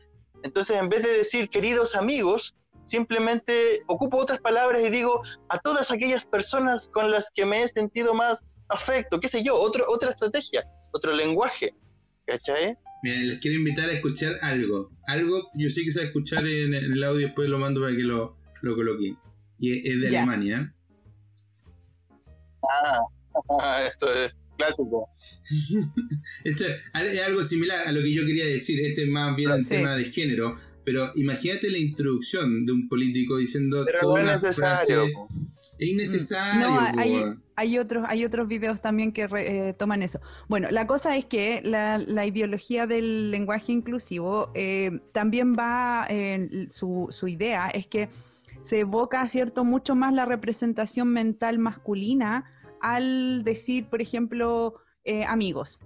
Entonces 0.43 0.75
en 0.77 0.89
vez 0.89 1.01
de 1.03 1.13
decir 1.19 1.47
queridos 1.49 1.95
amigos, 1.95 2.53
simplemente 2.83 3.83
ocupo 3.87 4.17
otras 4.17 4.41
palabras 4.41 4.85
y 4.85 4.89
digo 4.89 5.21
a 5.47 5.57
todas 5.57 5.89
aquellas 5.89 6.25
personas 6.25 6.89
con 6.89 7.11
las 7.11 7.31
que 7.33 7.45
me 7.45 7.63
he 7.63 7.67
sentido 7.69 8.13
más 8.13 8.43
afecto, 8.67 9.21
qué 9.21 9.29
sé 9.29 9.41
yo, 9.41 9.55
otro, 9.55 9.85
otra 9.87 10.11
estrategia, 10.11 10.65
otro 10.91 11.13
lenguaje. 11.13 11.73
¿Cachai? 12.27 12.75
Mira, 13.03 13.19
les 13.21 13.39
quiero 13.39 13.57
invitar 13.57 13.89
a 13.89 13.93
escuchar 13.93 14.33
algo. 14.41 14.89
Algo, 15.07 15.49
yo 15.55 15.69
sé 15.69 15.85
que 15.85 15.93
se 15.93 15.99
va 16.01 16.03
a 16.03 16.07
escuchar 16.07 16.45
en, 16.45 16.73
el 16.73 17.01
audio, 17.05 17.27
después 17.27 17.47
lo 17.47 17.57
mando 17.57 17.79
para 17.79 17.95
que 17.95 18.03
lo, 18.03 18.35
lo 18.61 18.75
coloque. 18.75 19.15
Y 19.63 19.89
es, 19.89 20.01
de 20.01 20.07
Alemania. 20.09 20.75
Ah, 22.61 22.99
esto 23.89 24.13
es 24.13 24.33
clásico. 24.57 25.07
esto 26.43 26.65
es, 26.65 27.21
algo 27.25 27.43
similar 27.43 27.87
a 27.87 27.93
lo 27.93 28.01
que 28.01 28.13
yo 28.13 28.25
quería 28.25 28.45
decir. 28.45 28.85
Este 28.85 29.03
es 29.03 29.09
más 29.09 29.33
bien 29.37 29.51
un 29.51 29.63
tema 29.63 29.95
de 29.95 30.03
género. 30.03 30.57
Pero 30.83 31.11
imagínate 31.15 31.69
la 31.71 31.77
introducción 31.77 32.65
de 32.65 32.73
un 32.73 32.89
político 32.89 33.37
diciendo 33.37 33.85
toda 34.01 34.21
una 34.21 34.37
frase. 34.37 34.95
Es 35.79 35.87
innecesario. 35.87 36.69
No, 36.69 36.79
hay, 37.55 37.77
otros, 37.77 38.03
hay 38.09 38.25
otros 38.25 38.49
videos 38.49 38.81
también 38.81 39.13
que 39.13 39.29
eh, 39.33 39.73
toman 39.79 40.03
eso. 40.03 40.19
Bueno, 40.49 40.71
la 40.71 40.87
cosa 40.87 41.15
es 41.15 41.23
que 41.23 41.61
la, 41.63 42.25
ideología 42.25 42.85
del 42.85 43.31
lenguaje 43.31 43.71
inclusivo 43.71 44.51
eh, 44.55 44.99
también 45.13 45.55
va, 45.55 46.05
en 46.09 46.69
su, 46.69 47.07
su 47.11 47.29
idea 47.29 47.69
es 47.69 47.87
que 47.87 48.09
se 48.63 48.79
evoca, 48.79 49.27
¿cierto?, 49.27 49.63
mucho 49.63 49.93
más 49.93 50.11
la 50.13 50.25
representación 50.25 51.09
mental 51.09 51.59
masculina 51.59 52.45
al 52.81 53.43
decir, 53.43 53.85
por 53.85 54.01
ejemplo, 54.01 54.75
eh, 55.03 55.23
amigos, 55.25 55.79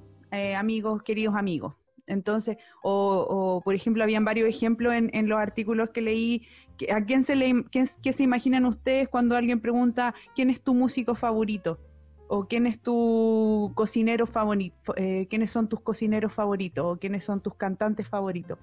amigos, 0.58 1.04
queridos 1.04 1.36
amigos. 1.36 1.76
Entonces, 2.06 2.58
o, 2.82 3.62
por 3.66 3.76
ejemplo, 3.76 4.02
habían 4.02 4.24
varios 4.24 4.48
ejemplos 4.48 4.94
en, 4.94 5.10
en, 5.14 5.28
los 5.28 5.38
artículos 5.38 5.90
que 5.90 6.02
leí 6.02 6.48
¿A 6.94 7.04
quién 7.04 7.24
se 7.24 7.36
le, 7.36 7.66
qué, 7.72 7.86
se 7.86 8.24
imaginan 8.24 8.66
ustedes 8.66 9.10
cuando 9.10 9.36
alguien 9.36 9.60
pregunta 9.60 10.14
quién 10.36 10.50
es 10.50 10.62
tu 10.62 10.74
músico 10.74 11.16
favorito? 11.16 11.80
¿O 12.28 12.46
quién 12.48 12.68
es 12.68 12.80
tu 12.82 13.72
cocinero 13.74 14.28
favorito? 14.28 14.94
Eh, 14.98 15.28
¿Quiénes 15.30 15.50
son 15.50 15.70
tus 15.70 15.80
cocineros 15.80 16.34
favoritos? 16.34 16.86
¿O 16.86 16.98
quiénes 16.98 17.24
son 17.24 17.42
tus 17.42 17.56
cantantes 17.56 18.08
favoritos? 18.10 18.60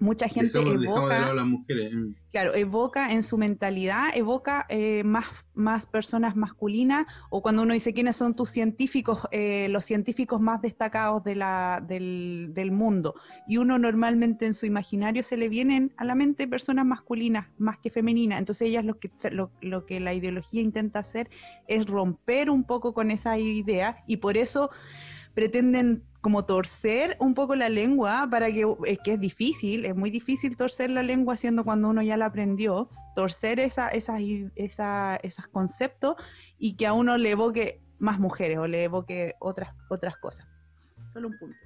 Mucha 0.00 0.28
gente 0.28 0.58
evoca, 0.58 1.32
mm. 1.34 2.14
claro, 2.30 2.54
evoca 2.54 3.12
en 3.12 3.22
su 3.22 3.36
mentalidad, 3.36 4.08
evoca 4.14 4.64
eh, 4.70 5.04
más, 5.04 5.26
más 5.54 5.84
personas 5.84 6.34
masculinas, 6.36 7.06
o 7.28 7.42
cuando 7.42 7.62
uno 7.62 7.74
dice 7.74 7.92
quiénes 7.92 8.16
son 8.16 8.34
tus 8.34 8.48
científicos, 8.48 9.20
eh, 9.30 9.68
los 9.68 9.84
científicos 9.84 10.40
más 10.40 10.62
destacados 10.62 11.22
de 11.22 11.36
la, 11.36 11.84
del, 11.86 12.52
del, 12.54 12.72
mundo, 12.72 13.14
y 13.46 13.58
uno 13.58 13.78
normalmente 13.78 14.46
en 14.46 14.54
su 14.54 14.64
imaginario 14.64 15.22
se 15.22 15.36
le 15.36 15.50
vienen 15.50 15.92
a 15.98 16.04
la 16.04 16.14
mente 16.14 16.48
personas 16.48 16.86
masculinas 16.86 17.48
más 17.58 17.78
que 17.78 17.90
femeninas, 17.90 18.38
entonces 18.38 18.68
ellas 18.68 18.86
lo 18.86 18.98
que, 18.98 19.10
lo, 19.30 19.50
lo 19.60 19.84
que 19.84 20.00
la 20.00 20.14
ideología 20.14 20.62
intenta 20.62 21.00
hacer 21.00 21.28
es 21.68 21.86
romper 21.86 22.48
un 22.48 22.64
poco 22.64 22.94
con 22.94 23.10
esa 23.10 23.38
idea, 23.38 24.02
y 24.06 24.16
por 24.16 24.38
eso 24.38 24.70
pretenden 25.34 26.04
como 26.20 26.44
torcer 26.44 27.16
un 27.18 27.34
poco 27.34 27.54
la 27.54 27.68
lengua 27.68 28.28
para 28.30 28.50
que, 28.52 28.66
es 28.86 28.98
que 28.98 29.14
es 29.14 29.20
difícil, 29.20 29.86
es 29.86 29.96
muy 29.96 30.10
difícil 30.10 30.56
torcer 30.56 30.90
la 30.90 31.02
lengua 31.02 31.34
haciendo 31.34 31.64
cuando 31.64 31.88
uno 31.88 32.02
ya 32.02 32.16
la 32.16 32.26
aprendió, 32.26 32.90
torcer 33.14 33.58
esa, 33.58 33.88
esa, 33.88 34.18
esa, 34.54 35.16
esos 35.16 35.46
conceptos 35.48 36.16
y 36.58 36.76
que 36.76 36.86
a 36.86 36.92
uno 36.92 37.16
le 37.16 37.30
evoque 37.30 37.80
más 37.98 38.18
mujeres 38.18 38.58
o 38.58 38.66
le 38.66 38.84
evoque 38.84 39.34
otras, 39.40 39.74
otras 39.88 40.16
cosas. 40.16 40.46
Solo 41.12 41.28
un 41.28 41.38
punto. 41.38 41.56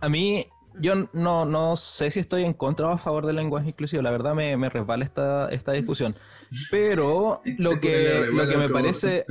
A 0.00 0.08
mí, 0.08 0.46
yo 0.80 0.94
no, 1.12 1.44
no 1.44 1.76
sé 1.76 2.10
si 2.10 2.20
estoy 2.20 2.44
en 2.44 2.54
contra 2.54 2.88
o 2.88 2.90
a 2.90 2.98
favor 2.98 3.26
del 3.26 3.36
lenguaje 3.36 3.68
inclusivo, 3.68 4.02
la 4.02 4.10
verdad 4.10 4.34
me, 4.34 4.56
me 4.56 4.70
resbala 4.70 5.04
esta, 5.04 5.48
esta 5.50 5.72
discusión, 5.72 6.16
pero 6.70 7.42
lo 7.58 7.80
que, 7.80 8.28
lo 8.32 8.48
que 8.48 8.56
me 8.56 8.68
parece... 8.68 9.26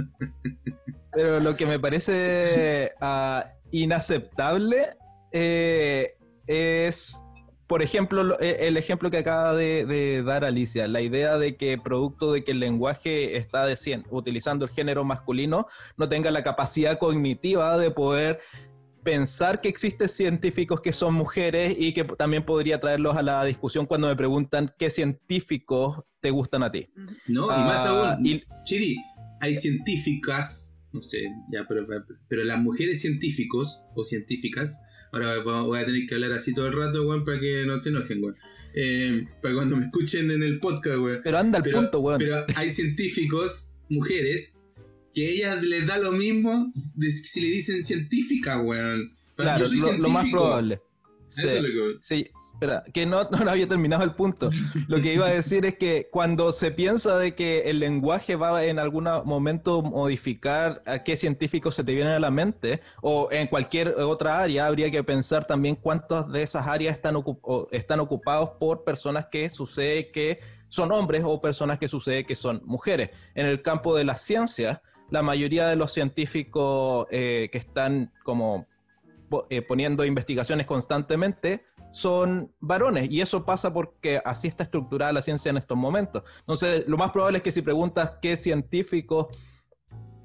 Pero 1.15 1.39
lo 1.39 1.55
que 1.55 1.67
me 1.67 1.79
parece 1.79 2.91
uh, 3.01 3.41
inaceptable 3.73 4.91
eh, 5.31 6.13
es, 6.45 7.21
por 7.67 7.81
ejemplo, 7.81 8.39
e, 8.39 8.67
el 8.67 8.77
ejemplo 8.77 9.09
que 9.09 9.17
acaba 9.17 9.55
de, 9.55 10.23
dar 10.23 10.45
Alicia, 10.45 10.87
la 10.87 11.01
idea 11.01 11.37
de 11.37 11.57
que 11.57 11.77
producto 11.77 12.31
de 12.31 12.43
que 12.43 12.51
el 12.51 12.59
lenguaje 12.59 13.35
está 13.35 13.67
utilizando 14.11 14.65
el 14.65 14.71
género 14.71 15.03
masculino, 15.03 15.67
no 15.97 16.07
tenga 16.07 16.29
la 16.31 16.43
capacidad 16.43 16.99
cognitiva 16.99 17.77
de 17.77 17.89
poder 17.89 18.39
pensar 19.03 19.59
que 19.59 19.69
existen 19.69 20.07
científicos 20.07 20.79
que 20.79 20.93
son 20.93 21.15
mujeres 21.15 21.75
y 21.77 21.93
que 21.93 22.05
también 22.05 22.45
podría 22.45 22.79
traerlos 22.79 23.17
a 23.17 23.23
la 23.23 23.43
discusión 23.43 23.85
cuando 23.87 24.07
me 24.07 24.15
preguntan 24.15 24.73
qué 24.77 24.89
científicos 24.91 26.03
te 26.21 26.29
gustan 26.29 26.61
a 26.63 26.71
ti. 26.71 26.89
No, 27.27 27.45
y 27.45 27.61
más 27.63 27.85
ah, 27.87 28.13
aún, 28.13 28.23
Chiri, 28.63 28.95
hay 29.41 29.55
científicas 29.55 30.72
no 30.93 31.01
sé, 31.01 31.23
ya, 31.51 31.65
pero, 31.67 31.85
pero 32.27 32.43
las 32.43 32.61
mujeres 32.61 33.01
científicos 33.01 33.83
o 33.95 34.03
científicas, 34.03 34.81
ahora 35.11 35.39
voy 35.41 35.79
a 35.79 35.85
tener 35.85 36.05
que 36.05 36.15
hablar 36.15 36.33
así 36.33 36.53
todo 36.53 36.67
el 36.67 36.73
rato, 36.73 37.07
weón, 37.07 37.25
para 37.25 37.39
que 37.39 37.65
no 37.65 37.77
se 37.77 37.89
enojen, 37.89 38.23
weón. 38.23 38.35
Eh, 38.75 39.27
para 39.41 39.55
cuando 39.55 39.77
me 39.77 39.85
escuchen 39.85 40.31
en 40.31 40.43
el 40.43 40.59
podcast, 40.59 40.99
weón. 40.99 41.21
Pero 41.23 41.37
anda 41.37 41.59
al 41.59 41.63
punto, 41.63 41.99
weón. 41.99 42.19
Pero 42.19 42.45
hay 42.55 42.69
científicos, 42.69 43.79
mujeres, 43.89 44.59
que 45.13 45.29
ellas 45.29 45.61
les 45.63 45.85
da 45.87 45.97
lo 45.97 46.11
mismo 46.11 46.71
si 46.73 47.41
le 47.41 47.47
dicen 47.47 47.81
científica, 47.83 48.61
weón. 48.61 49.15
Claro, 49.35 49.65
lo, 49.97 50.09
más 50.09 50.29
probable. 50.29 50.79
Eso 51.29 51.47
es 51.47 51.63
lo 51.63 51.67
que... 51.69 51.97
Sí, 52.01 52.27
espera, 52.53 52.83
que 52.93 53.05
no, 53.05 53.27
había 53.49 53.67
terminado 53.67 54.03
el 54.03 54.13
punto. 54.13 54.49
Lo 54.87 55.01
que 55.01 55.13
iba 55.13 55.27
a 55.27 55.31
decir 55.31 55.65
es 55.65 55.77
que 55.77 56.09
cuando 56.11 56.51
se 56.51 56.71
piensa 56.71 57.17
de 57.17 57.35
que 57.35 57.69
el 57.69 57.79
lenguaje 57.79 58.35
va 58.35 58.63
en 58.63 58.79
algún 58.79 59.07
momento 59.25 59.81
modificar 59.81 60.81
a 60.85 61.03
qué 61.03 61.17
científicos 61.17 61.75
se 61.75 61.83
te 61.83 61.93
vienen 61.93 62.13
a 62.13 62.19
la 62.19 62.31
mente, 62.31 62.81
o 63.01 63.29
en 63.31 63.47
cualquier 63.47 63.89
otra 63.89 64.39
área, 64.39 64.67
habría 64.67 64.89
que 64.91 65.03
pensar 65.03 65.45
también 65.45 65.75
cuántas 65.75 66.31
de 66.31 66.43
esas 66.43 66.67
áreas 66.67 66.95
están, 66.95 67.15
están 67.71 67.99
ocupados 67.99 68.51
por 68.59 68.83
personas 68.83 69.27
que 69.27 69.49
sucede 69.49 70.11
que 70.11 70.39
son 70.69 70.91
hombres 70.91 71.21
o 71.23 71.39
personas 71.39 71.77
que 71.77 71.87
sucede 71.87 72.25
que 72.25 72.35
son 72.35 72.61
mujeres. 72.65 73.11
En 73.35 73.45
el 73.45 73.61
campo 73.61 73.95
de 73.95 74.05
las 74.05 74.21
ciencias, 74.21 74.79
la 75.11 75.21
mayoría 75.21 75.67
de 75.67 75.75
los 75.75 75.93
científicos 75.93 77.05
eh, 77.11 77.49
que 77.51 77.59
están 77.59 78.11
como 78.23 78.65
eh, 79.49 79.61
poniendo 79.61 80.03
investigaciones 80.03 80.65
constantemente 80.65 81.65
son 81.93 82.51
varones 82.59 83.09
y 83.11 83.21
eso 83.21 83.45
pasa 83.45 83.71
porque 83.71 84.19
así 84.25 84.47
está 84.47 84.63
estructurada 84.63 85.13
la 85.13 85.21
ciencia 85.21 85.51
en 85.51 85.57
estos 85.57 85.77
momentos. 85.77 86.23
Entonces, 86.39 86.83
lo 86.87 86.97
más 86.97 87.11
probable 87.11 87.37
es 87.37 87.43
que 87.43 87.51
si 87.51 87.61
preguntas 87.61 88.13
qué 88.19 88.35
científicos 88.35 89.27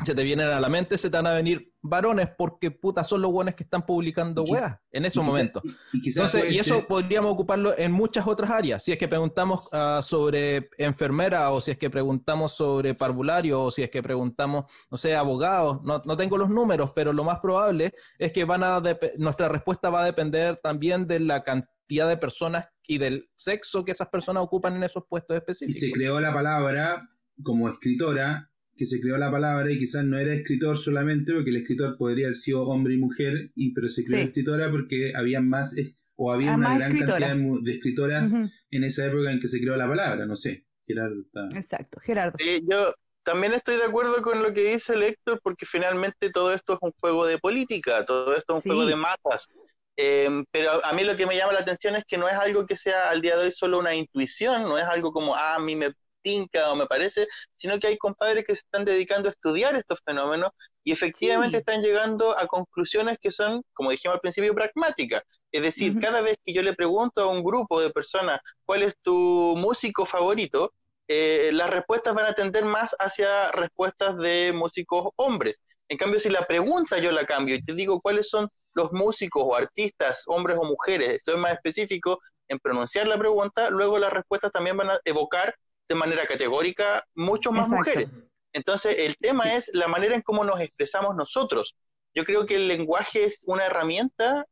se 0.05 0.15
te 0.15 0.23
vienen 0.23 0.49
a 0.49 0.61
la 0.61 0.69
mente, 0.69 0.97
se 0.97 1.11
te 1.11 1.17
van 1.17 1.27
a 1.27 1.35
venir 1.35 1.73
varones 1.81 2.29
porque 2.37 2.71
puta 2.71 3.05
son 3.05 3.23
los 3.23 3.33
buenos 3.33 3.55
que 3.55 3.65
están 3.65 3.85
publicando 3.85 4.43
weas 4.45 4.79
en 4.93 5.05
esos 5.05 5.25
momentos. 5.25 5.63
Y, 5.93 6.09
Entonces, 6.09 6.53
y 6.53 6.59
eso 6.59 6.87
podríamos 6.87 7.33
ocuparlo 7.33 7.77
en 7.77 7.93
muchas 7.93 8.27
otras 8.27 8.51
áreas. 8.51 8.85
Si 8.85 8.93
es 8.93 8.99
que 8.99 9.09
preguntamos 9.09 9.63
ah, 9.73 10.01
sobre 10.03 10.71
enfermera 10.79 11.51
o 11.51 11.61
si 11.61 11.73
es 11.73 11.79
que 11.79 11.91
preguntamos 11.91 12.55
sobre 12.55 12.95
parvulario 12.95 13.63
o 13.65 13.71
si 13.71 13.83
es 13.83 13.91
que 13.91 14.03
preguntamos, 14.03 14.71
no 14.91 14.99
sé, 14.99 15.17
abogados, 15.17 15.83
no, 15.83 16.01
no 16.05 16.17
tengo 16.17 16.39
los 16.39 16.51
números, 16.51 16.93
pero 16.95 17.13
lo 17.13 17.25
más 17.25 17.41
probable 17.41 17.95
es 18.19 18.33
que 18.33 18.45
van 18.45 18.63
a 18.63 18.83
nuestra 19.17 19.49
respuesta 19.49 19.91
va 19.91 20.03
a 20.03 20.07
depender 20.07 20.59
también 20.63 21.07
de 21.07 21.21
la 21.21 21.43
cantidad 21.43 22.09
de 22.09 22.17
personas 22.17 22.69
y 22.87 22.99
del 22.99 23.29
sexo 23.37 23.85
que 23.85 23.93
esas 23.93 24.09
personas 24.09 24.43
ocupan 24.43 24.77
en 24.77 24.85
esos 24.85 25.05
puestos 25.09 25.37
específicos. 25.37 25.83
Y 25.83 25.87
se 25.87 25.93
creó 25.93 26.21
la 26.21 26.33
palabra 26.33 27.09
como 27.43 27.69
escritora 27.69 28.48
que 28.79 28.87
se 28.87 29.01
creó 29.01 29.19
la 29.19 29.31
palabra 29.31 29.71
y 29.73 29.77
quizás 29.77 30.05
no 30.05 30.19
era 30.19 30.33
escritor 30.33 30.79
solamente, 30.79 31.33
porque 31.35 31.51
el 31.51 31.57
escritor 31.57 31.99
podría 31.99 32.27
haber 32.27 32.37
sido 32.37 32.63
hombre 32.63 32.95
y 32.95 32.99
mujer, 32.99 33.51
y, 33.57 33.75
pero 33.75 33.89
se 33.89 34.05
creó 34.05 34.25
escritora 34.25 34.71
porque 34.71 35.13
había 35.15 35.41
más, 35.41 35.75
o 36.15 36.33
había 36.33 36.55
una 36.55 36.79
gran 36.79 36.97
cantidad 36.97 37.37
de, 37.37 37.73
escritoras 37.73 38.35
en 38.71 38.85
esa 38.85 39.07
época 39.07 39.33
en 39.33 39.41
que 39.41 39.49
se 39.49 39.61
creó 39.61 39.77
la 39.77 39.89
palabra, 39.89 40.25
no 40.25 40.37
sé. 40.37 40.65
Gerardo 40.87 41.21
está. 41.21 41.49
Exacto, 41.59 42.01
Gerardo. 42.01 42.39
Sí, 42.39 42.63
yo 42.67 42.95
también 43.25 43.53
estoy 43.53 43.77
de 43.77 43.85
acuerdo 43.85 44.23
con 44.23 44.43
lo 44.43 44.55
que 44.55 44.73
dice 44.73 44.95
el 44.95 45.03
Héctor, 45.03 45.41
porque 45.43 45.67
finalmente 45.67 46.31
todo 46.31 46.55
esto 46.55 46.75
es 46.75 46.79
un 46.81 46.93
juego 47.01 47.27
de 47.27 47.39
política, 47.39 48.07
todo 48.07 48.35
esto 48.35 48.57
es 48.57 48.65
un 48.65 48.71
juego 48.71 48.87
de 48.87 48.97
matas. 48.97 49.51
Em, 49.97 50.45
pero 50.53 50.83
a 50.85 50.93
mí 50.93 51.03
lo 51.03 51.17
que 51.17 51.27
me 51.27 51.37
llama 51.37 51.53
la 51.53 51.61
atención 51.61 51.97
es 51.97 52.05
que 52.07 52.17
no 52.17 52.29
es 52.29 52.35
algo 52.37 52.65
que 52.65 52.77
sea 52.77 53.11
al 53.11 53.21
día 53.21 53.37
de 53.37 53.47
hoy 53.47 53.51
solo 53.51 53.81
una 53.81 53.97
intuición, 53.97 54.63
no 54.63 54.79
es 54.79 54.85
algo 54.85 55.13
como, 55.13 55.35
ah, 55.35 55.57
a 55.57 55.59
mí 55.59 55.75
me 55.75 55.93
tinca 56.29 56.71
o 56.73 56.77
me 56.77 56.87
parece, 56.87 57.27
sino 57.57 57.79
que 57.79 57.87
hay 57.89 57.97
compadres 57.99 58.45
que 58.47 58.55
se 58.55 58.61
están 58.67 58.85
dedicando 58.85 59.29
a 59.29 59.33
estudiar 59.33 59.75
estos 59.77 60.01
fenómenos 60.05 60.51
y 60.85 60.93
efectivamente 60.93 61.59
Sí. 61.59 61.61
están 61.61 61.83
llegando 61.83 62.37
a 62.39 62.47
conclusiones 62.47 63.19
que 63.21 63.31
son, 63.33 63.63
como 63.75 63.91
dijimos 63.91 64.15
al 64.17 64.21
principio, 64.21 64.55
pragmáticas. 64.55 65.23
Es 65.53 65.63
decir, 65.63 65.99
cada 66.01 66.21
vez 66.21 66.37
que 66.45 66.53
yo 66.53 66.63
le 66.63 66.75
pregunto 66.75 67.23
a 67.23 67.27
un 67.27 67.43
grupo 67.43 67.81
de 67.81 67.91
personas 67.91 68.41
cuál 68.67 68.83
es 68.83 68.95
tu 69.03 69.15
músico 69.57 70.05
favorito, 70.07 70.73
eh, 71.09 71.51
las 71.53 71.71
respuestas 71.71 72.15
van 72.15 72.27
a 72.27 72.35
tender 72.35 72.65
más 72.65 72.95
hacia 72.99 73.51
respuestas 73.53 74.19
de 74.19 74.53
músicos 74.55 75.09
hombres. 75.17 75.61
En 75.89 75.97
cambio, 75.97 76.21
si 76.21 76.29
la 76.29 76.47
pregunta 76.47 76.99
yo 76.99 77.13
la 77.13 77.25
cambio 77.25 77.55
y 77.55 77.63
te 77.65 77.75
digo 77.75 78.01
cuáles 78.01 78.29
son 78.29 78.49
los 78.75 78.93
músicos 78.93 79.43
o 79.47 79.55
artistas, 79.57 80.23
hombres 80.27 80.59
o 80.61 80.65
mujeres, 80.65 81.23
soy 81.25 81.37
más 81.39 81.55
específico 81.55 82.19
en 82.49 82.59
pronunciar 82.59 83.07
la 83.07 83.17
pregunta, 83.19 83.71
luego 83.71 83.99
las 83.99 84.13
respuestas 84.13 84.53
también 84.53 84.77
van 84.77 84.91
a 84.91 84.99
evocar 85.05 85.55
de 85.89 85.95
manera 85.95 86.27
categórica 86.27 87.05
mucho 87.15 87.51
más 87.53 87.69
Exacto. 87.73 87.91
mujeres. 87.91 88.09
Entonces, 88.53 88.97
el 88.99 89.17
tema 89.17 89.45
Sí. 89.45 89.51
es 89.51 89.71
la 89.73 89.89
manera 89.89 90.15
en 90.15 90.23
cómo 90.23 90.45
nos 90.45 90.61
expresamos 90.61 91.15
nosotros. 91.17 91.75
Yo 92.15 92.25
creo 92.25 92.47
que 92.47 92.57
el 92.57 92.69
lenguaje 92.69 93.25
es 93.25 93.43
una 93.47 93.67
herramienta 93.67 94.45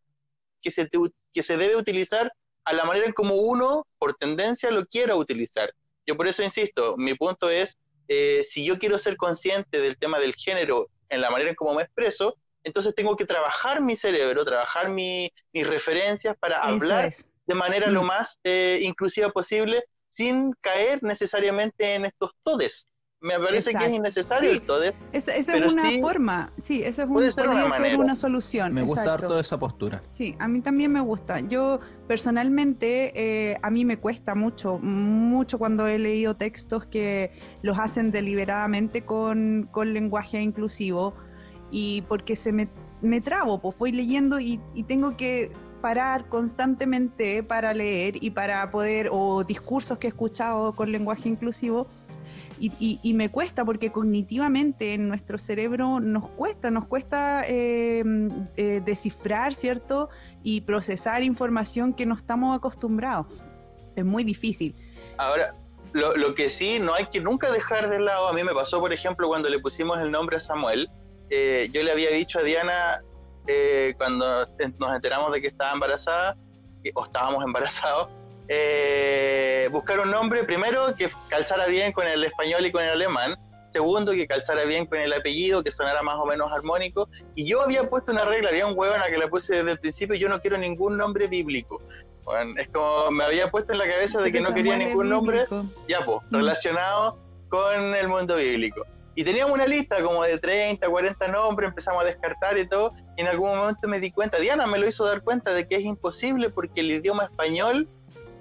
que 0.62 0.70
se, 0.70 0.86
te- 0.86 0.98
que 1.32 1.42
se 1.42 1.56
debe 1.56 1.76
utilizar 1.76 2.30
a 2.64 2.72
la 2.72 2.84
manera 2.84 3.06
en 3.06 3.12
como 3.12 3.36
uno, 3.36 3.86
por 3.98 4.14
tendencia, 4.14 4.70
lo 4.70 4.86
quiera 4.86 5.14
utilizar. 5.16 5.72
Yo 6.06 6.16
por 6.16 6.26
eso 6.28 6.42
insisto, 6.42 6.96
mi 6.96 7.14
punto 7.14 7.50
es, 7.50 7.76
eh, 8.08 8.42
si 8.44 8.64
yo 8.64 8.78
quiero 8.78 8.98
ser 8.98 9.16
consciente 9.16 9.80
del 9.80 9.98
tema 9.98 10.18
del 10.18 10.34
género 10.34 10.88
en 11.08 11.20
la 11.20 11.30
manera 11.30 11.50
en 11.50 11.56
cómo 11.56 11.74
me 11.74 11.82
expreso, 11.82 12.34
entonces 12.64 12.94
tengo 12.94 13.16
que 13.16 13.24
trabajar 13.26 13.80
mi 13.80 13.96
cerebro, 13.96 14.44
trabajar 14.44 14.88
mi- 14.88 15.30
mis 15.52 15.66
referencias 15.66 16.36
para 16.38 16.56
Eso 16.58 16.66
hablar 16.68 17.06
es. 17.06 17.26
de 17.46 17.54
manera 17.54 17.88
lo 17.90 18.02
Mm. 18.02 18.06
más 18.06 18.40
eh, 18.44 18.78
inclusiva 18.82 19.30
posible 19.30 19.84
sin 20.16 20.54
caer 20.62 21.02
necesariamente 21.02 21.94
en 21.94 22.06
estos 22.06 22.30
todes. 22.42 22.86
Me 23.20 23.38
parece 23.38 23.70
que 23.70 23.76
es 23.78 23.82
Exacto. 23.84 23.94
innecesario 23.96 24.50
Sí. 24.50 24.56
el 24.56 24.62
todes. 24.62 24.94
Esa, 25.12 25.34
es 25.34 25.48
una 25.48 25.90
sí, 25.90 26.00
forma, 26.00 26.52
sí, 26.58 26.82
esa 26.82 27.02
es 27.02 27.08
un- 27.08 27.14
puede 27.14 27.30
ser 27.30 27.48
una 27.48 27.70
ser 27.72 27.96
una 27.98 28.14
solución. 28.14 28.72
Me 28.74 28.82
gusta 28.82 29.02
exacto. 29.02 29.24
harto 29.26 29.40
esa 29.40 29.58
postura. 29.58 30.00
Sí, 30.10 30.34
a 30.38 30.48
mí 30.48 30.60
también 30.60 30.92
me 30.92 31.00
gusta. 31.00 31.40
Yo 31.40 31.80
personalmente, 32.06 33.12
eh, 33.14 33.56
a 33.62 33.70
mí 33.70 33.84
me 33.84 33.98
cuesta 33.98 34.34
mucho, 34.34 34.78
mucho 34.78 35.58
cuando 35.58 35.86
he 35.86 35.98
leído 35.98 36.36
textos 36.36 36.86
que 36.86 37.32
los 37.62 37.78
hacen 37.78 38.10
deliberadamente 38.10 39.04
con, 39.04 39.68
con 39.72 39.92
lenguaje 39.94 40.40
inclusivo 40.40 41.14
y 41.70 42.02
porque 42.08 42.36
se 42.36 42.52
me, 42.52 42.68
me 43.00 43.20
trabo, 43.20 43.60
pues 43.60 43.76
voy 43.78 43.92
leyendo 43.92 44.40
y, 44.40 44.60
y 44.74 44.84
tengo 44.84 45.16
que 45.16 45.50
parar 45.86 46.24
constantemente 46.28 47.44
para 47.44 47.72
leer 47.72 48.20
y 48.20 48.30
para 48.30 48.66
poder, 48.72 49.08
o 49.12 49.44
discursos 49.44 49.98
que 49.98 50.08
he 50.08 50.10
escuchado 50.10 50.72
con 50.74 50.90
lenguaje 50.90 51.28
inclusivo, 51.28 51.86
y, 52.58 52.72
y- 52.80 52.98
y 53.04 53.12
me 53.12 53.28
cuesta 53.30 53.64
porque 53.64 53.92
cognitivamente 53.92 54.94
en 54.94 55.06
nuestro 55.06 55.38
cerebro 55.38 56.00
nos 56.00 56.28
cuesta, 56.30 56.72
nos 56.72 56.86
cuesta 56.86 57.44
eh, 57.46 58.02
eh, 58.56 58.82
descifrar, 58.84 59.54
¿cierto? 59.54 60.08
Y 60.42 60.62
procesar 60.62 61.22
información 61.22 61.94
que 61.94 62.04
no 62.04 62.16
estamos 62.16 62.56
acostumbrados. 62.56 63.26
Es 63.94 64.04
muy 64.04 64.24
difícil. 64.24 64.74
Ahora, 65.18 65.52
lo, 65.92 66.16
lo 66.16 66.34
que 66.34 66.50
sí 66.50 66.80
no 66.80 66.94
hay 66.94 67.06
que 67.12 67.20
nunca 67.20 67.52
dejar 67.52 67.88
de 67.88 68.00
lado, 68.00 68.26
a 68.26 68.32
mí 68.32 68.42
me 68.42 68.54
pasó, 68.54 68.80
por 68.80 68.92
ejemplo, 68.92 69.28
cuando 69.28 69.48
le 69.48 69.60
pusimos 69.60 70.00
el 70.00 70.10
nombre 70.10 70.38
a 70.38 70.40
Samuel, 70.40 70.88
eh, 71.30 71.68
yo 71.72 71.80
le 71.84 71.92
había 71.92 72.10
dicho 72.10 72.40
a 72.40 72.42
Diana, 72.42 73.02
eh, 73.46 73.94
cuando 73.96 74.46
nos 74.78 74.94
enteramos 74.94 75.32
de 75.32 75.40
que 75.40 75.48
estaba 75.48 75.72
embarazada, 75.72 76.36
que- 76.82 76.92
o 76.94 77.04
estábamos 77.04 77.44
embarazados, 77.46 78.08
eh, 78.48 79.68
buscar 79.72 80.00
un 80.00 80.10
nombre, 80.10 80.44
primero, 80.44 80.94
que 80.96 81.08
calzara 81.28 81.66
bien 81.66 81.92
con 81.92 82.06
el 82.06 82.22
español 82.24 82.64
y 82.66 82.72
con 82.72 82.82
el 82.82 82.90
alemán, 82.90 83.36
segundo, 83.72 84.12
que 84.12 84.26
calzara 84.26 84.64
bien 84.64 84.86
con 84.86 84.98
el 84.98 85.12
apellido, 85.12 85.62
que 85.62 85.70
sonara 85.70 86.02
más 86.02 86.16
o 86.18 86.24
menos 86.26 86.50
armónico, 86.52 87.08
y 87.34 87.46
yo 87.46 87.60
había 87.62 87.88
puesto 87.90 88.12
una 88.12 88.24
regla, 88.24 88.48
había 88.48 88.66
un 88.66 88.76
huevón 88.78 89.00
a 89.02 89.06
que 89.06 89.18
la 89.18 89.28
puse 89.28 89.56
desde 89.56 89.72
el 89.72 89.78
principio, 89.78 90.16
yo 90.16 90.28
no 90.28 90.40
quiero 90.40 90.56
ningún 90.56 90.96
nombre 90.96 91.26
bíblico. 91.26 91.80
Bueno, 92.24 92.54
es 92.60 92.68
como 92.68 93.10
me 93.10 93.24
había 93.24 93.50
puesto 93.50 93.72
en 93.72 93.78
la 93.78 93.86
cabeza 93.88 94.20
de 94.20 94.32
que 94.32 94.40
no 94.40 94.46
Porque 94.48 94.62
quería 94.62 94.76
ningún 94.78 95.08
nombre 95.08 95.46
ya 95.88 96.04
pues, 96.04 96.18
Mm. 96.30 96.36
relacionado 96.36 97.18
con 97.48 97.94
el 97.94 98.08
mundo 98.08 98.36
bíblico. 98.36 98.84
Y 99.14 99.22
teníamos 99.24 99.52
una 99.52 99.66
lista 99.66 100.02
como 100.02 100.22
de 100.24 100.38
30, 100.38 100.88
40 100.88 101.28
nombres, 101.28 101.68
empezamos 101.68 102.02
a 102.02 102.06
descartar 102.06 102.58
y 102.58 102.66
todo, 102.68 102.92
en 103.16 103.26
algún 103.26 103.56
momento 103.56 103.88
me 103.88 104.00
di 104.00 104.10
cuenta, 104.10 104.38
Diana 104.38 104.66
me 104.66 104.78
lo 104.78 104.86
hizo 104.86 105.04
dar 105.04 105.22
cuenta 105.22 105.52
de 105.54 105.66
que 105.66 105.76
es 105.76 105.82
imposible 105.84 106.50
porque 106.50 106.80
el 106.80 106.90
idioma 106.90 107.24
español, 107.24 107.88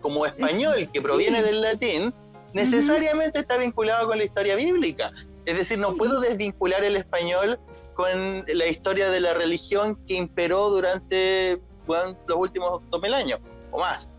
como 0.02 0.26
español 0.26 0.90
que 0.92 1.00
sí. 1.00 1.06
proviene 1.06 1.42
del 1.44 1.62
latín, 1.62 2.14
necesariamente 2.54 3.40
está 3.40 3.58
vinculado 3.58 4.08
con 4.08 4.18
la 4.18 4.24
historia 4.24 4.56
bíblica. 4.56 5.12
Es 5.46 5.58
decir, 5.58 5.78
no 5.78 5.94
puedo 5.96 6.20
desvincular 6.20 6.84
el 6.84 6.96
español 6.98 7.60
con 7.94 8.44
la 8.48 8.68
historia 8.68 9.10
de 9.10 9.20
la 9.22 9.34
religión 9.34 9.96
que 10.06 10.16
imperó 10.16 10.70
durante 10.70 11.60
bueno, 11.86 12.18
los 12.28 12.38
últimos 12.38 12.82
2000 12.90 13.14
años 13.14 13.40
o 13.72 13.80
más. 13.80 14.10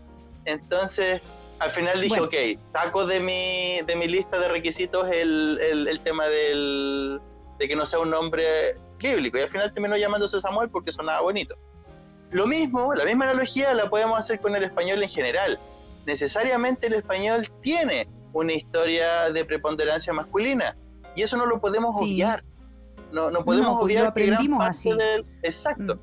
Entonces, 0.45 1.21
al 1.59 1.71
final 1.71 1.99
dije, 1.99 2.19
Bueno. 2.19 2.25
ok, 2.25 2.59
saco 2.73 3.05
de 3.05 3.19
mi, 3.19 3.81
de 3.85 3.95
mi 3.95 4.07
lista 4.07 4.39
de 4.39 4.47
requisitos 4.47 5.07
el, 5.11 5.59
el- 5.61 5.87
el 5.87 5.99
tema 5.99 6.27
del, 6.27 7.19
de 7.59 7.67
que 7.67 7.75
no 7.75 7.85
sea 7.85 7.99
un 7.99 8.09
nombre 8.11 8.75
bíblico. 8.97 9.37
Y 9.37 9.41
al 9.41 9.49
final 9.49 9.73
terminó 9.73 9.97
llamándose 9.97 10.39
Samuel 10.39 10.69
porque 10.69 10.91
sonaba 10.91 11.21
bonito. 11.21 11.55
Lo 12.31 12.45
mismo, 12.47 12.93
la 12.93 13.05
misma 13.05 13.25
analogía 13.25 13.73
la 13.73 13.89
podemos 13.89 14.19
hacer 14.19 14.39
con 14.39 14.55
el 14.55 14.63
español 14.63 15.01
en 15.01 15.09
general. 15.09 15.59
Necesariamente 16.05 16.87
el 16.87 16.93
español 16.93 17.47
tiene 17.61 18.07
una 18.33 18.53
historia 18.53 19.29
de 19.31 19.45
preponderancia 19.45 20.13
masculina 20.13 20.75
y 21.15 21.21
eso 21.21 21.37
no 21.37 21.45
lo 21.45 21.59
podemos 21.59 21.97
Sí. 21.97 22.03
obviar. 22.05 22.43
No, 23.11 23.31
no 23.31 23.43
podemos 23.45 23.67
No, 23.67 23.79
pues 23.79 23.93
lo 23.95 24.01
obviar 24.01 24.13
que 24.13 24.21
gran 24.25 24.33
aprendimos 24.35 24.59
parte 24.59 24.77
así. 24.77 24.89
del... 24.91 25.25
Exacto. 25.43 25.95
Mm. 25.95 25.99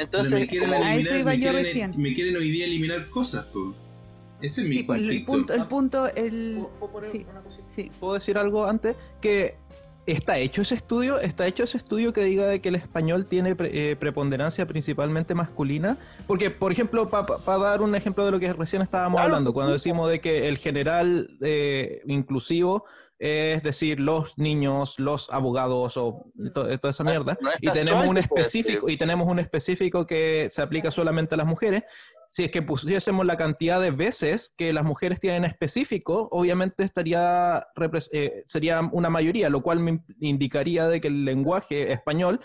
Entonces, 0.00 0.32
me 0.32 0.46
quieren, 0.46 0.72
a 0.74 0.76
eso 0.78 0.86
eliminar, 0.86 1.18
iba 1.18 1.30
me, 1.30 1.36
yo 1.36 1.42
quieren, 1.42 1.64
recién. 1.64 1.92
me 1.96 2.12
quieren 2.14 2.36
hoy 2.36 2.50
día 2.50 2.66
eliminar 2.66 3.08
cosas, 3.08 3.44
po. 3.46 3.74
Ese 4.40 4.62
es 4.62 4.68
mi 4.68 4.76
Sí, 4.76 4.82
pues, 4.84 4.98
el 5.00 5.04
conflicto. 5.24 5.32
punto, 5.32 5.54
el 5.54 5.66
punto, 5.66 6.06
el... 6.14 6.66
Sí, 7.10 7.26
sí. 7.68 7.90
¿Puedo 7.98 8.14
decir 8.14 8.38
algo 8.38 8.64
antes? 8.66 8.96
Que 9.20 9.56
está 10.12 10.38
hecho 10.38 10.62
ese 10.62 10.74
estudio, 10.74 11.18
está 11.18 11.46
hecho 11.46 11.62
ese 11.64 11.76
estudio 11.76 12.12
que 12.12 12.22
diga 12.24 12.46
de 12.46 12.60
que 12.60 12.68
el 12.70 12.74
español 12.74 13.26
tiene 13.26 13.54
pre- 13.54 13.90
eh, 13.92 13.96
preponderancia 13.96 14.66
principalmente 14.66 15.34
masculina. 15.34 15.96
Porque, 16.26 16.50
por 16.50 16.72
ejemplo, 16.72 17.08
para 17.08 17.58
dar 17.58 17.82
un 17.82 17.94
ejemplo 17.94 18.24
de 18.24 18.30
lo 18.32 18.40
que 18.40 18.52
recién 18.52 18.82
estábamos 18.82 19.18
Claro, 19.18 19.26
hablando, 19.34 19.52
cuando 19.52 19.72
decimos 19.72 20.10
de 20.10 20.20
que 20.20 20.48
el 20.48 20.58
general 20.58 21.36
eh, 21.42 22.02
inclusivo 22.06 22.84
es 23.20 23.64
decir, 23.64 23.98
los 23.98 24.38
niños, 24.38 24.94
los 25.00 25.28
abogados 25.32 25.96
o 25.96 26.30
to- 26.54 26.78
toda 26.78 26.90
esa 26.90 27.02
mierda. 27.02 27.36
no 27.40 27.50
y 27.60 27.68
tenemos 27.72 28.06
un 28.06 28.14
sea 28.14 28.20
específico, 28.20 28.88
y 28.88 28.96
tenemos 28.96 29.26
un 29.26 29.40
específico 29.40 30.06
que 30.06 30.46
se 30.52 30.62
aplica 30.62 30.92
solamente 30.92 31.34
a 31.34 31.38
las 31.38 31.46
mujeres. 31.48 31.82
Si 32.30 32.44
es 32.44 32.50
que 32.50 32.60
pusiésemos 32.62 33.24
la 33.24 33.38
cantidad 33.38 33.80
de 33.80 33.90
veces 33.90 34.54
que 34.56 34.72
las 34.74 34.84
mujeres 34.84 35.18
tienen 35.18 35.44
específico, 35.44 36.28
obviamente 36.30 36.84
estaría 36.84 37.66
eh, 38.12 38.44
sería 38.46 38.80
una 38.92 39.08
mayoría, 39.08 39.48
lo 39.48 39.62
cual 39.62 39.80
me 39.80 40.04
indicaría 40.20 40.86
de 40.88 41.00
que 41.00 41.08
el 41.08 41.24
lenguaje 41.24 41.90
español 41.90 42.40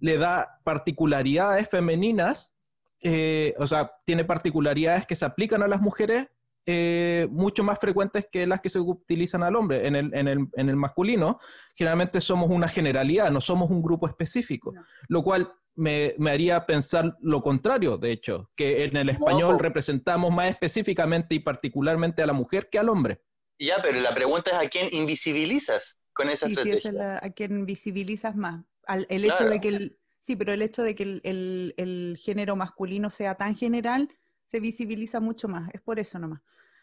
le 0.00 0.18
da 0.18 0.58
particularidades 0.64 1.68
femeninas, 1.68 2.56
eh, 3.02 3.54
o 3.58 3.66
sea, 3.66 3.92
tiene 4.04 4.24
particularidades 4.24 5.06
que 5.06 5.16
se 5.16 5.24
aplican 5.24 5.62
a 5.62 5.68
las 5.68 5.80
mujeres 5.80 6.26
eh, 6.66 7.26
mucho 7.30 7.62
más 7.64 7.78
frecuentes 7.78 8.26
que 8.30 8.46
las 8.46 8.60
que 8.60 8.68
se 8.68 8.80
utilizan 8.80 9.42
al 9.42 9.56
hombre. 9.56 9.86
En 9.86 9.96
el, 9.96 10.12
en 10.14 10.28
el, 10.28 10.48
en 10.54 10.68
el 10.68 10.76
masculino, 10.76 11.38
generalmente 11.74 12.20
somos 12.20 12.50
una 12.50 12.68
generalidad, 12.68 13.30
no 13.30 13.40
somos 13.40 13.70
un 13.70 13.80
grupo 13.80 14.06
específico, 14.08 14.72
No. 14.74 14.82
lo 15.08 15.22
cual 15.22 15.50
me, 15.74 16.14
me 16.18 16.30
haría 16.30 16.66
pensar 16.66 17.16
lo 17.20 17.40
contrario, 17.40 17.96
de 17.96 18.12
hecho, 18.12 18.50
que 18.56 18.84
en 18.84 18.96
el 18.96 19.08
español 19.10 19.52
No. 19.52 19.58
representamos 19.58 20.32
más 20.32 20.50
específicamente 20.50 21.34
y 21.34 21.40
particularmente 21.40 22.22
a 22.22 22.26
la 22.26 22.32
mujer 22.32 22.68
que 22.70 22.78
al 22.78 22.88
hombre. 22.88 23.22
Ya, 23.58 23.80
pero 23.82 24.00
la 24.00 24.14
pregunta 24.14 24.50
es 24.50 24.66
a 24.66 24.68
quién 24.68 24.88
invisibilizas 24.92 26.00
con 26.12 26.28
esa 26.30 26.46
Sí, 26.46 26.54
sí, 26.54 26.60
estrategia. 26.70 26.90
es 26.90 26.94
la, 26.96 27.18
a 27.22 27.30
quien 27.30 27.66
visibilizas 27.66 28.34
más. 28.36 28.64
Al- 28.86 29.06
el 29.10 29.24
hecho 29.24 29.36
Claro. 29.36 29.50
de 29.52 29.60
que 29.60 29.68
el, 29.68 29.98
sí, 30.20 30.36
pero 30.36 30.52
el 30.52 30.62
hecho 30.62 30.82
de 30.82 30.94
que 30.94 31.02
el, 31.04 31.20
el- 31.24 31.74
el 31.76 32.18
género 32.20 32.56
masculino 32.56 33.10
sea 33.10 33.34
tan 33.36 33.54
general 33.56 34.08
se 34.46 34.60
visibiliza 34.60 35.20
mucho 35.20 35.46
más. 35.48 35.70
Es 35.74 35.80
por 35.80 35.98
eso 35.98 36.18
nomás. 36.18 36.40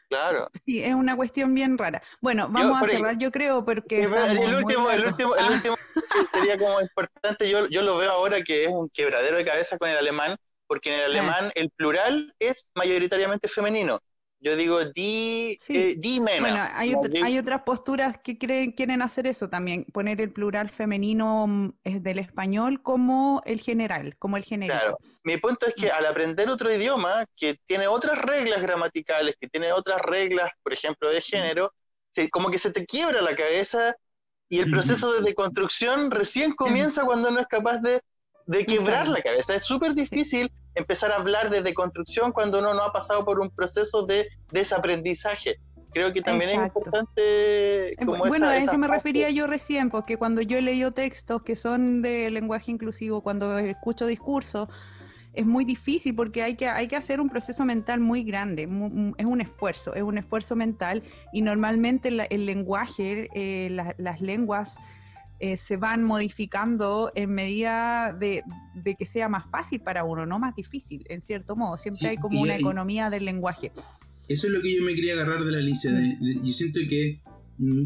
Claro. 0.09 0.49
Sí, 0.65 0.81
es 0.81 0.93
una 0.93 1.15
cuestión 1.17 1.53
bien 1.53 1.77
rara. 1.77 2.01
Bueno, 2.21 2.47
vamos 2.49 2.77
a 2.77 2.85
ahí- 2.85 2.91
cerrar, 2.97 3.17
yo 3.17 3.29
creo, 3.31 3.65
porque 3.65 4.03
el, 4.03 4.55
último, 4.55 4.89
el 4.89 5.05
último, 5.05 5.35
el 5.35 5.45
último 5.71 5.75
sería 6.33 6.57
como 6.57 6.79
importante, 6.81 7.49
yo, 7.49 7.67
yo 7.67 7.81
lo 7.81 7.97
veo 7.97 8.11
ahora 8.11 8.41
que 8.41 8.63
es 8.63 8.69
un 8.69 8.89
quebradero 8.89 9.35
de 9.37 9.45
cabeza 9.45 9.77
con 9.77 9.89
el 9.89 9.97
alemán, 9.97 10.37
porque 10.65 10.89
en 10.93 10.95
el 10.99 11.01
Ah. 11.01 11.05
alemán 11.07 11.51
el 11.55 11.69
plural 11.71 12.33
es 12.39 12.71
mayoritariamente 12.75 13.47
femenino. 13.49 13.99
Yo 14.39 14.55
digo 14.55 14.85
di, 14.85 15.57
Sí. 15.59 15.75
eh, 15.75 15.95
di 15.97 16.19
mena. 16.19 16.39
Bueno, 16.41 16.63
hay, 16.73 16.91
No, 16.91 16.99
otra- 16.99 17.09
di- 17.11 17.21
hay 17.23 17.37
otras 17.39 17.63
posturas 17.63 18.17
que 18.23 18.37
creen- 18.37 18.71
quieren 18.71 19.01
hacer 19.01 19.25
eso 19.25 19.49
también, 19.49 19.85
poner 19.85 20.21
el 20.21 20.31
plural 20.31 20.69
femenino 20.69 21.47
mm, 21.47 21.69
es 21.83 22.03
del 22.03 22.19
español 22.19 22.81
como 22.83 23.41
el 23.45 23.59
general, 23.61 24.15
como 24.19 24.37
el 24.37 24.43
genérico. 24.43 24.77
Claro. 24.79 24.97
Mi 25.23 25.37
punto 25.37 25.65
es 25.65 25.73
que 25.73 25.89
al 25.89 26.05
aprender 26.05 26.49
otro 26.49 26.71
idioma 26.71 27.25
que 27.35 27.57
tiene 27.65 27.87
otras 27.87 28.19
reglas 28.21 28.61
gramaticales, 28.61 29.35
que 29.39 29.47
tiene 29.49 29.73
otras 29.73 30.01
reglas, 30.03 30.51
por 30.61 30.71
ejemplo, 30.71 31.09
de 31.09 31.19
género, 31.21 31.73
se- 32.13 32.29
como 32.29 32.51
que 32.51 32.59
se 32.59 32.71
te 32.71 32.85
quiebra 32.85 33.21
la 33.23 33.35
cabeza 33.35 33.95
y 34.49 34.59
el 34.59 34.69
proceso 34.69 35.13
de 35.13 35.21
deconstrucción 35.21 36.11
recién 36.11 36.53
comienza 36.53 37.03
cuando 37.05 37.29
uno 37.29 37.39
es 37.41 37.47
capaz 37.47 37.79
de, 37.79 38.01
de 38.45 38.65
quebrar 38.65 39.07
la 39.07 39.21
cabeza. 39.21 39.55
Es 39.55 39.65
súper 39.65 39.93
difícil 39.95 40.49
empezar 40.77 41.11
a 41.11 41.15
hablar 41.15 41.49
de 41.49 41.61
deconstrucción 41.61 42.31
cuando 42.31 42.59
uno 42.59 42.73
no 42.73 42.83
ha 42.83 42.93
pasado 42.93 43.25
por 43.25 43.39
un 43.39 43.49
proceso 43.49 44.05
de 44.05 44.27
desaprendizaje. 44.51 45.55
Creo 45.91 46.13
que 46.13 46.21
también 46.21 46.51
Exacto. 46.51 46.79
es 46.79 46.85
importante 46.85 47.93
Eh, 47.93 47.95
como 48.05 48.17
Bueno, 48.17 48.45
esa- 48.45 48.49
a 48.49 48.57
esa 48.57 48.71
eso 48.71 48.77
me 48.77 48.87
refería 48.87 49.29
yo 49.31 49.47
recién, 49.47 49.89
porque 49.89 50.17
cuando 50.17 50.41
yo 50.41 50.57
he 50.57 50.61
leído 50.61 50.91
textos 50.91 51.41
que 51.41 51.55
son 51.55 52.01
de 52.01 52.29
lenguaje 52.29 52.71
inclusivo, 52.71 53.21
cuando 53.21 53.57
escucho 53.57 54.05
discursos, 54.05 54.69
es 55.33 55.45
muy 55.45 55.65
difícil 55.65 56.13
porque 56.15 56.43
hay 56.43 56.55
que, 56.55 56.67
hay 56.67 56.87
que 56.87 56.95
hacer 56.95 57.19
un 57.19 57.29
proceso 57.29 57.63
mental 57.65 57.99
muy 57.99 58.23
grande, 58.23 58.63
es 59.17 59.25
un 59.25 59.41
esfuerzo, 59.41 59.93
es 59.95 60.03
un 60.03 60.17
esfuerzo 60.17 60.55
mental 60.55 61.03
y 61.31 61.41
normalmente 61.41 62.11
la- 62.11 62.25
el 62.25 62.45
lenguaje, 62.45 63.29
eh, 63.33 63.69
la- 63.71 63.95
las 63.97 64.19
lenguas 64.21 64.77
eh, 65.39 65.57
se 65.57 65.77
van 65.77 66.03
modificando 66.03 67.11
en 67.15 67.31
medida 67.33 68.13
de, 68.13 68.43
de 68.75 68.95
que 68.95 69.05
sea 69.05 69.29
más 69.29 69.49
fácil 69.49 69.81
para 69.81 70.03
uno, 70.03 70.25
no 70.25 70.39
más 70.39 70.55
difícil, 70.55 71.03
en 71.09 71.21
cierto 71.21 71.55
modo. 71.55 71.77
Siempre 71.77 71.99
Sí, 71.99 72.05
hay 72.07 72.17
como 72.17 72.41
una 72.41 72.53
hay- 72.53 72.59
economía 72.61 73.09
del 73.09 73.25
lenguaje. 73.25 73.71
Eso 74.27 74.47
es 74.47 74.53
lo 74.53 74.61
que 74.61 74.75
yo 74.75 74.83
me 74.83 74.93
quería 74.95 75.13
agarrar 75.13 75.43
de 75.45 75.51
la 75.51 75.59
Alicia. 75.59 75.91
de- 75.91 76.17
de- 76.19 76.39
yo 76.43 76.51
siento 76.53 76.79
que 76.89 77.19
mm, 77.59 77.83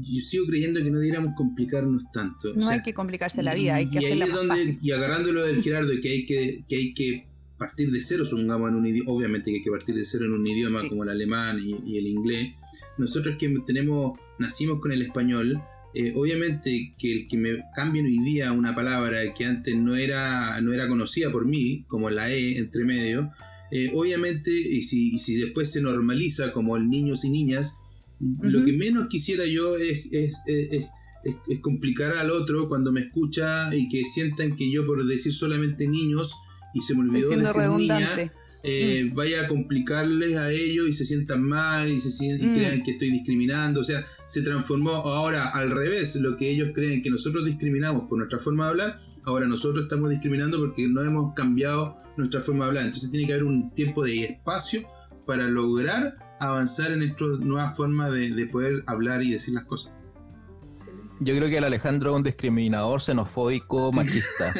yo 0.00 0.20
sigo 0.22 0.46
creyendo 0.46 0.82
que 0.82 0.90
no 0.90 0.98
debiéramos 0.98 1.34
complicarnos 1.36 2.02
tanto. 2.12 2.50
O 2.50 2.54
No 2.54 2.62
sea, 2.62 2.74
hay 2.74 2.82
que 2.82 2.94
complicarse 2.94 3.42
la 3.42 3.54
vida, 3.54 3.76
hay 3.76 3.88
que 3.90 4.00
y 4.00 4.04
ahí 4.06 4.20
es 4.22 4.32
donde, 4.32 4.48
fácil. 4.48 4.78
y 4.82 4.90
agarrándolo 4.92 5.44
del 5.46 5.62
Gerardo, 5.62 5.90
que 6.02 6.08
hay 6.08 6.26
que, 6.26 6.64
que 6.68 6.76
hay 6.76 6.94
que 6.94 7.28
partir 7.58 7.90
de 7.92 8.00
cero, 8.00 8.24
supongamos 8.24 8.70
en 8.70 8.74
un 8.76 8.86
idioma, 8.86 9.12
obviamente 9.12 9.50
que 9.50 9.58
hay 9.58 9.62
que 9.62 9.70
partir 9.70 9.94
de 9.94 10.04
cero 10.04 10.24
en 10.24 10.32
un 10.32 10.46
idioma 10.46 10.80
Sí. 10.82 10.88
como 10.88 11.04
el 11.04 11.10
alemán 11.10 11.60
y, 11.60 11.76
y 11.92 11.98
el 11.98 12.06
inglés. 12.08 12.54
Nosotros 12.98 13.36
que 13.38 13.48
tenemos, 13.66 14.18
nacimos 14.38 14.80
con 14.80 14.90
el 14.90 15.02
español, 15.02 15.62
eh, 15.94 16.12
obviamente 16.16 16.94
que 16.98 17.12
el 17.12 17.28
que 17.28 17.36
me 17.36 17.62
cambien 17.74 18.06
hoy 18.06 18.18
día 18.18 18.52
una 18.52 18.74
palabra 18.74 19.32
que 19.34 19.44
antes 19.44 19.76
no 19.76 19.96
era, 19.96 20.60
no 20.60 20.72
era 20.72 20.88
conocida 20.88 21.30
por 21.30 21.46
mí, 21.46 21.84
como 21.88 22.10
la 22.10 22.30
E 22.32 22.58
entre 22.58 22.84
medio, 22.84 23.30
eh, 23.70 23.90
obviamente, 23.94 24.50
y 24.52 24.82
si, 24.82 25.14
y 25.14 25.18
si 25.18 25.36
después 25.40 25.72
se 25.72 25.80
normaliza 25.80 26.52
como 26.52 26.76
el 26.76 26.88
niños 26.88 27.24
y 27.24 27.30
niñas, 27.30 27.76
lo 28.20 28.64
que 28.64 28.72
menos 28.72 29.08
quisiera 29.08 29.44
yo 29.46 29.76
es, 29.76 30.06
es- 30.12 30.40
es- 30.46 30.86
es- 31.48 31.60
complicar 31.60 32.16
al 32.16 32.30
otro 32.30 32.68
cuando 32.68 32.92
me 32.92 33.00
escucha 33.00 33.74
y 33.74 33.88
que 33.88 34.04
sientan 34.04 34.56
que 34.56 34.70
yo 34.70 34.86
por 34.86 35.04
decir 35.06 35.32
solamente 35.32 35.88
niños 35.88 36.34
y 36.74 36.82
se 36.82 36.94
me 36.94 37.00
olvidó 37.00 37.28
decir 37.44 37.54
niña, 37.78 38.14
eh, 38.64 39.10
vaya 39.14 39.42
a 39.42 39.48
complicarles 39.48 40.36
a 40.36 40.50
ellos 40.50 40.88
y 40.88 40.92
se 40.92 41.04
sientan 41.04 41.42
mal 41.42 41.90
y, 41.90 42.00
se 42.00 42.10
sien- 42.10 42.40
y 42.42 42.46
Mm. 42.46 42.54
crean 42.54 42.82
que 42.82 42.92
estoy 42.92 43.10
discriminando. 43.10 43.80
O 43.80 43.84
sea, 43.84 44.04
se 44.26 44.42
transformó 44.42 44.92
ahora 44.96 45.50
al 45.50 45.70
revés. 45.70 46.16
Lo 46.16 46.36
que 46.36 46.50
ellos 46.50 46.70
creen 46.74 47.02
que 47.02 47.10
nosotros 47.10 47.44
discriminamos 47.44 48.08
por 48.08 48.18
nuestra 48.18 48.38
forma 48.38 48.64
de 48.64 48.70
hablar, 48.70 48.98
ahora 49.24 49.46
nosotros 49.46 49.84
estamos 49.84 50.10
discriminando 50.10 50.58
porque 50.58 50.88
no 50.88 51.02
hemos 51.02 51.34
cambiado 51.34 51.96
nuestra 52.16 52.40
forma 52.40 52.64
de 52.64 52.68
hablar. 52.70 52.84
Entonces 52.86 53.10
tiene 53.10 53.26
que 53.26 53.32
haber 53.34 53.44
un 53.44 53.72
tiempo 53.74 54.02
de 54.04 54.24
espacio 54.24 54.82
para 55.26 55.48
lograr 55.48 56.16
avanzar 56.40 56.92
en 56.92 57.02
esta 57.02 57.24
nueva 57.40 57.70
forma 57.74 58.10
de, 58.10 58.30
de 58.30 58.46
poder 58.46 58.82
hablar 58.86 59.22
y 59.22 59.30
decir 59.32 59.54
las 59.54 59.64
cosas. 59.64 59.92
Yo 61.20 61.34
creo 61.36 61.48
que 61.48 61.58
el 61.58 61.64
Alejandro 61.64 62.10
es 62.10 62.16
un 62.16 62.22
discriminador, 62.24 63.00
xenofóbico, 63.00 63.92
machista. 63.92 64.52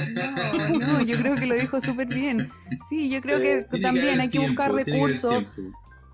No, 0.70 0.78
no, 0.78 1.00
yo 1.02 1.16
creo 1.18 1.34
que 1.36 1.46
lo 1.46 1.54
dijo 1.54 1.80
súper 1.80 2.06
bien. 2.08 2.50
Sí, 2.88 3.10
yo 3.10 3.20
creo 3.20 3.40
que 3.40 3.66
Tiene 3.70 3.82
también 3.82 4.20
hay 4.20 4.28
que 4.28 4.38
buscar 4.38 4.70
tiempo, 4.72 4.90
recursos. 4.90 5.44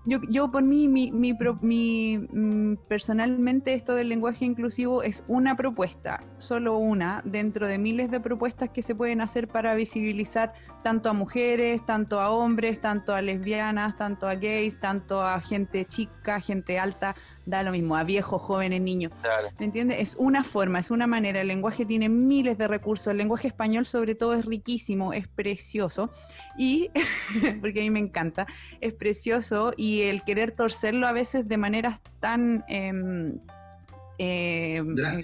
Yo, 0.03 0.17
yo 0.29 0.49
por 0.51 0.63
mí, 0.63 0.87
mi, 0.87 1.11
mi, 1.11 1.35
pro- 1.35 1.59
mi, 1.61 2.17
mm, 2.17 2.77
personalmente 2.87 3.75
esto 3.75 3.93
del 3.93 4.09
lenguaje 4.09 4.45
inclusivo 4.45 5.03
es 5.03 5.23
una 5.27 5.55
propuesta, 5.55 6.23
solo 6.39 6.75
una, 6.79 7.21
dentro 7.23 7.67
de 7.67 7.77
miles 7.77 8.09
de 8.09 8.19
propuestas 8.19 8.71
que 8.71 8.81
se 8.81 8.95
pueden 8.95 9.21
hacer 9.21 9.47
para 9.47 9.75
visibilizar 9.75 10.53
tanto 10.83 11.07
a 11.11 11.13
mujeres, 11.13 11.85
tanto 11.85 12.19
a 12.19 12.31
hombres, 12.31 12.81
tanto 12.81 13.13
a 13.13 13.21
lesbianas, 13.21 13.95
tanto 13.95 14.27
a 14.27 14.33
gays, 14.33 14.79
tanto 14.79 15.21
a 15.21 15.39
gente 15.39 15.85
chica, 15.85 16.39
gente 16.39 16.79
alta, 16.79 17.15
da 17.45 17.63
lo 17.63 17.71
mismo, 17.71 17.95
a 17.95 18.03
viejos, 18.03 18.41
jóvenes, 18.41 18.81
niños. 18.81 19.11
¿Me 19.59 19.65
entiendes? 19.65 19.97
Es 19.99 20.15
una 20.17 20.43
forma, 20.43 20.79
es 20.79 20.91
una 20.91 21.07
manera. 21.07 21.41
El 21.41 21.47
lenguaje 21.47 21.85
tiene 21.85 22.07
miles 22.09 22.57
de 22.57 22.67
recursos. 22.67 23.07
El 23.07 23.17
lenguaje 23.17 23.47
español, 23.47 23.85
sobre 23.85 24.15
todo, 24.15 24.33
es 24.33 24.45
riquísimo, 24.45 25.13
es 25.13 25.27
precioso. 25.27 26.11
Y, 26.57 26.89
porque 27.61 27.79
a 27.79 27.83
mí 27.83 27.89
me 27.89 27.99
encanta, 27.99 28.47
es 28.79 28.93
precioso. 28.93 29.73
Y 29.75 30.01
el 30.03 30.23
querer 30.23 30.51
torcerlo 30.51 31.07
a 31.07 31.11
veces 31.11 31.47
de 31.47 31.57
maneras 31.57 31.99
tan. 32.19 32.63
em, 32.67 33.39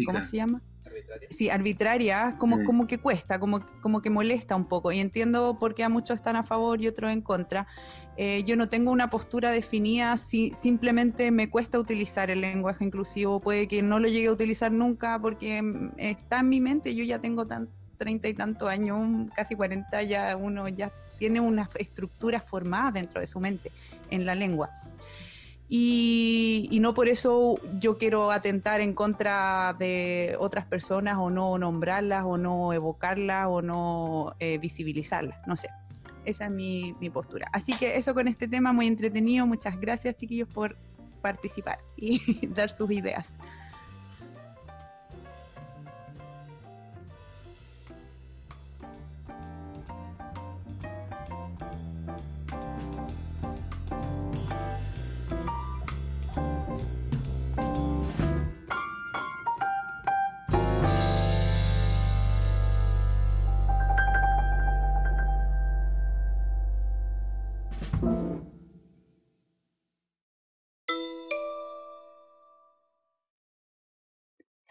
¿Cómo 0.06 0.24
se 0.24 0.38
llama? 0.38 0.62
Sí, 1.30 1.50
arbitraria, 1.50 2.36
como, 2.40 2.58
Mm. 2.58 2.66
como 2.66 2.88
que 2.88 2.98
cuesta, 2.98 3.40
como, 3.40 3.60
como 3.82 4.02
que 4.02 4.10
molesta 4.10 4.56
un 4.56 4.66
poco. 4.66 4.92
Y 4.92 5.00
entiendo 5.00 5.58
por 5.60 5.76
qué 5.76 5.84
a 5.84 5.90
muchos 5.90 6.16
están 6.16 6.36
a 6.36 6.44
favor 6.44 6.82
y 6.82 6.88
otros 6.88 7.12
en 7.12 7.22
contra. 7.22 7.68
Eh, 8.20 8.44
yo 8.46 8.56
no 8.56 8.68
tengo 8.68 8.92
una 8.92 9.12
postura 9.12 9.52
definida, 9.52 10.18
si 10.18 10.52
simplemente 10.56 11.30
me 11.30 11.52
cuesta 11.52 11.78
utilizar 11.78 12.32
el 12.32 12.42
lenguaje 12.42 12.84
inclusivo, 12.84 13.40
puede 13.40 13.68
que 13.68 13.84
no 13.84 14.00
lo 14.00 14.08
llegue 14.08 14.28
a 14.28 14.32
utilizar 14.32 14.72
nunca 14.72 15.20
porque 15.20 15.62
mm, 15.62 15.92
está 15.98 16.40
en 16.40 16.50
mi 16.50 16.60
mente, 16.60 16.96
yo 16.96 17.04
ya 17.04 17.20
tengo 17.20 17.46
tan, 17.46 17.70
30 17.98 18.28
y 18.28 18.34
tantos 18.34 18.70
años, 18.70 19.30
casi 19.36 19.56
40, 19.56 20.02
ya 20.04 20.36
uno 20.36 20.68
ya 20.68 20.92
tiene 21.20 21.40
una 21.40 21.70
estructura 21.76 22.42
formada 22.42 22.92
dentro 22.92 23.22
de 23.22 23.28
su 23.28 23.40
mente 23.40 23.72
en 24.10 24.26
la 24.26 24.36
lengua. 24.36 24.70
Y, 25.70 26.70
y 26.72 26.80
no 26.80 26.94
por 26.94 27.10
eso 27.10 27.56
yo 27.80 27.98
quiero 27.98 28.32
atentar 28.32 28.80
en 28.80 28.94
contra 28.94 29.76
de 29.78 30.38
otras 30.40 30.66
personas 30.66 31.18
o 31.20 31.30
no 31.30 31.58
nombrarlas 31.58 32.24
o 32.26 32.38
no 32.38 32.72
evocarlas 32.72 33.48
o 33.50 33.62
no 33.62 34.36
eh, 34.40 34.58
visibilizarlas, 34.60 35.46
no 35.46 35.58
sé. 35.58 35.70
Esa 36.28 36.46
es 36.46 36.52
mi, 36.52 36.94
mi 37.00 37.10
postura. 37.10 37.48
Así 37.54 37.74
que 37.74 37.96
eso 37.96 38.14
con 38.14 38.28
este 38.28 38.48
tema 38.48 38.74
muy 38.74 38.86
entretenido. 38.86 39.48
Muchas 39.48 39.80
gracias 39.80 40.18
chiquillos 40.18 40.50
por 40.50 40.78
participar 41.22 41.80
y 41.96 42.48
dar 42.56 42.70
sus 42.70 42.92
ideas. 42.92 43.34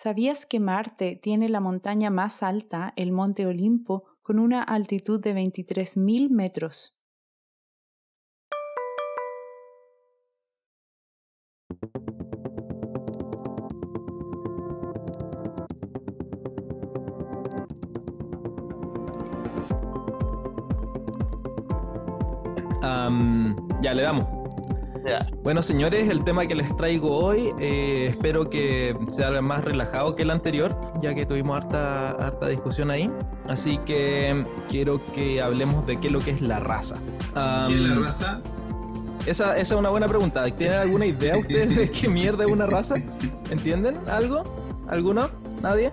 ¿Sabías 0.07 0.47
que 0.47 0.61
Marte 0.61 1.19
tiene 1.21 1.49
la 1.49 1.59
montaña 1.59 2.11
más 2.11 2.45
alta, 2.45 2.93
el 2.95 3.11
Monte 3.11 3.45
Olimpo, 3.45 4.05
con 4.23 4.39
una 4.39 4.63
altitud 4.63 5.21
de 5.21 5.35
23.000 5.35 6.31
metros? 6.31 6.95
Am, 22.81 23.57
ya 23.83 23.93
le 23.93 24.03
damos. 24.03 24.36
Ya. 25.07 25.27
Bueno, 25.43 25.63
señores, 25.63 26.11
el 26.11 26.25
tema 26.25 26.47
que 26.47 26.55
les 26.55 26.77
traigo 26.77 27.17
hoy, 27.17 27.53
eh, 27.61 28.09
espero 28.11 28.51
que 28.51 28.97
sea 29.11 29.41
más 29.41 29.65
relajado 29.65 30.17
que 30.17 30.23
el 30.23 30.31
anterior, 30.31 30.77
ya 31.01 31.15
que 31.15 31.25
tuvimos 31.25 31.57
harta, 31.57 32.09
harta 32.11 32.49
discusión 32.49 32.91
ahí. 32.91 33.11
Así 33.49 33.79
que 33.79 34.45
quiero 34.69 35.01
que 35.13 35.41
hablemos 35.41 35.87
de 35.87 35.99
qué 35.99 36.09
es 36.09 36.13
lo 36.13 36.19
que 36.19 36.33
es 36.33 36.41
la 36.41 36.59
raza. 36.59 36.97
¿Quién 37.67 37.85
es 37.85 37.91
la 37.91 37.95
raza? 37.95 38.41
Esa, 39.27 39.57
esa 39.57 39.75
es 39.75 39.79
una 39.79 39.91
buena 39.91 40.09
pregunta. 40.09 40.45
¿Tienen 40.51 40.79
alguna 40.79 41.07
idea 41.07 41.37
ustedes 41.39 41.77
de 41.77 41.91
qué 41.91 42.09
mierda 42.09 42.45
es 42.45 42.51
una 42.51 42.67
raza? 42.67 42.97
¿Entienden 43.51 43.99
algo? 44.09 44.43
¿Alguno? 44.89 45.31
¿Nadie? 45.63 45.93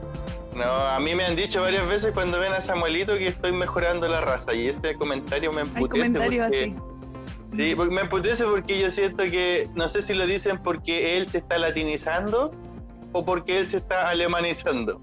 No, 0.56 0.66
a 0.66 1.00
mí 1.00 1.16
me 1.16 1.26
han 1.26 1.36
dicho 1.36 1.62
varias 1.62 1.88
veces 1.88 2.12
cuando 2.14 2.40
ven 2.40 2.54
a 2.54 2.62
Samuelito 2.62 3.18
que 3.18 3.26
estoy 3.26 3.52
mejorando 3.54 4.08
la 4.08 4.22
raza 4.22 4.54
y 4.54 4.68
este 4.68 4.96
comentario 4.96 5.52
me 5.52 5.62
emputece 5.62 5.90
comentarios 5.90 6.48
porque 6.48 6.64
así. 6.64 6.93
Sí, 7.56 7.74
porque 7.76 7.94
me 7.94 8.02
emputece 8.02 8.46
porque 8.46 8.80
yo 8.80 8.90
siento 8.90 9.24
que, 9.26 9.70
no 9.76 9.88
sé 9.88 10.02
si 10.02 10.14
lo 10.14 10.26
dicen 10.26 10.60
porque 10.64 11.18
él 11.18 11.28
se 11.28 11.40
está 11.40 11.58
latinizando 11.58 12.52
o 13.12 13.24
porque 13.26 13.60
él 13.60 13.68
se 13.68 13.78
está 13.78 14.10
alemanizando. 14.10 15.00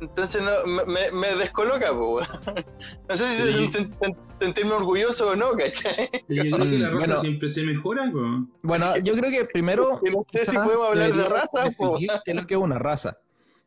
Entonces 0.00 0.42
no, 0.44 0.84
me, 0.86 1.10
me 1.10 1.34
descoloca, 1.34 1.90
po. 1.92 2.20
No 3.08 3.16
sé 3.16 3.26
si 3.36 3.52
Sí. 3.52 3.72
se- 3.72 3.88
sen- 3.90 4.16
sentirme 4.40 4.72
orgulloso 4.74 5.30
o 5.30 5.36
no, 5.36 5.50
¿cachai? 5.52 6.08
Yo 6.28 6.42
creo 6.56 6.58
que 6.58 6.78
la 6.78 6.88
raza 6.90 6.98
Bueno. 6.98 7.16
siempre 7.16 7.48
se 7.48 7.62
mejora, 7.64 8.08
po. 8.12 8.46
Bueno, 8.62 8.96
yo 8.98 9.14
creo 9.14 9.30
que 9.30 9.44
primero. 9.46 10.00
No 10.12 10.22
sé 10.32 10.46
si 10.46 10.56
podemos 10.56 10.88
hablar 10.90 11.12
de 11.12 11.24
raza, 11.24 11.70
po. 11.76 11.98
es 11.98 12.34
lo 12.34 12.46
que 12.46 12.54
es 12.54 12.60
una 12.60 12.78
raza. 12.78 13.18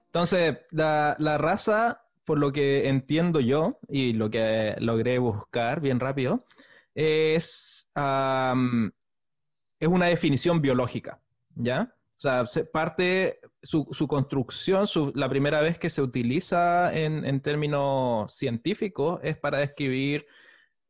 Entonces, 0.05 0.57
la, 0.71 1.15
la 1.19 1.37
raza, 1.37 2.01
por 2.25 2.37
lo 2.39 2.51
que 2.51 2.87
entiendo 2.87 3.39
yo 3.41 3.77
y 3.89 4.13
lo 4.13 4.29
que 4.29 4.75
logré 4.79 5.19
buscar 5.19 5.81
bien 5.81 5.99
rápido, 5.99 6.39
es, 6.95 7.87
es 9.79 9.87
una 9.87 10.07
definición 10.07 10.61
biológica, 10.61 11.19
¿ya? 11.55 11.93
O 12.17 12.21
sea, 12.21 12.45
se 12.45 12.65
parte 12.65 13.37
su, 13.63 13.87
su 13.91 14.07
construcción, 14.07 14.85
su- 14.87 15.11
la 15.15 15.27
primera 15.27 15.59
vez 15.61 15.79
que 15.79 15.89
se 15.89 16.03
utiliza 16.03 16.93
en, 16.93 17.25
en 17.25 17.41
términos 17.41 18.31
científicos 18.35 19.19
es 19.23 19.37
para 19.37 19.57
describir 19.57 20.27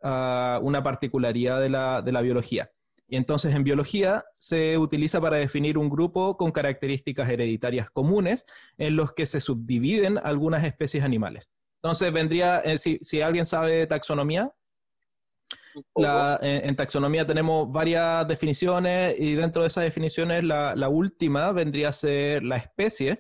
ah, 0.03 0.59
una 0.61 0.83
particularidad 0.83 1.61
de 1.61 1.69
la, 1.69 2.01
de 2.01 2.11
la 2.11 2.21
biología. 2.21 2.69
Y 3.07 3.15
entonces 3.17 3.53
en 3.55 3.63
biología 3.63 4.25
se 4.37 4.77
utiliza 4.77 5.21
para 5.21 5.37
definir 5.37 5.77
un 5.77 5.89
grupo 5.89 6.35
con 6.37 6.51
características 6.51 7.29
hereditarias 7.29 7.89
comunes 7.91 8.45
en 8.77 8.95
los 8.97 9.13
que 9.13 9.25
se 9.25 9.39
subdividen 9.41 10.17
algunas 10.17 10.63
especies 10.65 11.03
animales. 11.03 11.49
Entonces 11.81 12.11
vendría, 12.13 12.59
eh, 12.59 12.77
si, 12.77 12.99
si 13.01 13.21
alguien 13.21 13.45
sabe 13.45 13.71
de 13.73 13.87
taxonomía, 13.87 14.51
la- 15.95 16.39
en, 16.41 16.69
en 16.69 16.75
taxonomía 16.75 17.25
tenemos 17.25 17.71
varias 17.71 18.27
definiciones 18.27 19.15
y 19.19 19.35
dentro 19.35 19.61
de 19.61 19.69
esas 19.69 19.83
definiciones 19.83 20.43
la, 20.43 20.75
la 20.75 20.89
última 20.89 21.51
vendría 21.51 21.89
a 21.89 21.93
ser 21.93 22.43
la 22.43 22.57
especie 22.57 23.19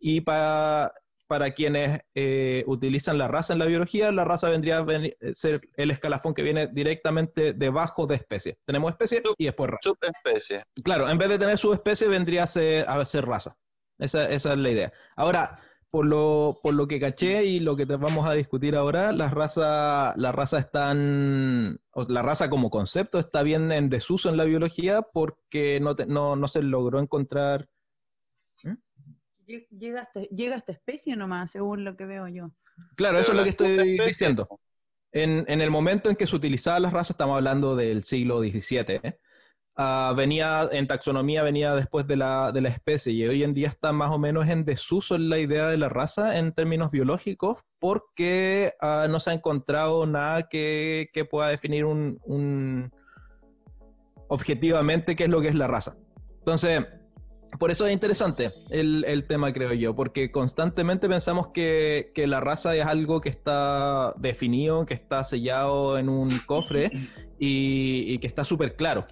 y 0.00 0.20
para, 0.20 0.92
para 1.26 1.50
quienes 1.52 2.00
eh, 2.14 2.64
utilizan 2.66 3.18
la 3.18 3.28
raza 3.28 3.52
en 3.52 3.58
la 3.58 3.66
biología, 3.66 4.12
la 4.12 4.24
raza 4.24 4.48
vendría 4.48 4.78
a 4.78 4.82
veni- 4.84 5.14
ser 5.34 5.60
el 5.76 5.90
escalafón 5.90 6.34
que 6.34 6.42
viene 6.42 6.68
directamente 6.68 7.52
debajo 7.52 8.06
de 8.06 8.14
especie. 8.14 8.58
Tenemos 8.64 8.92
especie 8.92 9.22
y 9.36 9.44
después 9.46 9.70
raza. 9.70 9.80
Subespecie. 9.94 10.64
Claro, 10.84 11.08
en 11.08 11.18
vez 11.18 11.28
de 11.28 11.38
tener 11.38 11.58
subespecie 11.58 12.08
vendría 12.08 12.44
a 12.44 12.46
ser, 12.46 12.88
a 12.88 13.04
ser 13.04 13.26
raza. 13.26 13.56
Esa, 13.98 14.28
esa 14.30 14.52
es 14.52 14.58
la 14.58 14.70
idea. 14.70 14.92
Ahora, 15.16 15.58
por 15.90 16.04
lo, 16.06 16.58
por 16.62 16.74
lo 16.74 16.86
que 16.86 17.00
caché 17.00 17.44
y 17.44 17.60
lo 17.60 17.74
que 17.76 17.86
te 17.86 17.96
vamos 17.96 18.28
a 18.28 18.34
discutir 18.34 18.76
ahora, 18.76 19.10
las 19.12 19.32
razas 19.32 20.14
la 20.16 20.32
raza 20.32 20.58
están, 20.58 21.80
o 21.92 22.02
la 22.08 22.22
raza 22.22 22.50
como 22.50 22.68
concepto 22.70 23.18
está 23.18 23.42
bien 23.42 23.72
en 23.72 23.88
desuso 23.88 24.28
en 24.28 24.36
la 24.36 24.44
biología 24.44 25.02
porque 25.02 25.80
no, 25.80 25.96
te- 25.96 26.06
no, 26.06 26.36
no 26.36 26.46
se 26.48 26.62
logró 26.62 27.00
encontrar. 27.00 27.68
Lle- 29.46 29.66
Llega 29.70 30.02
hasta, 30.02 30.20
llega 30.24 30.56
hasta 30.56 30.72
especie 30.72 31.16
nomás, 31.16 31.52
según 31.52 31.84
lo 31.84 31.96
que 31.96 32.04
veo 32.04 32.28
yo. 32.28 32.50
Claro, 32.94 33.18
eso 33.18 33.32
es 33.32 33.36
lo 33.38 33.44
que 33.44 33.50
estoy 33.50 33.98
diciendo. 33.98 34.46
En, 35.10 35.46
en 35.48 35.62
el 35.62 35.70
momento 35.70 36.10
en 36.10 36.16
que 36.16 36.26
se 36.26 36.36
utilizaban 36.36 36.82
las 36.82 36.92
razas, 36.92 37.12
estamos 37.12 37.36
hablando 37.36 37.74
del 37.76 38.04
siglo 38.04 38.40
XVII, 38.40 39.00
¿eh? 39.02 39.18
Ah, 39.80 40.12
venía 40.16 40.68
en 40.72 40.88
taxonomía, 40.88 41.44
venía 41.44 41.72
después 41.76 42.04
de 42.08 42.16
la, 42.16 42.50
de 42.50 42.60
la 42.62 42.68
especie 42.68 43.12
y 43.12 43.24
hoy 43.24 43.44
en 43.44 43.54
día 43.54 43.68
está 43.68 43.92
más 43.92 44.10
o 44.10 44.18
menos 44.18 44.48
en 44.48 44.64
desuso 44.64 45.14
en 45.14 45.30
la 45.30 45.38
idea 45.38 45.68
de 45.68 45.78
la 45.78 45.88
raza 45.88 46.36
en 46.36 46.52
términos 46.52 46.90
biológicos 46.90 47.58
porque 47.78 48.72
ah, 48.80 49.06
no 49.08 49.20
se 49.20 49.30
ha 49.30 49.34
encontrado 49.34 50.04
nada 50.04 50.48
que, 50.48 51.10
que 51.12 51.24
pueda 51.24 51.46
definir 51.48 51.84
un, 51.84 52.18
un- 52.24 52.90
objetivamente 54.28 55.14
qué 55.14 55.24
es 55.24 55.30
lo 55.30 55.40
que 55.40 55.46
es 55.48 55.54
la 55.54 55.68
raza. 55.68 55.96
Entonces, 56.40 56.84
por 57.60 57.70
eso 57.70 57.86
es 57.86 57.92
interesante 57.92 58.50
el, 58.70 59.04
el 59.06 59.28
tema, 59.28 59.52
creo 59.52 59.72
yo, 59.74 59.94
porque 59.94 60.32
constantemente 60.32 61.08
pensamos 61.08 61.48
que, 61.54 62.10
que 62.16 62.26
la 62.26 62.40
raza 62.40 62.74
es 62.74 62.84
algo 62.84 63.20
que 63.20 63.28
está 63.28 64.12
definido, 64.18 64.84
que 64.86 64.94
está 64.94 65.22
sellado 65.22 65.98
en 65.98 66.08
un 66.08 66.28
cofre 66.46 66.90
y, 67.38 68.12
y 68.12 68.18
que 68.18 68.26
está 68.26 68.42
súper 68.42 68.74
claro. 68.74 69.06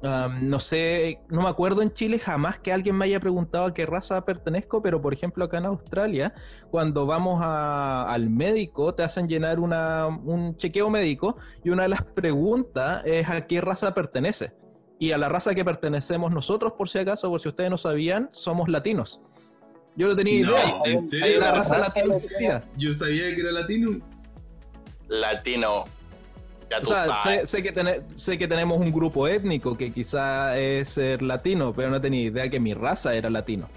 Um, 0.00 0.48
no 0.48 0.60
sé, 0.60 1.18
no 1.28 1.42
me 1.42 1.48
acuerdo 1.48 1.82
en 1.82 1.92
Chile 1.92 2.20
jamás 2.20 2.60
que 2.60 2.72
alguien 2.72 2.94
me 2.96 3.06
haya 3.06 3.18
preguntado 3.18 3.64
a 3.64 3.74
qué 3.74 3.84
raza 3.84 4.24
pertenezco, 4.24 4.80
pero 4.80 5.02
por 5.02 5.12
ejemplo 5.12 5.44
acá 5.44 5.58
en 5.58 5.66
Australia, 5.66 6.34
cuando 6.70 7.04
vamos 7.04 7.40
a- 7.42 8.08
al 8.08 8.30
médico, 8.30 8.94
te 8.94 9.02
hacen 9.02 9.26
llenar 9.28 9.58
una- 9.58 10.06
un 10.06 10.56
chequeo 10.56 10.88
médico 10.88 11.36
y 11.64 11.70
una 11.70 11.82
de 11.82 11.88
las 11.88 12.02
preguntas 12.04 13.02
es 13.04 13.28
a 13.28 13.44
qué 13.48 13.60
raza 13.60 13.92
pertenece. 13.92 14.52
Y 15.00 15.10
a 15.10 15.18
la 15.18 15.28
raza 15.28 15.52
que 15.54 15.64
pertenecemos 15.64 16.32
nosotros, 16.32 16.74
por 16.78 16.88
si 16.88 16.98
acaso, 16.98 17.28
por 17.28 17.40
si 17.40 17.48
ustedes 17.48 17.70
no 17.70 17.78
sabían, 17.78 18.28
somos 18.32 18.68
latinos. 18.68 19.20
Yo 19.96 20.06
no 20.06 20.14
tenía 20.14 20.46
No, 20.46 20.52
idea. 20.52 20.80
¿en 20.84 20.98
serio? 21.00 21.40
raza 21.40 21.76
latina. 21.78 22.62
Yo 22.76 22.92
sabía 22.92 23.34
que 23.34 23.40
era 23.40 23.50
latino. 23.50 23.98
Latino. 25.08 25.84
Ya 26.70 26.78
O 26.80 26.84
sea, 26.86 27.18
sabes. 27.18 27.48
sé, 27.48 27.56
sé 27.58 27.62
que 27.62 27.72
tene- 27.72 28.02
sé 28.16 28.36
que 28.36 28.46
tenemos 28.46 28.78
un 28.78 28.92
grupo 28.92 29.26
étnico 29.26 29.76
que 29.76 29.90
quizá 29.92 30.58
es 30.58 30.90
ser 30.90 31.22
latino, 31.22 31.72
pero 31.74 31.88
no 31.90 32.00
tenía 32.00 32.20
idea 32.22 32.48
que 32.50 32.60
mi 32.60 32.74
raza 32.74 33.14
era 33.14 33.30
latino. 33.30 33.68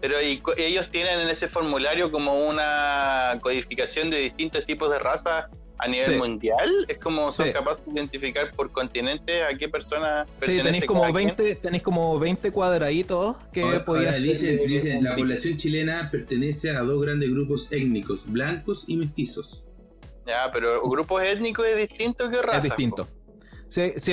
Pero 0.00 0.20
y 0.20 0.42
ellos 0.56 0.90
tienen 0.90 1.20
en 1.20 1.28
ese 1.28 1.48
formulario 1.48 2.10
como 2.10 2.46
una 2.46 3.38
codificación 3.42 4.10
de 4.10 4.18
distintos 4.18 4.64
tipos 4.66 4.90
de 4.90 4.98
razas 4.98 5.46
a 5.78 5.88
nivel 5.88 6.06
Sí. 6.06 6.14
mundial. 6.14 6.70
Es 6.88 6.98
como 6.98 7.30
son 7.32 7.46
Sí. 7.48 7.52
capaces 7.52 7.84
de 7.84 7.92
identificar 7.92 8.50
por 8.54 8.70
continente 8.70 9.42
a 9.42 9.56
qué 9.56 9.68
persona 9.68 10.24
Sí, 10.24 10.32
pertenece 10.40 10.64
tenéis 10.64 10.84
como 10.84 11.00
cada 11.02 11.12
quien. 11.12 11.26
20, 11.36 11.54
tenéis 11.56 11.82
como 11.82 12.18
20 12.18 12.50
cuadraditos 12.50 13.36
que 13.52 13.62
Ahora, 13.62 13.84
podías 13.84 14.06
ahora 14.14 14.18
dicen, 14.18 14.54
hacer- 14.56 14.68
dicen, 14.68 15.04
la 15.04 15.16
población 15.16 15.56
chilena 15.56 16.08
pertenece 16.10 16.70
a 16.70 16.80
dos 16.80 17.02
grandes 17.02 17.30
grupos 17.30 17.70
étnicos, 17.72 18.22
blancos 18.30 18.84
y 18.86 18.96
mestizos. 18.96 19.63
Ya, 20.26 20.50
pero 20.52 20.82
grupos 20.88 21.22
étnicos 21.22 21.66
es 21.66 21.76
distinto 21.76 22.28
que 22.30 22.40
raza. 22.42 22.58
es 22.58 22.64
distinto. 22.64 23.06
Sí, 23.68 23.92
sí, 23.96 24.12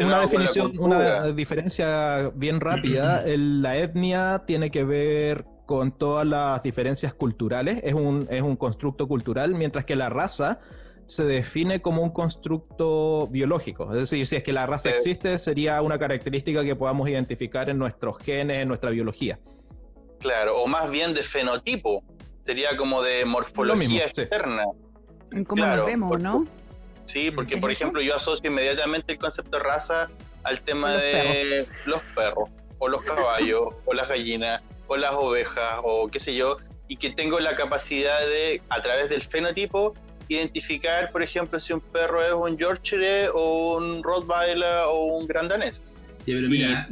una 0.00 0.20
definición, 0.20 0.78
una 0.78 1.26
diferencia 1.28 2.30
bien 2.34 2.60
rápida. 2.60 3.22
el- 3.26 3.62
la 3.62 3.76
etnia 3.78 4.42
tiene 4.46 4.70
que 4.70 4.84
ver 4.84 5.44
con 5.66 5.92
todas 5.96 6.26
las 6.26 6.62
diferencias 6.62 7.14
culturales, 7.14 7.80
es 7.82 7.94
un, 7.94 8.26
es 8.30 8.42
un 8.42 8.56
constructo 8.56 9.08
cultural, 9.08 9.54
mientras 9.54 9.84
que 9.86 9.96
la 9.96 10.10
raza 10.10 10.58
se 11.06 11.24
define 11.24 11.80
como 11.80 12.02
un 12.02 12.10
constructo 12.10 13.26
biológico. 13.28 13.90
Es 13.92 13.98
decir, 14.00 14.26
si 14.26 14.36
es 14.36 14.42
que 14.42 14.52
la 14.52 14.66
raza 14.66 14.90
Sí. 14.90 14.94
existe, 14.96 15.38
sería 15.38 15.80
una 15.82 15.98
característica 15.98 16.62
que 16.62 16.76
podamos 16.76 17.08
identificar 17.08 17.70
en 17.70 17.78
nuestros 17.78 18.18
genes, 18.18 18.60
en 18.62 18.68
nuestra 18.68 18.90
biología. 18.90 19.38
Claro, 20.20 20.56
o 20.60 20.66
más 20.66 20.90
bien 20.90 21.14
de 21.14 21.22
fenotipo. 21.22 22.04
Sería 22.44 22.76
como 22.76 23.02
de 23.02 23.24
morfología 23.24 23.88
mismo, 23.88 24.00
sí. 24.14 24.22
En 25.32 25.44
cómo 25.44 25.62
Claro, 25.62 25.76
nos 25.78 25.86
vemos, 25.86 26.08
por- 26.10 26.22
¿no? 26.22 26.46
Sí, 27.06 27.30
porque 27.30 27.56
¿Es 27.56 27.60
por 27.60 27.70
eso? 27.70 27.82
ejemplo 27.84 28.00
yo 28.02 28.14
asocio 28.16 28.48
inmediatamente 28.50 29.12
el 29.12 29.18
concepto 29.18 29.56
de 29.58 29.62
raza 29.62 30.08
al 30.44 30.60
tema 30.62 30.92
Los 30.92 31.02
de 31.02 31.66
los 31.86 32.00
perros, 32.14 32.48
o 32.78 32.88
los 32.88 33.02
caballos, 33.02 33.68
o 33.84 33.92
las 33.94 34.08
gallinas, 34.08 34.62
o 34.86 34.96
las 34.96 35.12
ovejas, 35.14 35.80
o 35.82 36.08
qué 36.08 36.18
sé 36.20 36.34
yo, 36.34 36.56
y 36.88 36.96
que 36.96 37.10
tengo 37.10 37.38
la 37.40 37.54
capacidad 37.56 38.20
de, 38.20 38.60
a 38.68 38.80
través 38.82 39.08
del 39.08 39.22
fenotipo, 39.22 39.94
identificar, 40.28 41.10
por 41.12 41.22
ejemplo, 41.22 41.58
si 41.60 41.72
un 41.72 41.80
perro 41.80 42.22
es 42.24 42.32
un 42.32 42.56
Yorkshire, 42.56 43.28
o 43.34 43.76
un 43.76 44.02
Rottweiler, 44.02 44.84
o 44.86 45.04
un 45.18 45.26
Gran 45.26 45.48
Danés. 45.48 45.84
Ya, 46.26 46.34
pero 46.34 46.46
Y- 46.46 46.48
mira, 46.48 46.88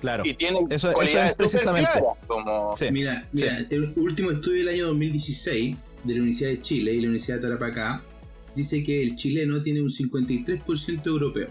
Claro. 0.00 0.22
Y 0.26 0.34
tiene 0.34 0.58
Eso- 0.58 0.68
eso 0.70 0.88
es 0.90 0.94
cualidades 0.94 1.36
precisamente. 1.36 1.90
claras, 1.90 2.18
como... 2.26 2.76
Sí. 2.76 2.90
mira, 2.90 3.26
mira, 3.32 3.56
el 3.70 3.94
último 3.96 4.32
estudio 4.32 4.58
del 4.66 4.74
año 4.74 4.86
2016 4.88 5.76
de 6.04 6.12
la 6.14 6.20
Universidad 6.20 6.50
de 6.50 6.60
Chile 6.60 6.92
y 6.92 6.96
la 6.96 7.04
Universidad 7.08 7.36
de 7.36 7.42
Tarapacá 7.42 8.02
dice 8.54 8.82
que 8.84 9.02
el 9.02 9.14
chileno 9.16 9.60
tiene 9.62 9.80
un 9.82 9.88
53% 9.90 11.06
europeo. 11.06 11.48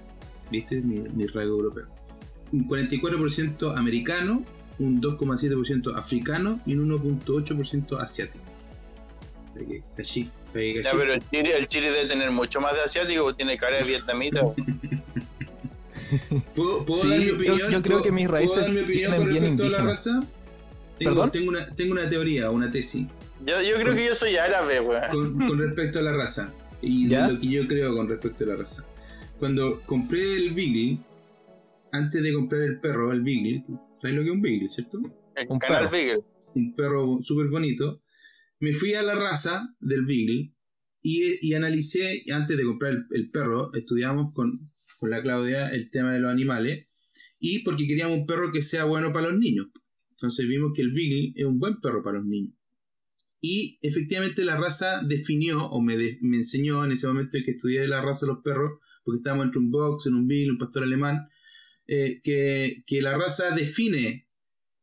¿Viste? 0.52 0.82
Mi, 0.82 1.00
mi 1.00 1.26
rasgo 1.28 1.52
europeo. 1.56 1.88
Un 2.52 2.68
44% 2.70 3.78
americano, 3.78 4.44
un 4.80 5.02
2,7% 5.02 5.96
africano 5.98 6.60
y 6.66 6.76
un 6.76 6.90
1,8% 6.90 8.00
asiático. 8.00 8.44
Cachí, 9.96 10.30
que 10.54 10.76
Ya, 10.76 10.82
cachí. 10.84 10.98
pero 10.98 11.14
el 11.14 11.30
Chile, 11.30 11.58
el 11.58 11.68
Chile 11.68 11.92
debe 11.92 12.08
tener 12.10 12.32
mucho 12.32 12.60
más 12.62 12.74
de 12.74 12.82
asiático, 12.82 13.24
porque 13.24 13.38
tiene 13.38 13.58
cara 13.58 13.78
de 13.78 13.84
vietnamita. 13.84 14.42
¿Puedo, 16.56 16.86
puedo 16.86 17.02
Sí, 17.02 17.08
dar 17.10 17.20
mi 17.20 17.26
yo- 17.26 17.36
opinión? 17.36 17.72
yo 17.72 17.82
creo 17.82 18.02
que 18.02 18.12
mis 18.12 18.26
¿Puedo 18.28 18.38
raíces 18.40 18.62
dar 18.62 18.70
mi 18.72 18.80
opinión 18.82 19.12
vienen 19.12 19.20
con 19.20 19.30
bien 19.30 19.44
respecto 19.44 19.66
a 19.66 19.80
la 19.80 19.86
raza? 19.86 20.24
Tengo, 21.00 21.12
¿Perdón? 21.12 21.32
tengo, 21.32 21.50
una, 21.50 21.68
tengo 21.76 21.92
una 21.94 22.10
teoría, 22.10 22.52
una 22.52 22.70
tesis. 22.70 23.06
Yo, 23.46 23.62
yo 23.62 23.76
creo 23.76 23.96
que 23.96 24.06
yo 24.06 24.16
soy 24.16 24.36
árabe, 24.38 24.80
weón. 24.80 25.12
con, 25.12 25.48
con 25.48 25.60
respecto 25.60 26.00
a 26.00 26.02
la 26.02 26.14
raza 26.14 26.54
y 26.82 27.10
¿Ya? 27.10 27.28
de 27.28 27.34
lo 27.34 27.40
que 27.40 27.48
yo 27.48 27.68
creo 27.68 27.96
con 27.96 28.08
respecto 28.08 28.44
a 28.44 28.48
la 28.48 28.56
raza. 28.58 28.86
Cuando 29.40 29.82
compré 29.86 30.36
el 30.36 30.54
Beagle, 30.54 31.00
antes 31.92 32.24
de 32.24 32.34
comprar 32.34 32.62
el 32.62 32.80
perro, 32.80 33.12
el 33.12 33.22
Beagle, 33.22 33.64
¿sabes 34.02 34.16
lo 34.16 34.22
que 34.24 34.30
es 34.30 34.34
un 34.36 34.42
Beagle, 34.42 34.70
cierto? 34.70 35.00
El 35.36 35.48
Un 35.50 35.60
canal 35.60 35.90
perro. 35.90 35.92
Beagle. 35.92 36.24
Un 36.56 36.76
perro 36.76 37.18
súper 37.22 37.48
bonito. 37.48 38.02
Me 38.60 38.74
fui 38.74 38.94
a 38.94 39.04
la 39.04 39.16
raza 39.16 39.76
del 39.80 40.06
Beagle 40.06 40.54
y, 41.02 41.46
y 41.48 41.54
analicé, 41.54 42.24
antes 42.32 42.56
de 42.56 42.64
comprar 42.64 42.92
el, 42.94 43.06
el 43.12 43.30
perro, 43.30 43.74
estudiamos 43.74 44.34
con 44.34 44.60
con 45.00 45.10
la 45.10 45.22
Claudia 45.22 45.68
el 45.68 45.90
tema 45.92 46.14
de 46.14 46.20
los 46.22 46.32
animales 46.32 46.88
y 47.38 47.60
porque 47.60 47.86
queríamos 47.86 48.20
un 48.20 48.26
perro 48.26 48.54
que 48.54 48.62
sea 48.62 48.86
bueno 48.86 49.12
para 49.12 49.28
los 49.32 49.38
niños. 49.38 49.68
Entonces 50.12 50.48
vimos 50.48 50.72
que 50.74 50.82
el 50.82 50.94
Beagle 50.94 51.34
es 51.36 51.46
un 51.46 51.60
buen 51.60 51.82
perro 51.82 52.02
para 52.02 52.20
los 52.20 52.26
niños. 52.26 52.54
Y 53.46 53.78
efectivamente 53.82 54.46
la 54.46 54.56
raza 54.56 55.02
definió, 55.04 55.66
o 55.66 55.82
me, 55.82 55.98
me 56.22 56.38
enseñó 56.38 56.86
en 56.86 56.94
ese 56.94 57.08
momento 57.08 57.38
que 57.44 57.52
estudié 57.52 57.86
la 57.90 58.02
raza 58.02 58.26
de 58.26 58.32
los 58.32 58.42
perros, 58.42 58.80
porque 59.04 59.18
estábamos 59.18 59.48
entre 59.48 59.60
un 59.60 59.70
box, 59.70 60.08
en 60.08 60.14
un 60.14 60.30
Beagle, 60.30 60.52
un 60.52 60.58
pastor 60.58 60.84
alemán, 60.84 61.28
eh, 61.86 62.22
que, 62.24 62.84
que 62.88 63.02
la 63.02 63.18
raza 63.18 63.54
define 63.54 64.30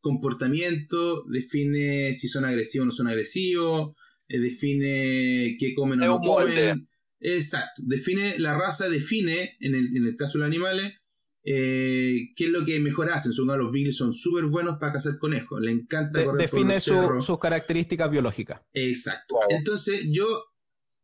comportamiento, 0.03 1.25
define 1.25 2.13
si 2.13 2.29
son 2.29 2.45
agresivos 2.45 2.83
o 2.83 2.87
no 2.87 2.93
son 2.93 3.09
agresivos, 3.09 3.97
eh, 4.29 4.39
define 4.39 5.57
qué 5.59 5.73
comen 5.75 6.03
o 6.03 6.07
no 6.07 6.19
molde. 6.19 6.55
comen. 6.55 6.89
Exacto, 7.19 7.83
define, 7.87 8.39
la 8.39 8.59
raza 8.59 8.91
define, 8.91 9.57
en 9.61 9.75
el, 9.75 9.97
en 9.97 10.05
el 10.05 10.17
caso 10.17 10.35
de 10.35 10.41
los 10.41 10.49
animales, 10.49 11.00
eh, 11.45 12.29
qué 12.37 12.45
es 12.45 12.51
lo 12.51 12.65
que 12.65 12.79
mejor 12.81 13.11
hacen. 13.13 13.33
Son 13.33 13.47
los 13.47 13.73
Beagles 13.73 13.97
son 13.97 14.13
súper 14.13 14.45
buenos 14.47 14.79
para 14.79 14.93
cazar 14.95 15.19
conejos, 15.19 15.61
le 15.61 15.71
encanta 15.73 16.19
De- 16.19 16.25
correr 16.27 16.51
por 16.51 16.59
define 16.61 16.81
su- 16.81 17.21
sus 17.23 17.39
características 17.39 18.11
biológicas. 18.11 18.61
Exacto. 18.73 19.37
Entonces 19.49 20.07
yo, 20.11 20.27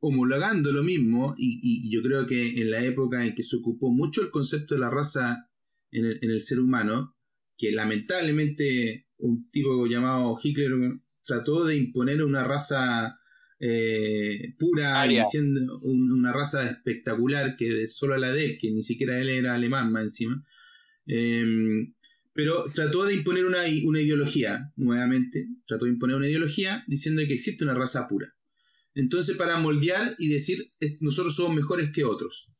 homologando 0.01 0.73
lo 0.73 0.83
mismo, 0.83 1.35
y, 1.37 1.61
y 1.63 1.91
yo 1.91 2.03
creo 2.03 2.27
que 2.27 2.61
en 2.61 2.71
la 2.71 2.85
época 2.85 3.25
en 3.25 3.35
que 3.35 3.43
se 3.43 3.57
ocupó 3.57 3.91
mucho 3.91 4.23
el 4.23 4.31
concepto 4.31 4.75
de 4.75 4.81
la 4.81 4.91
raza 4.91 5.49
en 5.91 6.05
el, 6.05 6.19
en 6.23 6.31
el 6.31 6.41
ser 6.43 6.61
humano, 6.61 7.17
que 7.57 7.73
lamentablemente 7.73 9.09
un 9.19 9.51
tipo 9.51 9.87
llamado 9.87 10.37
Hitler 10.43 10.73
trató 11.25 11.65
de 11.65 11.77
imponer 11.77 12.23
una 12.23 12.45
raza 12.45 13.19
eh, 13.59 14.55
pura, 14.59 15.01
Aria. 15.01 15.23
diciendo 15.23 15.79
un- 15.83 16.13
una 16.13 16.33
raza 16.33 16.69
espectacular 16.69 17.57
que 17.57 17.87
solo 17.87 18.17
la 18.17 18.33
de 18.33 18.45
él, 18.45 18.59
que 18.61 18.71
ni 18.71 18.83
siquiera 18.83 19.19
él 19.21 19.29
era 19.31 19.55
alemán 19.55 19.91
más 19.93 20.03
encima. 20.03 20.45
Em, 21.07 21.95
pero 22.35 22.65
trató 22.75 23.05
de 23.05 23.15
imponer 23.15 23.47
una, 23.47 23.63
una 23.85 24.01
ideología, 24.03 24.73
nuevamente, 24.77 25.49
trató 25.67 25.87
de 25.87 25.93
imponer 25.93 26.17
una 26.17 26.29
ideología 26.29 26.85
diciendo 26.87 27.23
que 27.27 27.33
existe 27.35 27.65
una 27.65 27.75
raza 27.75 28.07
pura. 28.09 28.35
Entonces, 28.95 29.37
para 29.37 29.59
moldear 29.59 30.15
y 30.19 30.29
decir, 30.29 30.73
nosotros 31.01 31.37
somos 31.37 31.55
mejores 31.57 31.91
que 31.93 32.05
otros. 32.05 32.51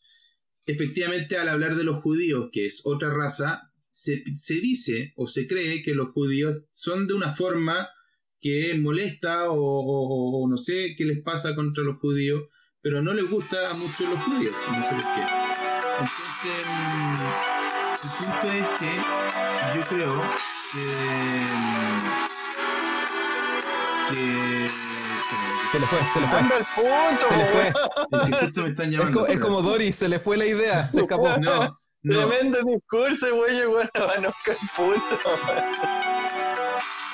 Efectivamente, 0.67 1.37
al 1.37 1.49
hablar 1.49 1.77
de 1.77 1.85
los 1.85 1.99
judíos, 2.03 2.49
que 2.53 2.67
es 2.67 2.83
otra 2.85 3.11
raza, 3.13 3.71
se, 3.91 4.23
se 4.35 4.55
dice 4.61 5.13
o 5.17 5.27
se 5.27 5.47
cree 5.47 5.83
que 5.83 5.95
los 5.95 6.09
judíos 6.09 6.65
son 6.73 7.07
de 7.07 7.15
una 7.15 7.33
forma 7.35 7.89
que 8.47 8.75
molesta 8.79 9.51
o, 9.51 9.55
o- 9.61 10.43
o 10.45 10.49
no 10.49 10.57
sé 10.57 10.95
qué 10.97 11.05
les 11.05 11.23
pasa 11.23 11.55
contra 11.55 11.83
los 11.85 11.99
judíos, 11.99 12.43
pero 12.83 13.03
no 13.03 13.13
les 13.15 13.31
gusta 13.31 13.57
mucho 13.79 14.07
los 14.15 14.25
judíos. 14.25 14.57
No 14.69 14.75
sé 14.75 14.81
por 14.91 14.99
qué. 15.15 15.23
Entonces, 15.99 16.67
el 18.03 18.11
punto 18.19 18.47
es 18.53 18.67
que 18.79 18.91
yo 19.77 19.83
creo 19.89 20.13
que. 20.73 20.85
que. 24.15 24.69
Se 25.73 25.79
le 25.81 25.87
fue, 25.87 25.99
se 26.13 26.21
le 26.21 26.27
fue. 26.29 26.39
Anda 26.39 26.55
al 26.55 26.65
punto, 26.77 27.27
Se 27.29 27.37
le 27.37 27.45
po, 27.45 27.51
fue. 27.51 27.65
weón. 28.13 28.23
Es 28.23 28.29
que 28.31 28.37
justo 28.47 28.61
me 28.63 28.69
están 28.69 28.87
Es, 28.87 28.93
llamando. 28.93 29.19
co- 29.21 29.27
es 29.27 29.33
espera. 29.33 29.47
como 29.49 29.63
Doris, 29.63 29.97
se 29.97 30.09
le 30.09 30.19
fue 30.21 30.37
la 30.37 30.47
idea, 30.47 30.89
se 30.91 31.01
escapó. 31.01 31.29
No, 31.41 31.79
no. 32.03 32.29
Tremendo 32.29 32.59
discurso, 32.63 33.35
güey, 33.35 33.67
bueno, 33.67 33.91
punto. 34.77 35.19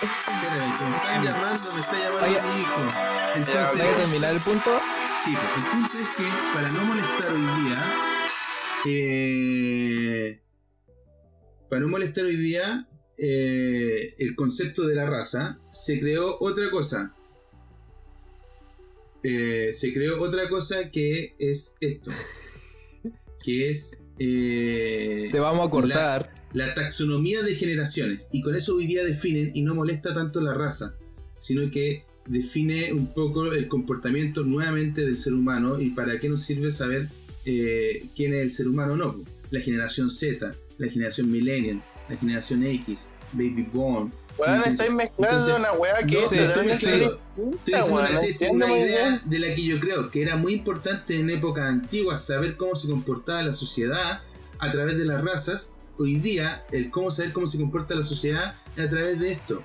Espérame, 0.03 0.91
me 0.91 0.97
están 0.97 1.25
llamando, 1.25 1.73
me 1.75 1.81
está 1.81 1.99
llamando 1.99 2.27
Oye. 2.27 2.55
mi 2.55 2.61
hijo. 2.61 2.81
Entonces, 3.37 3.81
¿Hay 3.81 3.89
que 3.91 3.95
terminar 4.03 4.35
el 4.35 4.41
punto? 4.41 4.71
sí, 5.25 5.31
el 5.57 5.65
punto 5.71 5.93
es 5.93 6.17
que 6.17 6.25
para 6.53 6.69
no 6.71 6.85
molestar 6.85 7.33
hoy 7.33 7.63
día, 7.65 7.95
eh, 8.87 10.41
para 11.71 11.81
no 11.83 11.89
molestar 11.89 12.25
hoy 12.25 12.37
día, 12.37 12.87
eh, 13.17 14.15
el 14.19 14.35
concepto 14.35 14.87
de 14.87 14.95
la 14.97 15.07
raza, 15.07 15.59
se 15.71 16.01
creó 16.01 16.37
otra 16.41 16.71
cosa. 16.71 17.15
Eh, 19.23 19.71
se 19.73 19.93
creó 19.93 20.21
otra 20.21 20.49
cosa 20.49 20.91
que 20.91 21.37
es 21.39 21.77
esto. 21.81 22.11
Que 23.45 23.71
es... 23.71 24.03
eh, 24.19 25.29
Te 25.31 25.39
vamos 25.39 25.69
a 25.69 25.71
cortar. 25.71 26.31
la 26.35 26.42
taxonomía 26.75 27.43
de 27.43 27.55
generaciones. 27.55 28.29
Y 28.33 28.43
con 28.43 28.55
eso 28.55 28.77
hoy 28.77 28.87
día 28.87 29.05
definen 29.05 29.53
y 29.55 29.63
no 29.63 29.75
molesta 29.75 30.15
tanto 30.15 30.41
la 30.41 30.55
raza, 30.55 30.95
sino 31.39 31.71
que 31.71 32.05
define 32.27 32.93
un 32.93 33.13
poco 33.13 33.53
el 33.53 33.69
comportamiento 33.69 34.43
nuevamente 34.43 35.05
del 35.05 35.17
ser 35.17 35.35
humano 35.35 35.81
y 35.81 35.91
para 35.91 36.19
qué 36.19 36.29
nos 36.29 36.43
sirve 36.43 36.71
saber 36.71 37.09
eh, 37.45 38.05
quién 38.15 38.35
es 38.35 38.41
el 38.41 38.51
ser 38.51 38.69
humano 38.69 38.93
o 38.93 38.97
no. 38.97 39.17
La 39.51 39.61
generación 39.61 40.11
Z, 40.11 40.51
la 40.79 40.89
generación 40.89 41.31
Millennial, 41.31 41.83
la 42.09 42.17
generación 42.17 42.65
X, 42.65 43.09
Baby 43.33 43.67
Born. 43.73 44.13
Entonces- 44.39 44.73
estáis 44.73 44.93
mezclando 44.93 45.37
entonces, 45.37 45.55
una 45.59 45.73
weá 45.73 46.07
que 46.07 46.15
no, 46.15 46.21
es 46.21 46.83
estoy 46.83 47.83
weón, 47.93 48.57
una, 48.57 48.67
una 48.67 48.79
idea 48.79 49.23
de 49.25 49.39
la 49.39 49.55
que 49.55 49.63
yo 49.63 49.79
creo 49.79 50.11
que 50.11 50.23
era 50.23 50.37
muy 50.37 50.55
importante 50.55 51.19
en 51.19 51.29
épocas 51.29 51.65
antiguas 51.65 52.25
saber 52.25 52.57
cómo 52.57 52.75
se 52.75 52.89
comportaba 52.89 53.43
la 53.43 53.53
sociedad 53.53 54.23
a 54.59 54.71
través 54.71 54.97
de 54.97 55.05
las 55.05 55.23
razas. 55.23 55.75
Hoy 55.99 56.17
día, 56.17 56.65
el 56.73 56.91
cómo 56.91 57.11
saber 57.11 57.33
cómo 57.33 57.47
se 57.47 57.59
comporta 57.59 57.95
la 57.95 58.03
sociedad 58.03 58.55
es 58.77 58.87
a 58.87 58.89
través 58.89 59.21
de 59.21 59.33
esto. 59.33 59.63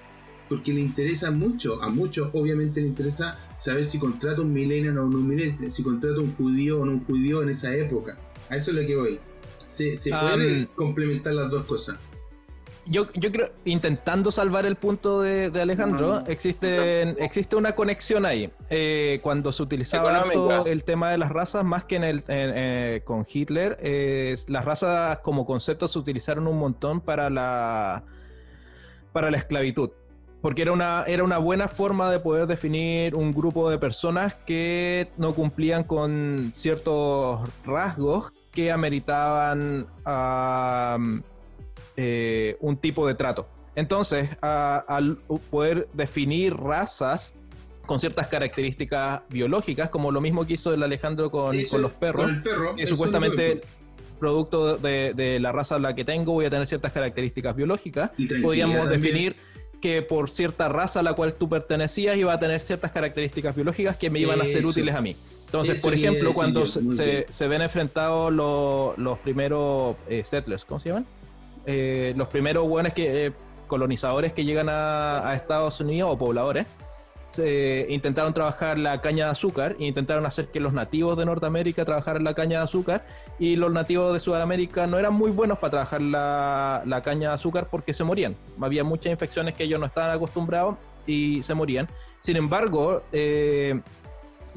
Porque 0.50 0.74
le 0.74 0.80
interesa 0.80 1.32
mucho, 1.32 1.82
a 1.84 1.90
muchos 1.90 2.30
obviamente 2.34 2.80
le 2.80 2.88
interesa 2.88 3.38
saber 3.58 3.84
si 3.86 4.00
contrata 4.00 4.42
un 4.42 4.54
millennial 4.54 4.98
o 4.98 5.08
no 5.08 5.18
un 5.18 5.28
millennial, 5.28 5.70
si 5.70 5.84
contrata 5.84 6.22
un 6.22 6.34
judío 6.36 6.80
o 6.82 6.86
no 6.86 6.94
un 6.94 7.06
judío 7.06 7.42
en 7.42 7.50
esa 7.50 7.74
época. 7.76 8.18
A 8.50 8.56
eso 8.56 8.72
es 8.72 8.78
lo 8.78 8.88
que 8.88 8.96
voy. 8.96 9.20
Se, 9.66 9.98
se 9.98 10.14
Am, 10.14 10.36
puede 10.36 10.68
complementar 10.68 11.34
las 11.34 11.52
dos 11.52 11.64
cosas. 11.64 11.98
Yo, 12.90 13.08
yo 13.16 13.32
creo, 13.32 13.50
intentando 13.66 14.32
salvar 14.32 14.66
el 14.66 14.76
punto 14.78 15.22
de, 15.22 15.50
de 15.50 15.62
Alejandro, 15.62 16.24
existe, 16.28 17.02
existe 17.24 17.56
una 17.56 17.74
conexión 17.76 18.26
ahí. 18.26 18.50
Eh, 18.70 19.20
cuando 19.24 19.52
se 19.52 19.62
utilizaba 19.64 20.04
el 20.66 20.84
tema 20.84 21.12
de 21.12 21.18
las 21.18 21.30
razas, 21.32 21.66
más 21.66 21.84
que 21.86 21.98
en 21.98 22.04
el, 22.06 22.18
en- 22.28 22.54
eh, 22.56 23.02
con 23.04 23.26
Hitler, 23.32 23.78
eh, 23.82 24.36
las 24.48 24.64
razas 24.64 25.18
como 25.20 25.46
concepto 25.46 25.88
se 25.88 26.00
utilizaron 26.00 26.48
un 26.48 26.58
montón 26.58 27.02
para 27.02 27.30
la, 27.30 28.04
para 29.12 29.32
la 29.32 29.38
esclavitud. 29.38 29.90
Porque 30.42 30.62
era 30.62 30.72
una, 30.72 31.04
era 31.08 31.24
una 31.24 31.40
buena 31.40 31.68
forma 31.68 32.10
de 32.12 32.20
poder 32.20 32.46
definir 32.48 33.16
un 33.16 33.34
grupo 33.34 33.70
de 33.72 33.80
personas 33.80 34.36
que 34.36 35.10
no 35.18 35.34
cumplían 35.34 35.84
con 35.84 36.52
ciertos 36.54 37.50
rasgos 37.66 38.32
que 38.52 38.72
ameritaban 38.72 39.88
ah, 40.06 40.98
eh, 41.98 42.56
un 42.62 42.78
tipo 42.78 43.06
de 43.08 43.16
trato. 43.16 43.50
Entonces, 43.76 44.30
a- 44.42 44.84
al 44.88 45.18
poder 45.52 45.88
definir 45.94 46.56
razas 46.56 47.34
con 47.86 48.00
ciertas 48.00 48.28
características 48.28 49.22
biológicas, 49.30 49.90
como 49.90 50.12
lo 50.12 50.20
mismo 50.22 50.46
que 50.48 50.54
hizo 50.54 50.74
el 50.74 50.84
Alejandro 50.84 51.30
con, 51.32 51.56
Eso, 51.56 51.72
con 51.72 51.82
los 51.82 51.92
perros, 51.92 52.26
con 52.26 52.36
el 52.36 52.44
perro, 52.44 52.76
que 52.76 52.86
supuestamente 52.86 53.62
producto 54.20 54.78
de, 54.78 55.14
de 55.16 55.40
la 55.40 55.52
raza 55.52 55.76
a 55.76 55.80
la 55.80 55.94
que 55.96 56.04
tengo 56.04 56.34
voy 56.34 56.46
a 56.46 56.50
tener 56.50 56.66
ciertas 56.66 56.92
características 56.92 57.56
biológicas. 57.56 58.12
Y 58.18 58.26
Podríamos 58.42 58.78
también. 58.78 59.02
definir 59.02 59.36
que 59.80 60.02
por 60.02 60.32
cierta 60.32 60.68
raza 60.70 61.02
a 61.02 61.04
la 61.04 61.14
cual 61.14 61.34
tú 61.36 61.48
pertenecías 61.48 62.18
iba 62.18 62.34
a 62.34 62.40
tener 62.40 62.60
ciertas 62.62 62.92
características 62.92 63.56
biológicas 63.56 63.96
que 63.96 64.10
me 64.10 64.20
iban 64.20 64.42
a 64.42 64.46
ser 64.46 64.60
Eso. 64.62 64.70
útiles 64.70 64.96
a 64.96 65.02
mí. 65.02 65.16
Entonces, 65.46 65.78
Eso 65.78 65.88
por 65.88 65.94
ejemplo, 65.94 66.32
cuando 66.34 66.66
se, 66.66 67.48
ven 67.48 67.62
enfrentados 67.62 68.34
los, 68.34 68.98
los 68.98 69.20
primeros 69.20 69.96
eh, 70.10 70.24
settlers, 70.26 70.66
¿cómo 70.66 70.80
se 70.82 70.90
llaman? 70.90 71.06
Eh, 71.68 72.14
los 72.18 72.28
primeros 72.30 72.66
eh, 72.96 73.32
colonizadores 73.68 74.34
que 74.34 74.46
llegan 74.46 74.68
a, 74.70 75.34
Estados 75.36 75.80
Unidos 75.80 76.10
o 76.12 76.18
pobladores, 76.18 76.66
se 77.30 77.86
intentaron 77.90 78.34
trabajar 78.34 78.80
la 78.80 79.02
caña 79.02 79.26
de 79.26 79.32
azúcar 79.32 79.76
e 79.78 79.86
intentaron 79.86 80.26
hacer 80.26 80.48
que 80.48 80.62
los 80.62 80.72
nativos 80.72 81.18
de 81.18 81.26
Norteamérica 81.26 81.84
trabajaran 81.84 82.24
la 82.24 82.34
caña 82.34 82.60
de 82.60 82.64
azúcar 82.64 83.06
y 83.38 83.58
los 83.58 83.72
nativos 83.72 84.14
de 84.14 84.20
Sudamérica 84.22 84.88
no 84.88 84.98
eran 84.98 85.14
muy 85.14 85.30
buenos 85.30 85.60
para 85.60 85.72
trabajar 85.72 86.02
la, 86.02 86.82
la 86.86 87.02
caña 87.02 87.30
de 87.30 87.36
azúcar 87.36 87.68
porque 87.70 87.94
se 87.94 88.06
morían. 88.06 88.36
Había 88.60 88.84
muchas 88.86 89.12
infecciones 89.12 89.54
que 89.54 89.66
ellos 89.66 89.80
no 89.80 89.86
estaban 89.86 90.16
acostumbrados 90.16 90.78
y 91.06 91.42
se 91.42 91.54
morían. 91.54 91.88
Sin 92.22 92.38
embargo, 92.38 93.04
eh, 93.12 93.80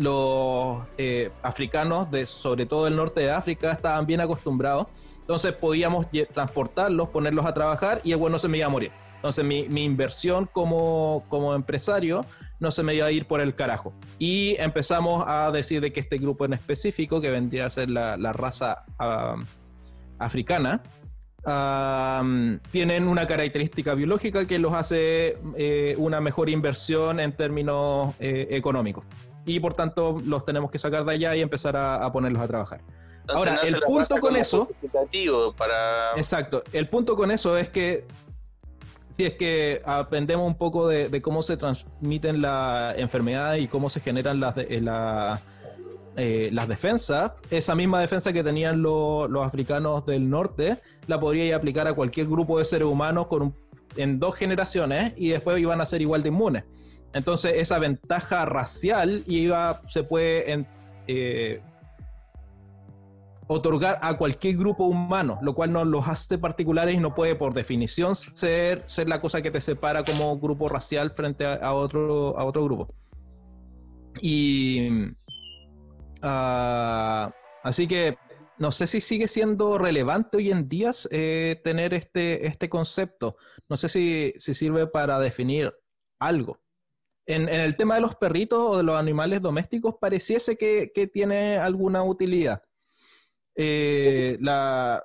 los 0.00 0.78
eh, 0.96 1.30
africanos, 1.42 2.10
de, 2.10 2.24
sobre 2.26 2.66
todo 2.66 2.84
del 2.86 2.96
norte 2.96 3.20
de 3.20 3.30
África, 3.30 3.72
estaban 3.72 4.06
bien 4.06 4.20
acostumbrados. 4.20 4.86
Entonces 5.30 5.52
podíamos 5.52 6.06
transportarlos, 6.34 7.10
ponerlos 7.10 7.46
a 7.46 7.54
trabajar 7.54 8.00
y 8.02 8.10
el 8.10 8.16
bueno 8.16 8.34
no 8.34 8.38
se 8.40 8.48
me 8.48 8.58
iba 8.58 8.66
a 8.66 8.68
morir. 8.68 8.90
Entonces 9.14 9.44
mi, 9.44 9.68
mi 9.68 9.84
inversión 9.84 10.48
como, 10.52 11.24
como 11.28 11.54
empresario 11.54 12.22
no 12.58 12.72
se 12.72 12.82
me 12.82 12.96
iba 12.96 13.06
a 13.06 13.12
ir 13.12 13.26
por 13.26 13.40
el 13.40 13.54
carajo. 13.54 13.92
Y 14.18 14.56
empezamos 14.58 15.22
a 15.24 15.52
decir 15.52 15.80
de 15.82 15.92
que 15.92 16.00
este 16.00 16.16
grupo 16.16 16.46
en 16.46 16.54
específico, 16.54 17.20
que 17.20 17.30
vendría 17.30 17.66
a 17.66 17.70
ser 17.70 17.90
la, 17.90 18.16
la 18.16 18.32
raza 18.32 18.78
africana, 20.18 20.82
ah, 21.44 22.24
tienen 22.72 23.06
una 23.06 23.28
característica 23.28 23.94
biológica 23.94 24.46
que 24.46 24.58
los 24.58 24.72
hace 24.72 25.38
eh, 25.56 25.94
una 25.96 26.20
mejor 26.20 26.50
inversión 26.50 27.20
en 27.20 27.30
términos 27.34 28.16
eh, 28.18 28.48
económicos. 28.50 29.04
Y 29.46 29.60
por 29.60 29.74
tanto 29.74 30.18
los 30.24 30.44
tenemos 30.44 30.72
que 30.72 30.80
sacar 30.80 31.04
de 31.04 31.12
allá 31.12 31.36
y 31.36 31.40
empezar 31.40 31.76
a, 31.76 32.04
a 32.04 32.10
ponerlos 32.10 32.42
a 32.42 32.48
trabajar. 32.48 32.80
Ahora, 33.36 33.56
el 33.62 33.74
punto 33.86 34.20
con 34.20 34.36
eso- 34.36 34.68
para... 35.56 36.12
Exacto. 36.16 36.62
El 36.72 36.88
punto 36.88 37.16
con 37.16 37.30
eso 37.30 37.56
es 37.56 37.68
que 37.68 38.04
si 39.10 39.24
es 39.26 39.34
que 39.34 39.82
aprendemos 39.84 40.46
un 40.46 40.56
poco 40.56 40.86
de, 40.88 41.08
de 41.08 41.20
cómo 41.22 41.42
se 41.42 41.56
transmiten 41.56 42.40
las 42.40 42.96
enfermedades 42.98 43.62
y 43.62 43.68
cómo 43.68 43.88
se 43.90 44.00
generan 44.00 44.40
las, 44.40 44.54
de- 44.54 44.66
eh, 44.70 44.80
la- 44.80 45.40
eh, 46.16 46.50
las 46.52 46.68
defensas, 46.68 47.32
esa 47.50 47.74
misma 47.74 48.00
defensa 48.00 48.32
que 48.32 48.42
tenían 48.44 48.82
lo- 48.82 49.26
los 49.28 49.44
africanos 49.46 50.04
del 50.06 50.28
norte, 50.30 50.78
la 51.06 51.18
podría 51.18 51.56
aplicar 51.56 51.86
a 51.88 51.94
cualquier 51.94 52.26
grupo 52.26 52.58
de 52.58 52.64
seres 52.64 52.86
humanos 52.86 53.26
con 53.26 53.42
un- 53.42 53.54
en 53.96 54.20
dos 54.20 54.36
generaciones 54.36 55.12
y 55.16 55.30
después 55.30 55.58
iban 55.60 55.80
a 55.80 55.86
ser 55.86 56.00
igual 56.02 56.22
de 56.22 56.28
inmunes. 56.28 56.64
Entonces 57.12 57.54
esa 57.56 57.78
ventaja 57.80 58.44
racial 58.44 59.24
iba, 59.26 59.82
se 59.88 60.04
puede 60.04 60.52
en- 60.52 60.66
eh, 61.08 61.60
otorgar 63.52 63.98
a 64.00 64.16
cualquier 64.16 64.56
grupo 64.56 64.84
humano, 64.84 65.40
lo 65.42 65.56
cual 65.56 65.72
no 65.72 65.84
los 65.84 66.06
hace 66.06 66.38
particulares 66.38 66.94
y 66.94 67.00
no 67.00 67.16
puede 67.16 67.34
por 67.34 67.52
definición 67.52 68.14
ser, 68.14 68.84
ser 68.86 69.08
la 69.08 69.20
cosa 69.20 69.42
que 69.42 69.50
te 69.50 69.60
separa 69.60 70.04
como 70.04 70.38
grupo 70.38 70.68
racial 70.68 71.10
frente 71.10 71.44
a, 71.44 71.54
a 71.54 71.74
otro, 71.74 72.38
a 72.38 72.44
otro 72.44 72.62
grupo. 72.62 72.94
Y 74.22 74.88
ah, 76.22 77.34
así 77.64 77.88
que 77.88 78.16
no 78.58 78.70
sé 78.70 78.86
si 78.86 79.00
sigue 79.00 79.26
siendo 79.26 79.78
relevante 79.78 80.36
hoy 80.36 80.52
en 80.52 80.68
día 80.68 80.92
eh, 81.10 81.60
tener 81.64 81.92
este, 81.92 82.46
este 82.46 82.68
concepto. 82.68 83.36
No 83.68 83.76
sé 83.76 83.88
si, 83.88 84.32
si 84.36 84.54
sirve 84.54 84.86
para 84.86 85.18
definir 85.18 85.74
algo. 86.20 86.60
En, 87.26 87.48
en 87.48 87.60
el 87.60 87.74
tema 87.76 87.96
de 87.96 88.02
los 88.02 88.14
perritos 88.14 88.60
o 88.60 88.76
de 88.76 88.84
los 88.84 88.96
animales 88.96 89.42
domésticos, 89.42 89.96
pareciese 90.00 90.56
que, 90.56 90.92
que 90.94 91.08
tiene 91.08 91.58
alguna 91.58 92.04
utilidad. 92.04 92.62
Eh, 93.56 94.38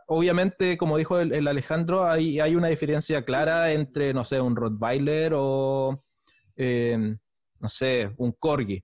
obviamente, 0.08 0.78
como 0.78 0.98
dijo 0.98 1.20
el, 1.20 1.48
Alejandro, 1.48 2.06
hay, 2.06 2.40
hay 2.40 2.56
una 2.56 2.68
diferencia 2.68 3.24
clara 3.26 3.72
entre, 3.72 4.14
no 4.14 4.26
sé, 4.26 4.40
un 4.40 4.56
Rottweiler 4.56 5.34
o, 5.36 6.00
eh, 6.56 7.16
no 7.60 7.70
sé, 7.70 8.12
un 8.18 8.32
Corgi. 8.34 8.84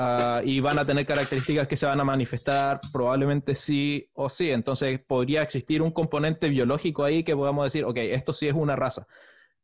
Ah, 0.00 0.42
y 0.44 0.60
van 0.60 0.78
a 0.78 0.86
tener 0.86 1.04
características 1.04 1.66
que 1.66 1.76
se 1.76 1.84
van 1.84 1.98
a 1.98 2.04
manifestar 2.04 2.80
probablemente 2.92 3.56
sí 3.56 4.08
o 4.14 4.30
sí. 4.30 4.50
Entonces 4.50 5.00
podría 5.04 5.42
existir 5.42 5.82
un 5.82 5.90
componente 5.90 6.48
biológico 6.48 7.02
ahí 7.04 7.24
que 7.24 7.34
podamos 7.34 7.64
decir, 7.64 7.84
ok, 7.84 7.96
esto 7.98 8.32
sí 8.32 8.46
es 8.46 8.54
una 8.54 8.76
raza. 8.76 9.06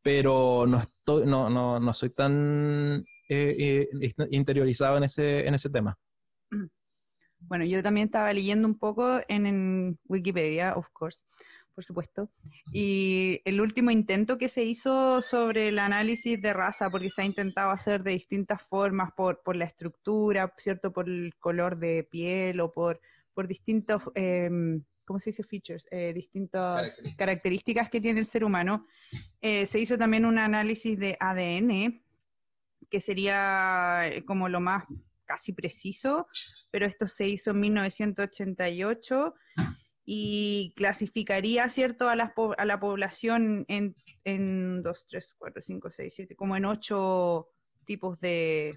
Pero 0.03 0.67
no, 0.67 0.81
estoy, 0.81 1.27
no, 1.27 1.49
no, 1.51 1.79
no 1.81 1.95
soy 1.95 2.11
tan 2.11 3.05
eh, 3.29 3.89
eh, 4.01 4.15
interiorizado 4.31 4.97
en 4.99 5.05
ese, 5.05 5.47
en 5.47 5.55
ese 5.55 5.71
tema. 5.71 5.97
Bueno, 7.49 7.65
yo 7.65 7.83
también 7.83 8.07
estaba 8.07 8.33
leyendo 8.33 8.67
un 8.69 8.79
poco 8.79 9.21
en, 9.29 9.47
en 9.47 9.99
Wikipedia, 10.09 10.75
of 10.77 10.89
course, 10.91 11.25
por 11.75 11.85
supuesto, 11.85 12.31
y 12.73 13.41
el 13.45 13.61
último 13.61 13.91
intento 13.91 14.39
que 14.39 14.49
se 14.49 14.65
hizo 14.65 15.21
sobre 15.21 15.69
el 15.69 15.79
análisis 15.79 16.41
de 16.41 16.53
raza, 16.53 16.89
porque 16.91 17.11
se 17.11 17.23
ha 17.23 17.25
intentado 17.25 17.71
hacer 17.71 18.03
de 18.03 18.13
distintas 18.13 18.63
formas, 18.63 19.13
por, 19.13 19.43
por 19.43 19.57
la 19.57 19.65
estructura, 19.65 20.53
¿cierto? 20.57 20.93
Por 20.93 21.09
el 21.09 21.35
color 21.39 21.77
de 21.79 22.05
piel 22.05 22.61
o 22.61 22.71
por, 22.71 23.01
por 23.35 23.49
distintos, 23.49 24.03
eh, 24.15 24.49
¿cómo 25.05 25.19
se 25.19 25.31
dice? 25.31 25.43
Features, 25.43 25.87
eh, 25.91 26.13
distintas 26.15 26.77
Características. 26.77 27.17
características 27.17 27.91
que 27.91 28.01
tiene 28.01 28.21
el 28.21 28.27
ser 28.27 28.45
humano. 28.45 28.87
Eh, 29.41 29.67
se 29.67 29.81
hizo 29.81 29.99
también 29.99 30.25
un 30.25 30.39
análisis 30.39 30.99
de 30.99 31.17
ADN, 31.21 32.03
que 32.89 33.01
sería 33.01 34.07
eh, 34.07 34.25
como 34.25 34.49
lo 34.49 34.61
más 34.61 34.85
casi 35.25 35.53
preciso, 35.53 36.27
pero 36.71 36.87
esto 36.87 37.07
se 37.09 37.29
hizo 37.29 37.51
en 37.53 37.61
1988 37.61 39.35
y 40.05 40.73
clasificaría, 40.77 41.69
¿cierto?, 41.69 42.09
a 42.09 42.17
la, 42.17 42.35
a 42.59 42.65
la 42.65 42.81
población 42.81 43.65
en, 43.69 43.97
en 44.25 44.83
2, 44.83 45.07
3, 45.09 45.35
4, 45.39 45.63
5, 45.63 45.91
6, 45.91 46.15
7, 46.15 46.37
como 46.37 46.57
en 46.57 46.67
ocho 46.67 47.49
tipos 47.87 48.21
de 48.21 48.71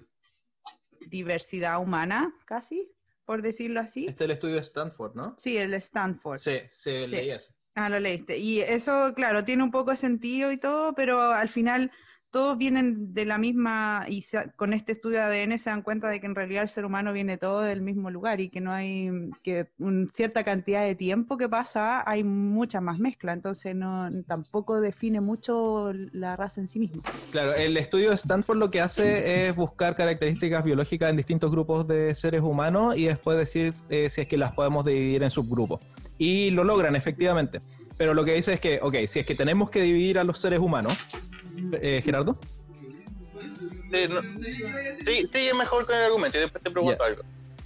diversidad 1.08 1.80
humana, 1.80 2.34
casi, 2.46 2.90
por 3.24 3.42
decirlo 3.42 3.80
así. 3.80 4.06
Este 4.06 4.24
es 4.24 4.26
el 4.26 4.30
estudio 4.32 4.54
de 4.54 4.60
Stanford, 4.62 5.14
¿no? 5.14 5.34
Sí, 5.38 5.56
el 5.56 5.74
Stanford. 5.74 6.38
Sí, 6.38 6.60
sí, 6.72 7.04
Sí. 7.04 7.10
leí 7.10 7.30
ese. 7.30 7.54
Ah, 7.74 7.88
lo 7.88 8.00
leíste. 8.00 8.38
Y 8.38 8.60
eso, 8.60 9.12
claro, 9.14 9.44
tiene 9.44 9.62
un 9.62 9.70
poco 9.70 9.90
de 9.92 9.96
sentido 9.96 10.50
y 10.50 10.56
todo, 10.58 10.94
pero 10.94 11.20
al 11.32 11.48
final 11.48 11.92
todos 12.30 12.58
vienen 12.58 13.14
de 13.14 13.24
la 13.24 13.38
misma, 13.38 14.04
y 14.08 14.22
se- 14.22 14.50
con 14.56 14.74
este 14.74 14.92
estudio 14.92 15.18
de 15.18 15.24
ADN 15.24 15.58
se 15.58 15.70
dan 15.70 15.82
cuenta 15.82 16.08
de 16.08 16.20
que 16.20 16.26
en 16.26 16.34
realidad 16.34 16.62
el 16.62 16.68
ser 16.68 16.84
humano 16.84 17.12
viene 17.12 17.38
todo 17.38 17.60
del 17.62 17.80
mismo 17.80 18.10
lugar 18.10 18.40
y 18.40 18.50
que 18.50 18.60
no 18.60 18.70
hay, 18.72 19.10
que 19.42 19.68
una 19.78 20.10
cierta 20.10 20.44
cantidad 20.44 20.82
de 20.84 20.94
tiempo 20.94 21.36
que 21.38 21.48
pasa, 21.48 22.08
hay 22.08 22.24
mucha 22.24 22.80
más 22.80 22.98
mezcla, 22.98 23.32
entonces 23.32 23.74
no, 23.74 24.08
tampoco 24.26 24.80
define 24.80 25.20
mucho 25.20 25.92
la 26.12 26.36
raza 26.36 26.60
en 26.60 26.68
sí 26.68 26.78
misma. 26.80 27.02
Claro, 27.30 27.54
el 27.54 27.76
estudio 27.76 28.10
de 28.10 28.16
Stanford 28.16 28.58
lo 28.58 28.70
que 28.70 28.80
hace 28.80 29.48
es 29.48 29.56
buscar 29.56 29.96
características 29.96 30.62
biológicas 30.64 31.10
en 31.10 31.16
distintos 31.16 31.50
grupos 31.50 31.86
de 31.88 32.14
seres 32.14 32.42
humanos 32.42 32.96
y 32.96 33.04
después 33.06 33.38
decir 33.38 33.72
eh, 33.88 34.10
si 34.10 34.20
es 34.22 34.28
que 34.28 34.36
las 34.36 34.52
podemos 34.52 34.84
dividir 34.84 35.22
en 35.22 35.30
subgrupos. 35.30 35.80
Y 36.18 36.50
lo 36.50 36.64
logran, 36.64 36.96
efectivamente. 36.96 37.60
Pero 37.96 38.12
lo 38.12 38.24
que 38.24 38.34
dice 38.34 38.52
es 38.52 38.60
que, 38.60 38.80
ok, 38.82 38.94
si 39.06 39.20
es 39.20 39.26
que 39.26 39.34
tenemos 39.34 39.70
que 39.70 39.82
dividir 39.82 40.18
a 40.18 40.24
los 40.24 40.38
seres 40.40 40.58
humanos, 40.60 40.96
eh, 41.72 42.00
Gerardo, 42.04 42.36
Sí, 43.90 43.96
no- 44.08 44.20
sí, 44.22 45.48
mejor 45.56 45.86
con 45.86 45.94
el 45.96 46.02
argumento 46.02 46.36
y 46.38 46.40
después 46.42 46.62
te 46.62 46.70
pregunto 46.70 47.02
algo. 47.02 47.22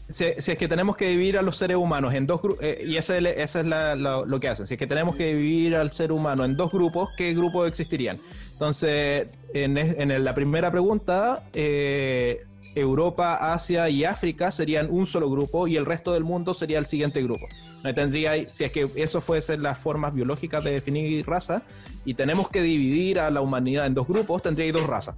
si, 0.08 0.26
si 0.38 0.52
es 0.52 0.58
que 0.58 0.68
tenemos 0.68 0.96
que 0.96 1.08
dividir 1.08 1.36
a 1.38 1.42
los 1.42 1.56
seres 1.56 1.76
humanos 1.76 2.14
en 2.14 2.26
dos 2.26 2.40
grupos, 2.42 2.62
y 2.62 2.96
ese, 2.96 3.18
ese 3.42 3.60
es 3.60 3.66
la- 3.66 3.96
la- 3.96 4.22
lo 4.24 4.38
que 4.40 4.48
hacen, 4.48 4.66
si 4.66 4.74
es 4.74 4.78
que 4.78 4.86
tenemos 4.86 5.16
que 5.16 5.26
dividir 5.34 5.74
al 5.76 5.90
ser 5.92 6.12
humano 6.12 6.44
en 6.44 6.56
dos 6.56 6.70
grupos, 6.70 7.08
¿qué 7.16 7.32
grupos 7.34 7.66
existirían? 7.68 8.18
Entonces, 8.52 9.28
en, 9.54 9.76
en 9.78 10.22
la 10.24 10.34
primera 10.34 10.70
pregunta, 10.70 11.42
eh, 11.54 12.44
Europa, 12.74 13.52
Asia 13.52 13.88
y 13.88 14.04
África 14.04 14.50
serían 14.52 14.88
un 14.90 15.06
solo 15.06 15.28
grupo 15.30 15.66
y 15.66 15.76
el 15.76 15.84
resto 15.86 16.12
del 16.12 16.24
mundo 16.24 16.54
sería 16.54 16.78
el 16.78 16.86
siguiente 16.86 17.20
grupo. 17.22 17.44
Tendría, 17.82 18.48
si 18.48 18.64
es 18.64 18.70
que 18.70 18.88
eso 18.94 19.20
fuesen 19.20 19.62
las 19.62 19.78
formas 19.78 20.14
biológicas 20.14 20.62
de 20.62 20.72
definir 20.72 21.26
raza, 21.26 21.62
y 22.04 22.14
tenemos 22.14 22.48
que 22.48 22.62
dividir 22.62 23.18
a 23.18 23.30
la 23.30 23.40
humanidad 23.40 23.86
en 23.86 23.94
dos 23.94 24.06
grupos, 24.06 24.42
tendría 24.42 24.72
dos 24.72 24.86
razas. 24.86 25.16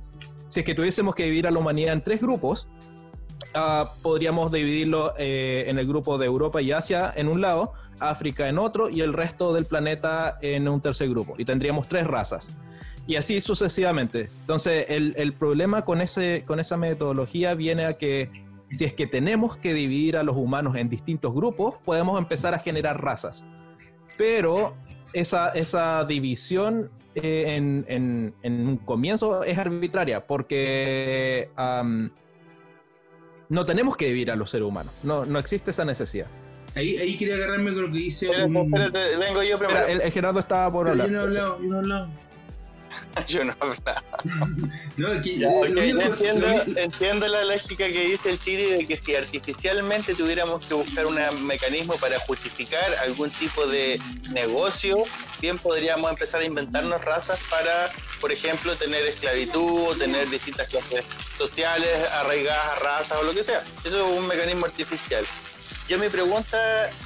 Si 0.48 0.60
es 0.60 0.66
que 0.66 0.74
tuviésemos 0.74 1.14
que 1.14 1.24
dividir 1.24 1.46
a 1.46 1.50
la 1.50 1.58
humanidad 1.58 1.92
en 1.92 2.00
tres 2.00 2.22
grupos, 2.22 2.66
ah, 3.54 3.90
podríamos 4.02 4.50
dividirlo 4.50 5.14
eh, 5.18 5.64
en 5.68 5.78
el 5.78 5.86
grupo 5.86 6.16
de 6.16 6.26
Europa 6.26 6.62
y 6.62 6.72
Asia 6.72 7.12
en 7.14 7.28
un 7.28 7.40
lado, 7.40 7.72
África 8.00 8.48
en 8.48 8.58
otro 8.58 8.88
y 8.88 9.02
el 9.02 9.12
resto 9.12 9.52
del 9.52 9.66
planeta 9.66 10.38
en 10.40 10.66
un 10.68 10.80
tercer 10.80 11.08
grupo. 11.10 11.34
Y 11.36 11.44
tendríamos 11.44 11.88
tres 11.88 12.06
razas. 12.06 12.56
Y 13.06 13.16
así 13.16 13.40
sucesivamente. 13.42 14.30
Entonces, 14.40 14.86
el, 14.88 15.14
el 15.18 15.34
problema 15.34 15.84
con, 15.84 16.00
ese, 16.00 16.44
con 16.46 16.58
esa 16.60 16.78
metodología 16.78 17.54
viene 17.54 17.84
a 17.84 17.94
que 17.94 18.30
si 18.76 18.84
es 18.84 18.94
que 18.94 19.06
tenemos 19.06 19.56
que 19.56 19.72
dividir 19.74 20.16
a 20.16 20.22
los 20.22 20.36
humanos 20.36 20.76
en 20.76 20.88
distintos 20.88 21.34
grupos, 21.34 21.76
podemos 21.84 22.18
empezar 22.18 22.54
a 22.54 22.58
generar 22.58 23.02
razas. 23.02 23.44
Pero 24.18 24.74
esa, 25.12 25.50
esa 25.50 26.04
división 26.04 26.90
eh, 27.14 27.54
en, 27.56 27.84
en- 27.88 28.34
en 28.42 28.66
un 28.66 28.76
comienzo 28.78 29.42
es 29.44 29.56
arbitraria, 29.58 30.26
porque 30.26 31.48
no 33.48 33.66
tenemos 33.66 33.96
que 33.96 34.06
dividir 34.06 34.30
a 34.30 34.36
los 34.36 34.50
seres 34.50 34.66
humanos. 34.66 34.92
No, 35.02 35.24
no 35.26 35.38
existe 35.38 35.70
esa 35.70 35.84
necesidad. 35.84 36.26
Ahí, 36.76 36.96
ahí 36.96 37.16
quería 37.16 37.34
agarrarme 37.36 37.72
con 37.72 37.82
lo 37.82 37.92
que 37.92 37.98
dice 37.98 38.26
Espérate, 38.26 38.50
un... 38.50 38.66
espérate, 38.66 39.16
vengo 39.16 39.42
yo 39.44 39.58
primero. 39.58 39.78
Espera, 39.80 39.92
el, 39.92 40.00
el 40.00 40.10
Gerardo 40.12 40.40
estaba 40.40 40.72
por 40.72 40.90
hablar. 40.90 41.06
yo 41.08 41.12
no 41.12 41.18
he 41.20 41.22
hablado, 41.22 41.60
yo 41.62 41.68
no 41.68 41.74
he 41.76 41.78
hablado. 41.78 42.08
Yo 43.28 43.44
no 43.44 43.54
hablaba. 43.60 44.02
No. 44.96 45.20
Ya, 45.22 45.48
único- 45.48 46.00
entiendo, 46.00 46.46
entiendo 46.76 47.26
la 47.26 47.42
lógica 47.44 47.84
que 47.86 48.00
dice 48.08 48.30
el 48.30 48.38
Chile 48.38 48.76
de 48.76 48.86
que 48.86 48.96
si 48.96 49.14
artificialmente 49.16 50.14
tuviéramos 50.14 50.66
que 50.66 50.74
buscar 50.74 51.06
un 51.06 51.18
mecanismo 51.46 51.94
para 51.96 52.18
justificar 52.20 52.84
algún 53.02 53.28
tipo 53.30 53.66
de 53.66 54.00
negocio, 54.32 54.94
bien 55.40 55.58
podríamos 55.58 56.08
empezar 56.10 56.42
a 56.42 56.44
inventarnos 56.44 57.04
razas 57.04 57.40
para, 57.50 57.90
por 58.20 58.30
ejemplo, 58.30 58.76
tener 58.76 59.04
esclavitud 59.06 59.88
o 59.88 59.94
tener 59.96 60.28
distintas 60.30 60.68
clases 60.68 61.06
sociales 61.36 61.90
arraigadas 62.12 62.64
a 62.64 62.80
razas 62.84 63.18
o 63.18 63.24
lo 63.24 63.32
que 63.32 63.42
sea. 63.42 63.60
Eso 63.84 63.96
es 64.06 64.18
un 64.18 64.26
mecanismo 64.28 64.66
artificial. 64.66 65.24
Yo 65.86 65.98
mi 65.98 66.08
pregunta 66.08 66.56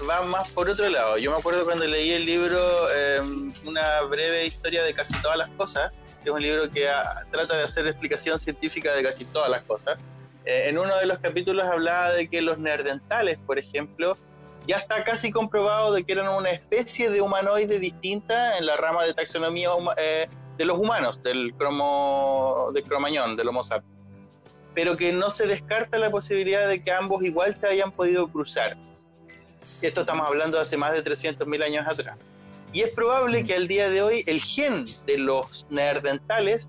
va 0.08 0.22
más 0.22 0.50
por 0.50 0.70
otro 0.70 0.88
lado. 0.88 1.18
Yo 1.18 1.32
me 1.32 1.38
acuerdo 1.38 1.64
cuando 1.64 1.84
leí 1.84 2.12
el 2.12 2.24
libro 2.24 2.58
eh, 2.94 3.20
Una 3.66 4.02
breve 4.02 4.46
historia 4.46 4.84
de 4.84 4.94
casi 4.94 5.20
todas 5.20 5.36
las 5.36 5.48
cosas, 5.50 5.92
que 6.22 6.30
es 6.30 6.34
un 6.34 6.40
libro 6.40 6.70
que 6.70 6.88
ah, 6.88 7.24
trata 7.28 7.56
de 7.56 7.64
hacer 7.64 7.88
explicación 7.88 8.38
científica 8.38 8.94
de 8.94 9.02
casi 9.02 9.24
todas 9.24 9.50
las 9.50 9.62
cosas. 9.62 9.98
Eh, 10.44 10.68
en 10.68 10.78
uno 10.78 10.96
de 10.96 11.06
los 11.06 11.18
capítulos 11.18 11.66
hablaba 11.66 12.12
de 12.12 12.28
que 12.28 12.40
los 12.40 12.58
neandertales, 12.58 13.36
por 13.44 13.58
ejemplo, 13.58 14.16
ya 14.68 14.76
está 14.76 15.02
casi 15.02 15.32
comprobado 15.32 15.92
de 15.92 16.04
que 16.04 16.12
eran 16.12 16.28
una 16.28 16.50
especie 16.50 17.10
de 17.10 17.20
humanoide 17.20 17.80
distinta 17.80 18.58
en 18.58 18.66
la 18.66 18.76
rama 18.76 19.02
de 19.02 19.12
taxonomía 19.12 19.70
eh, 19.96 20.28
de 20.56 20.64
los 20.64 20.78
humanos, 20.78 21.20
del 21.24 21.52
cromo, 21.58 22.70
del 22.72 22.84
cromañón, 22.84 23.34
del 23.34 23.48
Homo 23.48 23.64
sapiens 23.64 23.97
pero 24.78 24.96
que 24.96 25.12
no 25.12 25.28
se 25.28 25.44
descarta 25.44 25.98
la 25.98 26.08
posibilidad 26.08 26.68
de 26.68 26.80
que 26.80 26.92
ambos 26.92 27.24
igual 27.24 27.52
se 27.60 27.66
hayan 27.66 27.90
podido 27.90 28.28
cruzar. 28.28 28.76
Esto 29.82 30.02
estamos 30.02 30.28
hablando 30.28 30.56
de 30.56 30.62
hace 30.62 30.76
más 30.76 30.92
de 30.92 31.02
300.000 31.02 31.64
años 31.64 31.84
atrás. 31.88 32.16
Y 32.72 32.82
es 32.82 32.94
probable 32.94 33.44
que 33.44 33.56
al 33.56 33.66
día 33.66 33.90
de 33.90 34.02
hoy 34.02 34.22
el 34.28 34.40
gen 34.40 34.86
de 35.04 35.18
los 35.18 35.66
neandertales 35.68 36.68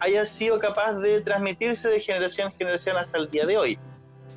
haya 0.00 0.24
sido 0.24 0.58
capaz 0.60 0.94
de 0.94 1.20
transmitirse 1.20 1.90
de 1.90 2.00
generación 2.00 2.50
en 2.50 2.56
generación 2.56 2.96
hasta 2.96 3.18
el 3.18 3.28
día 3.30 3.44
de 3.44 3.58
hoy. 3.58 3.78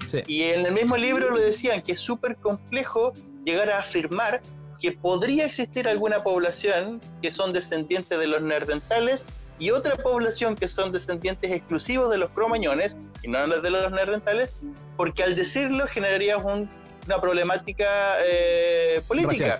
Sí. 0.09 0.21
Y 0.27 0.43
en 0.43 0.65
el 0.65 0.73
mismo 0.73 0.97
libro 0.97 1.29
lo 1.29 1.39
decían 1.39 1.81
que 1.83 1.93
es 1.93 2.01
súper 2.01 2.35
complejo 2.35 3.13
llegar 3.45 3.69
a 3.69 3.79
afirmar 3.79 4.41
que 4.81 4.91
podría 4.91 5.45
existir 5.45 5.87
alguna 5.87 6.21
población 6.21 6.99
que 7.21 7.31
son 7.31 7.53
descendientes 7.53 8.19
de 8.19 8.27
los 8.27 8.41
neandertales 8.41 9.25
y 9.59 9.71
otra 9.71 9.95
población 9.97 10.55
que 10.55 10.67
son 10.67 10.91
descendientes 10.91 11.51
exclusivos 11.51 12.09
de 12.11 12.17
los 12.17 12.29
cromañones 12.31 12.97
y 13.23 13.27
no 13.29 13.47
de 13.47 13.69
los 13.69 13.91
neandertales, 13.91 14.57
porque 14.97 15.23
al 15.23 15.35
decirlo 15.35 15.87
generaría 15.87 16.37
un- 16.37 16.69
una 17.05 17.21
problemática 17.21 18.15
eh, 18.25 19.01
política 19.07 19.57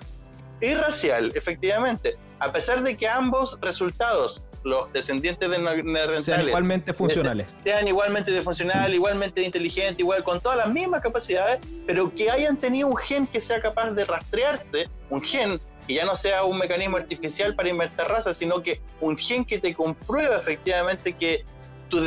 y 0.60 0.74
racial, 0.74 1.32
efectivamente. 1.34 2.16
A 2.40 2.52
pesar 2.52 2.82
de 2.82 2.96
que 2.96 3.08
ambos 3.08 3.56
resultados, 3.60 4.42
los 4.66 4.92
descendientes 4.92 5.48
de 5.48 5.56
Sean 5.56 5.92
neandertales, 5.92 6.48
igualmente 6.48 6.92
funcionales. 6.92 7.46
sean 7.64 7.86
igualmente 7.86 8.32
de 8.32 8.42
funcional, 8.42 8.92
igualmente 8.92 9.40
de 9.40 9.46
inteligente, 9.46 10.02
igual 10.02 10.24
con 10.24 10.40
todas 10.40 10.58
las 10.58 10.68
mismas 10.68 11.02
capacidades, 11.02 11.60
pero 11.86 12.12
que 12.12 12.30
hayan 12.30 12.56
tenido 12.56 12.88
un 12.88 12.96
gen 12.96 13.26
que 13.28 13.40
sea 13.40 13.60
capaz 13.60 13.92
de 13.92 14.04
rastrearse, 14.04 14.88
un 15.08 15.22
gen 15.22 15.60
que 15.86 15.94
ya 15.94 16.04
no 16.04 16.16
sea 16.16 16.42
un 16.42 16.58
mecanismo 16.58 16.96
artificial 16.96 17.54
para 17.54 17.68
inventar 17.68 18.08
razas, 18.08 18.36
sino 18.36 18.60
que 18.60 18.80
un 19.00 19.16
gen 19.16 19.44
que 19.44 19.60
te 19.60 19.72
comprueba 19.72 20.36
efectivamente 20.36 21.12
que 21.12 21.44
tus, 21.88 22.02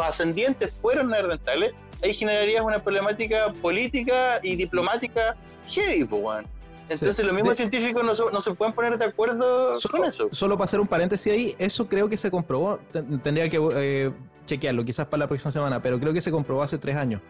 ascendientes 0.00 0.76
fueron 0.80 1.10
neandertales, 1.10 1.72
ahí 2.04 2.14
generarías 2.14 2.62
una 2.62 2.80
problemática 2.80 3.52
política 3.60 4.38
y 4.44 4.54
diplomática 4.54 5.34
heavy, 5.66 6.04
weón. 6.04 6.46
Entonces 6.88 7.16
Sí. 7.16 7.22
los 7.22 7.34
mismos 7.34 7.56
De- 7.56 7.68
científicos 7.68 8.04
no, 8.04 8.14
se- 8.14 8.32
no 8.32 8.40
se 8.40 8.54
pueden 8.54 8.74
poner 8.74 8.96
de 8.98 9.04
acuerdo 9.06 9.78
con 9.90 10.04
eso. 10.04 10.28
solo 10.32 10.56
para 10.56 10.64
hacer 10.66 10.80
un 10.80 10.86
paréntesis 10.86 11.32
ahí, 11.32 11.54
eso 11.58 11.88
creo 11.88 12.08
que 12.08 12.16
se 12.16 12.30
comprobó. 12.30 12.78
Ten- 12.92 13.20
Tendría 13.20 13.48
que 13.48 13.58
eh, 13.74 14.12
chequearlo, 14.46 14.84
quizás 14.84 15.06
para 15.06 15.20
la 15.20 15.28
próxima 15.28 15.50
semana, 15.52 15.82
pero 15.82 15.98
creo 15.98 16.12
que 16.12 16.20
se 16.20 16.30
comprobó 16.30 16.62
hace 16.62 16.78
tres 16.78 16.96
años. 16.96 17.20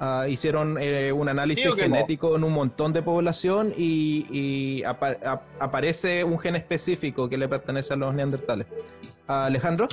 Ah, 0.00 0.26
hicieron 0.28 0.76
eh, 0.78 1.12
un 1.12 1.28
análisis 1.30 1.64
no. 1.64 1.72
genético 1.74 2.36
en 2.36 2.44
un 2.44 2.52
montón 2.52 2.92
de 2.92 3.02
población 3.02 3.72
y, 3.76 4.26
y 4.30 4.82
apa- 4.84 5.16
ap- 5.24 5.46
aparece 5.60 6.24
un 6.24 6.38
gen 6.38 6.56
específico 6.56 7.28
que 7.28 7.38
le 7.38 7.48
pertenece 7.48 7.94
a 7.94 7.96
los 7.96 8.14
neandertales. 8.14 8.66
Alejandro, 9.26 9.88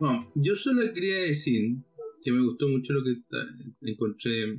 No, 0.00 0.30
yo 0.36 0.54
solo 0.54 0.82
quería 0.94 1.16
decir 1.22 1.78
que 2.22 2.30
me 2.30 2.44
gustó 2.44 2.68
mucho 2.68 2.92
lo 2.92 3.00
que 3.02 3.90
encontré 3.90 4.58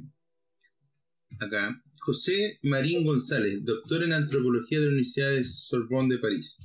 acá. 1.40 1.82
José 2.00 2.60
Marín 2.64 3.04
González, 3.06 3.64
doctor 3.64 4.04
en 4.04 4.14
antropología 4.14 4.80
de 4.80 4.86
la 4.86 4.92
Universidad 4.92 5.32
de 5.32 5.44
Sorbonne 5.44 6.16
de 6.16 6.22
París. 6.22 6.60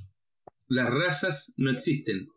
Las 0.67 0.89
razas 0.89 1.53
no 1.57 1.69
existen, 1.69 2.27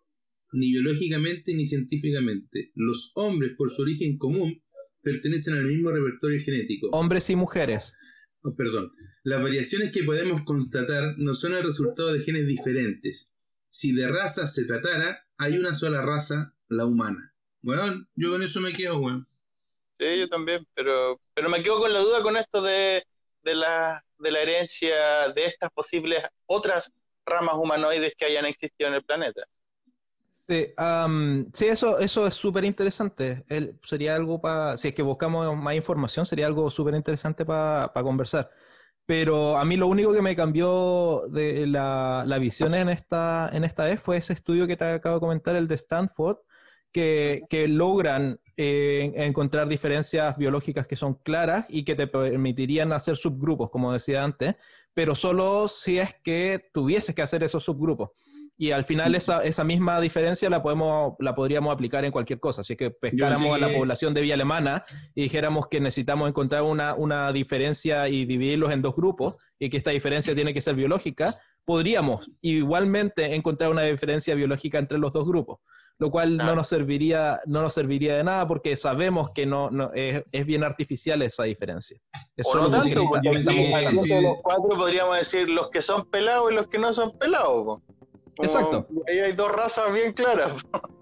ni 0.52 0.70
biológicamente 0.72 1.54
ni 1.54 1.66
científicamente. 1.66 2.72
Los 2.74 3.12
hombres, 3.14 3.52
por 3.56 3.70
su 3.70 3.82
origen 3.82 4.18
común, 4.18 4.62
pertenecen 5.02 5.54
al 5.54 5.64
mismo 5.66 5.90
repertorio 5.90 6.40
genético. 6.40 6.88
hombres 6.90 7.30
y 7.30 7.36
mujeres. 7.36 7.94
Oh, 8.42 8.54
perdón. 8.54 8.92
Las 9.24 9.42
variaciones 9.42 9.92
que 9.92 10.04
podemos 10.04 10.42
constatar 10.44 11.14
no 11.18 11.34
son 11.34 11.54
el 11.54 11.64
resultado 11.64 12.12
de 12.12 12.22
genes 12.22 12.46
diferentes. 12.46 13.34
Si 13.70 13.92
de 13.92 14.10
raza 14.10 14.46
se 14.46 14.64
tratara, 14.64 15.26
hay 15.36 15.58
una 15.58 15.74
sola 15.74 16.02
raza, 16.02 16.54
la 16.68 16.84
humana. 16.86 17.34
Bueno, 17.60 18.08
yo 18.14 18.30
con 18.30 18.42
eso 18.42 18.60
me 18.60 18.72
quedo, 18.72 18.98
weón. 18.98 19.26
Sí, 19.98 20.18
yo 20.20 20.28
también, 20.28 20.66
pero, 20.74 21.20
pero 21.34 21.48
me 21.48 21.62
quedo 21.62 21.80
con 21.80 21.92
la 21.92 22.00
duda 22.00 22.22
con 22.22 22.36
esto 22.36 22.62
de, 22.62 23.04
de, 23.42 23.54
la, 23.54 24.04
de 24.18 24.30
la 24.30 24.40
herencia 24.42 25.28
de 25.34 25.46
estas 25.46 25.70
posibles 25.72 26.22
otras 26.46 26.92
ramas 27.26 27.56
humanoides 27.56 28.14
que 28.16 28.26
hayan 28.26 28.46
existido 28.46 28.88
en 28.88 28.94
el 28.94 29.04
planeta. 29.04 29.42
Sí, 30.48 30.66
am, 30.78 31.50
sí, 31.52 31.66
eso, 31.66 31.98
eso 31.98 32.26
es 32.26 32.34
súper 32.34 32.64
interesante. 32.64 33.44
Sería 33.84 34.14
algo 34.16 34.40
para, 34.40 34.78
si 34.78 34.88
es 34.88 34.94
que 34.94 35.02
buscamos 35.02 35.54
más 35.58 35.74
información, 35.74 36.24
sería 36.24 36.46
algo 36.46 36.70
súper 36.70 36.94
interesante 36.94 37.44
para 37.44 37.92
conversar. 38.02 38.50
Pero 39.06 39.58
a 39.58 39.64
mí 39.66 39.76
lo 39.76 39.88
único 39.88 40.12
que 40.12 40.22
me 40.22 40.36
cambió 40.36 41.24
de 41.30 41.66
la, 41.66 42.24
la 42.26 42.38
visión 42.38 42.74
en 42.74 42.88
esta, 42.90 43.50
en 43.52 43.64
esta 43.64 43.84
vez 43.84 44.00
fue 44.00 44.18
ese 44.18 44.34
estudio 44.34 44.66
que 44.66 44.76
te 44.76 44.84
acabo 44.86 45.16
de 45.16 45.20
comentar, 45.20 45.56
el 45.56 45.68
de 45.68 45.74
Stanford, 45.76 46.38
que, 46.92 47.42
que 47.48 47.68
logran 47.68 48.40
eh, 48.56 49.12
encontrar 49.14 49.68
diferencias 49.68 50.36
biológicas 50.36 50.86
que 50.86 50.96
son 50.96 51.14
claras 51.14 51.66
y 51.68 51.84
que 51.84 51.94
te 51.94 52.06
permitirían 52.06 52.92
hacer 52.92 53.16
subgrupos, 53.16 53.70
como 53.70 53.92
decía 53.92 54.24
antes, 54.24 54.56
pero 54.94 55.14
solo 55.14 55.68
si 55.68 55.98
es 55.98 56.14
que 56.24 56.70
tuvieses 56.72 57.14
que 57.14 57.22
hacer 57.22 57.44
esos 57.44 57.62
subgrupos. 57.62 58.10
Y 58.60 58.72
al 58.72 58.82
final 58.82 59.14
esa, 59.14 59.44
esa 59.44 59.62
misma 59.62 60.00
diferencia 60.00 60.50
la 60.50 60.60
podemos, 60.60 61.14
la 61.20 61.36
podríamos 61.36 61.72
aplicar 61.72 62.04
en 62.04 62.10
cualquier 62.10 62.40
cosa. 62.40 62.64
Si 62.64 62.72
es 62.72 62.76
que 62.76 62.90
pescáramos 62.90 63.54
a 63.54 63.58
la 63.58 63.72
población 63.72 64.12
de 64.12 64.22
Villa 64.22 64.34
Alemana 64.34 64.84
y 65.14 65.22
dijéramos 65.22 65.68
que 65.68 65.80
necesitamos 65.80 66.28
encontrar 66.28 66.62
una, 66.62 66.94
una 66.94 67.32
diferencia 67.32 68.08
y 68.08 68.24
dividirlos 68.24 68.72
en 68.72 68.82
dos 68.82 68.96
grupos 68.96 69.36
y 69.60 69.70
que 69.70 69.76
esta 69.76 69.92
diferencia 69.92 70.34
tiene 70.34 70.52
que 70.52 70.60
ser 70.60 70.74
biológica, 70.74 71.32
podríamos 71.68 72.30
igualmente 72.40 73.34
encontrar 73.34 73.70
una 73.70 73.82
diferencia 73.82 74.34
biológica 74.34 74.78
entre 74.78 74.96
los 74.96 75.12
dos 75.12 75.26
grupos, 75.26 75.58
lo 75.98 76.10
cual 76.10 76.38
no 76.38 76.54
nos 76.54 76.66
serviría, 76.66 77.40
no 77.44 77.60
nos 77.60 77.74
serviría 77.74 78.16
de 78.16 78.24
nada 78.24 78.48
porque 78.48 78.74
sabemos 78.74 79.32
que 79.34 79.44
no, 79.44 79.68
no- 79.70 79.90
es, 79.92 80.24
es 80.32 80.46
bien 80.46 80.64
artificial 80.64 81.20
esa 81.20 81.42
diferencia. 81.44 82.00
Es 82.38 82.46
O 82.46 82.54
no 82.54 82.70
tanto, 82.70 83.04
porque 83.06 83.42
sí. 83.42 84.08
de 84.08 84.22
los 84.22 84.38
cuatro 84.42 84.68
podríamos 84.78 85.18
decir 85.18 85.50
los 85.50 85.68
que 85.68 85.82
son 85.82 86.06
pelados 86.06 86.50
y 86.50 86.54
los 86.54 86.68
que 86.68 86.78
no 86.78 86.94
son 86.94 87.18
pelados. 87.18 87.64
Como- 87.66 87.82
Exacto. 88.38 88.86
Ahí 89.06 89.18
hay 89.18 89.32
dos 89.32 89.52
razas 89.52 89.92
bien 89.92 90.14
claras. 90.14 90.52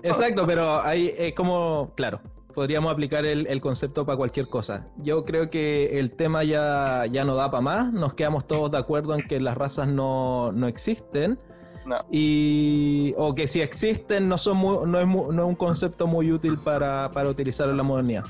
Exacto, 0.03 0.45
pero 0.49 0.81
hay 0.81 1.15
eh, 1.17 1.33
como, 1.33 1.93
claro, 1.97 2.21
podríamos 2.57 2.91
aplicar 2.91 3.27
el, 3.27 3.47
el 3.49 3.61
concepto 3.61 4.07
para 4.07 4.17
cualquier 4.17 4.49
cosa. 4.49 4.89
Yo 4.97 5.27
creo 5.27 5.51
que 5.51 5.99
el 5.99 6.11
tema 6.11 6.43
ya, 6.43 7.05
ya 7.05 7.23
no 7.27 7.37
da 7.37 7.51
para 7.51 7.61
más, 7.61 7.93
nos 7.93 8.15
quedamos 8.15 8.47
todos 8.49 8.71
de 8.71 8.79
acuerdo 8.79 9.15
en 9.15 9.21
que 9.29 9.39
las 9.41 9.59
razas 9.59 9.87
no, 9.89 10.53
no 10.53 10.67
existen. 10.67 11.39
No. 11.85 11.97
Y, 12.11 13.13
o 13.19 13.35
que 13.35 13.47
si 13.47 13.61
existen 13.61 14.27
no, 14.27 14.39
son 14.39 14.57
muy- 14.57 14.89
no, 14.89 14.99
es 14.99 15.07
no 15.07 15.43
es 15.43 15.49
un 15.49 15.55
concepto 15.55 16.07
muy 16.07 16.33
útil 16.33 16.57
para, 16.57 17.13
para 17.13 17.29
utilizar 17.29 17.69
en 17.69 17.77
la 17.77 17.83
modernidad. 17.83 18.25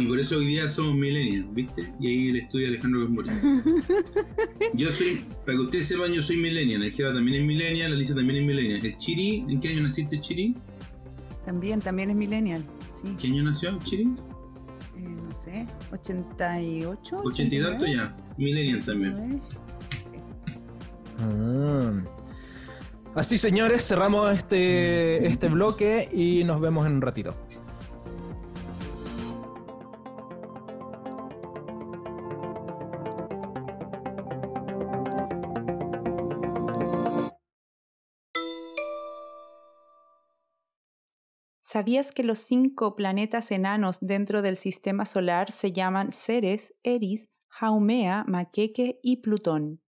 Y 0.00 0.06
por 0.06 0.18
eso 0.18 0.38
hoy 0.38 0.46
día 0.46 0.66
somos 0.66 0.94
millennials, 0.94 1.52
¿viste? 1.52 1.92
Y 2.00 2.06
ahí 2.08 2.28
el 2.30 2.36
estudio 2.36 2.64
de 2.64 2.72
Alejandro 2.72 3.00
Gambory. 3.04 3.28
Yo 4.72 4.90
soy, 4.90 5.22
para 5.44 5.58
que 5.58 5.64
ustedes 5.64 5.86
sepan, 5.86 6.12
yo 6.14 6.22
soy 6.22 6.38
millennial. 6.38 6.82
El 6.82 6.92
Jeva 6.92 7.12
también 7.12 7.42
es 7.42 7.46
millennial, 7.46 7.90
la 7.90 7.96
Lisa 7.98 8.14
también 8.14 8.40
es 8.40 8.46
millennial. 8.46 8.84
El 8.86 8.96
Chiri, 8.96 9.44
¿en 9.50 9.60
qué 9.60 9.68
año 9.68 9.82
naciste, 9.82 10.18
Chiri? 10.18 10.56
También, 11.44 11.78
también 11.80 12.08
es 12.08 12.16
millennial. 12.16 12.64
Sí. 13.04 13.16
¿Qué 13.20 13.26
año 13.28 13.44
nació, 13.44 13.78
Chiri? 13.78 14.14
Eh, 14.96 15.16
no 15.28 15.34
sé, 15.34 15.66
88. 15.92 17.16
Ochenta 17.24 17.54
y 17.54 17.62
tanto 17.62 17.86
ya. 17.86 18.16
Millennial 18.36 18.84
también. 18.84 19.14
89. 19.14 19.40
Sí. 21.18 21.24
Mm. 21.24 22.04
Así, 23.14 23.36
señores, 23.36 23.86
cerramos 23.86 24.32
este, 24.32 25.26
este 25.26 25.48
bloque 25.48 26.08
y 26.12 26.44
nos 26.44 26.60
vemos 26.60 26.86
en 26.86 26.92
un 26.92 27.02
ratito. 27.02 27.34
¿Sabías 41.72 42.12
que 42.12 42.22
los 42.22 42.36
cinco 42.36 42.96
planetas 42.96 43.50
enanos 43.50 43.96
dentro 44.02 44.42
del 44.42 44.58
sistema 44.58 45.06
solar 45.06 45.50
se 45.50 45.72
llaman 45.72 46.12
Ceres, 46.12 46.74
Eris, 46.82 47.30
Haumea, 47.48 48.26
Maqueque 48.28 49.00
y 49.02 49.22
Plutón? 49.22 49.80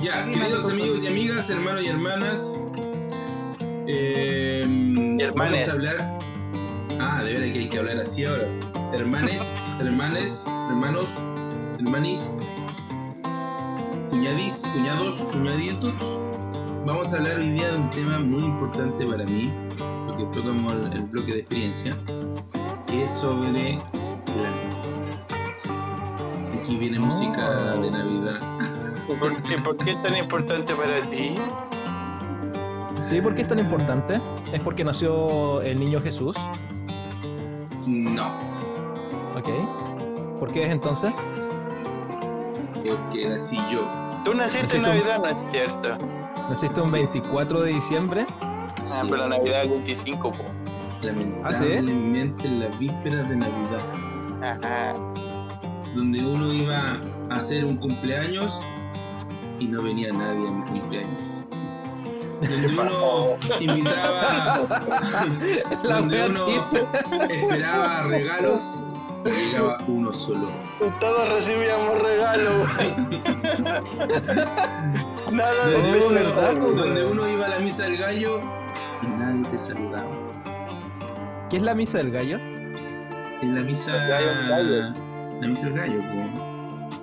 Ya, 0.00 0.30
queridos 0.30 0.70
amigos 0.70 1.02
y 1.02 1.08
amigas, 1.08 1.50
hermanos 1.50 1.82
y 1.82 1.86
hermanas. 1.88 2.56
Eh, 3.86 4.62
hermanes. 5.20 5.34
Vamos 5.34 5.68
a 5.68 5.72
hablar. 5.72 6.18
Ah, 7.00 7.22
de 7.22 7.32
veras 7.32 7.52
que 7.52 7.58
hay 7.58 7.68
que 7.68 7.78
hablar 7.78 7.98
así 7.98 8.24
ahora. 8.24 8.48
Hermanes, 8.92 9.54
hermanes, 9.80 10.46
hermanos, 10.70 11.08
hermanis, 11.78 12.32
cuñadis, 14.10 14.66
cuñados, 14.72 15.26
cuñaditos. 15.32 16.20
Vamos 16.86 17.12
a 17.12 17.16
hablar 17.16 17.38
hoy 17.38 17.50
día 17.50 17.72
de 17.72 17.78
un 17.78 17.90
tema 17.90 18.18
muy 18.18 18.44
importante 18.44 19.06
para 19.06 19.24
mí, 19.24 19.52
porque 20.06 20.24
tocamos 20.32 20.72
el, 20.72 20.92
el 20.92 21.02
bloque 21.04 21.32
de 21.32 21.38
experiencia, 21.40 21.96
que 22.86 23.04
es 23.04 23.10
sobre 23.10 23.78
la 24.36 24.74
Aquí 26.64 26.76
viene 26.76 26.98
música 26.98 27.76
de 27.76 27.90
Navidad. 27.90 28.40
¿Por 29.20 29.42
qué, 29.42 29.58
¿Por 29.58 29.76
qué 29.76 29.90
es 29.90 30.02
tan 30.02 30.16
importante 30.16 30.74
para 30.74 31.02
ti? 31.10 31.34
¿Sí? 33.08 33.20
¿Por 33.20 33.34
qué 33.34 33.42
es 33.42 33.48
tan 33.48 33.58
importante? 33.58 34.20
¿Es 34.52 34.60
porque 34.60 34.84
nació 34.84 35.60
el 35.62 35.78
niño 35.78 36.00
Jesús? 36.00 36.36
No, 37.86 38.28
Ok. 39.36 39.48
¿Por 40.40 40.52
qué 40.52 40.64
es 40.64 40.70
entonces? 40.70 41.12
porque 42.86 43.26
nací 43.28 43.56
yo. 43.72 43.80
Tú 44.24 44.34
naciste 44.34 44.76
en 44.76 44.84
un- 44.84 44.88
Navidad, 44.90 45.18
¿no 45.18 45.26
es 45.26 45.36
cierto? 45.50 45.96
Naciste 46.50 46.80
un 46.80 46.92
24 46.92 47.62
de 47.62 47.72
diciembre. 47.72 48.26
Ah, 48.40 48.74
Así 48.84 49.06
pero. 49.08 49.28
Navidad 49.28 49.62
es 49.64 49.70
25, 49.70 50.30
po. 50.32 50.44
Lamentablemente 51.02 52.46
en 52.46 52.60
las 52.60 52.78
vísperas 52.78 53.28
de 53.28 53.36
Navidad, 53.36 53.82
Ajá. 54.42 54.94
donde 55.94 56.24
uno 56.24 56.52
iba 56.52 56.98
a 57.30 57.34
hacer 57.36 57.64
un 57.64 57.76
cumpleaños 57.76 58.62
y 59.58 59.66
no 59.66 59.82
venía 59.82 60.12
nadie 60.12 60.46
a 60.46 60.50
mi 60.50 60.62
cumpleaños. 60.64 61.33
Donde 62.40 62.66
uno 62.80 63.36
invitaba, 63.60 64.60
La 65.84 65.96
donde 65.96 66.26
uno 66.28 66.46
esperaba 67.30 68.02
regalos, 68.02 68.80
pero 69.22 69.36
llegaba 69.36 69.78
uno 69.88 70.12
solo. 70.12 70.48
Todos 71.00 71.28
recibíamos 71.32 71.98
regalos. 72.02 72.68
Nada 75.32 75.66
de 75.66 75.72
Donde 75.72 75.98
uno, 75.98 76.14
¿verdad, 76.14 76.54
po? 76.54 76.70
donde 76.72 77.04
uno 77.06 77.28
iba 77.28 77.46
a 77.46 77.48
la 77.48 77.58
misa 77.58 77.84
del 77.84 77.96
gallo 77.98 78.40
y 79.02 79.06
nadie 79.06 79.42
te 79.50 79.58
saludaba. 79.58 80.10
¿Qué 81.50 81.56
es 81.56 81.62
la 81.62 81.74
misa 81.74 81.98
del 81.98 82.10
gallo? 82.10 82.38
En 82.38 83.54
la 83.54 83.62
misa. 83.62 83.92
El 84.04 84.08
gallo, 84.10 84.30
el 84.30 84.48
gallo. 84.48 84.92
La 85.40 85.48
misa 85.48 85.66
del 85.66 85.74
gallo. 85.74 86.00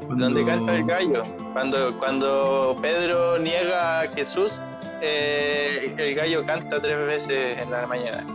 Cuando- 0.06 0.26
Donde 0.26 0.45
canta 0.45 0.76
el 0.76 0.86
gallo. 0.86 1.24
Cuando, 1.53 1.98
cuando 1.99 2.78
Pedro 2.82 3.38
niega 3.40 4.02
a 4.02 4.08
Jesús, 4.10 4.60
eh, 5.02 5.94
el 5.98 6.15
gallo 6.15 6.45
canta 6.45 6.82
tres 6.82 6.98
veces 7.06 7.61
en 7.61 7.72
la 7.72 7.88
mañana. 7.88 8.26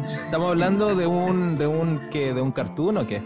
¿Estamos 0.00 0.50
hablando 0.50 0.94
de 0.94 1.06
un 1.06 1.56
de 1.56 1.66
un 1.66 2.00
qué, 2.10 2.32
de 2.34 2.40
un 2.40 2.50
cartoon 2.52 2.98
o 2.98 3.06
qué? 3.06 3.20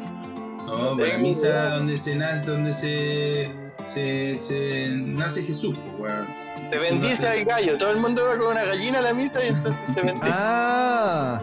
No, 0.66 0.96
para 0.96 1.10
la 1.12 1.18
misa 1.18 1.68
donde 1.76 1.96
se 1.96 2.16
nace, 2.16 2.50
donde 2.50 2.72
se, 2.72 3.50
se, 3.84 4.34
se 4.34 4.88
nace 4.96 5.42
Jesús, 5.44 5.76
po, 5.78 6.02
weón. 6.02 6.26
Se 6.70 6.78
Jesús 6.78 6.90
bendice 6.90 7.22
nace- 7.22 7.28
al 7.38 7.44
gallo. 7.44 7.78
Todo 7.78 7.90
el 7.92 7.98
mundo 7.98 8.24
va 8.26 8.36
con 8.36 8.48
una 8.48 8.64
gallina 8.64 8.98
a 8.98 9.02
la 9.02 9.14
misa 9.14 9.44
y 9.44 9.48
entonces 9.48 9.80
se 9.96 10.06
bendice. 10.06 10.26
Ah, 10.32 11.40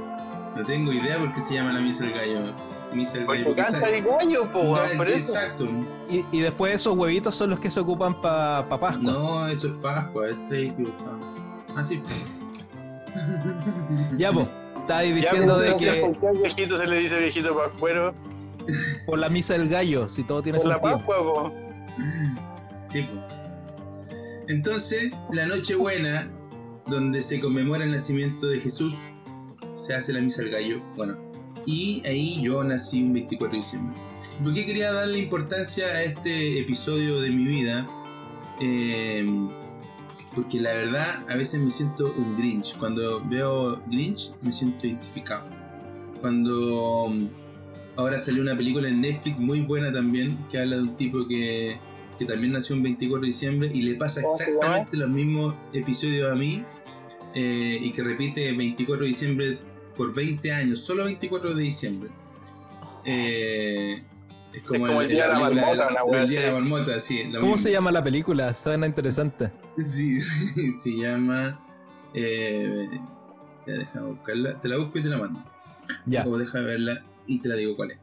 No 0.58 0.64
tengo 0.64 0.92
idea 0.92 1.18
por 1.18 1.34
qué 1.34 1.40
se 1.40 1.54
llama 1.56 1.72
la 1.74 1.80
misa 1.80 2.04
del 2.06 2.14
gallo. 2.14 2.54
Misa 2.94 3.14
del 3.20 3.26
gallo. 3.28 3.44
Porque 3.46 3.62
canta 3.62 3.90
el 3.90 4.04
gallo, 4.04 4.52
po, 4.52 4.60
un 4.60 4.66
weón, 4.74 4.84
gallo, 4.88 4.98
por 4.98 5.10
eso. 5.10 5.34
Exacto. 5.34 5.66
y, 6.10 6.26
y 6.32 6.42
después 6.42 6.74
esos 6.76 6.96
huevitos 6.98 7.34
son 7.34 7.50
los 7.50 7.60
que 7.62 7.72
se 7.72 7.80
ocupan 7.80 8.14
para 8.22 8.68
pa 8.68 8.78
Pascua. 8.80 9.02
No, 9.12 9.48
eso 9.48 9.68
es 9.68 9.74
Pascua, 9.76 10.30
estoy 10.30 10.68
equivocado. 10.68 11.18
Ah, 11.76 11.84
sí. 11.84 12.02
Ya, 14.18 14.32
pues, 14.32 14.48
estáis 14.82 15.10
Ya, 15.10 15.16
diciendo 15.16 15.58
de 15.58 15.74
que 15.80 16.02
¿Por 16.02 16.20
qué 16.20 16.28
al 16.28 16.38
viejito 16.38 16.78
se 16.78 16.88
le 16.88 17.00
dice 17.00 17.18
viejito 17.20 17.56
pascuero? 17.56 18.14
por 19.06 19.20
la 19.20 19.30
misa 19.30 19.54
del 19.54 19.70
gallo, 19.70 20.10
si 20.10 20.24
todo 20.24 20.42
tiene 20.42 20.58
Por 20.58 20.68
la. 20.68 20.82
Pascua, 20.82 21.18
po. 21.18 21.52
Sí, 22.88 23.04
po. 23.04 23.22
Entonces, 24.48 25.12
la 25.32 25.46
Nochebuena, 25.48 26.30
donde 26.88 27.22
se 27.22 27.40
conmemora 27.40 27.84
el 27.84 27.92
nacimiento 27.92 28.48
de 28.48 28.60
Jesús, 28.60 28.96
se 29.76 29.94
hace 29.94 30.14
la 30.14 30.22
misa 30.22 30.44
del 30.44 30.52
gallo. 30.52 30.80
Bueno, 30.96 31.18
y 31.66 32.02
ahí 32.06 32.42
yo 32.42 32.64
nací 32.64 33.04
un 33.04 33.14
24 33.14 33.52
de 33.52 33.58
diciembre. 33.58 33.98
¿Por 34.44 34.54
qué 34.54 34.66
quería 34.66 34.92
darle 34.92 35.20
importancia 35.20 35.86
a 35.88 36.04
este 36.04 36.60
episodio 36.60 37.22
de 37.22 37.30
mi 37.30 37.46
vida? 37.46 37.88
Eh, 38.60 39.26
porque 40.36 40.60
la 40.60 40.74
verdad, 40.74 41.26
a 41.30 41.36
veces 41.36 41.62
me 41.62 41.72
siento 41.72 42.14
un 42.18 42.38
Grinch. 42.38 42.78
Cuando 42.78 43.24
veo 43.26 43.82
Grinch, 43.88 44.32
me 44.42 44.54
siento 44.54 44.88
identificado. 44.88 45.46
Cuando 46.22 47.10
mm, 47.10 47.28
ahora 47.96 48.18
salió 48.20 48.42
una 48.42 48.56
película 48.56 48.88
en 48.88 49.02
Netflix 49.02 49.40
muy 49.40 49.62
buena 49.62 49.92
también, 49.92 50.38
que 50.50 50.60
habla 50.60 50.78
de 50.78 50.84
un 50.84 50.96
tipo 50.96 51.28
que, 51.28 51.78
que 52.18 52.26
también 52.26 52.54
nació 52.54 52.76
un 52.76 52.84
24 52.84 53.22
de 53.22 53.28
diciembre 53.28 53.72
y 53.74 53.82
le 53.82 53.96
pasa 53.96 54.22
¿Cómo 54.22 54.36
se 54.36 54.46
llama? 54.46 54.58
exactamente 54.58 54.98
los 54.98 55.10
mismos 55.10 55.56
episodios 55.74 56.32
a 56.32 56.36
mí 56.36 56.64
eh, 57.36 57.80
y 57.82 57.92
que 57.92 58.04
repite 58.04 58.52
24 58.54 59.04
de 59.04 59.08
diciembre 59.08 59.58
por 59.96 60.14
20 60.14 60.52
años, 60.52 60.80
solo 60.80 61.06
24 61.06 61.56
de 61.56 61.64
diciembre. 61.64 62.10
Eh, 63.06 64.04
es 64.54 64.64
como, 64.64 64.86
Es 64.86 64.92
como 64.92 65.02
el 65.02 65.08
día 65.10 65.24
de 65.28 65.34
la 65.34 65.40
marmota, 65.40 66.04
una 66.06 66.22
el 66.24 66.30
día 66.30 66.42
de 66.42 66.46
la 66.48 66.52
así. 66.58 66.62
marmota, 66.62 67.00
sí. 67.00 67.24
lo 67.26 67.40
¿Cómo 67.40 67.54
mismo. 67.54 67.58
se 67.58 67.72
llama 67.72 67.92
la 67.92 68.04
película? 68.04 68.54
Suena 68.54 68.86
interesante. 68.88 69.52
Sí, 69.78 70.20
se 70.82 70.92
llama. 70.98 71.60
Eh, 72.14 72.90
ya 73.68 73.74
déjame 73.74 74.08
buscarla. 74.08 74.62
Te 74.62 74.68
la 74.68 74.78
busco 74.78 75.00
y 75.00 75.04
te 75.04 75.10
la 75.10 75.18
mando. 75.18 75.44
Ya. 76.06 76.26
O 76.28 76.38
deja 76.38 76.60
de 76.60 76.66
verla 76.66 77.04
y 77.28 77.40
te 77.40 77.50
la 77.50 77.56
digo 77.56 77.76
cuál 77.76 77.92
es. 77.92 77.98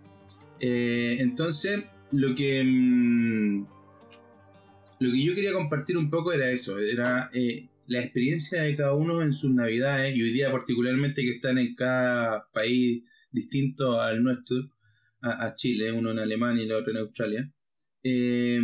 Eh, 0.60 1.16
entonces, 1.20 1.84
lo 2.12 2.34
que. 2.34 2.62
mm, 2.64 3.66
lo 5.00 5.12
que 5.12 5.24
yo 5.24 5.34
quería 5.34 5.52
compartir 5.52 5.96
un 5.96 6.10
poco 6.10 6.32
era 6.32 6.50
eso. 6.50 6.78
Era 6.78 7.30
eh, 7.32 7.68
la 7.86 8.00
experiencia 8.00 8.62
de 8.62 8.76
cada 8.76 8.94
uno 8.94 9.22
en 9.22 9.32
sus 9.32 9.50
navidades. 9.52 10.14
Y 10.16 10.22
hoy 10.22 10.32
día, 10.32 10.50
particularmente, 10.52 11.22
que 11.22 11.32
están 11.36 11.58
en 11.58 11.74
cada 11.74 12.48
país 12.52 13.02
distinto 13.32 14.00
al 14.00 14.22
nuestro. 14.22 14.56
A, 15.22 15.46
a 15.46 15.54
Chile, 15.54 15.92
uno 15.92 16.10
en 16.12 16.18
Alemania 16.18 16.62
y 16.62 16.66
el 16.66 16.72
otro 16.72 16.90
en 16.92 16.98
Australia 16.98 17.52
eh, 18.02 18.58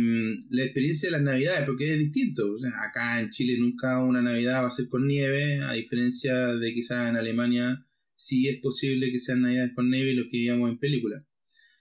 la 0.49 0.63
experiencia 0.63 1.07
de 1.07 1.11
las 1.11 1.21
navidades, 1.21 1.65
porque 1.65 1.93
es 1.93 1.99
distinto. 1.99 2.53
O 2.53 2.57
sea, 2.57 2.71
acá 2.89 3.19
en 3.19 3.29
Chile 3.29 3.57
nunca 3.59 3.99
una 4.03 4.21
navidad 4.21 4.63
va 4.63 4.67
a 4.67 4.71
ser 4.71 4.87
con 4.89 5.05
nieve, 5.05 5.59
a 5.61 5.73
diferencia 5.73 6.35
de 6.55 6.73
quizás 6.73 7.07
en 7.09 7.17
Alemania 7.17 7.85
sí 8.15 8.47
es 8.47 8.59
posible 8.61 9.11
que 9.11 9.19
sean 9.19 9.43
navidades 9.43 9.73
con 9.75 9.89
nieve, 9.91 10.13
lo 10.15 10.23
que 10.23 10.37
veíamos 10.37 10.71
en 10.71 10.79
películas. 10.79 11.23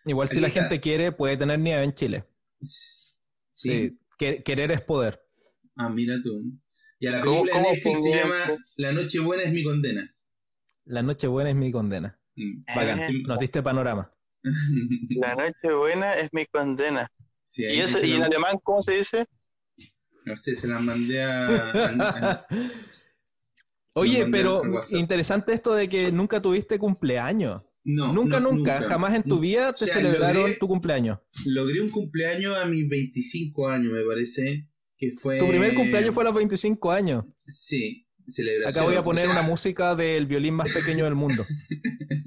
Igual 0.04 0.28
si 0.28 0.34
Aquí 0.34 0.40
la 0.42 0.48
está. 0.48 0.60
gente 0.64 0.80
quiere, 0.80 1.12
puede 1.12 1.36
tener 1.38 1.58
nieve 1.58 1.82
en 1.82 1.94
Chile. 1.94 2.24
Sí. 2.60 3.16
Sí. 3.52 3.98
Que- 4.18 4.42
Querer 4.42 4.70
es 4.72 4.82
poder. 4.82 5.20
Ah, 5.76 5.88
mira 5.88 6.20
tú. 6.22 6.42
Y 7.00 7.06
a 7.06 7.12
la 7.12 7.20
¿Cómo- 7.22 7.42
película 7.42 7.52
de 7.58 7.62
cómo 7.62 7.74
Netflix 7.74 8.02
se 8.02 8.16
llama 8.18 8.44
La 8.76 8.92
Noche 8.92 9.18
Buena 9.20 9.42
es 9.44 9.52
mi 9.52 9.62
condena. 9.62 10.14
La 10.84 11.02
noche 11.02 11.26
buena 11.26 11.50
es 11.50 11.56
mi 11.56 11.72
condena. 11.72 12.16
Mm. 12.36 12.62
Bacán. 12.76 13.22
Nos 13.26 13.38
diste 13.40 13.60
panorama. 13.62 14.12
La 15.10 15.34
noche 15.36 15.74
buena 15.74 16.14
es 16.14 16.28
mi 16.32 16.46
condena. 16.46 17.08
Sí, 17.42 17.62
¿Y, 17.64 17.80
eso, 17.80 17.96
dice 17.98 18.08
¿Y 18.08 18.12
en 18.14 18.20
la- 18.20 18.26
alemán 18.26 18.56
cómo 18.62 18.82
se 18.82 18.92
dice? 18.96 19.26
No 20.24 20.36
sé, 20.36 20.56
se 20.56 20.66
las 20.68 20.82
mandé 20.82 21.22
a... 21.22 21.46
a- 21.46 22.30
a- 22.30 22.46
Oye, 23.94 24.22
mandé 24.22 24.38
pero 24.38 24.62
interesante 24.92 25.52
esto 25.54 25.74
de 25.74 25.88
que 25.88 26.12
nunca 26.12 26.40
tuviste 26.42 26.78
cumpleaños. 26.78 27.62
No, 27.88 28.12
nunca, 28.12 28.40
no, 28.40 28.50
nunca, 28.50 28.82
jamás 28.82 29.14
en 29.14 29.22
tu 29.22 29.38
vida 29.38 29.72
te 29.72 29.84
O 29.84 29.86
sea, 29.86 29.94
celebraron 29.96 30.42
logré- 30.50 30.58
tu 30.58 30.66
cumpleaños. 30.66 31.18
Logré 31.46 31.80
un 31.80 31.90
cumpleaños 31.90 32.56
a 32.58 32.66
mis 32.66 32.88
25 32.88 33.68
años, 33.68 33.92
me 33.92 34.02
parece. 34.04 34.68
Que 34.98 35.12
fue... 35.12 35.38
Tu 35.38 35.46
primer 35.48 35.74
cumpleaños 35.74 36.12
fue 36.12 36.24
a 36.24 36.26
los 36.26 36.34
25 36.34 36.90
años. 36.90 37.24
Sí, 37.46 38.08
celebración. 38.26 38.82
Acá 38.82 38.86
voy 38.88 38.96
a 38.96 39.04
poner 39.04 39.28
o 39.28 39.30
sea, 39.32 39.38
una 39.40 39.48
música 39.48 39.94
del 39.94 40.26
violín 40.26 40.54
más 40.54 40.72
pequeño 40.72 41.04
del 41.04 41.14
mundo. 41.14 41.44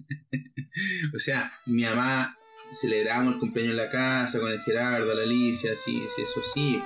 O 1.16 1.20
sea, 1.20 1.54
mi 1.66 1.84
mamá 1.84 2.38
celebramos 2.72 3.34
el 3.34 3.40
cumpleaños 3.40 3.72
en 3.72 3.78
la 3.78 3.90
casa 3.90 4.40
con 4.40 4.52
el 4.52 4.62
Gerardo, 4.62 5.14
la 5.14 5.24
Alicia, 5.24 5.76
sí, 5.76 6.04
sí, 6.16 6.22
eso 6.22 6.42
sí. 6.54 6.82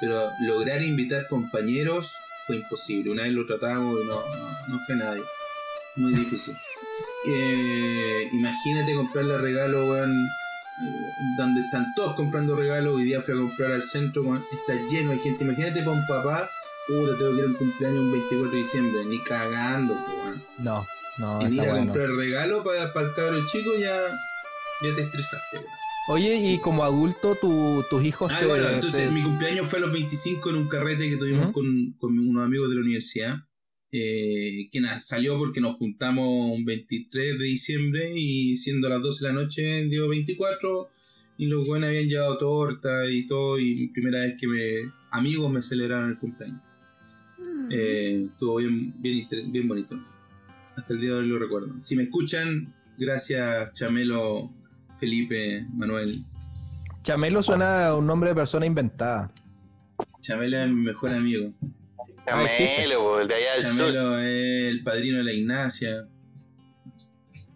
Pero 0.00 0.30
lograr 0.40 0.82
invitar 0.82 1.28
compañeros 1.28 2.12
fue 2.46 2.56
imposible. 2.56 3.10
Una 3.10 3.22
vez 3.22 3.32
lo 3.32 3.46
tratamos 3.46 4.00
y 4.02 4.06
no, 4.06 4.14
no, 4.14 4.68
no 4.68 4.80
fue 4.86 4.96
nadie. 4.96 5.22
Muy 5.96 6.12
difícil. 6.12 6.54
Eh, 7.24 8.28
imagínate 8.32 8.96
comprarle 8.96 9.38
regalo, 9.38 9.86
weón. 9.86 10.26
Donde 11.36 11.60
están 11.60 11.86
todos 11.94 12.16
comprando 12.16 12.56
regalos. 12.56 12.96
Hoy 12.96 13.04
día 13.04 13.22
fui 13.22 13.34
a 13.34 13.36
comprar 13.36 13.70
al 13.70 13.84
centro, 13.84 14.22
weón, 14.22 14.44
está 14.50 14.74
lleno 14.88 15.12
de 15.12 15.18
gente. 15.18 15.44
Imagínate 15.44 15.88
un 15.88 16.04
papá, 16.08 16.50
puta, 16.88 17.16
tengo 17.16 17.30
que 17.30 17.38
ir 17.38 17.44
a 17.44 17.46
un 17.46 17.54
cumpleaños 17.54 18.00
un 18.00 18.10
24 18.10 18.50
de 18.50 18.56
diciembre. 18.56 19.04
Ni 19.04 19.20
cagando, 19.20 19.94
weón. 19.94 20.42
No, 20.58 20.84
no, 21.18 21.40
En 21.40 21.52
ir 21.52 21.60
a 21.60 21.64
weá 21.64 21.72
no. 21.72 21.78
comprar 21.92 22.10
regalo 22.10 22.64
para, 22.64 22.84
el 22.84 23.14
cabro 23.14 23.46
chico 23.46 23.70
ya, 23.78 23.96
ya 24.82 24.94
te 24.94 25.02
estresaste. 25.02 25.60
Oye, 26.08 26.34
y 26.34 26.58
como 26.58 26.82
adulto, 26.82 27.36
tu- 27.36 27.84
tus 27.88 28.02
hijos 28.04 28.30
Ah, 28.34 28.40
te, 28.40 28.46
bueno, 28.46 28.68
entonces 28.70 29.06
te- 29.06 29.14
mi 29.14 29.22
cumpleaños 29.22 29.68
fue 29.68 29.78
a 29.78 29.82
los 29.82 29.92
25 29.92 30.50
en 30.50 30.56
un 30.56 30.68
carrete 30.68 31.08
que 31.08 31.16
tuvimos 31.16 31.52
con, 31.52 31.92
con 31.98 32.18
unos 32.18 32.44
amigos 32.44 32.68
de 32.70 32.74
la 32.74 32.80
universidad. 32.80 33.36
Eh, 33.94 34.68
que 34.72 34.80
nada, 34.80 35.00
salió 35.02 35.36
porque 35.38 35.60
nos 35.60 35.76
juntamos 35.76 36.26
un 36.56 36.64
23 36.64 37.38
de 37.38 37.44
diciembre 37.44 38.12
y 38.16 38.56
siendo 38.56 38.88
las 38.88 39.02
12 39.02 39.26
de 39.26 39.32
la 39.34 39.40
noche 39.42 39.84
dio 39.84 40.08
24 40.08 40.88
y 41.36 41.46
los 41.46 41.68
buenos 41.68 41.88
habían 41.88 42.08
llevado 42.08 42.38
torta 42.38 43.04
y 43.08 43.26
todo 43.26 43.58
y 43.60 43.88
primera 43.88 44.20
vez 44.20 44.34
que 44.40 44.46
me 44.48 44.90
amigos 45.10 45.52
me 45.52 45.60
celebraron 45.62 46.08
el 46.10 46.18
cumpleaños. 46.18 46.62
Eh, 47.70 48.26
estuvo 48.32 48.56
bien, 48.56 48.94
bien, 49.00 49.28
bien 49.52 49.68
bonito. 49.68 50.02
Hasta 50.76 50.94
el 50.94 51.00
día 51.00 51.10
de 51.10 51.16
hoy 51.18 51.26
lo 51.28 51.38
recuerdo. 51.38 51.74
Si 51.80 51.96
me 51.96 52.04
escuchan, 52.04 52.74
gracias 52.98 53.72
Chamelo, 53.72 54.50
Felipe, 54.98 55.66
Manuel. 55.74 56.24
Chamelo 57.02 57.42
suena 57.42 57.88
a 57.88 57.96
un 57.96 58.06
nombre 58.06 58.30
de 58.30 58.34
persona 58.36 58.64
inventada. 58.66 59.32
Chamelo 60.20 60.58
es 60.58 60.68
mi 60.68 60.82
mejor 60.82 61.10
amigo. 61.10 61.52
Ah. 62.26 62.46
Chamelo, 62.56 63.20
el 63.20 63.28
de 63.28 63.34
allá 63.34 63.52
del 63.56 63.60
sur. 63.60 63.70
Chamelo 63.76 64.18
es 64.20 64.70
el 64.70 64.82
padrino 64.82 65.18
de 65.18 65.24
la 65.24 65.32
Ignacia. 65.32 66.08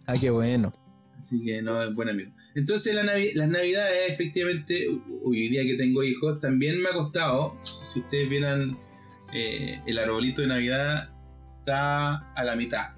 Ah, 0.05 0.13
qué 0.19 0.29
bueno. 0.29 0.73
Así 1.17 1.43
que 1.43 1.61
no, 1.61 1.81
es 1.81 1.93
buen 1.93 2.09
amigo. 2.09 2.31
Entonces 2.55 2.93
la 2.95 3.03
navi- 3.03 3.33
las 3.33 3.49
navidades, 3.49 4.09
efectivamente, 4.11 4.87
hoy 5.23 5.47
día 5.49 5.63
que 5.63 5.75
tengo 5.75 6.03
hijos, 6.03 6.39
también 6.39 6.81
me 6.81 6.89
ha 6.89 6.93
costado. 6.93 7.55
Si 7.83 7.99
ustedes 7.99 8.29
vieran 8.29 8.77
eh, 9.33 9.79
el 9.85 9.97
arbolito 9.99 10.41
de 10.41 10.47
Navidad, 10.47 11.09
está 11.67 12.31
a 12.33 12.43
la 12.45 12.55
mitad. 12.55 12.91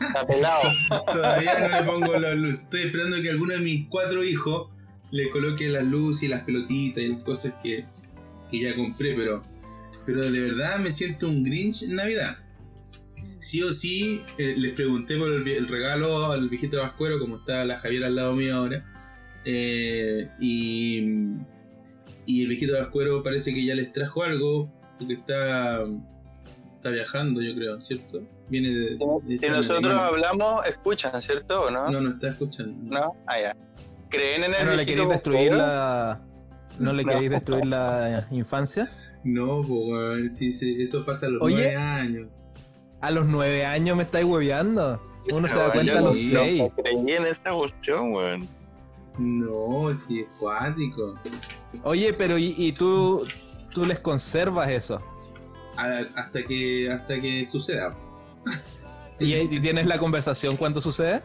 Está 0.00 0.26
pelado. 0.26 0.62
Todavía 1.12 1.60
no 1.60 1.68
le 1.68 1.82
pongo 1.84 2.18
las 2.18 2.36
luces. 2.36 2.62
Estoy 2.64 2.82
esperando 2.82 3.22
que 3.22 3.30
alguno 3.30 3.54
de 3.54 3.60
mis 3.60 3.86
cuatro 3.88 4.24
hijos 4.24 4.70
le 5.12 5.30
coloque 5.30 5.68
las 5.68 5.84
luces 5.84 6.24
y 6.24 6.28
las 6.28 6.42
pelotitas 6.42 7.04
y 7.04 7.08
las 7.08 7.22
cosas 7.22 7.54
que, 7.62 7.84
que 8.50 8.58
ya 8.60 8.74
compré, 8.74 9.14
pero, 9.14 9.42
pero 10.04 10.28
de 10.28 10.40
verdad 10.40 10.78
me 10.80 10.90
siento 10.90 11.28
un 11.28 11.44
Grinch 11.44 11.84
en 11.84 11.94
Navidad. 11.94 12.38
Sí 13.38 13.62
o 13.62 13.72
sí, 13.72 14.22
eh, 14.38 14.54
les 14.56 14.72
pregunté 14.72 15.16
por 15.16 15.30
el 15.30 15.68
regalo 15.68 16.32
al 16.32 16.48
viejito 16.48 16.78
Vascuero, 16.80 17.20
como 17.20 17.36
está 17.36 17.64
la 17.64 17.78
Javier 17.78 18.04
al 18.04 18.16
lado 18.16 18.34
mío 18.34 18.56
ahora. 18.56 18.84
eh, 19.44 20.30
y, 20.40 21.04
y 22.26 22.42
el 22.42 22.48
viejito 22.48 22.72
Vascuero 22.72 23.22
parece 23.22 23.54
que 23.54 23.64
ya 23.64 23.74
les 23.74 23.92
trajo 23.92 24.24
algo, 24.24 24.72
porque 24.98 25.14
está, 25.14 25.84
está 26.84 26.90
viajando, 26.90 27.40
yo 27.40 27.54
creo, 27.54 27.80
¿cierto? 27.80 28.20
Viene 28.48 28.68
de. 28.68 28.98
de- 29.24 29.38
Si 29.38 29.48
nosotros 29.48 29.94
hablamos, 29.98 30.66
escuchan, 30.66 31.20
¿cierto 31.22 31.62
o 31.62 31.70
no? 31.70 31.90
No, 31.90 32.00
no 32.02 32.10
está 32.10 32.28
escuchando. 32.28 32.74
¿No? 33.00 33.16
Ah, 33.26 33.40
ya. 33.40 33.56
¿Creen 34.10 34.44
en 34.44 34.54
el 34.54 34.66
¿No 34.66 34.72
le 34.74 34.84
queréis 34.86 35.08
destruir 35.08 35.52
la... 35.54 36.20
¿No 36.78 36.92
le 36.92 37.02
No. 37.04 37.12
queréis 37.12 37.30
destruir 37.30 37.64
la 37.66 38.26
infancia? 38.30 38.86
No, 39.24 39.62
pues, 39.62 40.36
sí, 40.36 40.52
sí, 40.52 40.76
eso 40.82 41.04
pasa 41.06 41.26
a 41.26 41.30
los 41.30 41.42
Oye. 41.42 41.54
nueve 41.56 41.76
años. 41.76 42.28
A 43.00 43.10
los 43.10 43.26
nueve 43.26 43.64
años 43.64 43.96
me 43.96 44.02
estáis 44.02 44.26
hueveando. 44.26 45.00
Uno 45.32 45.48
se 45.48 45.56
da 45.56 45.72
cuenta 45.72 45.98
a 45.98 46.02
los 46.02 46.18
sí, 46.18 46.32
no 46.34 46.40
seis. 46.40 46.62
creí 46.76 47.12
en 47.16 47.26
esta 47.26 47.52
cuestión, 47.54 48.12
weón. 48.12 48.46
No, 49.18 49.94
sí, 49.94 50.20
es 50.20 50.34
cuático. 50.38 51.18
Oye, 51.82 52.12
pero 52.12 52.36
¿y, 52.36 52.54
y 52.58 52.72
tú, 52.72 53.24
tú 53.72 53.84
les 53.86 53.98
conservas 54.00 54.68
eso? 54.70 55.02
Hasta 55.76 56.42
que 56.44 56.90
hasta 56.90 57.20
que 57.20 57.44
suceda. 57.46 57.94
¿Y, 59.20 59.34
y 59.34 59.60
tienes 59.60 59.86
la 59.86 59.98
conversación 59.98 60.56
cuando 60.56 60.80
sucede? 60.80 61.22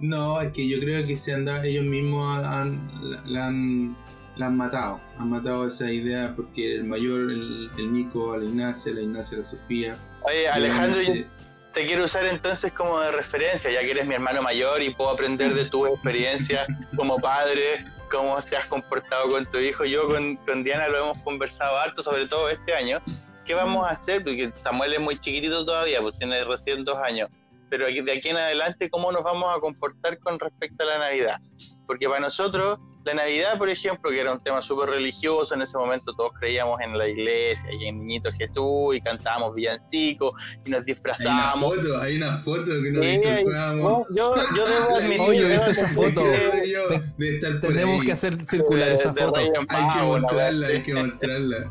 No, 0.00 0.40
es 0.40 0.52
que 0.52 0.68
yo 0.68 0.78
creo 0.80 1.06
que 1.06 1.16
se 1.16 1.32
han 1.32 1.44
dado- 1.44 1.62
ellos 1.62 1.84
mismos 1.84 2.44
han, 2.44 2.90
la, 3.02 3.22
la 3.24 3.46
han, 3.46 3.96
la 4.36 4.46
han 4.46 4.56
matado. 4.56 5.00
Han 5.18 5.30
matado 5.30 5.66
esa 5.66 5.90
idea 5.90 6.32
porque 6.36 6.74
el 6.74 6.84
mayor, 6.84 7.30
el, 7.30 7.70
el 7.78 7.92
Nico, 7.92 8.32
a 8.34 8.38
la 8.38 8.44
Ignacia, 8.44 8.92
la 8.92 9.00
Ignacia, 9.02 9.36
a 9.36 9.40
la 9.40 9.46
Sofía. 9.46 9.96
Oye, 10.22 10.48
Alejandro, 10.48 11.00
yo 11.00 11.10
obviamente- 11.12 11.30
te 11.72 11.86
quiero 11.86 12.04
usar 12.04 12.24
entonces 12.26 12.72
como 12.72 13.00
de 13.00 13.10
referencia, 13.10 13.68
ya 13.70 13.80
que 13.80 13.90
eres 13.92 14.06
mi 14.06 14.14
hermano 14.14 14.42
mayor 14.42 14.80
y 14.82 14.90
puedo 14.94 15.10
aprender 15.10 15.54
de 15.54 15.64
tus 15.64 15.88
experiencias 15.88 16.66
como 16.96 17.16
padre, 17.18 17.84
cómo 18.12 18.36
te 18.42 18.56
has 18.56 18.66
comportado 18.66 19.28
con 19.30 19.46
tu 19.46 19.58
hijo. 19.58 19.84
Yo 19.84 20.06
con, 20.06 20.36
con 20.36 20.62
Diana 20.62 20.86
lo 20.88 20.98
hemos 20.98 21.18
conversado 21.18 21.76
harto, 21.78 22.02
sobre 22.02 22.26
todo 22.26 22.48
este 22.50 22.74
año. 22.74 23.00
¿Qué 23.44 23.54
vamos 23.54 23.86
a 23.86 23.90
hacer? 23.90 24.22
Porque 24.22 24.52
Samuel 24.62 24.94
es 24.94 25.00
muy 25.00 25.18
chiquitito 25.18 25.64
todavía, 25.64 26.00
pues 26.00 26.16
tiene 26.18 26.44
recién 26.44 26.84
dos 26.84 26.98
años. 26.98 27.28
Pero 27.68 27.86
aquí, 27.86 28.00
de 28.00 28.12
aquí 28.12 28.30
en 28.30 28.36
adelante, 28.36 28.88
¿cómo 28.88 29.12
nos 29.12 29.22
vamos 29.22 29.54
a 29.54 29.60
comportar 29.60 30.18
con 30.20 30.38
respecto 30.38 30.84
a 30.84 30.86
la 30.86 30.98
Navidad? 30.98 31.38
Porque 31.86 32.08
para 32.08 32.20
nosotros, 32.20 32.80
la 33.04 33.14
Navidad, 33.14 33.58
por 33.58 33.68
ejemplo, 33.68 34.10
que 34.10 34.20
era 34.20 34.32
un 34.32 34.40
tema 34.42 34.62
súper 34.62 34.88
religioso, 34.88 35.54
en 35.54 35.62
ese 35.62 35.76
momento 35.76 36.12
todos 36.14 36.32
creíamos 36.40 36.80
en 36.80 36.96
la 36.96 37.06
iglesia 37.06 37.68
y 37.78 37.86
en 37.88 37.98
Niñito 38.00 38.30
Jesús 38.32 38.96
y 38.96 39.00
cantábamos 39.02 39.54
villancicos 39.54 40.32
y 40.64 40.70
nos 40.70 40.78
Hay 40.78 40.80
una 40.80 40.80
disfrazábamos. 40.84 41.74
foto, 41.76 42.00
hay 42.00 42.16
una 42.16 42.38
foto 42.38 42.64
que 42.64 42.90
nos 42.92 43.04
Sí, 43.04 43.18
disfrazamos. 43.18 44.06
yo, 44.16 44.34
yo 44.56 44.66
debo 44.68 44.96
admitir 44.96 45.20
Oye, 45.20 45.38
que 45.40 45.44
he 45.44 45.48
visto 45.56 45.70
esa 45.70 45.88
foto. 45.88 46.22
yo 46.66 46.88
de 47.18 47.34
estar 47.34 47.60
por 47.60 47.72
Tenemos 47.72 48.00
ahí. 48.00 48.06
que 48.06 48.12
hacer 48.12 48.40
circular 48.46 48.88
esa 48.92 49.12
de 49.12 49.22
foto. 49.22 49.36
Hay 49.40 49.50
que 49.52 50.02
mostrarla, 50.02 50.66
hay 50.68 50.82
que 50.82 50.94
mostrarla. 51.04 51.70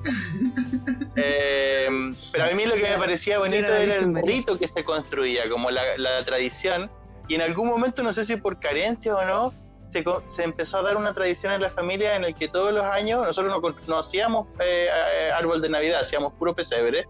Eh, 1.15 2.13
pero 2.31 2.43
a 2.45 2.51
mí 2.51 2.65
lo 2.65 2.75
que 2.75 2.81
me 2.83 2.97
parecía 2.97 3.39
bonito 3.39 3.67
Era 3.67 3.81
era 3.83 3.95
el 3.95 4.15
rito 4.23 4.57
que 4.57 4.67
se 4.67 4.83
construía, 4.83 5.49
como 5.49 5.71
la, 5.71 5.81
la 5.97 6.23
tradición. 6.25 6.89
Y 7.27 7.35
en 7.35 7.41
algún 7.41 7.67
momento, 7.69 8.03
no 8.03 8.11
sé 8.13 8.23
si 8.23 8.35
por 8.35 8.59
carencia 8.59 9.15
o 9.15 9.25
no, 9.25 9.53
se, 9.93 10.03
se 10.25 10.43
empezó 10.43 10.79
a 10.79 10.81
dar 10.81 10.97
una 10.97 11.13
tradición 11.13 11.53
en 11.53 11.61
la 11.61 11.69
familia 11.69 12.15
en 12.15 12.23
el 12.25 12.33
que 12.35 12.47
todos 12.49 12.73
los 12.73 12.83
años 12.83 13.25
nosotros 13.25 13.53
no, 13.61 13.75
no 13.87 13.99
hacíamos 13.99 14.47
eh, 14.59 14.87
eh, 14.89 15.31
árbol 15.31 15.61
de 15.61 15.69
Navidad, 15.69 16.01
hacíamos 16.01 16.33
puro 16.33 16.53
pesebre. 16.53 17.05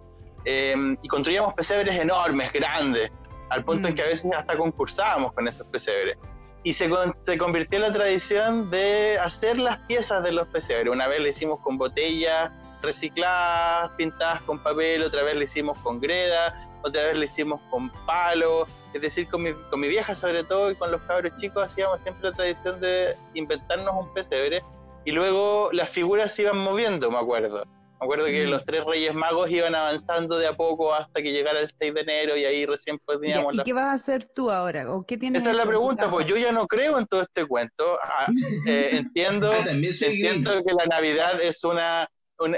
eh, 0.46 0.76
y 1.02 1.08
construíamos 1.08 1.54
pesebres 1.54 1.96
enormes, 1.98 2.52
grandes, 2.52 3.10
al 3.50 3.64
punto 3.64 3.88
en 3.88 3.94
Mm. 3.94 3.96
que 3.96 4.02
a 4.04 4.08
veces 4.08 4.30
hasta 4.36 4.58
concursábamos 4.58 5.32
con 5.34 5.48
esos 5.48 5.66
pesebres. 5.68 6.18
Y 6.66 6.74
se, 6.74 6.90
se 7.24 7.38
convirtió 7.38 7.78
en 7.78 7.84
la 7.84 7.92
tradición 7.94 8.70
de 8.70 9.18
hacer 9.20 9.58
las 9.58 9.78
piezas 9.88 10.22
de 10.24 10.32
los 10.34 10.48
pesebres. 10.50 10.92
Una 10.92 11.08
vez 11.08 11.20
lo 11.22 11.28
hicimos 11.30 11.60
con 11.62 11.78
botellas 11.78 12.52
recicladas, 12.84 13.92
pintadas 13.98 14.42
con 14.44 14.60
papel, 14.60 15.04
otra 15.04 15.24
vez 15.24 15.36
lo 15.36 15.44
hicimos 15.44 15.78
con 15.80 16.00
greda, 16.00 16.54
otra 16.84 17.04
vez 17.04 17.18
lo 17.18 17.24
hicimos 17.24 17.62
con 17.70 17.90
palo, 18.06 18.68
es 18.94 19.02
decir, 19.02 19.28
con 19.28 19.44
mi, 19.44 19.54
con 19.70 19.80
mi 19.80 19.88
vieja 19.88 20.14
sobre 20.14 20.44
todo 20.44 20.70
y 20.72 20.76
con 20.76 20.92
los 20.92 21.02
cabros 21.04 21.36
chicos 21.38 21.64
hacíamos 21.64 22.02
siempre 22.02 22.30
la 22.30 22.36
tradición 22.36 22.80
de 22.80 23.16
inventarnos 23.34 23.94
un 23.96 24.14
pesebre 24.14 24.62
y 25.06 25.12
luego 25.12 25.70
las 25.74 25.90
figuras 25.90 26.34
se 26.34 26.44
iban 26.44 26.58
moviendo, 26.58 27.10
me 27.10 27.18
acuerdo. 27.18 27.66
Me 28.00 28.06
acuerdo 28.06 28.26
que 28.26 28.46
Mm. 28.46 28.50
los 28.50 28.66
tres 28.66 28.84
reyes 28.86 29.14
magos 29.16 29.50
iban 29.50 29.74
avanzando 29.76 30.38
de 30.38 30.48
a 30.48 30.54
poco 30.58 30.94
hasta 30.94 31.22
que 31.22 31.32
llegara 31.32 31.62
el 31.62 31.72
6 31.80 31.94
de 31.94 32.02
enero 32.02 32.36
y 32.36 32.44
ahí 32.44 32.66
recién 32.66 32.98
Ya, 32.98 33.04
poníamos 33.06 33.54
¿Y 33.54 33.58
la 33.58 33.64
qué 33.64 33.72
vas 33.72 33.86
a 33.86 33.92
hacer 33.94 34.26
tú 34.26 34.52
ahora? 34.52 34.92
¿O 34.94 35.04
qué 35.04 35.18
tienes 35.18 35.42
esa 35.42 35.52
es 35.52 35.58
la 35.58 35.66
pregunta, 35.66 36.10
pues 36.10 36.26
yo 36.28 36.36
ya 36.36 36.52
no 36.52 36.68
creo 36.68 37.00
en 37.00 37.06
todo 37.06 37.22
este 37.22 37.46
cuento. 37.46 37.98
Ah, 38.04 38.28
eh, 38.68 38.90
entiendo, 39.14 39.54
entiendo 39.54 40.52
que 40.66 40.74
la 40.74 40.86
Navidad 40.86 41.42
es 41.42 41.64
una, 41.64 42.10
una, 42.40 42.58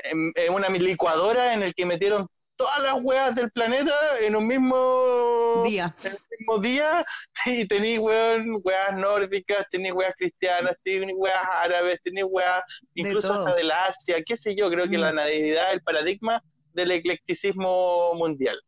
una 0.52 0.70
licuadora 0.70 1.54
en 1.54 1.64
el 1.64 1.74
que 1.74 1.86
metieron 1.86 2.28
todas 2.58 2.82
las 2.84 2.94
weas 3.04 3.36
del 3.36 3.52
planeta 3.52 3.94
en 4.22 4.36
un 4.36 4.48
mismo 4.48 5.64
Día. 5.66 5.94
en 6.04 6.12
el 6.14 6.18
mismo 6.40 6.58
día 6.60 7.06
y 7.46 7.68
tenéis 7.68 8.00
weón, 8.00 8.62
weas 8.64 8.96
nórdicas, 8.98 9.66
tenéis 9.70 9.94
weas 9.94 10.14
cristianas, 10.18 10.76
tenéis 10.84 11.16
weas 11.18 11.38
árabes, 11.62 12.00
tenéis 12.04 12.28
weas 12.30 12.64
incluso 12.94 13.28
todo. 13.28 13.40
hasta 13.46 13.56
del 13.56 13.72
Asia, 13.72 14.24
qué 14.26 14.38
sé 14.38 14.56
yo, 14.56 14.70
creo 14.70 14.90
que 14.90 14.98
Mm. 14.98 15.02
la 15.02 15.12
Navidad 15.12 15.68
es 15.70 15.74
el 15.76 15.82
paradigma 15.82 16.42
del 16.74 16.92
eclecticismo 16.92 18.14
mundial. 18.16 18.60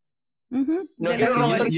No 0.50 1.10
de 1.10 1.16
quiero 1.18 1.34
romper-. 1.34 1.70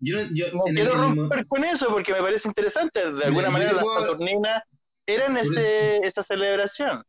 Yo, 0.00 0.20
yo, 0.32 0.46
No 0.52 0.62
quiero 0.64 1.46
con 1.48 1.64
eso 1.64 1.88
porque 1.88 2.12
me 2.12 2.20
parece 2.22 2.48
interesante. 2.48 3.12
De 3.12 3.24
alguna 3.24 3.46
yo 3.48 3.50
manera 3.52 3.72
las 3.72 3.84
puedo- 3.84 4.00
Saturninas 4.00 4.62
eran 5.06 5.36
ese, 5.36 5.98
esa 5.98 6.22
celebración. 6.22 7.02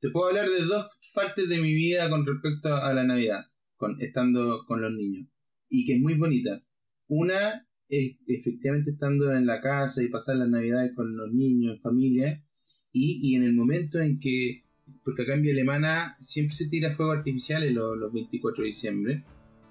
Te 0.00 0.10
puedo 0.10 0.28
hablar 0.28 0.48
de 0.48 0.62
dos 0.64 0.86
partes 1.18 1.48
de 1.48 1.58
mi 1.58 1.72
vida 1.74 2.08
con 2.08 2.24
respecto 2.26 2.74
a 2.74 2.92
la 2.92 3.04
Navidad, 3.04 3.46
con, 3.76 4.00
estando 4.00 4.64
con 4.66 4.80
los 4.80 4.92
niños, 4.92 5.26
y 5.68 5.84
que 5.84 5.94
es 5.94 6.00
muy 6.00 6.14
bonita. 6.14 6.62
Una 7.08 7.66
es 7.88 8.16
efectivamente 8.26 8.90
estando 8.90 9.32
en 9.32 9.46
la 9.46 9.60
casa 9.60 10.02
y 10.02 10.08
pasar 10.08 10.36
las 10.36 10.48
Navidades 10.48 10.92
con 10.94 11.16
los 11.16 11.32
niños, 11.32 11.76
en 11.76 11.80
familia, 11.80 12.44
y, 12.92 13.20
y 13.22 13.36
en 13.36 13.42
el 13.42 13.54
momento 13.54 14.00
en 14.00 14.18
que, 14.20 14.64
porque 15.04 15.22
acá 15.22 15.34
en 15.34 15.42
Vía 15.42 15.52
Alemana 15.52 16.16
siempre 16.20 16.54
se 16.54 16.68
tira 16.68 16.94
fuego 16.94 17.12
artificiales 17.12 17.72
los, 17.74 17.96
los 17.98 18.12
24 18.12 18.62
de 18.62 18.66
diciembre, 18.66 19.24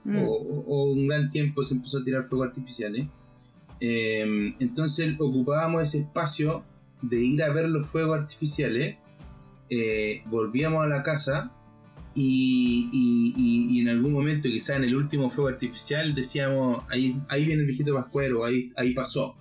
Mm. 0.07 0.23
o, 0.23 0.31
o 0.31 0.91
un 0.93 1.05
gran 1.05 1.29
tiempo 1.31 1.63
se 1.63 1.75
empezó 1.75 1.97
a 1.97 2.03
tirar 2.03 2.23
fuego 2.23 2.45
artificiales. 2.45 3.07
Eh, 3.81 4.55
entonces 4.59 5.15
ocupábamos 5.19 5.83
ese 5.83 5.99
espacio 5.99 6.63
de 7.01 7.21
ir 7.21 7.43
a 7.43 7.51
ver 7.51 7.69
los 7.69 7.87
fuegos 7.87 8.17
artificiales, 8.17 8.97
eh, 9.69 10.21
volvíamos 10.27 10.83
a 10.83 10.87
la 10.87 11.03
casa 11.03 11.51
y, 12.15 12.89
y- 12.91 13.33
y- 13.37 13.77
y 13.77 13.81
en 13.81 13.89
algún 13.89 14.11
momento, 14.13 14.49
quizá 14.49 14.75
en 14.75 14.83
el 14.85 14.95
último 14.95 15.29
fuego 15.29 15.49
artificial, 15.49 16.15
decíamos, 16.15 16.83
ahí, 16.89 17.15
ahí 17.29 17.45
viene 17.45 17.61
el 17.61 17.67
viejito 17.67 17.93
pascuero, 17.93 18.43
ahí, 18.45 18.71
ahí 18.75 18.93
pasó. 18.93 19.35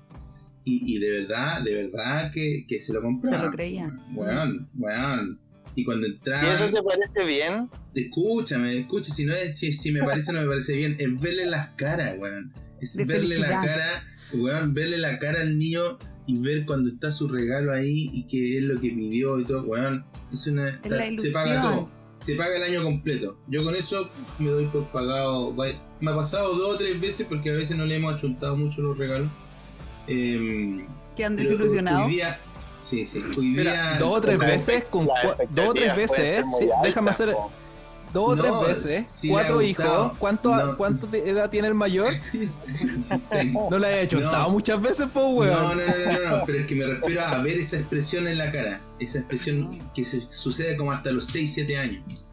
Y, 0.64 0.96
y 0.96 0.98
de 0.98 1.10
verdad, 1.22 1.62
de 1.62 1.74
verdad 1.74 2.30
que, 2.32 2.64
que 2.68 2.80
se 2.80 2.92
lo 2.92 3.00
compraban. 3.00 3.40
Se 3.40 3.46
lo 3.46 3.52
creían. 3.52 4.02
Weón, 4.14 4.68
weón. 4.76 5.38
Y 5.76 5.84
cuando 5.84 6.06
¿Y 6.06 6.10
entraban... 6.10 6.52
eso 6.52 6.70
te 6.70 6.82
parece 6.82 7.24
bien? 7.24 7.68
Escúchame, 7.94 8.78
escucha, 8.80 9.12
si 9.12 9.24
no 9.26 9.34
es, 9.34 9.58
si, 9.58 9.72
si 9.72 9.92
me 9.92 10.02
parece 10.02 10.30
o 10.32 10.34
no 10.34 10.40
me 10.42 10.48
parece 10.48 10.74
bien, 10.74 10.96
es 10.98 11.20
verle 11.20 11.46
las 11.46 11.68
caras, 11.76 12.16
weón. 12.18 12.52
Es 12.80 12.96
De 12.96 13.04
verle 13.04 13.38
la 13.38 13.48
cara, 13.60 14.04
weón, 14.34 14.74
verle 14.74 14.98
la 14.98 15.18
cara 15.18 15.40
al 15.40 15.58
niño 15.58 15.98
y 16.26 16.38
ver 16.38 16.66
cuando 16.66 16.88
está 16.88 17.10
su 17.10 17.28
regalo 17.28 17.72
ahí 17.72 18.10
y 18.12 18.24
que 18.24 18.58
es 18.58 18.64
lo 18.64 18.80
que 18.80 18.90
pidió 18.90 19.38
y 19.40 19.44
todo, 19.44 19.62
weón. 19.62 20.04
Es 20.32 20.46
una. 20.46 20.68
Es 20.68 20.90
la 20.90 21.18
se 21.18 21.30
paga 21.30 21.62
todo. 21.62 21.90
Se 22.14 22.34
paga 22.34 22.56
el 22.56 22.62
año 22.62 22.82
completo. 22.82 23.36
Yo 23.46 23.62
con 23.62 23.76
eso 23.76 24.08
me 24.38 24.48
doy 24.48 24.66
por 24.66 24.90
pagado. 24.90 25.54
Me 26.00 26.10
ha 26.10 26.16
pasado 26.16 26.54
dos 26.56 26.74
o 26.74 26.78
tres 26.78 26.98
veces 27.00 27.26
porque 27.28 27.50
a 27.50 27.52
veces 27.52 27.76
no 27.76 27.84
le 27.84 27.96
hemos 27.96 28.14
achuntado 28.14 28.56
mucho 28.56 28.80
los 28.80 28.96
regalos. 28.96 29.28
Em, 30.06 30.86
Que 31.14 31.24
han 31.24 31.36
desilusionado. 31.36 32.06
Hoy 32.06 32.12
día, 32.12 32.40
Sí, 32.78 33.06
sí. 33.06 33.22
Hoy 33.36 33.48
Mira, 33.48 33.72
día. 33.72 33.98
dos 33.98 34.18
o 34.18 34.20
tres 34.20 34.38
veces, 34.38 34.84
con 34.84 35.06
dos 35.50 35.68
o 35.68 35.74
tres 35.74 35.96
veces, 35.96 36.44
sí, 36.58 36.68
déjame 36.82 37.10
hacer 37.10 37.32
po. 37.32 37.50
Dos 38.16 38.38
o 38.38 38.42
tres 38.42 38.84
veces, 38.84 39.24
le 39.24 39.30
cuatro 39.30 39.62
hijos. 39.62 40.18
¿Cuánto, 40.18 40.54
No. 40.54 40.76
¿Cuánto 40.76 41.06
de 41.06 41.28
edad 41.28 41.50
tiene 41.50 41.68
el 41.68 41.74
mayor? 41.74 42.08
Sí. 43.02 43.52
No 43.70 43.78
le 43.78 44.02
he 44.02 44.08
chuntado 44.08 44.44
No. 44.44 44.50
muchas 44.50 44.80
veces, 44.80 45.06
pues, 45.12 45.26
weón. 45.26 45.54
no, 45.54 45.74
no, 45.74 45.82
no, 45.86 46.36
no, 46.38 46.42
pero 46.46 46.58
es 46.58 46.66
que 46.66 46.74
me 46.74 46.86
refiero 46.86 47.20
a 47.24 47.38
ver 47.42 47.58
esa 47.58 47.76
expresión 47.78 48.26
en 48.26 48.38
la 48.38 48.50
cara. 48.50 48.80
Esa 48.98 49.18
expresión 49.18 49.78
que 49.94 50.04
se 50.04 50.22
sucede 50.30 50.76
como 50.76 50.92
hasta 50.92 51.10
los 51.12 51.26
6, 51.26 51.52
7 51.54 51.76
años. 51.78 52.26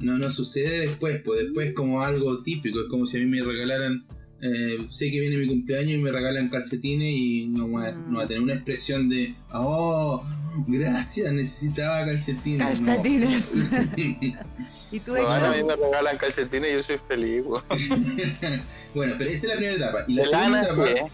No, 0.00 0.16
no 0.16 0.30
sucede 0.30 0.80
después, 0.80 1.20
pues 1.24 1.40
después 1.44 1.68
es 1.68 1.74
como 1.74 2.02
algo 2.02 2.42
típico. 2.42 2.80
Es 2.80 2.86
como 2.88 3.04
si 3.04 3.16
a 3.16 3.20
mí 3.20 3.26
me 3.26 3.42
regalaran. 3.42 4.06
Eh, 4.40 4.78
sé 4.88 5.10
que 5.10 5.20
viene 5.20 5.36
mi 5.36 5.48
cumpleaños 5.48 5.92
y 5.92 5.98
me 5.98 6.12
regalan 6.12 6.48
calcetines 6.48 7.12
y 7.12 7.48
no 7.48 7.70
va, 7.72 7.90
no 7.90 8.18
va 8.18 8.24
a 8.24 8.26
tener 8.26 8.42
una 8.42 8.54
expresión 8.54 9.08
de. 9.08 9.34
¡Oh! 9.52 10.24
Gracias, 10.66 11.32
necesitaba 11.32 12.04
calcetines. 12.04 12.80
No. 12.80 12.86
Calcetines. 12.86 13.52
¿Y 14.92 15.00
tú, 15.00 15.16
a 15.16 15.56
mí 15.56 15.62
me 15.62 15.76
regalan 15.76 16.16
calcetines 16.18 16.70
y 16.70 16.74
yo 16.74 16.82
soy 16.82 16.98
feliz, 17.06 17.44
bueno, 18.94 19.14
pero 19.18 19.30
esa 19.30 19.46
es 19.46 19.52
la 19.52 19.56
primera 19.56 19.76
etapa. 19.76 20.04
Y 20.06 20.14
la 20.14 20.22
De 20.22 20.28
segunda 20.28 20.62
etapa. 20.62 20.90
¿eh? 20.90 21.06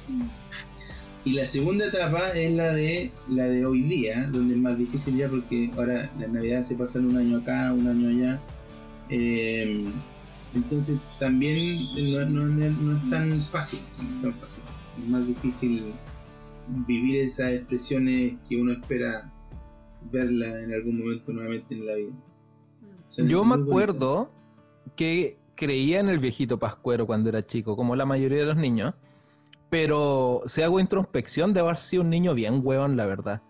Y 1.24 1.32
la 1.32 1.46
segunda 1.46 1.86
etapa 1.86 2.28
es 2.30 2.52
la 2.52 2.74
de 2.74 3.10
la 3.28 3.44
de 3.44 3.64
hoy 3.64 3.82
día, 3.82 4.28
donde 4.30 4.54
es 4.54 4.60
más 4.60 4.76
difícil 4.76 5.16
ya 5.16 5.28
porque 5.28 5.70
ahora 5.74 6.10
las 6.18 6.28
navidades 6.28 6.68
se 6.68 6.74
pasan 6.74 7.06
un 7.06 7.16
año 7.16 7.38
acá, 7.38 7.72
un 7.72 7.88
año 7.88 8.10
allá. 8.10 8.40
Eh, 9.08 9.86
entonces 10.54 11.00
también 11.18 11.56
no, 12.32 12.46
no- 12.46 12.96
es 12.96 13.10
tan 13.10 13.40
fácil, 13.50 13.80
no 13.98 14.04
es 14.16 14.22
tan 14.22 14.34
fácil. 14.34 14.62
Es 15.02 15.08
más 15.08 15.26
difícil 15.26 15.92
vivir 16.86 17.20
esas 17.22 17.52
expresiones 17.52 18.36
que 18.48 18.56
uno 18.56 18.72
espera 18.72 19.30
verla 20.10 20.60
en 20.62 20.72
algún 20.72 20.98
momento 20.98 21.32
nuevamente 21.32 21.74
en 21.74 21.86
la 21.86 21.94
vida. 21.94 22.12
Son 23.06 23.26
Yo 23.28 23.44
me 23.44 23.50
bonitas. 23.56 23.68
acuerdo 23.70 24.30
que 24.96 25.38
creía 25.56 26.00
en 26.00 26.08
el 26.08 26.18
viejito 26.18 26.58
Pascuero 26.58 27.06
cuando 27.06 27.28
era 27.28 27.44
chico, 27.46 27.76
como 27.76 27.96
la 27.96 28.04
mayoría 28.06 28.38
de 28.38 28.46
los 28.46 28.56
niños. 28.56 28.94
Pero 29.70 30.42
si 30.46 30.62
hago 30.62 30.78
introspección, 30.78 31.52
debo 31.52 31.68
haber 31.68 31.80
sido 31.80 32.02
un 32.02 32.10
niño 32.10 32.34
bien 32.34 32.60
hueón, 32.62 32.96
la 32.96 33.06
verdad. 33.06 33.42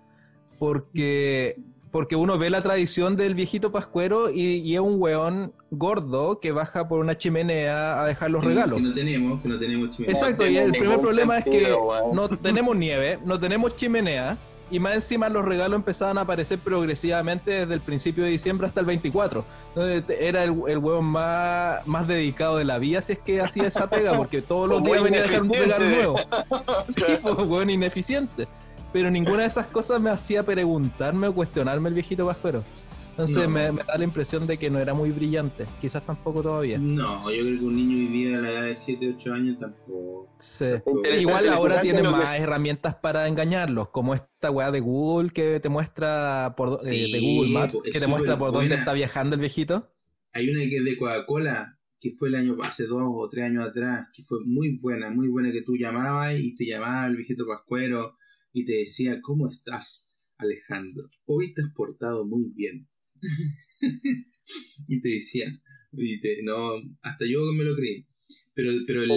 Porque, 0.59 1.59
porque 1.95 2.17
uno 2.17 2.39
ve 2.39 2.51
la 2.51 2.61
tradición 2.61 3.15
del 3.17 3.37
viejito 3.37 3.71
Pascuero 3.71 4.29
y, 4.29 4.57
y 4.57 4.75
es 4.75 4.81
un 4.81 5.01
hueón 5.01 5.53
gordo 5.71 6.41
que 6.41 6.51
baja 6.51 6.89
por 6.89 6.99
una 6.99 7.17
chimenea 7.17 8.03
a 8.03 8.07
dejar 8.07 8.33
los 8.33 8.43
Que- 8.43 8.49
regalos. 8.49 8.79
Que 8.79 8.83
no 8.85 8.93
tenemos, 8.95 9.41
que 9.41 9.49
no 9.49 9.59
tenemos 9.61 9.91
chimenea. 9.91 10.13
Exacto, 10.13 10.43
No 10.43 10.51
y 10.51 10.57
el 10.59 10.73
primer 10.73 11.01
problema 11.01 11.39
es 11.39 11.45
que 11.45 11.73
weón. 11.73 12.17
no 12.17 12.29
tenemos 12.31 12.75
nieve, 12.77 13.21
no 13.25 13.39
tenemos 13.39 13.77
chimenea, 13.77 14.37
y 14.73 14.81
más 14.81 14.95
encima 14.97 15.29
los 15.29 15.45
regalos 15.45 15.77
empezaban 15.77 16.19
a 16.19 16.23
aparecer 16.23 16.59
progresivamente 16.59 17.53
desde 17.61 17.75
el 17.75 17.81
principio 17.81 18.25
de 18.25 18.31
diciembre 18.31 18.67
hasta 18.67 18.81
el 18.81 18.87
24. 18.87 19.45
Entonces 19.69 20.19
era 20.19 20.43
el, 20.43 20.55
el 20.67 20.79
hueón 20.79 21.05
más, 21.05 21.87
más 21.87 22.09
dedicado 22.09 22.57
de 22.57 22.65
la 22.65 22.79
vida 22.79 23.03
si 23.03 23.13
es 23.13 23.19
que 23.21 23.41
hacía 23.41 23.69
esa 23.69 23.89
pega, 23.89 24.17
porque 24.17 24.43
todos 24.43 24.69
los 24.69 24.83
días 24.83 25.01
venía 25.01 25.21
a 25.21 25.23
dejar 25.23 25.43
un 25.43 25.53
regalo 25.53 25.85
nuevo. 25.89 26.17
Sí, 26.89 27.03
pues 27.23 27.37
hueón 27.39 27.71
ineficiente. 27.71 28.49
Pero 28.95 29.11
ninguna 29.11 29.41
de 29.43 29.47
esas 29.49 29.67
cosas 29.67 30.01
me 30.01 30.09
hacía 30.09 30.43
preguntarme 30.45 31.27
o 31.27 31.35
cuestionarme 31.35 31.89
el 31.91 31.95
viejito 31.95 32.25
Pascuero. 32.27 32.65
Entonces 33.11 33.45
No. 33.45 33.51
me, 33.51 33.71
me 33.73 33.83
da 33.85 33.99
la 33.99 34.05
impresión 34.05 34.47
de 34.47 34.57
que 34.59 34.71
no 34.71 34.79
era 34.79 34.95
muy 34.95 35.11
brillante, 35.11 35.67
quizás 35.81 36.05
tampoco 36.07 36.43
todavía. 36.43 36.79
No, 36.79 37.31
yo 37.31 37.43
creo 37.43 37.59
que 37.61 37.65
un 37.65 37.75
niño 37.77 38.11
día 38.11 38.39
a 38.39 38.41
la 38.41 38.51
edad 38.51 38.63
de 38.63 38.75
7, 38.77 39.15
8 39.17 39.35
años 39.35 39.59
tampoco. 39.61 40.35
Sí. 40.41 40.65
Interesante, 40.65 41.21
Igual 41.21 41.49
ahora 41.51 41.81
tienen 41.81 42.05
que- 42.05 42.11
más 42.11 42.31
herramientas 42.33 42.95
para 42.97 43.29
engañarlos, 43.29 43.89
como 43.91 44.15
esta 44.15 44.51
weá 44.51 44.71
de 44.73 44.81
Google 44.81 45.31
que 45.31 45.61
te 45.61 45.69
muestra 45.69 46.55
por 46.57 46.79
eh, 46.89 47.09
de 47.13 47.21
Google 47.21 47.53
Maps, 47.53 47.79
que 47.85 48.01
te 48.01 48.07
muestra 48.07 48.39
por 48.39 48.53
dónde 48.53 48.75
está 48.77 48.93
viajando 48.93 49.35
el 49.35 49.41
viejito. 49.41 49.91
Hay 50.33 50.49
una 50.51 50.61
que 50.63 50.77
es 50.79 50.85
de 50.85 50.97
Coca-Cola, 50.99 51.79
que 52.01 52.13
fue 52.19 52.29
el 52.29 52.35
año, 52.35 52.57
hace 52.63 52.87
dos 52.87 53.03
o 53.05 53.29
tres 53.29 53.45
años 53.45 53.69
atrás, 53.69 54.09
que 54.15 54.23
fue 54.25 54.39
muy 54.45 54.79
buena, 54.79 55.11
muy 55.11 55.29
buena, 55.29 55.53
que 55.53 55.63
tú 55.63 55.77
llamabas 55.77 56.33
y 56.39 56.57
te 56.57 56.65
llamaba 56.67 57.07
el 57.07 57.17
viejito 57.17 57.45
Pascuero 57.47 58.17
y 58.55 58.65
te 58.65 58.73
decía, 58.79 59.21
¿cómo 59.21 59.49
estás, 59.49 60.15
Alejandro? 60.39 61.11
Hoy 61.27 61.53
te 61.53 61.61
has 61.63 61.73
portado 61.75 62.25
muy 62.25 62.51
bien. 62.55 62.89
y 64.89 65.01
te 65.01 65.09
decía, 65.09 65.47
y 65.93 66.21
te- 66.21 66.43
no, 66.43 66.75
hasta 67.03 67.27
yo 67.27 67.41
me 67.53 67.65
lo 67.65 67.75
creí. 67.77 68.07
Pero, 68.55 68.71
pero, 68.87 69.03
el, 69.03 69.11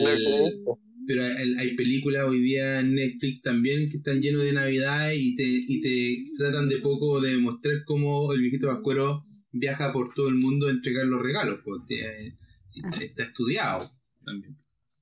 pero 1.05 1.25
el- 1.25 1.57
hay 1.59 1.75
películas 1.75 2.27
hoy 2.27 2.41
día 2.41 2.79
en 2.79 2.95
Netflix 2.95 3.41
también 3.43 3.87
que 3.89 3.97
están 3.97 4.21
llenos 4.21 4.43
de 4.43 4.53
Navidad 4.53 5.11
y 5.13 5.35
te, 5.35 5.43
y 5.45 5.81
te 5.81 6.33
tratan 6.37 6.67
de 6.67 6.77
poco 6.79 7.21
de 7.21 7.37
mostrar 7.37 7.83
cómo 7.85 8.33
el 8.33 8.41
viejito 8.41 8.67
Pascuero 8.67 9.23
viaja 9.51 9.93
por 9.93 10.13
todo 10.15 10.29
el 10.29 10.35
mundo 10.35 10.67
a 10.67 10.71
entregar 10.71 11.05
los 11.05 11.21
regalos. 11.21 11.59
Porque 11.63 12.33
está 12.65 13.23
estudiado 13.23 13.87
también. 14.25 14.57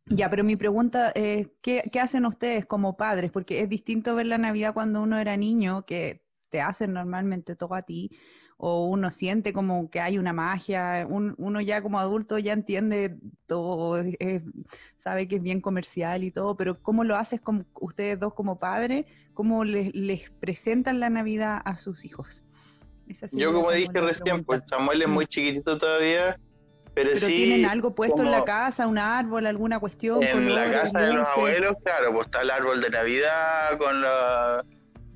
Ya, 0.07 0.29
pero 0.29 0.43
mi 0.43 0.55
pregunta 0.55 1.09
es, 1.15 1.47
¿qué, 1.61 1.83
qué 1.91 1.99
hacen 1.99 2.25
ustedes 2.25 2.65
como 2.65 2.95
padres? 2.95 3.31
Porque 3.31 3.61
es 3.61 3.69
distinto 3.69 4.13
ver 4.15 4.27
la 4.27 4.37
Navidad 4.37 4.73
cuando 4.73 5.01
uno 5.01 5.17
era 5.17 5.35
niño, 5.35 5.83
que 5.85 6.21
te 6.49 6.61
hacen 6.61 6.93
normalmente 6.93 7.55
todo 7.55 7.73
a 7.73 7.81
ti, 7.81 8.11
o 8.57 8.85
uno 8.85 9.09
siente 9.09 9.51
como 9.51 9.89
que 9.89 9.99
hay 9.99 10.17
una 10.19 10.31
magia, 10.31 11.05
un- 11.09 11.33
uno 11.37 11.59
ya 11.59 11.81
como 11.81 11.99
adulto 11.99 12.37
ya 12.37 12.53
entiende 12.53 13.17
todo, 13.47 13.97
eh, 13.99 14.43
sabe 14.95 15.27
que 15.27 15.37
es 15.37 15.41
bien 15.41 15.59
comercial 15.59 16.23
y 16.23 16.31
todo, 16.31 16.55
pero 16.55 16.79
¿cómo 16.81 17.03
lo 17.03 17.15
haces 17.17 17.41
como 17.41 17.65
ustedes 17.81 18.19
dos 18.19 18.33
como 18.35 18.59
padres? 18.59 19.05
¿Cómo 19.33 19.65
les, 19.65 19.93
les 19.95 20.29
presentan 20.39 20.99
la 20.99 21.09
Navidad 21.09 21.61
a 21.65 21.77
sus 21.77 22.05
hijos? 22.05 22.43
Yo 23.31 23.53
como 23.53 23.71
dije 23.71 23.91
recién, 24.01 24.25
pregunta. 24.25 24.45
pues 24.45 24.63
Samuel 24.69 25.01
es 25.01 25.07
muy 25.09 25.27
chiquitito 25.27 25.77
todavía, 25.77 26.39
pero, 26.95 27.11
Pero 27.13 27.27
sí 27.27 27.35
tienen 27.35 27.65
algo 27.65 27.93
puesto 27.93 28.23
en 28.23 28.31
la 28.31 28.43
casa, 28.45 28.87
un 28.87 28.97
árbol, 28.97 29.45
alguna 29.45 29.79
cuestión, 29.79 30.23
en 30.23 30.55
la 30.55 30.71
casa 30.71 30.99
de 31.01 31.13
los 31.13 31.27
abuelos, 31.29 31.75
claro, 31.83 32.13
pues 32.13 32.25
está 32.27 32.41
el 32.41 32.51
árbol 32.51 32.81
de 32.81 32.89
Navidad 32.89 33.77
con 33.77 34.01
la 34.01 34.63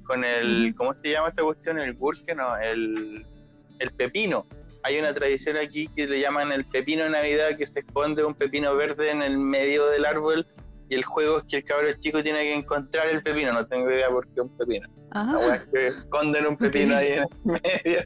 con 0.04 0.24
el. 0.26 0.74
¿cómo 0.76 0.94
se 1.02 1.10
llama 1.10 1.30
esta 1.30 1.44
cuestión? 1.44 1.80
El 1.80 1.94
gurke, 1.94 2.36
no, 2.36 2.58
el 2.58 3.26
el 3.80 3.92
pepino. 3.92 4.46
Hay 4.84 5.00
una 5.00 5.14
tradición 5.14 5.58
aquí 5.58 5.88
que 5.96 6.08
le 6.08 6.20
llaman 6.20 6.52
el 6.52 6.66
pepino 6.66 7.04
de 7.04 7.10
Navidad 7.10 7.58
que 7.58 7.66
se 7.66 7.80
esconde 7.80 8.24
un 8.24 8.34
pepino 8.34 8.76
verde 8.76 9.12
en 9.12 9.22
el 9.22 9.38
medio 9.38 9.88
del 9.88 10.06
árbol 10.06 10.46
y 10.90 10.96
el 10.96 11.04
juego 11.04 11.40
es 11.40 11.44
que 11.46 11.58
el 11.58 11.64
cabrón 11.64 11.96
chico 12.00 12.24
tiene 12.24 12.40
que 12.44 12.56
encontrar 12.56 13.08
el 13.10 13.22
pepino, 13.22 13.54
no 13.54 13.66
tengo 13.68 13.92
idea 13.92 14.10
por 14.10 14.28
qué 14.34 14.42
un 14.42 14.58
pepino. 14.58 14.88
Ajá. 15.12 15.34
La 15.34 15.38
wea 15.40 15.56
es 15.56 15.68
que 15.72 15.88
esconden 15.88 16.48
un 16.48 16.58
pepino 16.58 16.96
ahí 16.96 17.14
en 17.14 17.20
el 17.20 17.30
medio. 17.44 18.02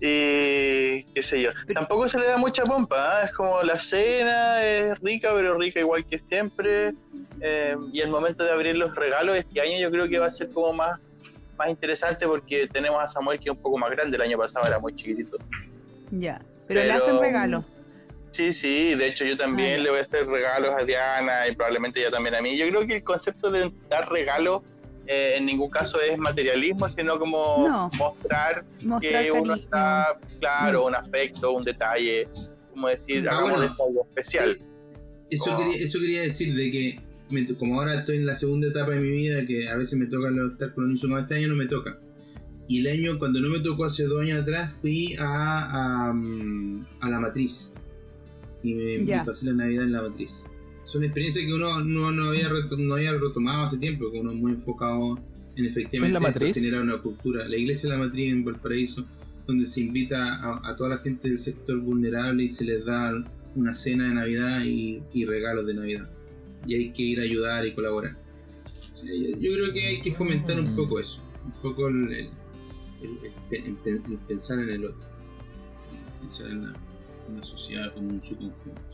Y 0.00 1.04
qué 1.14 1.22
sé 1.22 1.40
yo. 1.40 1.50
Pero- 1.66 1.80
Tampoco 1.80 2.08
se 2.08 2.18
le 2.18 2.26
da 2.26 2.36
mucha 2.36 2.64
pompa, 2.64 3.20
¿ah? 3.20 3.24
es 3.24 3.32
como 3.32 3.62
la 3.62 3.78
cena, 3.78 4.62
es 4.64 4.98
rica, 5.00 5.30
pero 5.34 5.56
rica 5.56 5.80
igual 5.80 6.04
que 6.04 6.18
siempre. 6.28 6.92
Eh, 7.40 7.76
y 7.92 8.00
el 8.00 8.08
momento 8.10 8.44
de 8.44 8.52
abrir 8.52 8.76
los 8.76 8.94
regalos 8.94 9.36
este 9.36 9.60
año 9.60 9.78
yo 9.78 9.90
creo 9.90 10.08
que 10.08 10.18
va 10.18 10.26
a 10.26 10.30
ser 10.30 10.50
como 10.50 10.72
más, 10.72 10.98
más 11.56 11.68
interesante 11.68 12.26
porque 12.26 12.66
tenemos 12.68 13.02
a 13.02 13.06
Samuel 13.06 13.38
que 13.38 13.50
es 13.50 13.56
un 13.56 13.62
poco 13.62 13.78
más 13.78 13.90
grande, 13.90 14.16
el 14.16 14.22
año 14.22 14.38
pasado 14.38 14.66
era 14.66 14.78
muy 14.78 14.94
chiquitito. 14.94 15.36
Ya, 16.10 16.40
pero, 16.66 16.82
le 16.82 16.92
hacen 16.92 17.18
regalo. 17.20 17.64
Sí, 18.32 18.52
sí, 18.52 18.94
de 18.96 19.06
hecho 19.08 19.24
yo 19.24 19.34
Ah, 19.34 19.38
también 19.38 19.76
ya. 19.78 19.82
le 19.84 19.90
voy 19.90 19.98
a 20.00 20.02
hacer 20.02 20.26
regalos 20.26 20.74
a 20.76 20.84
Diana 20.84 21.46
y 21.48 21.54
probablemente 21.54 22.00
ella 22.00 22.10
también 22.10 22.34
a 22.34 22.42
mí. 22.42 22.56
Yo 22.56 22.68
creo 22.68 22.86
que 22.86 22.96
el 22.96 23.04
concepto 23.04 23.50
de 23.50 23.72
dar 23.88 24.10
regalos 24.10 24.62
eh, 25.06 25.34
en 25.36 25.46
ningún 25.46 25.70
caso 25.70 26.00
es 26.00 26.16
materialismo, 26.18 26.88
sino 26.88 27.18
como 27.18 27.66
No. 27.68 27.90
mostrar 27.98 28.64
Mostrar 28.82 29.22
que 29.24 29.32
uno 29.32 29.54
está, 29.54 30.18
claro, 30.40 30.82
Mm. 30.82 30.86
un 30.86 30.94
afecto, 30.94 31.52
un 31.52 31.62
detalle, 31.62 32.28
como 32.70 32.88
decir, 32.88 33.28
Ah, 33.28 33.32
hagamos 33.32 33.58
bueno. 33.58 33.76
algo 33.86 34.06
especial. 34.08 34.50
Eso, 35.30 35.56
quería, 35.56 35.76
eso 35.84 35.98
quería 36.00 36.22
decir 36.22 36.54
de 36.54 36.70
que 36.70 37.00
me 37.30 37.42
to- 37.44 37.56
como 37.58 37.80
ahora 37.80 37.98
estoy 38.00 38.16
en 38.18 38.26
la 38.26 38.34
segunda 38.34 38.68
etapa 38.68 38.92
de 38.92 39.00
mi 39.00 39.10
vida, 39.10 39.44
que 39.46 39.68
a 39.68 39.76
veces 39.76 39.98
me 39.98 40.06
toca 40.06 40.28
estar 40.52 40.74
con 40.74 40.86
niños, 40.86 41.02
como 41.02 41.18
este 41.18 41.34
año 41.36 41.48
no 41.48 41.56
me 41.56 41.66
toca. 41.66 41.98
Y 42.68 42.80
el 42.80 42.86
año, 42.92 43.18
cuando 43.18 43.40
no 43.40 43.48
me 43.50 43.60
tocó 43.60 43.84
hace 43.84 44.04
dos 44.04 44.22
años 44.22 44.40
atrás, 44.42 44.72
fui 44.80 45.14
a, 45.18 46.08
a, 46.08 46.12
mm, 46.12 46.86
a 47.00 47.08
la 47.10 47.20
matriz. 47.20 47.74
Y 48.62 48.74
me, 48.74 48.98
me 49.00 49.04
Ya. 49.06 49.24
pasé 49.24 49.46
la 49.46 49.52
Navidad 49.52 49.84
en 49.84 49.92
la 49.92 50.02
matriz. 50.02 50.46
Son 50.84 51.02
experiencias 51.04 51.44
que 51.46 51.52
uno 51.52 51.82
no, 51.82 52.10
no, 52.12 52.28
había, 52.28 52.48
no 52.78 52.94
había 52.94 53.12
retomado 53.12 53.62
hace 53.64 53.78
tiempo, 53.78 54.10
que 54.12 54.20
uno 54.20 54.32
es 54.32 54.36
muy 54.36 54.52
enfocado 54.52 55.18
en 55.56 55.64
efectivamente 55.66 56.52
generar 56.52 56.82
una 56.82 56.98
cultura. 56.98 57.48
La 57.48 57.56
iglesia 57.56 57.90
de 57.90 57.96
la 57.96 58.04
matriz 58.04 58.32
en 58.32 58.44
Valparaíso, 58.44 59.04
donde 59.46 59.64
se 59.64 59.80
invita 59.82 60.34
a, 60.34 60.68
a 60.70 60.76
toda 60.76 60.90
la 60.90 60.98
gente 60.98 61.28
del 61.28 61.38
sector 61.38 61.78
vulnerable 61.78 62.44
y 62.44 62.48
se 62.48 62.64
les 62.64 62.84
da 62.84 63.12
una 63.54 63.72
cena 63.72 64.08
de 64.08 64.14
Navidad 64.14 64.64
y, 64.64 65.02
y 65.12 65.24
regalos 65.24 65.66
de 65.66 65.74
Navidad. 65.74 66.10
Y 66.66 66.74
hay 66.74 66.90
que 66.92 67.02
ir 67.02 67.20
a 67.20 67.22
ayudar 67.22 67.66
y 67.66 67.72
colaborar. 67.74 68.16
O 68.64 68.68
sea, 68.68 69.10
yo, 69.12 69.38
yo 69.38 69.52
creo 69.54 69.72
que 69.72 69.86
hay 69.86 70.00
que 70.02 70.12
fomentar 70.12 70.58
un 70.60 70.72
Mm. 70.72 70.76
poco 70.76 70.98
eso, 71.00 71.22
un 71.44 71.52
poco 71.62 71.88
el, 71.88 72.28
el 73.02 74.18
pensar 74.26 74.58
en 74.60 74.70
el 74.70 74.84
otro, 74.86 75.00
pensar 76.20 76.50
en 76.50 76.62
la, 76.66 76.74
en 77.28 77.36
la 77.38 77.44
sociedad 77.44 77.92
como 77.94 78.08
un 78.08 78.22
subconjunto. 78.22 78.93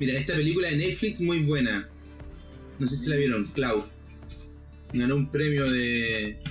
Mira, 0.00 0.14
esta 0.18 0.34
película 0.34 0.68
de 0.70 0.76
Netflix 0.78 1.20
muy 1.20 1.44
buena. 1.44 1.88
No 2.78 2.86
sé 2.88 2.96
si 2.96 3.10
la 3.10 3.16
vieron, 3.16 3.48
Klaus. 3.52 3.98
Ganó 4.94 5.14
un 5.14 5.30
premio 5.30 5.70
de. 5.70 6.42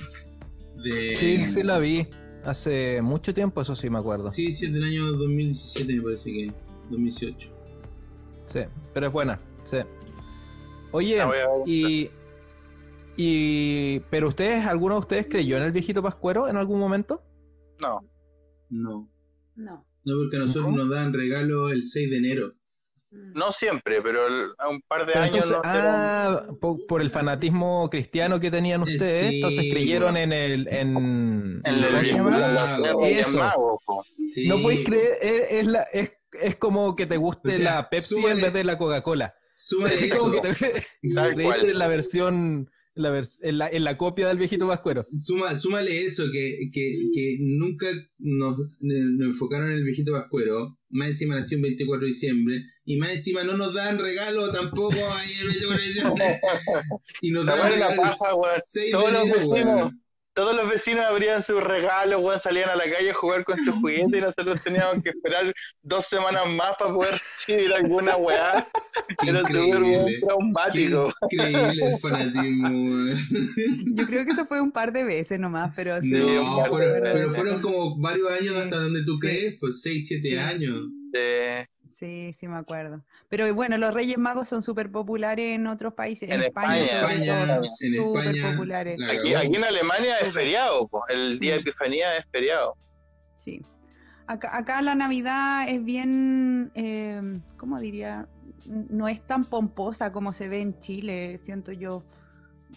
de 0.84 1.14
Sí, 1.14 1.44
sí 1.44 1.62
la 1.64 1.78
vi. 1.80 2.06
Hace 2.44 3.02
mucho 3.02 3.34
tiempo, 3.34 3.60
eso 3.60 3.76
sí 3.76 3.90
me 3.90 3.98
acuerdo. 3.98 4.28
Sí, 4.28 4.46
Sí, 4.46 4.52
sí, 4.52 4.66
es 4.66 4.72
del 4.72 4.84
año 4.84 5.12
2017, 5.12 5.92
me 5.94 6.02
parece 6.02 6.32
que. 6.32 6.52
2018. 6.90 7.50
pero 8.94 9.06
es 9.08 9.12
buena. 9.12 9.40
Sí. 9.64 9.78
Oye, 10.92 11.20
y, 11.66 12.08
y. 13.16 14.00
¿Pero 14.10 14.28
ustedes, 14.28 14.64
alguno 14.64 14.94
de 14.94 15.00
ustedes 15.00 15.26
creyó 15.28 15.56
en 15.56 15.64
el 15.64 15.72
viejito 15.72 16.02
Pascuero 16.02 16.48
en 16.48 16.56
algún 16.56 16.78
momento? 16.78 17.22
No. 17.80 18.00
No. 18.70 19.10
No. 19.56 19.86
No, 20.04 20.16
porque 20.16 20.36
a 20.36 20.40
nosotros 20.40 20.70
¿No? 20.70 20.84
nos 20.84 20.90
dan 20.90 21.12
regalo 21.12 21.68
el 21.70 21.82
6 21.84 22.10
de 22.10 22.16
enero. 22.16 22.54
Mm. 23.12 23.32
No 23.34 23.50
siempre, 23.52 24.00
pero 24.02 24.26
el- 24.26 24.50
a 24.58 24.68
un 24.68 24.80
par 24.82 25.00
de 25.04 25.12
Pero 25.12 25.24
años 25.24 25.34
entonces, 25.46 25.52
no 25.52 25.60
ah, 25.64 26.42
po- 26.60 26.86
por, 26.86 27.00
el 27.02 27.10
fanatismo 27.10 27.88
cristiano 27.90 28.38
que 28.38 28.50
tenían 28.50 28.82
Eh, 28.82 28.84
ustedes, 28.84 29.20
sí, 29.30 29.36
entonces 29.36 29.66
creyeron 29.72 30.12
bueno. 30.12 30.18
en 30.18 30.32
el. 30.32 30.68
En, 30.68 30.88
En 30.88 30.94
¿cómo 30.94 31.60
el 31.64 33.16
Eso. 33.16 33.40
Sí. 34.22 34.46
No 34.48 34.60
podéis 34.62 34.84
creer, 34.86 35.18
es, 35.20 35.50
es 35.52 35.66
la, 35.66 35.82
es, 35.92 36.12
es 36.40 36.56
como 36.56 36.94
que 36.94 37.06
te 37.06 37.16
guste 37.16 37.48
O 37.48 37.52
sea, 37.52 37.74
la 37.76 37.90
Pepsi 37.90 38.24
en 38.24 38.40
vez 38.40 38.52
de 38.52 38.64
la 38.64 38.78
Coca-Cola. 38.78 39.34
Como 39.70 39.86
eso. 39.88 40.30
que 40.32 40.40
te 40.40 41.14
Tal 41.14 41.34
cual. 41.42 41.78
la 41.78 41.86
versión, 41.88 42.70
en 42.94 43.02
la, 43.02 43.22
en 43.42 43.58
la, 43.58 43.68
en 43.68 43.84
la 43.84 43.96
copia 43.96 44.28
del 44.28 44.38
viejito 44.38 44.66
Pascuero. 44.66 45.04
Suma, 45.10 45.54
súmale 45.54 46.04
eso, 46.04 46.24
que, 46.32 46.70
que, 46.72 47.08
que 47.12 47.38
nunca 47.40 47.86
nos, 48.18 48.58
nos 48.80 49.26
enfocaron 49.26 49.70
en 49.70 49.78
el 49.78 49.84
viejito 49.84 50.12
Pascuero. 50.12 50.78
Más 50.88 51.08
encima 51.08 51.36
nació 51.36 51.56
el 51.56 51.62
24 51.62 52.00
de 52.00 52.06
diciembre. 52.06 52.64
Y 52.84 52.96
más 52.96 53.10
encima 53.10 53.44
no 53.44 53.56
nos 53.56 53.74
dan 53.74 53.98
regalo 53.98 54.52
tampoco 54.52 54.96
ahí 55.16 55.32
el 55.40 55.48
24 55.48 55.82
de 55.82 55.88
diciembre. 55.88 56.40
Y 57.22 57.30
nos 57.30 57.46
dan 57.46 57.70
regalo 57.70 57.92
el 57.92 57.96
paja, 57.96 58.34
weón. 58.34 58.60
6 58.64 58.86
de 58.86 58.92
Todos 58.92 59.12
los 59.12 59.22
enero, 59.22 59.36
vecinos, 59.36 59.76
weón. 59.76 60.02
Todos 60.40 60.56
los 60.56 60.70
vecinos 60.70 61.04
abrían 61.04 61.42
sus 61.42 61.62
regalos, 61.62 62.22
weón, 62.22 62.40
salían 62.40 62.70
a 62.70 62.74
la 62.76 62.84
calle 62.90 63.10
a 63.10 63.14
jugar 63.14 63.44
con 63.44 63.58
sus 63.62 63.74
juguetes 63.74 64.08
y 64.10 64.20
nosotros 64.22 64.58
teníamos 64.64 65.02
que 65.02 65.10
esperar 65.10 65.52
dos 65.82 66.06
semanas 66.06 66.48
más 66.48 66.76
para 66.78 66.94
poder 66.94 67.12
recibir 67.12 67.72
alguna 67.74 68.16
weá. 68.16 68.66
Era 69.26 69.40
súper. 69.40 69.54
Qué 69.82 70.20
traumático. 70.26 71.12
increíble 71.30 71.86
el 71.92 71.98
fanatismo, 72.00 72.68
weón. 72.68 73.18
Yo 73.96 74.06
creo 74.06 74.24
que 74.24 74.32
eso 74.32 74.46
fue 74.46 74.60
un 74.62 74.72
par 74.72 74.92
de 74.92 75.04
veces 75.04 75.38
nomás, 75.38 75.74
pero 75.76 76.00
sí. 76.00 76.08
No, 76.10 76.64
Sí, 76.64 76.68
fueron, 76.70 77.02
pero- 77.02 77.12
pero 77.14 77.34
fueron 77.34 77.60
como 77.60 77.98
varios 78.00 78.30
años 78.32 78.54
Sí. 78.54 78.60
hasta 78.62 78.76
donde 78.76 79.04
tú 79.04 79.12
Sí. 79.14 79.20
crees, 79.20 79.56
pues 79.60 79.82
6, 79.82 80.08
7 80.08 80.28
Sí. 80.30 80.36
años. 80.38 80.86
Eh, 81.12 81.66
Sí, 82.00 82.32
sí 82.32 82.48
me 82.48 82.56
acuerdo. 82.56 83.04
Pero 83.28 83.54
bueno, 83.54 83.76
los 83.76 83.92
Reyes 83.92 84.16
Magos 84.16 84.48
son 84.48 84.62
súper 84.62 84.90
populares 84.90 85.54
en 85.54 85.66
otros 85.66 85.92
países. 85.92 86.30
En, 86.30 86.36
En 86.36 86.42
España, 86.44 86.82
España, 86.82 87.46
son 87.46 87.64
súper 87.64 88.26
España, 88.28 88.50
populares. 88.52 88.98
la 88.98 89.12
aquí, 89.38 89.54
en 89.54 89.64
Alemania 89.64 90.16
es 90.18 90.32
feriado, 90.32 90.88
el 91.08 91.38
día 91.38 91.54
de. 91.54 91.60
Epifanía 91.60 92.16
es 92.16 92.24
feriado. 92.32 92.74
Sí. 93.36 93.62
Acá, 94.26 94.56
acá 94.56 94.80
la 94.80 94.94
Navidad 94.94 95.68
es 95.68 95.84
bien, 95.84 96.72
eh, 96.74 97.20
¿cómo 97.58 97.78
diría? 97.78 98.26
No 98.66 99.06
es 99.06 99.20
tan 99.26 99.44
pomposa 99.44 100.10
como 100.10 100.32
se 100.32 100.48
ve 100.48 100.62
en 100.62 100.78
Chile, 100.80 101.38
siento 101.42 101.70
yo. 101.72 102.02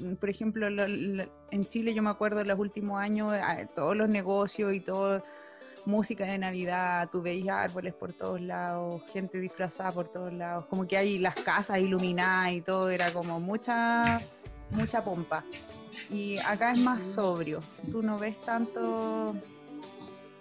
Mm, 0.01 0.15
Por 0.15 0.29
ejemplo, 0.29 0.69
lo- 0.69 0.87
lo- 0.87 1.31
en 1.51 1.63
Chile 1.65 1.93
yo 1.93 2.01
me 2.03 2.09
acuerdo 2.09 2.41
en 2.41 2.47
los 2.49 2.59
últimos 2.59 2.99
años, 2.99 3.31
eh, 3.33 3.67
todos 3.73 3.95
los 3.95 4.09
negocios 4.09 4.73
y 4.73 4.81
todo, 4.81 5.23
música 5.85 6.25
de 6.25 6.37
Navidad, 6.37 7.09
tú 7.11 7.21
veías 7.21 7.57
árboles 7.57 7.93
por 7.93 8.13
todos 8.13 8.39
lados, 8.41 9.01
gente 9.11 9.39
disfrazada 9.39 9.91
por 9.91 10.07
todos 10.07 10.31
lados, 10.33 10.65
como 10.67 10.87
que 10.87 10.97
hay 10.97 11.19
las 11.19 11.35
casas 11.41 11.79
iluminadas 11.79 12.51
y 12.53 12.61
todo, 12.61 12.89
era 12.89 13.11
como 13.11 13.39
mucha, 13.39 14.19
mucha 14.71 15.03
pompa. 15.03 15.43
Y 16.09 16.37
acá 16.39 16.71
es 16.71 16.79
más 16.79 17.05
sobrio, 17.05 17.59
tú 17.91 18.01
no 18.01 18.17
ves 18.17 18.39
tanto, 18.39 19.35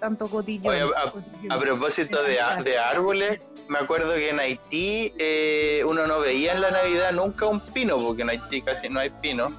tanto 0.01 0.27
cotillo. 0.29 0.71
Oye, 0.71 0.83
a- 0.83 1.55
A 1.55 1.59
propósito 1.59 2.23
de, 2.23 2.39
de 2.65 2.79
árboles, 2.79 3.41
me 3.69 3.79
acuerdo 3.79 4.15
que 4.15 4.31
en 4.31 4.39
Haití 4.41 5.13
eh, 5.19 5.85
uno 5.87 6.07
no 6.07 6.21
veía 6.21 6.53
en 6.53 6.61
la 6.63 6.71
Navidad 6.71 7.13
nunca 7.13 7.47
un 7.47 7.61
pino, 7.61 7.97
porque 8.03 8.23
en 8.23 8.31
Haití 8.31 8.63
casi 8.63 8.89
no 8.89 9.01
hay 9.01 9.11
pino. 9.11 9.53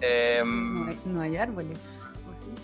Em, 0.00 0.84
No 0.84 0.90
hay, 0.90 0.98
no 1.06 1.20
hay 1.22 1.36
árboles. 1.36 1.78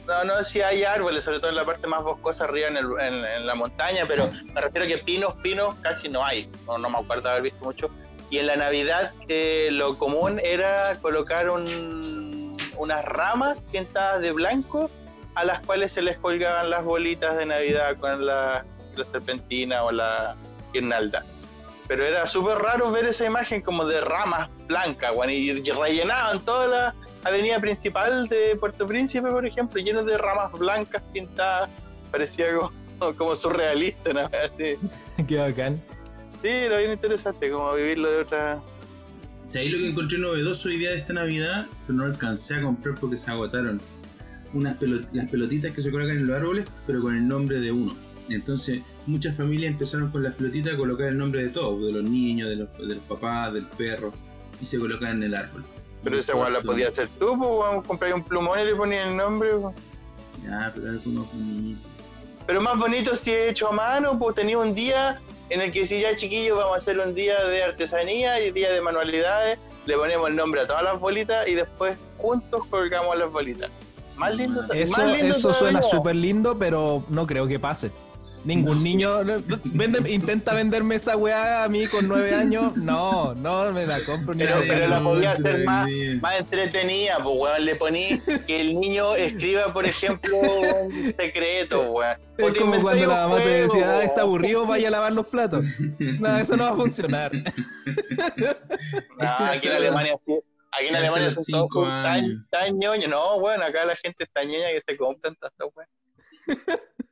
No, 0.09 0.25
no, 0.25 0.43
sí 0.43 0.63
hay 0.63 0.85
árboles, 0.85 1.23
sobre 1.23 1.39
todo 1.39 1.51
en 1.51 1.57
la 1.57 1.67
parte 1.67 1.87
más 1.87 2.03
boscosa 2.03 2.45
arriba 2.45 2.69
en, 2.69 3.47
la 3.47 3.55
montaña, 3.55 4.05
pero 4.09 4.31
me 4.55 4.59
refiero 4.59 4.87
a 4.87 4.89
que 4.89 4.97
pinos, 4.99 5.35
pinos 5.43 5.75
casi 5.83 6.09
no 6.09 6.25
hay, 6.25 6.51
no, 6.67 6.79
me 6.79 6.99
acuerdo 6.99 7.29
haber 7.29 7.43
visto 7.43 7.63
mucho. 7.63 7.91
Y 8.31 8.39
en 8.39 8.47
la 8.47 8.57
Navidad 8.57 9.13
eh, 9.29 9.69
lo 9.71 9.99
común 9.99 10.41
era 10.43 10.97
colocar 11.03 11.51
un- 11.51 12.57
unas 12.79 13.05
ramas 13.05 13.63
pintadas 13.71 14.23
de 14.23 14.33
blanco 14.33 14.91
a 15.35 15.45
las 15.45 15.61
cuales 15.61 15.93
se 15.93 16.01
les 16.01 16.17
colgaban 16.17 16.71
las 16.71 16.85
bolitas 16.85 17.37
de 17.37 17.45
Navidad 17.45 17.99
con 17.99 18.25
la, 18.25 18.65
serpentina 19.13 19.85
o 19.85 19.93
la 19.93 20.37
guirnalda. 20.73 21.25
Pero 21.87 22.05
era 22.05 22.27
súper 22.27 22.59
raro 22.59 22.91
ver 22.91 23.05
esa 23.05 23.27
imagen 23.27 23.61
como 23.61 23.85
de 23.85 24.01
ramas 24.01 24.49
blancas, 24.67 25.13
weón, 25.15 25.31
y 25.31 25.53
rellenaban 25.53 26.41
toda 26.41 26.67
la 26.67 26.95
avenida 27.25 27.61
principal 27.61 28.29
de 28.29 28.57
Puerto 28.57 28.87
Príncipe, 28.87 29.29
por 29.31 29.45
ejemplo, 29.47 29.81
lleno 29.81 30.05
de 30.05 30.17
ramas 30.19 30.53
blancas 30.53 31.03
pintadas. 31.13 31.69
Parecía 32.11 32.47
como, 32.57 33.15
como 33.17 33.37
surrealista, 33.37 34.13
¿no? 34.13 34.21
Así. 34.21 34.77
Qué 35.29 35.37
bacán. 35.37 35.81
Sí, 36.43 36.49
era 36.49 36.79
bien 36.79 36.93
interesante, 36.93 37.51
como 37.51 37.75
vivirlo 37.75 38.11
de 38.11 38.17
otra... 38.19 38.61
¿Sabéis 39.49 39.73
lo 39.73 39.79
que 39.79 39.89
encontré 39.89 40.19
novedoso 40.19 40.69
hoy 40.69 40.77
día 40.79 40.91
de 40.91 40.99
esta 40.99 41.13
Navidad? 41.15 41.67
Pero 41.87 41.99
no 41.99 42.05
alcancé 42.05 42.57
a 42.57 42.63
comprar 42.63 42.95
porque 43.01 43.17
se 43.17 43.31
agotaron. 43.31 43.81
Unas 44.53 44.79
pelo- 44.79 45.07
las 45.13 45.29
pelotitas 45.31 45.75
que 45.75 45.81
se 45.83 45.91
colocan 45.91 46.17
en 46.19 46.27
los 46.27 46.37
árboles, 46.37 46.67
pero 46.87 47.01
con 47.01 47.17
el 47.17 47.27
nombre 47.27 47.59
de 47.61 47.73
uno. 47.73 47.95
Entonces, 48.29 48.83
muchas 49.07 49.35
familias 49.37 49.73
empezaron 49.73 50.11
con 50.11 50.23
las 50.23 50.35
pelotitas 50.35 50.75
a 50.75 50.77
colocar 50.77 51.07
el 51.09 51.17
nombre 51.17 51.43
de 51.45 51.49
todos, 51.51 51.83
de 51.83 51.93
los 51.93 52.05
niños, 52.05 52.51
de 52.51 52.57
los, 52.57 52.73
de 52.79 52.95
los 52.95 52.99
papás, 53.05 53.55
del 53.55 53.65
perro, 53.67 54.13
y 54.61 54.67
se 54.67 54.79
colocan 54.79 55.13
en 55.17 55.23
el 55.25 55.35
árbol. 55.35 55.65
Pero 56.05 56.19
esa 56.19 56.33
igual 56.33 56.53
la 56.53 56.61
podía 56.63 56.89
hacer 56.89 57.09
tú, 57.19 57.37
pues, 57.39 57.51
weón, 57.51 57.83
comprar 57.83 58.15
un 58.15 58.23
plumón 58.23 58.61
y 58.61 58.65
le 58.65 58.75
ponías 58.75 59.09
el 59.09 59.17
nombre. 59.17 59.55
weón. 59.55 59.75
Ya, 60.45 60.71
pero 60.75 60.93
era 60.93 61.03
como 61.03 61.29
niñitos. 61.35 61.91
Pero 62.47 62.61
más 62.63 62.79
bonito 62.79 63.15
si 63.15 63.31
es 63.31 63.51
hecho 63.51 63.69
a 63.69 63.73
mano, 63.73 64.19
pues 64.19 64.35
tenía 64.35 64.59
un 64.59 64.75
día 64.75 65.21
en 65.51 65.61
el 65.61 65.73
que 65.73 65.87
si 65.87 66.01
ya 66.01 66.17
chiquillos 66.17 66.57
vamos 66.57 66.75
a 66.75 66.77
hacer 66.77 66.99
un 66.99 67.15
día 67.15 67.45
de 67.45 67.63
artesanía 67.63 68.41
y 68.41 68.53
día 68.53 68.73
de 68.73 68.81
manualidades, 68.81 69.59
le 69.87 69.97
ponemos 69.97 70.31
el 70.31 70.37
nombre 70.37 70.63
a 70.63 70.67
todas 70.67 70.83
las 70.83 70.99
bolitas 70.99 71.47
y 71.47 71.55
después 71.55 71.97
juntos 72.17 72.65
colgamos 72.71 73.19
las 73.19 73.31
bolitas. 73.31 73.71
Más 74.17 74.35
lindo, 74.35 74.63
Eso, 74.73 74.97
más 74.97 75.13
lindo 75.17 75.35
eso 75.35 75.55
suena 75.55 75.83
súper 75.83 76.17
lindo, 76.17 76.59
pero 76.59 77.05
no 77.09 77.27
creo 77.27 77.47
que 77.47 77.59
pase. 77.59 77.91
Ningún 78.45 78.83
niño 78.83 79.25
no, 79.25 79.39
vende- 79.75 80.11
intenta 80.11 80.55
venderme 80.55 80.95
esa 80.95 81.17
weá 81.17 81.65
a 81.65 81.69
mí 81.69 81.87
con 81.87 82.09
nueve 82.09 82.35
años. 82.35 82.77
No, 82.77 83.35
no 83.35 83.73
me 83.73 83.87
la 83.87 84.01
compro 84.01 84.35
ni 84.35 84.45
Pero, 84.45 84.87
la 84.89 85.01
podía 85.01 85.33
hacer 85.33 85.65
más, 85.65 85.89
más 86.21 86.35
entretenida, 86.39 87.19
pues 87.23 87.37
weón, 87.39 87.65
le 87.65 87.77
poní 87.77 88.21
que 88.47 88.61
el 88.61 88.79
niño 88.81 89.15
escriba, 89.17 89.73
por 89.73 89.87
ejemplo, 89.87 90.37
un 90.39 91.15
secreto, 91.19 91.91
weón. 91.93 92.17
Es 92.39 92.59
como 92.59 92.81
cuando 92.81 93.07
la 93.07 93.27
mamá 93.27 93.43
te 93.43 93.49
decía, 93.49 93.87
ah, 93.87 93.97
weón. 93.97 94.07
está 94.07 94.21
aburrido, 94.23 94.67
vaya 94.67 94.89
a 94.89 94.91
lavar 94.93 95.13
los 95.13 95.27
platos. 95.27 95.65
No, 96.21 96.39
eso 96.39 96.57
no 96.57 96.65
va 96.65 96.71
a 96.71 96.77
funcionar. 96.77 97.33
Aquí 99.19 99.67
en 99.69 99.73
Alemania. 99.75 100.15
Aquí 100.71 100.87
en 100.89 100.97
Alemania 100.97 101.31
son 101.31 101.67
todos 101.69 101.89
tan, 101.89 102.07
años. 102.07 102.43
tan 102.51 102.79
ñoños. 102.79 103.09
No, 103.09 103.41
bueno, 103.41 103.65
acá 103.65 103.85
la 103.85 103.97
gente 103.97 104.25
es 104.25 104.31
tan 104.33 104.47
ñoña 104.49 104.69
que 104.69 104.83
se 104.87 104.97
compran 104.97 105.35
tantas 105.37 105.69
weas. 105.75 105.89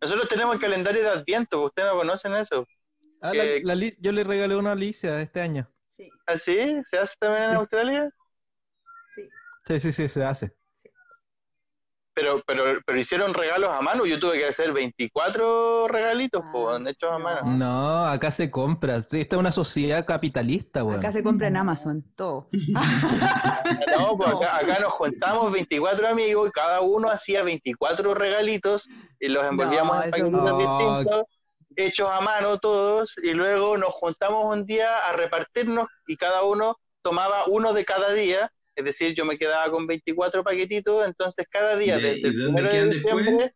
Nosotros 0.00 0.28
tenemos 0.28 0.54
el 0.54 0.60
calendario 0.60 1.02
de 1.02 1.08
Adviento, 1.08 1.58
pues, 1.58 1.70
ustedes 1.70 1.88
no 1.92 1.98
conocen 1.98 2.34
eso. 2.34 2.66
Ah, 3.20 3.32
la- 3.34 3.42
Que- 3.44 3.60
la 3.64 3.74
yo 3.98 4.12
le 4.12 4.24
regalé 4.24 4.56
una 4.56 4.70
a 4.70 4.72
Alicia 4.74 5.20
este 5.20 5.40
año. 5.40 5.68
Sí, 5.96 6.10
¿Ah, 6.26 6.36
sí? 6.36 6.82
¿Se 6.90 6.98
hace 6.98 7.14
también 7.18 7.44
en 7.44 7.48
Sí. 7.50 7.54
Australia? 7.56 8.10
sí. 9.14 9.28
Sí, 9.64 9.80
sí, 9.80 9.92
sí, 9.92 10.08
se 10.08 10.24
hace. 10.24 10.54
Pero, 12.18 12.42
pero, 12.46 12.80
pero 12.86 12.98
hicieron 12.98 13.34
regalos 13.34 13.68
a 13.70 13.82
mano. 13.82 14.06
Yo 14.06 14.18
tuve 14.18 14.38
que 14.38 14.46
hacer 14.46 14.72
24 14.72 15.86
regalitos, 15.86 16.42
Ah, 16.46 16.50
pues, 16.50 16.80
hechos 16.86 17.10
a 17.12 17.18
no. 17.18 17.24
mano. 17.24 17.40
No, 17.58 18.06
acá 18.06 18.30
se 18.30 18.50
compra. 18.50 19.02
Sí, 19.02 19.20
esta 19.20 19.36
es 19.36 19.40
una 19.40 19.52
sociedad 19.52 20.06
capitalista, 20.06 20.82
weón. 20.82 20.98
Acá 20.98 21.12
se 21.12 21.22
compra 21.22 21.48
en 21.48 21.58
Amazon, 21.58 22.02
todo. 22.16 22.48
No, 23.98 24.16
pues 24.16 24.30
acá, 24.30 24.56
acá 24.56 24.78
nos 24.80 24.92
juntamos 24.94 25.52
24 25.52 26.08
amigos 26.08 26.48
y 26.48 26.52
cada 26.52 26.80
uno 26.80 27.10
hacía 27.10 27.42
24 27.42 28.14
regalitos 28.14 28.88
y 29.20 29.28
los 29.28 29.44
envolvíamos 29.44 29.96
No, 29.96 30.02
en 30.04 30.10
paquetitos 30.10 30.42
no. 30.42 30.58
distintos, 30.58 31.24
hechos 31.76 32.08
a 32.10 32.20
mano 32.20 32.58
todos, 32.58 33.14
y 33.22 33.32
luego 33.34 33.76
nos 33.76 33.90
juntamos 33.92 34.54
un 34.54 34.64
día 34.64 34.96
a 35.06 35.12
repartirnos 35.12 35.86
y 36.06 36.16
cada 36.16 36.44
uno 36.44 36.76
tomaba 37.02 37.44
uno 37.46 37.72
de 37.72 37.84
cada 37.84 38.12
día. 38.12 38.50
Es 38.76 38.84
decir, 38.84 39.14
yo 39.14 39.24
me 39.24 39.38
quedaba 39.38 39.70
con 39.70 39.86
24 39.86 40.44
paquetitos, 40.44 41.06
entonces 41.06 41.46
cada 41.50 41.76
día, 41.76 41.96
¿De- 41.96 42.14
desde 42.14 42.28
el 42.28 42.38
dónde 42.38 42.62
primero 42.62 42.62
de 42.62 42.70
quedan 42.70 42.90
después? 42.90 43.24
diciembre, 43.26 43.54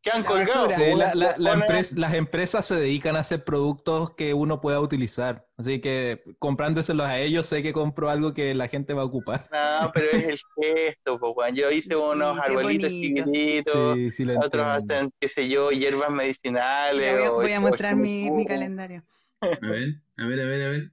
Quedan 0.00 0.22
La 0.22 0.28
colgados. 0.28 0.68
basura. 0.68 0.76
Sí, 0.86 0.92
po, 0.92 0.96
la- 0.96 1.14
la- 1.16 1.26
la 1.38 1.50
ponen- 1.50 1.60
empresa- 1.62 1.94
las 1.98 2.14
empresas 2.14 2.66
se 2.66 2.76
dedican 2.76 3.16
a 3.16 3.18
hacer 3.18 3.42
productos 3.44 4.14
que 4.14 4.32
uno 4.32 4.60
pueda 4.60 4.78
utilizar. 4.80 5.44
Así 5.56 5.80
que 5.80 6.22
comprándoselos 6.38 7.04
a 7.04 7.18
ellos, 7.18 7.46
sé 7.46 7.64
que 7.64 7.72
compro 7.72 8.08
algo 8.08 8.32
que 8.32 8.54
la 8.54 8.68
gente 8.68 8.94
va 8.94 9.02
a 9.02 9.06
ocupar. 9.06 9.48
No, 9.50 9.90
pero 9.92 10.06
es 10.06 10.24
el 10.28 10.38
gesto, 10.56 11.18
po. 11.18 11.34
Yo 11.52 11.70
hice 11.72 11.96
unos 11.96 12.36
Sí, 12.36 12.42
arbolitos 12.44 12.90
chiquititos. 12.90 13.96
Sí, 13.96 14.12
sí, 14.12 14.24
lo 14.24 14.38
Otros 14.38 14.66
hacen, 14.68 15.10
qué 15.18 15.26
sé 15.26 15.48
yo, 15.48 15.72
hierbas 15.72 16.12
medicinales. 16.12 17.12
Voy 17.12 17.24
a, 17.24 17.32
o- 17.32 17.34
voy 17.34 17.52
a 17.52 17.58
o 17.58 17.62
mostrar 17.62 17.96
mi, 17.96 18.30
mi 18.30 18.46
calendario. 18.46 19.02
A 19.40 19.46
ver, 19.66 19.96
a 20.16 20.26
ver, 20.28 20.40
a 20.40 20.44
ver, 20.44 20.62
a 20.62 20.68
ver. 20.70 20.90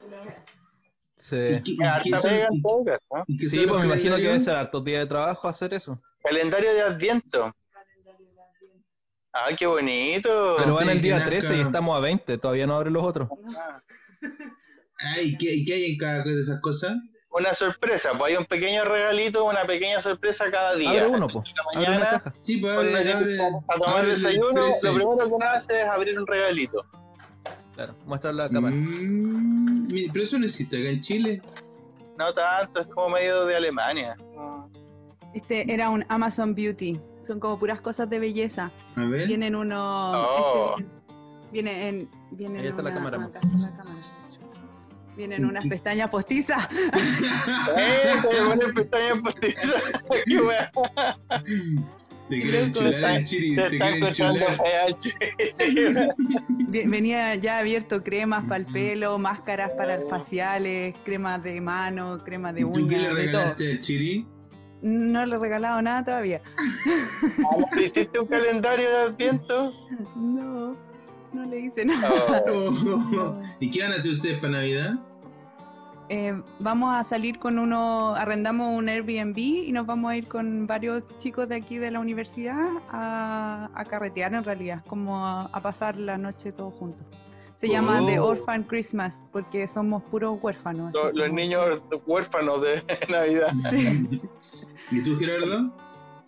Sí, 1.20 1.36
¿Y 1.36 1.62
qué, 1.62 1.72
y 1.72 2.10
qué 2.10 2.16
son- 2.16 2.32
y- 2.50 2.60
¿no? 2.62 3.24
y 3.26 3.36
qué 3.36 3.46
Sí, 3.46 3.66
pues 3.66 3.80
me 3.80 3.86
imagino 3.86 4.16
que 4.16 4.22
debe 4.22 4.40
ser 4.40 4.56
hartos 4.56 4.82
días 4.82 5.00
de 5.00 5.06
trabajo 5.06 5.48
hacer 5.48 5.74
eso. 5.74 6.00
Calendario 6.22 6.72
de 6.72 6.80
Adviento. 6.80 7.54
¡Ay, 9.32 9.54
qué 9.54 9.66
bonito! 9.66 10.56
Pero 10.58 10.74
van 10.74 10.88
el 10.88 10.96
de 10.96 11.02
día 11.02 11.24
13 11.24 11.56
y 11.56 11.60
estamos 11.60 11.96
a 11.96 12.00
20, 12.00 12.38
todavía 12.38 12.66
no 12.66 12.74
abren 12.76 12.94
los 12.94 13.04
otros. 13.04 13.28
Ay, 14.98 15.36
¿qué, 15.36 15.54
y 15.54 15.64
qué 15.64 15.74
hay 15.74 15.92
en 15.92 15.98
cada 15.98 16.22
de 16.22 16.40
esas 16.40 16.60
cosas? 16.60 16.94
Una 17.30 17.54
sorpresa, 17.54 18.10
pues 18.18 18.32
hay 18.32 18.36
un 18.38 18.44
pequeño 18.46 18.84
regalito, 18.84 19.44
una 19.44 19.64
pequeña 19.64 20.00
sorpresa 20.00 20.50
cada 20.50 20.74
día. 20.74 20.90
Abre 20.90 21.06
uno, 21.06 21.28
pues. 21.28 21.48
En 21.74 21.82
la 21.82 21.90
mañana. 21.90 22.22
Sí, 22.34 22.56
pues 22.56 22.72
abre, 22.76 23.12
abre, 23.12 23.38
a 23.68 23.74
tomar 23.78 23.96
abre 23.98 24.08
desayuno, 24.10 24.64
13. 24.64 24.86
lo 24.88 24.94
primero 24.94 25.18
que 25.28 25.34
uno 25.34 25.46
hace 25.46 25.80
es 25.82 25.86
abrir 25.86 26.18
un 26.18 26.26
regalito. 26.26 26.84
Claro, 27.80 27.96
muestra 28.04 28.30
la 28.30 28.46
cámara. 28.50 28.76
Mm, 28.76 29.88
pero 30.12 30.22
eso 30.22 30.38
no 30.38 30.44
existe 30.44 30.78
acá 30.78 30.90
en 30.90 31.00
Chile. 31.00 31.40
No 32.18 32.30
tanto, 32.34 32.82
es 32.82 32.86
como 32.88 33.08
medio 33.08 33.46
de 33.46 33.56
Alemania. 33.56 34.18
Este 35.32 35.72
era 35.72 35.88
un 35.88 36.04
Amazon 36.10 36.54
Beauty. 36.54 37.00
Son 37.26 37.40
como 37.40 37.58
puras 37.58 37.80
cosas 37.80 38.10
de 38.10 38.18
belleza. 38.18 38.70
A 38.96 39.04
ver. 39.06 39.26
Vienen 39.26 39.56
unos. 39.56 40.14
Oh. 40.14 40.74
este, 40.78 40.90
viene 41.52 41.88
en. 41.88 42.10
Viene 42.32 42.58
Ahí 42.58 42.66
está 42.66 42.82
la 42.82 42.92
cámara, 42.92 43.16
acá 43.16 43.40
está 43.42 43.56
la 43.56 43.74
cámara. 43.74 43.96
Vienen 45.16 45.46
unas 45.46 45.66
pestañas 45.66 46.10
postizas. 46.10 46.68
¡Eh! 47.78 48.12
A 48.18 48.46
poner 48.46 48.74
pestañas 48.74 49.22
postizas. 49.22 49.82
Te 52.30 52.40
quieren 52.42 52.68
Loco, 52.68 52.78
chular, 52.78 52.94
está- 52.94 53.24
Chiri, 53.24 53.56
Te 53.56 53.68
quieren 53.68 54.00
cortando 54.00 54.38
chular. 54.38 54.58
PH. 54.62 55.14
Vi- 56.68 56.82
Venía 56.86 57.34
ya 57.34 57.58
abierto 57.58 58.02
cremas 58.02 58.44
para 58.44 58.56
el 58.58 58.66
pelo, 58.66 59.18
máscaras 59.18 59.72
para 59.76 60.00
faciales, 60.08 60.94
cremas 61.04 61.42
de 61.42 61.60
mano, 61.60 62.22
cremas 62.24 62.54
de 62.54 62.60
¿Y 62.60 62.64
tú 62.64 62.72
qué 62.72 62.80
le 62.80 62.84
uñas, 62.86 63.02
de 63.02 63.08
todo. 63.08 63.16
regalaste 63.16 63.70
al 63.72 63.80
Chiri? 63.80 64.26
No 64.82 65.26
le 65.26 65.36
he 65.36 65.38
regalado 65.38 65.82
nada 65.82 66.04
todavía. 66.04 66.40
¿Te 67.74 67.82
hiciste 67.84 68.18
un 68.18 68.26
calendario 68.26 68.88
de 68.88 68.96
Adviento? 68.96 69.74
No, 70.16 70.74
no 71.34 71.44
le 71.46 71.60
hice 71.60 71.84
nada. 71.84 72.42
Oh. 72.50 73.42
¿Y 73.60 73.70
qué 73.70 73.82
van 73.82 73.92
a 73.92 73.96
hacer 73.96 74.12
ustedes 74.12 74.38
para 74.38 74.52
Navidad? 74.54 74.94
Eh, 76.12 76.34
vamos 76.58 76.92
a 76.92 77.04
salir 77.04 77.38
con 77.38 77.56
uno, 77.60 78.16
arrendamos 78.16 78.76
un 78.76 78.88
Airbnb 78.88 79.38
y 79.38 79.70
nos 79.70 79.86
vamos 79.86 80.10
a 80.10 80.16
ir 80.16 80.26
con 80.26 80.66
varios 80.66 81.04
chicos 81.18 81.48
de 81.48 81.54
aquí 81.54 81.78
de 81.78 81.92
la 81.92 82.00
universidad 82.00 82.58
a, 82.90 83.70
a 83.72 83.84
carretear 83.84 84.34
en 84.34 84.42
realidad, 84.42 84.82
como 84.88 85.24
a, 85.24 85.42
a 85.42 85.60
pasar 85.62 85.96
la 85.96 86.18
noche 86.18 86.50
todos 86.50 86.74
juntos. 86.74 87.06
Se 87.54 87.68
llama 87.68 88.04
The 88.06 88.18
Oh. 88.18 88.26
Orphan 88.30 88.64
Christmas 88.64 89.24
porque 89.30 89.68
somos 89.68 90.02
puros 90.04 90.36
huérfanos. 90.42 90.92
Los, 90.92 91.14
los 91.14 91.32
niños 91.32 91.80
huérfanos 92.06 92.60
de 92.62 92.82
Navidad. 93.08 93.52
Sí. 93.70 94.20
¿Y 94.90 95.04
tú, 95.04 95.16
Gerardo? 95.16 95.70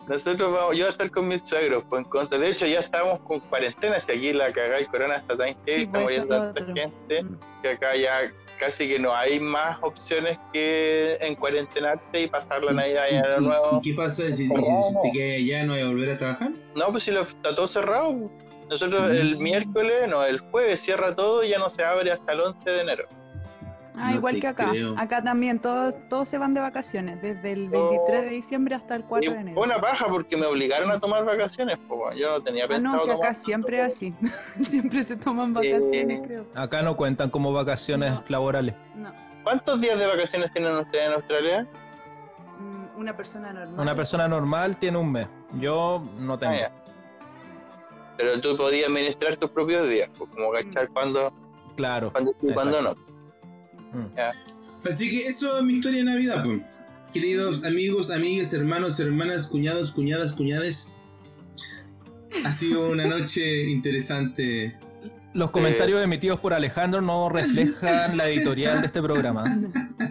Nosotros 0.07 0.53
vamos, 0.53 0.77
yo 0.77 0.83
voy 0.83 0.87
a 0.87 0.89
estar 0.89 1.11
con 1.11 1.27
mis 1.27 1.41
suegros, 1.41 1.83
pues 1.89 2.03
en 2.03 2.09
contra. 2.09 2.37
De 2.37 2.49
hecho, 2.51 2.67
ya 2.67 2.79
estamos 2.81 3.19
con 3.21 3.39
cuarentena, 3.41 3.99
si 3.99 4.11
aquí 4.11 4.31
la 4.31 4.53
cagada 4.53 4.79
y 4.81 4.85
corona 4.85 5.15
está 5.15 5.35
tan 5.35 5.47
heavy, 5.47 5.61
Sí, 5.65 5.71
estamos 5.83 6.03
pues, 6.03 6.15
viendo 6.17 6.35
eso 6.35 6.43
a 6.43 6.47
es 6.49 6.53
tanta 6.55 6.73
gente, 6.81 7.23
Mm. 7.23 7.39
que 7.61 7.69
acá 7.69 7.95
ya 7.97 8.31
casi 8.59 8.87
que 8.87 8.99
no 8.99 9.15
hay 9.15 9.39
más 9.39 9.77
opciones 9.81 10.37
que 10.51 11.15
en 11.21 11.35
cuarentenarte 11.35 12.21
y 12.21 12.27
pasar 12.27 12.63
la 12.63 12.71
Navidad 12.73 13.05
y 13.11 13.15
Año 13.15 13.35
¿Y, 13.39 13.43
Nuevo. 13.43 13.79
y 13.83 13.89
qué 13.89 13.95
pasa 13.95 14.23
si, 14.27 14.33
si, 14.33 14.47
si 14.47 15.01
te 15.01 15.11
quedas 15.11 15.37
allá 15.37 15.63
no 15.65 15.73
vas 15.73 15.81
a 15.83 15.87
volver 15.87 16.11
a 16.11 16.17
trabajar? 16.17 16.51
No, 16.75 16.87
pues 16.91 17.03
si 17.03 17.11
lo, 17.11 17.21
está 17.23 17.53
todo 17.55 17.67
cerrado. 17.67 18.31
Nosotros 18.69 19.09
Mm. 19.09 19.13
el 19.15 19.37
miércoles, 19.37 20.09
no, 20.09 20.23
el 20.23 20.39
jueves 20.39 20.81
cierra 20.81 21.13
todo 21.15 21.43
y 21.43 21.49
ya 21.49 21.59
no 21.59 21.69
se 21.69 21.83
abre 21.83 22.11
hasta 22.11 22.31
el 22.31 22.41
11 22.41 22.69
de 22.69 22.81
enero. 22.81 23.07
Ah, 23.95 24.09
No 24.09 24.15
igual 24.17 24.39
que 24.39 24.47
acá. 24.47 24.69
creo. 24.71 24.95
Acá 24.97 25.23
también 25.23 25.59
todos, 25.59 25.95
todos 26.09 26.27
se 26.27 26.37
van 26.39 26.53
de 26.53 26.59
vacaciones, 26.61 27.21
desde 27.21 27.51
el 27.51 27.69
23 27.69 28.23
de 28.23 28.29
diciembre 28.29 28.75
hasta 28.75 28.95
el 28.95 29.03
4 29.03 29.31
de 29.33 29.39
enero. 29.39 29.55
fue 29.55 29.65
una 29.67 29.79
paja 29.79 30.07
porque 30.07 30.35
me 30.35 30.45
obligaron 30.47 30.89
a 30.91 30.99
tomar 30.99 31.23
vacaciones, 31.25 31.77
bueno, 31.87 32.15
yo 32.17 32.31
no 32.37 32.41
tenía 32.43 32.65
Ah, 32.65 32.69
pensado 32.69 32.95
no, 32.97 33.03
que 33.03 33.11
acá 33.11 33.17
tomar. 33.19 33.35
siempre 33.35 33.79
es 33.79 33.85
así. 33.95 34.13
siempre 34.63 35.03
se 35.03 35.15
toman 35.15 35.53
vacaciones, 35.53 36.19
Eh, 36.19 36.23
creo. 36.25 36.45
Acá 36.55 36.81
no 36.81 36.95
cuentan 36.97 37.29
como 37.29 37.53
vacaciones 37.53 38.11
No. 38.13 38.23
laborales. 38.29 38.73
No. 38.95 39.11
¿Cuántos 39.43 39.79
días 39.79 39.99
de 39.99 40.07
vacaciones 40.07 40.51
tienen 40.53 40.75
ustedes 40.77 41.07
en 41.07 41.13
Australia? 41.13 41.67
Mm, 42.59 42.99
Una 42.99 43.15
persona 43.15 43.53
normal. 43.53 43.79
Una 43.79 43.95
persona 43.95 44.27
normal 44.27 44.77
tiene 44.77 44.97
un 44.97 45.11
mes. 45.11 45.27
Yo 45.59 46.01
no 46.17 46.37
tengo. 46.39 46.53
Ah. 46.65 46.71
Pero 48.17 48.39
tú 48.41 48.55
podías 48.55 48.87
administrar 48.87 49.37
tus 49.37 49.49
propios 49.51 49.89
días, 49.89 50.09
pues, 50.17 50.29
como 50.31 50.51
cachar 50.51 50.87
cuando, 50.89 51.33
Claro. 51.75 52.11
cuando 52.11 52.33
cuando 52.53 52.81
no. 52.81 52.93
Mm. 53.93 54.87
Así 54.87 55.09
que 55.09 55.27
eso 55.27 55.57
es 55.59 55.63
mi 55.63 55.75
historia 55.75 55.99
de 55.99 56.05
Navidad, 56.05 56.43
pues. 56.43 56.61
Queridos 57.13 57.65
amigos, 57.65 58.09
amigas, 58.11 58.53
hermanos, 58.53 58.99
hermanas, 58.99 59.47
cuñados, 59.47 59.91
cuñadas, 59.91 60.33
cuñades. 60.33 60.91
Ha 62.43 62.51
sido 62.51 62.89
una 62.89 63.05
noche 63.05 63.63
interesante. 63.69 64.75
Los 65.35 65.49
comentarios 65.49 66.03
emitidos 66.03 66.39
por 66.39 66.53
Alejandro 66.53 67.01
no 67.01 67.27
reflejan 67.27 68.17
la 68.17 68.29
editorial 68.29 68.81
de 68.81 68.87
este 68.87 69.01
programa. 69.01 69.43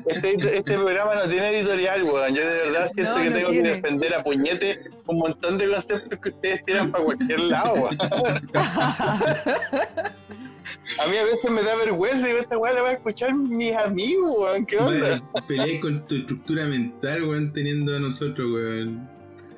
Este, 0.07 0.33
este 0.35 0.75
programa 0.77 1.15
no 1.15 1.29
tiene 1.31 1.59
editorial, 1.59 2.03
weón. 2.03 2.35
Yo 2.35 2.41
de 2.41 2.47
verdad 2.63 2.91
siento 2.93 3.17
No, 3.17 3.23
que 3.23 3.31
no 3.31 3.37
tengo 3.37 3.51
tiene. 3.51 3.69
que 3.69 3.75
defender 3.77 4.15
a 4.17 4.25
puñete 4.25 4.81
un 5.07 5.19
montón 5.19 5.59
de 5.59 5.71
conceptos 5.71 6.19
que 6.19 6.29
ustedes 6.29 6.65
tiran 6.65 6.91
para 6.91 7.05
cualquier 7.05 7.39
lado, 7.39 7.75
weón. 7.75 7.99
A 10.99 11.07
mí 11.07 11.17
a 11.17 11.25
veces 11.25 11.51
me 11.51 11.63
da 11.63 11.75
vergüenza 11.77 12.27
y 12.27 12.31
digo, 12.31 12.39
esta 12.43 12.59
weá 12.59 12.73
la 12.75 12.81
voy 12.83 12.91
a 12.91 12.95
escuchar 12.95 13.35
mis 13.35 13.75
amigos, 13.77 14.35
weón. 14.39 14.67
¿Qué 14.67 14.79
onda? 14.79 15.23
Peleé 15.47 15.81
con 15.81 16.07
tu 16.07 16.17
estructura 16.17 16.67
mental, 16.67 17.25
weón, 17.25 17.53
teniendo 17.53 17.97
a 17.97 18.01
nosotros, 18.01 18.51
weón. 18.53 19.09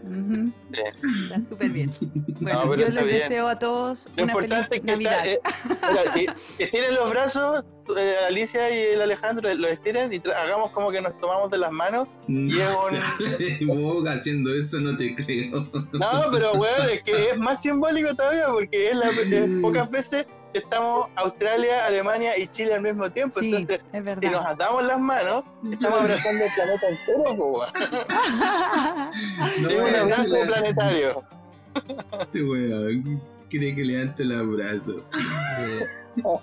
Ujú. 0.04 0.52
Está 0.72 1.42
súper 1.48 1.70
bien. 1.70 1.90
Bueno, 2.40 2.62
pero 2.68 2.82
yo 2.82 2.88
les 2.90 3.06
bien. 3.06 3.18
deseo 3.20 3.48
a 3.48 3.58
todos 3.58 4.06
Lo 4.16 4.24
una 4.24 4.32
importante 4.32 4.68
feliz 4.68 4.70
es 4.70 4.80
que 4.80 4.86
Navidad. 4.92 5.26
está, 5.26 6.18
eh, 6.20 6.26
estiren 6.58 6.94
los 6.94 7.08
brazos, 7.08 7.64
eh, 7.96 8.16
Alicia 8.26 8.68
y 8.70 8.94
el 8.94 9.00
Alejandro 9.00 9.54
los 9.54 9.70
estiren 9.70 10.12
y 10.12 10.20
hagamos 10.36 10.72
como 10.72 10.90
que 10.90 11.00
nos 11.00 11.18
tomamos 11.20 11.50
de 11.50 11.58
las 11.58 11.72
manos. 11.72 12.06
Llevo 12.28 12.88
Vos 13.66 14.08
haciendo 14.08 14.52
eso 14.52 14.78
no 14.80 14.94
te 14.96 15.14
creo. 15.14 15.66
No, 15.92 16.24
pero 16.32 16.52
weón, 16.54 16.90
es 16.92 17.02
que 17.02 17.30
es 17.30 17.38
más 17.38 17.62
simbólico 17.62 18.14
todavía 18.14 18.48
porque 18.52 18.90
es, 18.90 18.96
la, 18.96 19.06
es 19.08 19.50
pocas 19.62 19.90
veces 19.90 20.26
que 20.54 20.60
estamos 20.60 21.08
Australia, 21.16 21.84
Alemania 21.84 22.38
y 22.38 22.46
Chile 22.46 22.74
al 22.74 22.80
mismo 22.82 23.10
tiempo. 23.10 23.40
Sí, 23.40 23.52
Entonces, 23.56 23.80
es 23.92 24.04
si 24.20 24.28
nos 24.30 24.46
atamos 24.46 24.84
las 24.84 25.00
manos, 25.00 25.44
estamos 25.70 26.00
abrazando 26.00 26.44
el 26.44 26.50
planeta 26.54 26.86
entero. 26.88 28.04
No 29.60 29.68
Es 29.68 29.80
un 29.80 29.94
abrazo 29.96 30.46
planetario. 30.46 31.22
Ese 32.22 32.42
weón 32.44 33.20
quiere 33.50 33.74
que 33.74 33.84
levante 33.84 34.22
el 34.22 34.38
abrazo. 34.38 35.04
No, 36.22 36.40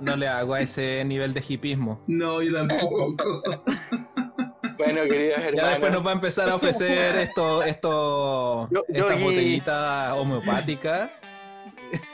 no 0.00 0.16
le 0.16 0.26
hago 0.26 0.54
a 0.54 0.60
ese 0.62 1.04
nivel 1.04 1.34
de 1.34 1.44
hipismo. 1.46 2.00
No, 2.06 2.40
yo 2.40 2.54
tampoco. 2.54 3.14
Bueno, 4.78 5.02
queridas 5.02 5.42
Ya 5.54 5.68
después 5.68 5.92
nos 5.92 6.06
va 6.06 6.10
a 6.12 6.14
empezar 6.14 6.48
a 6.48 6.54
ofrecer 6.54 7.16
esto, 7.18 7.62
esto, 7.62 8.68
Yo- 8.70 8.82
yo 8.88 9.04
estas 9.04 9.20
y- 9.20 9.24
botellitas 9.24 10.12
homeopáticas. 10.14 11.10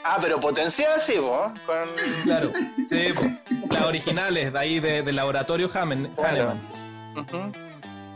Ah, 0.03 0.17
pero 0.21 0.39
potencial 0.39 1.01
sí, 1.01 1.13
po, 1.19 1.51
con... 1.65 1.89
Claro, 2.23 2.51
sí, 2.89 3.09
po. 3.13 3.21
las 3.73 3.83
originales 3.83 4.53
de 4.53 4.59
ahí 4.59 4.79
de- 4.79 5.01
del 5.01 5.15
laboratorio 5.15 5.69
Hamen- 5.73 6.13
Claro. 6.15 6.51
Hahnemann. 6.51 6.59
Ujú. 7.17 7.67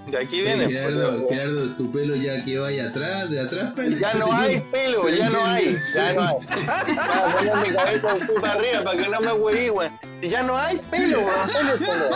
De 0.10 0.18
aquí 0.18 0.42
viene. 0.42 0.64
pues, 0.64 0.76
Gerardo, 0.76 1.28
Gerardo, 1.30 1.76
tu 1.76 1.92
pelo 1.92 2.16
ya 2.16 2.44
quedó 2.44 2.66
ahí 2.66 2.80
atrás, 2.80 3.30
de 3.30 3.40
atrás. 3.40 3.72
pues. 3.76 4.00
Ya 4.00 4.14
no 4.16 4.34
hay 4.34 4.60
pelo, 4.72 5.08
ya 5.10 5.30
no 5.30 5.46
hay, 5.46 5.78
ya 5.94 6.14
no 6.14 6.22
hay. 6.28 6.36
Voy 6.38 6.98
a 6.98 7.26
poner 7.52 7.68
mi 7.68 7.76
cabeza 7.76 8.12
así 8.14 8.28
para 8.42 8.54
arriba 8.54 8.84
para 8.84 8.98
que 9.04 9.10
no 9.10 9.20
me 9.22 9.32
hueví, 9.34 9.70
weón. 9.70 9.92
Si 10.22 10.30
ya 10.30 10.42
no 10.42 10.58
hay 10.58 10.80
pelo, 10.90 11.20
weón, 11.20 11.50
pelo, 11.54 11.78
pelo. 11.78 12.10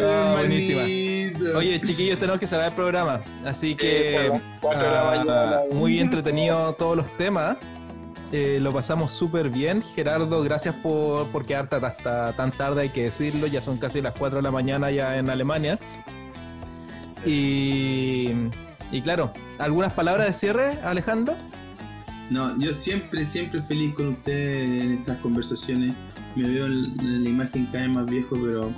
Ah, 0.00 0.34
buenísima. 0.38 0.82
Oye, 1.54 1.80
chiquillos, 1.80 2.18
tenemos 2.18 2.38
que 2.40 2.46
cerrar 2.46 2.68
el 2.68 2.74
programa. 2.74 3.22
Así 3.44 3.70
Sí, 3.70 3.76
que 3.76 4.30
ah, 4.76 5.62
muy 5.72 6.00
entretenido 6.00 6.72
todos 6.74 6.96
los 6.96 7.16
temas. 7.16 7.56
Eh, 8.32 8.58
lo 8.60 8.72
pasamos 8.72 9.12
súper 9.12 9.50
bien. 9.50 9.82
Gerardo, 9.82 10.42
gracias 10.42 10.74
por, 10.76 11.28
por 11.28 11.44
quedarte 11.46 11.76
hasta 11.76 12.34
tan 12.36 12.50
tarde, 12.50 12.82
hay 12.82 12.88
que 12.90 13.04
decirlo. 13.04 13.46
Ya 13.46 13.60
son 13.60 13.78
casi 13.78 14.00
las 14.00 14.14
4 14.18 14.38
de 14.38 14.42
la 14.42 14.50
mañana 14.50 14.90
ya 14.90 15.16
en 15.18 15.30
Alemania. 15.30 15.78
Y, 17.24 18.32
y 18.90 19.02
claro, 19.02 19.32
¿algunas 19.58 19.92
palabras 19.92 20.26
de 20.26 20.32
cierre, 20.34 20.78
Alejandro? 20.82 21.36
No, 22.30 22.58
yo 22.58 22.72
siempre, 22.72 23.24
siempre 23.24 23.62
feliz 23.62 23.94
con 23.94 24.08
ustedes 24.08 24.82
en 24.84 24.92
estas 24.98 25.20
conversaciones. 25.20 25.94
Me 26.36 26.48
veo 26.48 26.66
en 26.66 26.92
en 27.00 27.24
la 27.24 27.30
imagen 27.30 27.66
cada 27.66 27.84
vez 27.86 27.90
más 27.94 28.06
viejo, 28.10 28.36
pero 28.42 28.72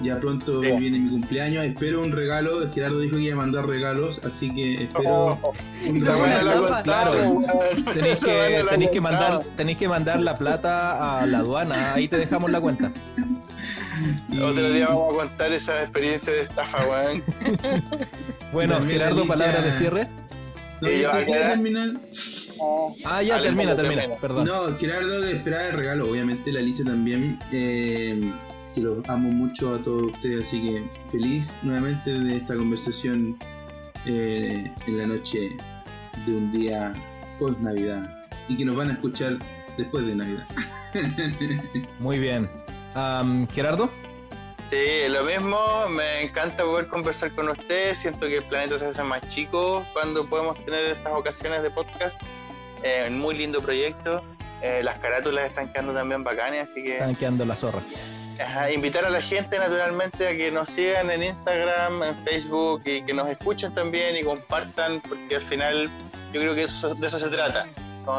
ya 0.00 0.18
pronto 0.20 0.62
Sí. 0.62 0.70
viene 0.72 0.98
mi 0.98 1.10
cumpleaños. 1.10 1.64
Espero 1.64 2.02
un 2.02 2.12
regalo. 2.12 2.70
Gerardo 2.72 3.00
dijo 3.00 3.16
que 3.16 3.22
iba 3.22 3.34
a 3.34 3.36
mandar 3.38 3.66
regalos, 3.66 4.20
así 4.24 4.50
que 4.54 4.84
espero 4.84 5.10
Oh, 5.42 5.52
un 5.88 6.00
regalo. 6.00 6.72
weón. 7.32 7.84
Tenéis 7.94 8.18
que, 8.18 8.64
tenéis 8.70 8.90
que, 8.90 9.00
mandar, 9.00 9.42
tenéis 9.56 9.78
que 9.78 9.88
mandar 9.88 10.20
la 10.20 10.36
plata 10.36 11.20
a 11.20 11.26
la 11.26 11.38
aduana, 11.38 11.94
ahí 11.94 12.08
te 12.08 12.16
dejamos 12.18 12.50
la 12.50 12.60
cuenta. 12.60 12.92
Y- 14.30 14.40
Otro 14.40 14.70
día 14.70 14.88
vamos 14.88 15.14
a 15.16 15.18
contar 15.20 15.52
esa 15.52 15.82
experiencia 15.82 16.32
de 16.32 16.42
estafa, 16.42 16.78
weón. 16.86 17.22
Bueno, 18.52 18.74
También 18.74 18.98
Gerardo, 19.00 19.22
Alicia- 19.22 19.34
palabras 19.38 19.64
de 19.64 19.72
cierre. 19.72 20.08
No, 20.80 20.88
terminar. 21.24 21.90
Ah, 23.04 23.22
ya, 23.22 23.36
Alejandro, 23.36 23.42
termina, 23.42 23.76
termina, 23.76 24.02
termina. 24.02 24.20
perdón. 24.20 24.44
No, 24.46 24.76
Gerardo, 24.78 25.20
de 25.22 25.32
esperar 25.36 25.66
el 25.66 25.72
regalo. 25.72 26.10
Obviamente, 26.10 26.52
la 26.52 26.60
Alicia 26.60 26.84
también. 26.84 27.38
eh, 27.50 28.32
que 28.76 28.82
los 28.82 29.08
amo 29.08 29.30
mucho 29.30 29.74
a 29.74 29.78
todos 29.78 30.12
ustedes, 30.12 30.42
así 30.42 30.60
que 30.62 30.84
feliz 31.10 31.58
nuevamente 31.62 32.10
de 32.12 32.36
esta 32.36 32.54
conversación 32.54 33.38
eh, 34.04 34.70
en 34.86 34.98
la 34.98 35.06
noche 35.06 35.56
de 36.26 36.36
un 36.36 36.52
día 36.52 36.92
post 37.38 37.58
Navidad 37.60 38.22
y 38.48 38.56
que 38.58 38.64
nos 38.66 38.76
van 38.76 38.90
a 38.90 38.92
escuchar 38.92 39.38
después 39.78 40.06
de 40.06 40.14
Navidad. 40.14 40.46
Muy 41.98 42.18
bien. 42.18 42.48
Am, 42.94 43.48
Gerardo, 43.48 43.90
Sí, 44.70 45.08
lo 45.08 45.22
mismo, 45.22 45.58
me 45.88 46.22
encanta 46.22 46.64
poder 46.64 46.88
conversar 46.88 47.30
con 47.36 47.48
ustedes, 47.48 47.98
siento 47.98 48.26
que 48.26 48.38
el 48.38 48.44
planeta 48.44 48.78
se 48.80 48.86
hace 48.86 49.02
más 49.04 49.26
chico 49.28 49.86
cuando 49.92 50.26
podemos 50.28 50.58
tener 50.64 50.84
estas 50.86 51.12
ocasiones 51.12 51.62
de 51.62 51.70
podcast, 51.70 52.20
Eh, 52.82 53.06
un 53.08 53.18
muy 53.18 53.36
lindo 53.36 53.60
proyecto, 53.60 54.22
Eh, 54.62 54.82
las 54.82 54.98
carátulas 55.00 55.48
están 55.48 55.72
quedando 55.72 55.92
también 55.94 56.22
bacanas, 56.22 56.68
así 56.70 56.82
que 56.82 56.94
están 56.94 57.14
quedando 57.14 57.44
la 57.46 57.54
zorra. 57.56 57.80
Ajá, 58.40 58.70
invitar 58.70 59.04
a 59.04 59.10
la 59.10 59.20
gente 59.20 59.58
naturalmente 59.58 60.28
a 60.28 60.36
que 60.36 60.50
nos 60.50 60.68
sigan 60.70 61.10
en 61.10 61.22
Instagram, 61.22 62.02
en 62.02 62.16
Facebook 62.24 62.82
y 62.84 63.02
que 63.02 63.12
nos 63.12 63.28
escuchen 63.30 63.72
también 63.74 64.16
y 64.16 64.22
compartan, 64.22 65.00
porque 65.08 65.36
al 65.36 65.42
final 65.42 65.90
yo 66.32 66.40
creo 66.40 66.54
que 66.54 66.64
eso- 66.64 66.94
de 66.94 67.06
eso 67.06 67.18
se 67.18 67.28
trata, 67.28 67.66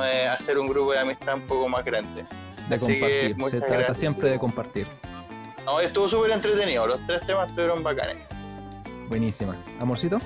de 0.02 0.28
hacer 0.28 0.58
un 0.60 0.68
grupo 0.68 0.92
de 0.94 1.00
amistad 1.00 1.36
un 1.36 1.48
poco 1.48 1.70
más 1.70 1.84
grande. 1.86 2.26
De 2.70 2.76
Así 2.76 2.86
que 2.88 3.00
compartir. 3.00 3.30
Se 3.30 3.36
muchas 3.36 3.60
trata 3.60 3.74
gracias. 3.76 3.98
siempre 3.98 4.30
de 4.30 4.40
compartir. 4.40 4.88
No, 5.66 5.80
estuvo 5.80 6.08
súper 6.08 6.32
entretenido, 6.32 6.86
los 6.88 7.00
tres 7.08 7.26
temas 7.26 7.50
estuvieron 7.50 7.84
bacanes. 7.84 8.24
Buenísima. 9.10 9.56
Amorcito, 9.80 10.20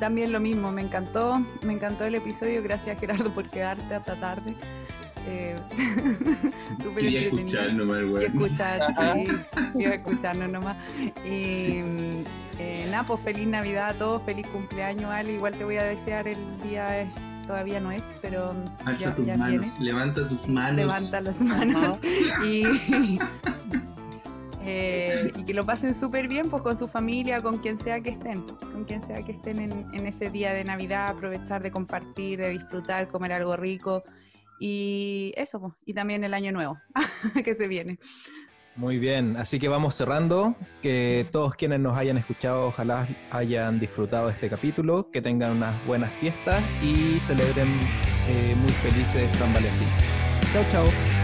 También 0.00 0.32
lo 0.32 0.40
mismo, 0.40 0.72
me 0.72 0.80
encantó, 0.82 1.40
me 1.62 1.72
encantó 1.74 2.04
el 2.04 2.14
episodio, 2.16 2.62
gracias 2.62 2.98
Gerardo 2.98 3.30
por 3.32 3.46
quedarte 3.48 3.94
hasta 3.94 4.16
tarde. 4.16 4.54
Eh, 5.26 5.56
entretenido. 6.80 7.20
escuchar 7.20 7.74
nomás 7.76 7.98
el 7.98 8.04
Y 8.06 8.12
weón. 8.12 8.42
escuchar, 8.42 8.80
sí, 9.14 9.80
iba 9.80 9.90
a 9.90 9.94
escucharnos 9.94 10.50
nomás. 10.50 10.76
Y 11.24 11.80
eh, 12.58 12.86
nada, 12.90 13.04
pues 13.06 13.20
feliz 13.22 13.46
Navidad 13.46 13.90
a 13.90 13.94
todos, 13.94 14.22
feliz 14.22 14.46
cumpleaños, 14.48 15.04
Ale. 15.10 15.34
Igual 15.34 15.54
te 15.54 15.64
voy 15.64 15.76
a 15.76 15.84
desear 15.84 16.26
el 16.28 16.38
día, 16.62 17.02
eh, 17.02 17.10
todavía 17.46 17.80
no 17.80 17.92
es, 17.92 18.02
pero 18.22 18.52
Alza 18.84 19.10
ya, 19.10 19.14
tus 19.16 19.26
ya 19.26 19.36
manos, 19.36 19.60
viene. 19.78 19.92
levanta 19.92 20.28
tus 20.28 20.48
manos. 20.48 20.76
Levanta 20.76 21.20
las 21.20 21.40
manos 21.40 21.98
y, 22.46 22.64
eh, 24.62 25.32
y 25.36 25.44
que 25.44 25.54
lo 25.54 25.64
pasen 25.64 25.98
súper 25.98 26.28
bien 26.28 26.50
pues 26.50 26.62
con 26.62 26.76
su 26.78 26.86
familia, 26.86 27.40
con 27.40 27.58
quien 27.58 27.78
sea 27.82 28.00
que 28.00 28.10
estén, 28.10 28.42
con 28.42 28.84
quien 28.84 29.02
sea 29.02 29.22
que 29.22 29.32
estén 29.32 29.58
en, 29.60 29.86
en 29.94 30.06
ese 30.06 30.30
día 30.30 30.52
de 30.52 30.64
Navidad, 30.64 31.08
aprovechar 31.08 31.62
de 31.62 31.70
compartir, 31.70 32.38
de 32.40 32.50
disfrutar, 32.50 33.08
comer 33.08 33.32
algo 33.32 33.56
rico 33.56 34.02
y 34.60 35.32
eso, 35.36 35.76
y 35.84 35.94
también 35.94 36.22
el 36.22 36.34
año 36.34 36.52
nuevo 36.52 36.78
que 37.44 37.54
se 37.56 37.66
viene. 37.66 37.98
muy 38.76 38.98
bien. 38.98 39.36
Así 39.36 39.58
que 39.58 39.68
vamos 39.68 39.96
cerrando. 39.96 40.54
Que 40.82 41.26
todos 41.32 41.56
quienes 41.56 41.80
nos 41.80 41.96
hayan 41.96 42.18
escuchado, 42.18 42.66
ojalá 42.66 43.08
hayan 43.30 43.80
disfrutado 43.80 44.28
de 44.28 44.34
este 44.34 44.48
capítulo, 44.48 45.10
que 45.10 45.22
tengan 45.22 45.56
unas 45.56 45.74
buenas 45.86 46.12
fiestas 46.14 46.62
y 46.82 47.18
celebren 47.18 47.68
eh, 48.28 48.54
muy 48.54 48.72
felices 48.72 49.34
San 49.34 49.52
Valentín. 49.52 49.88
Chao, 50.52 50.64
chao. 50.70 51.19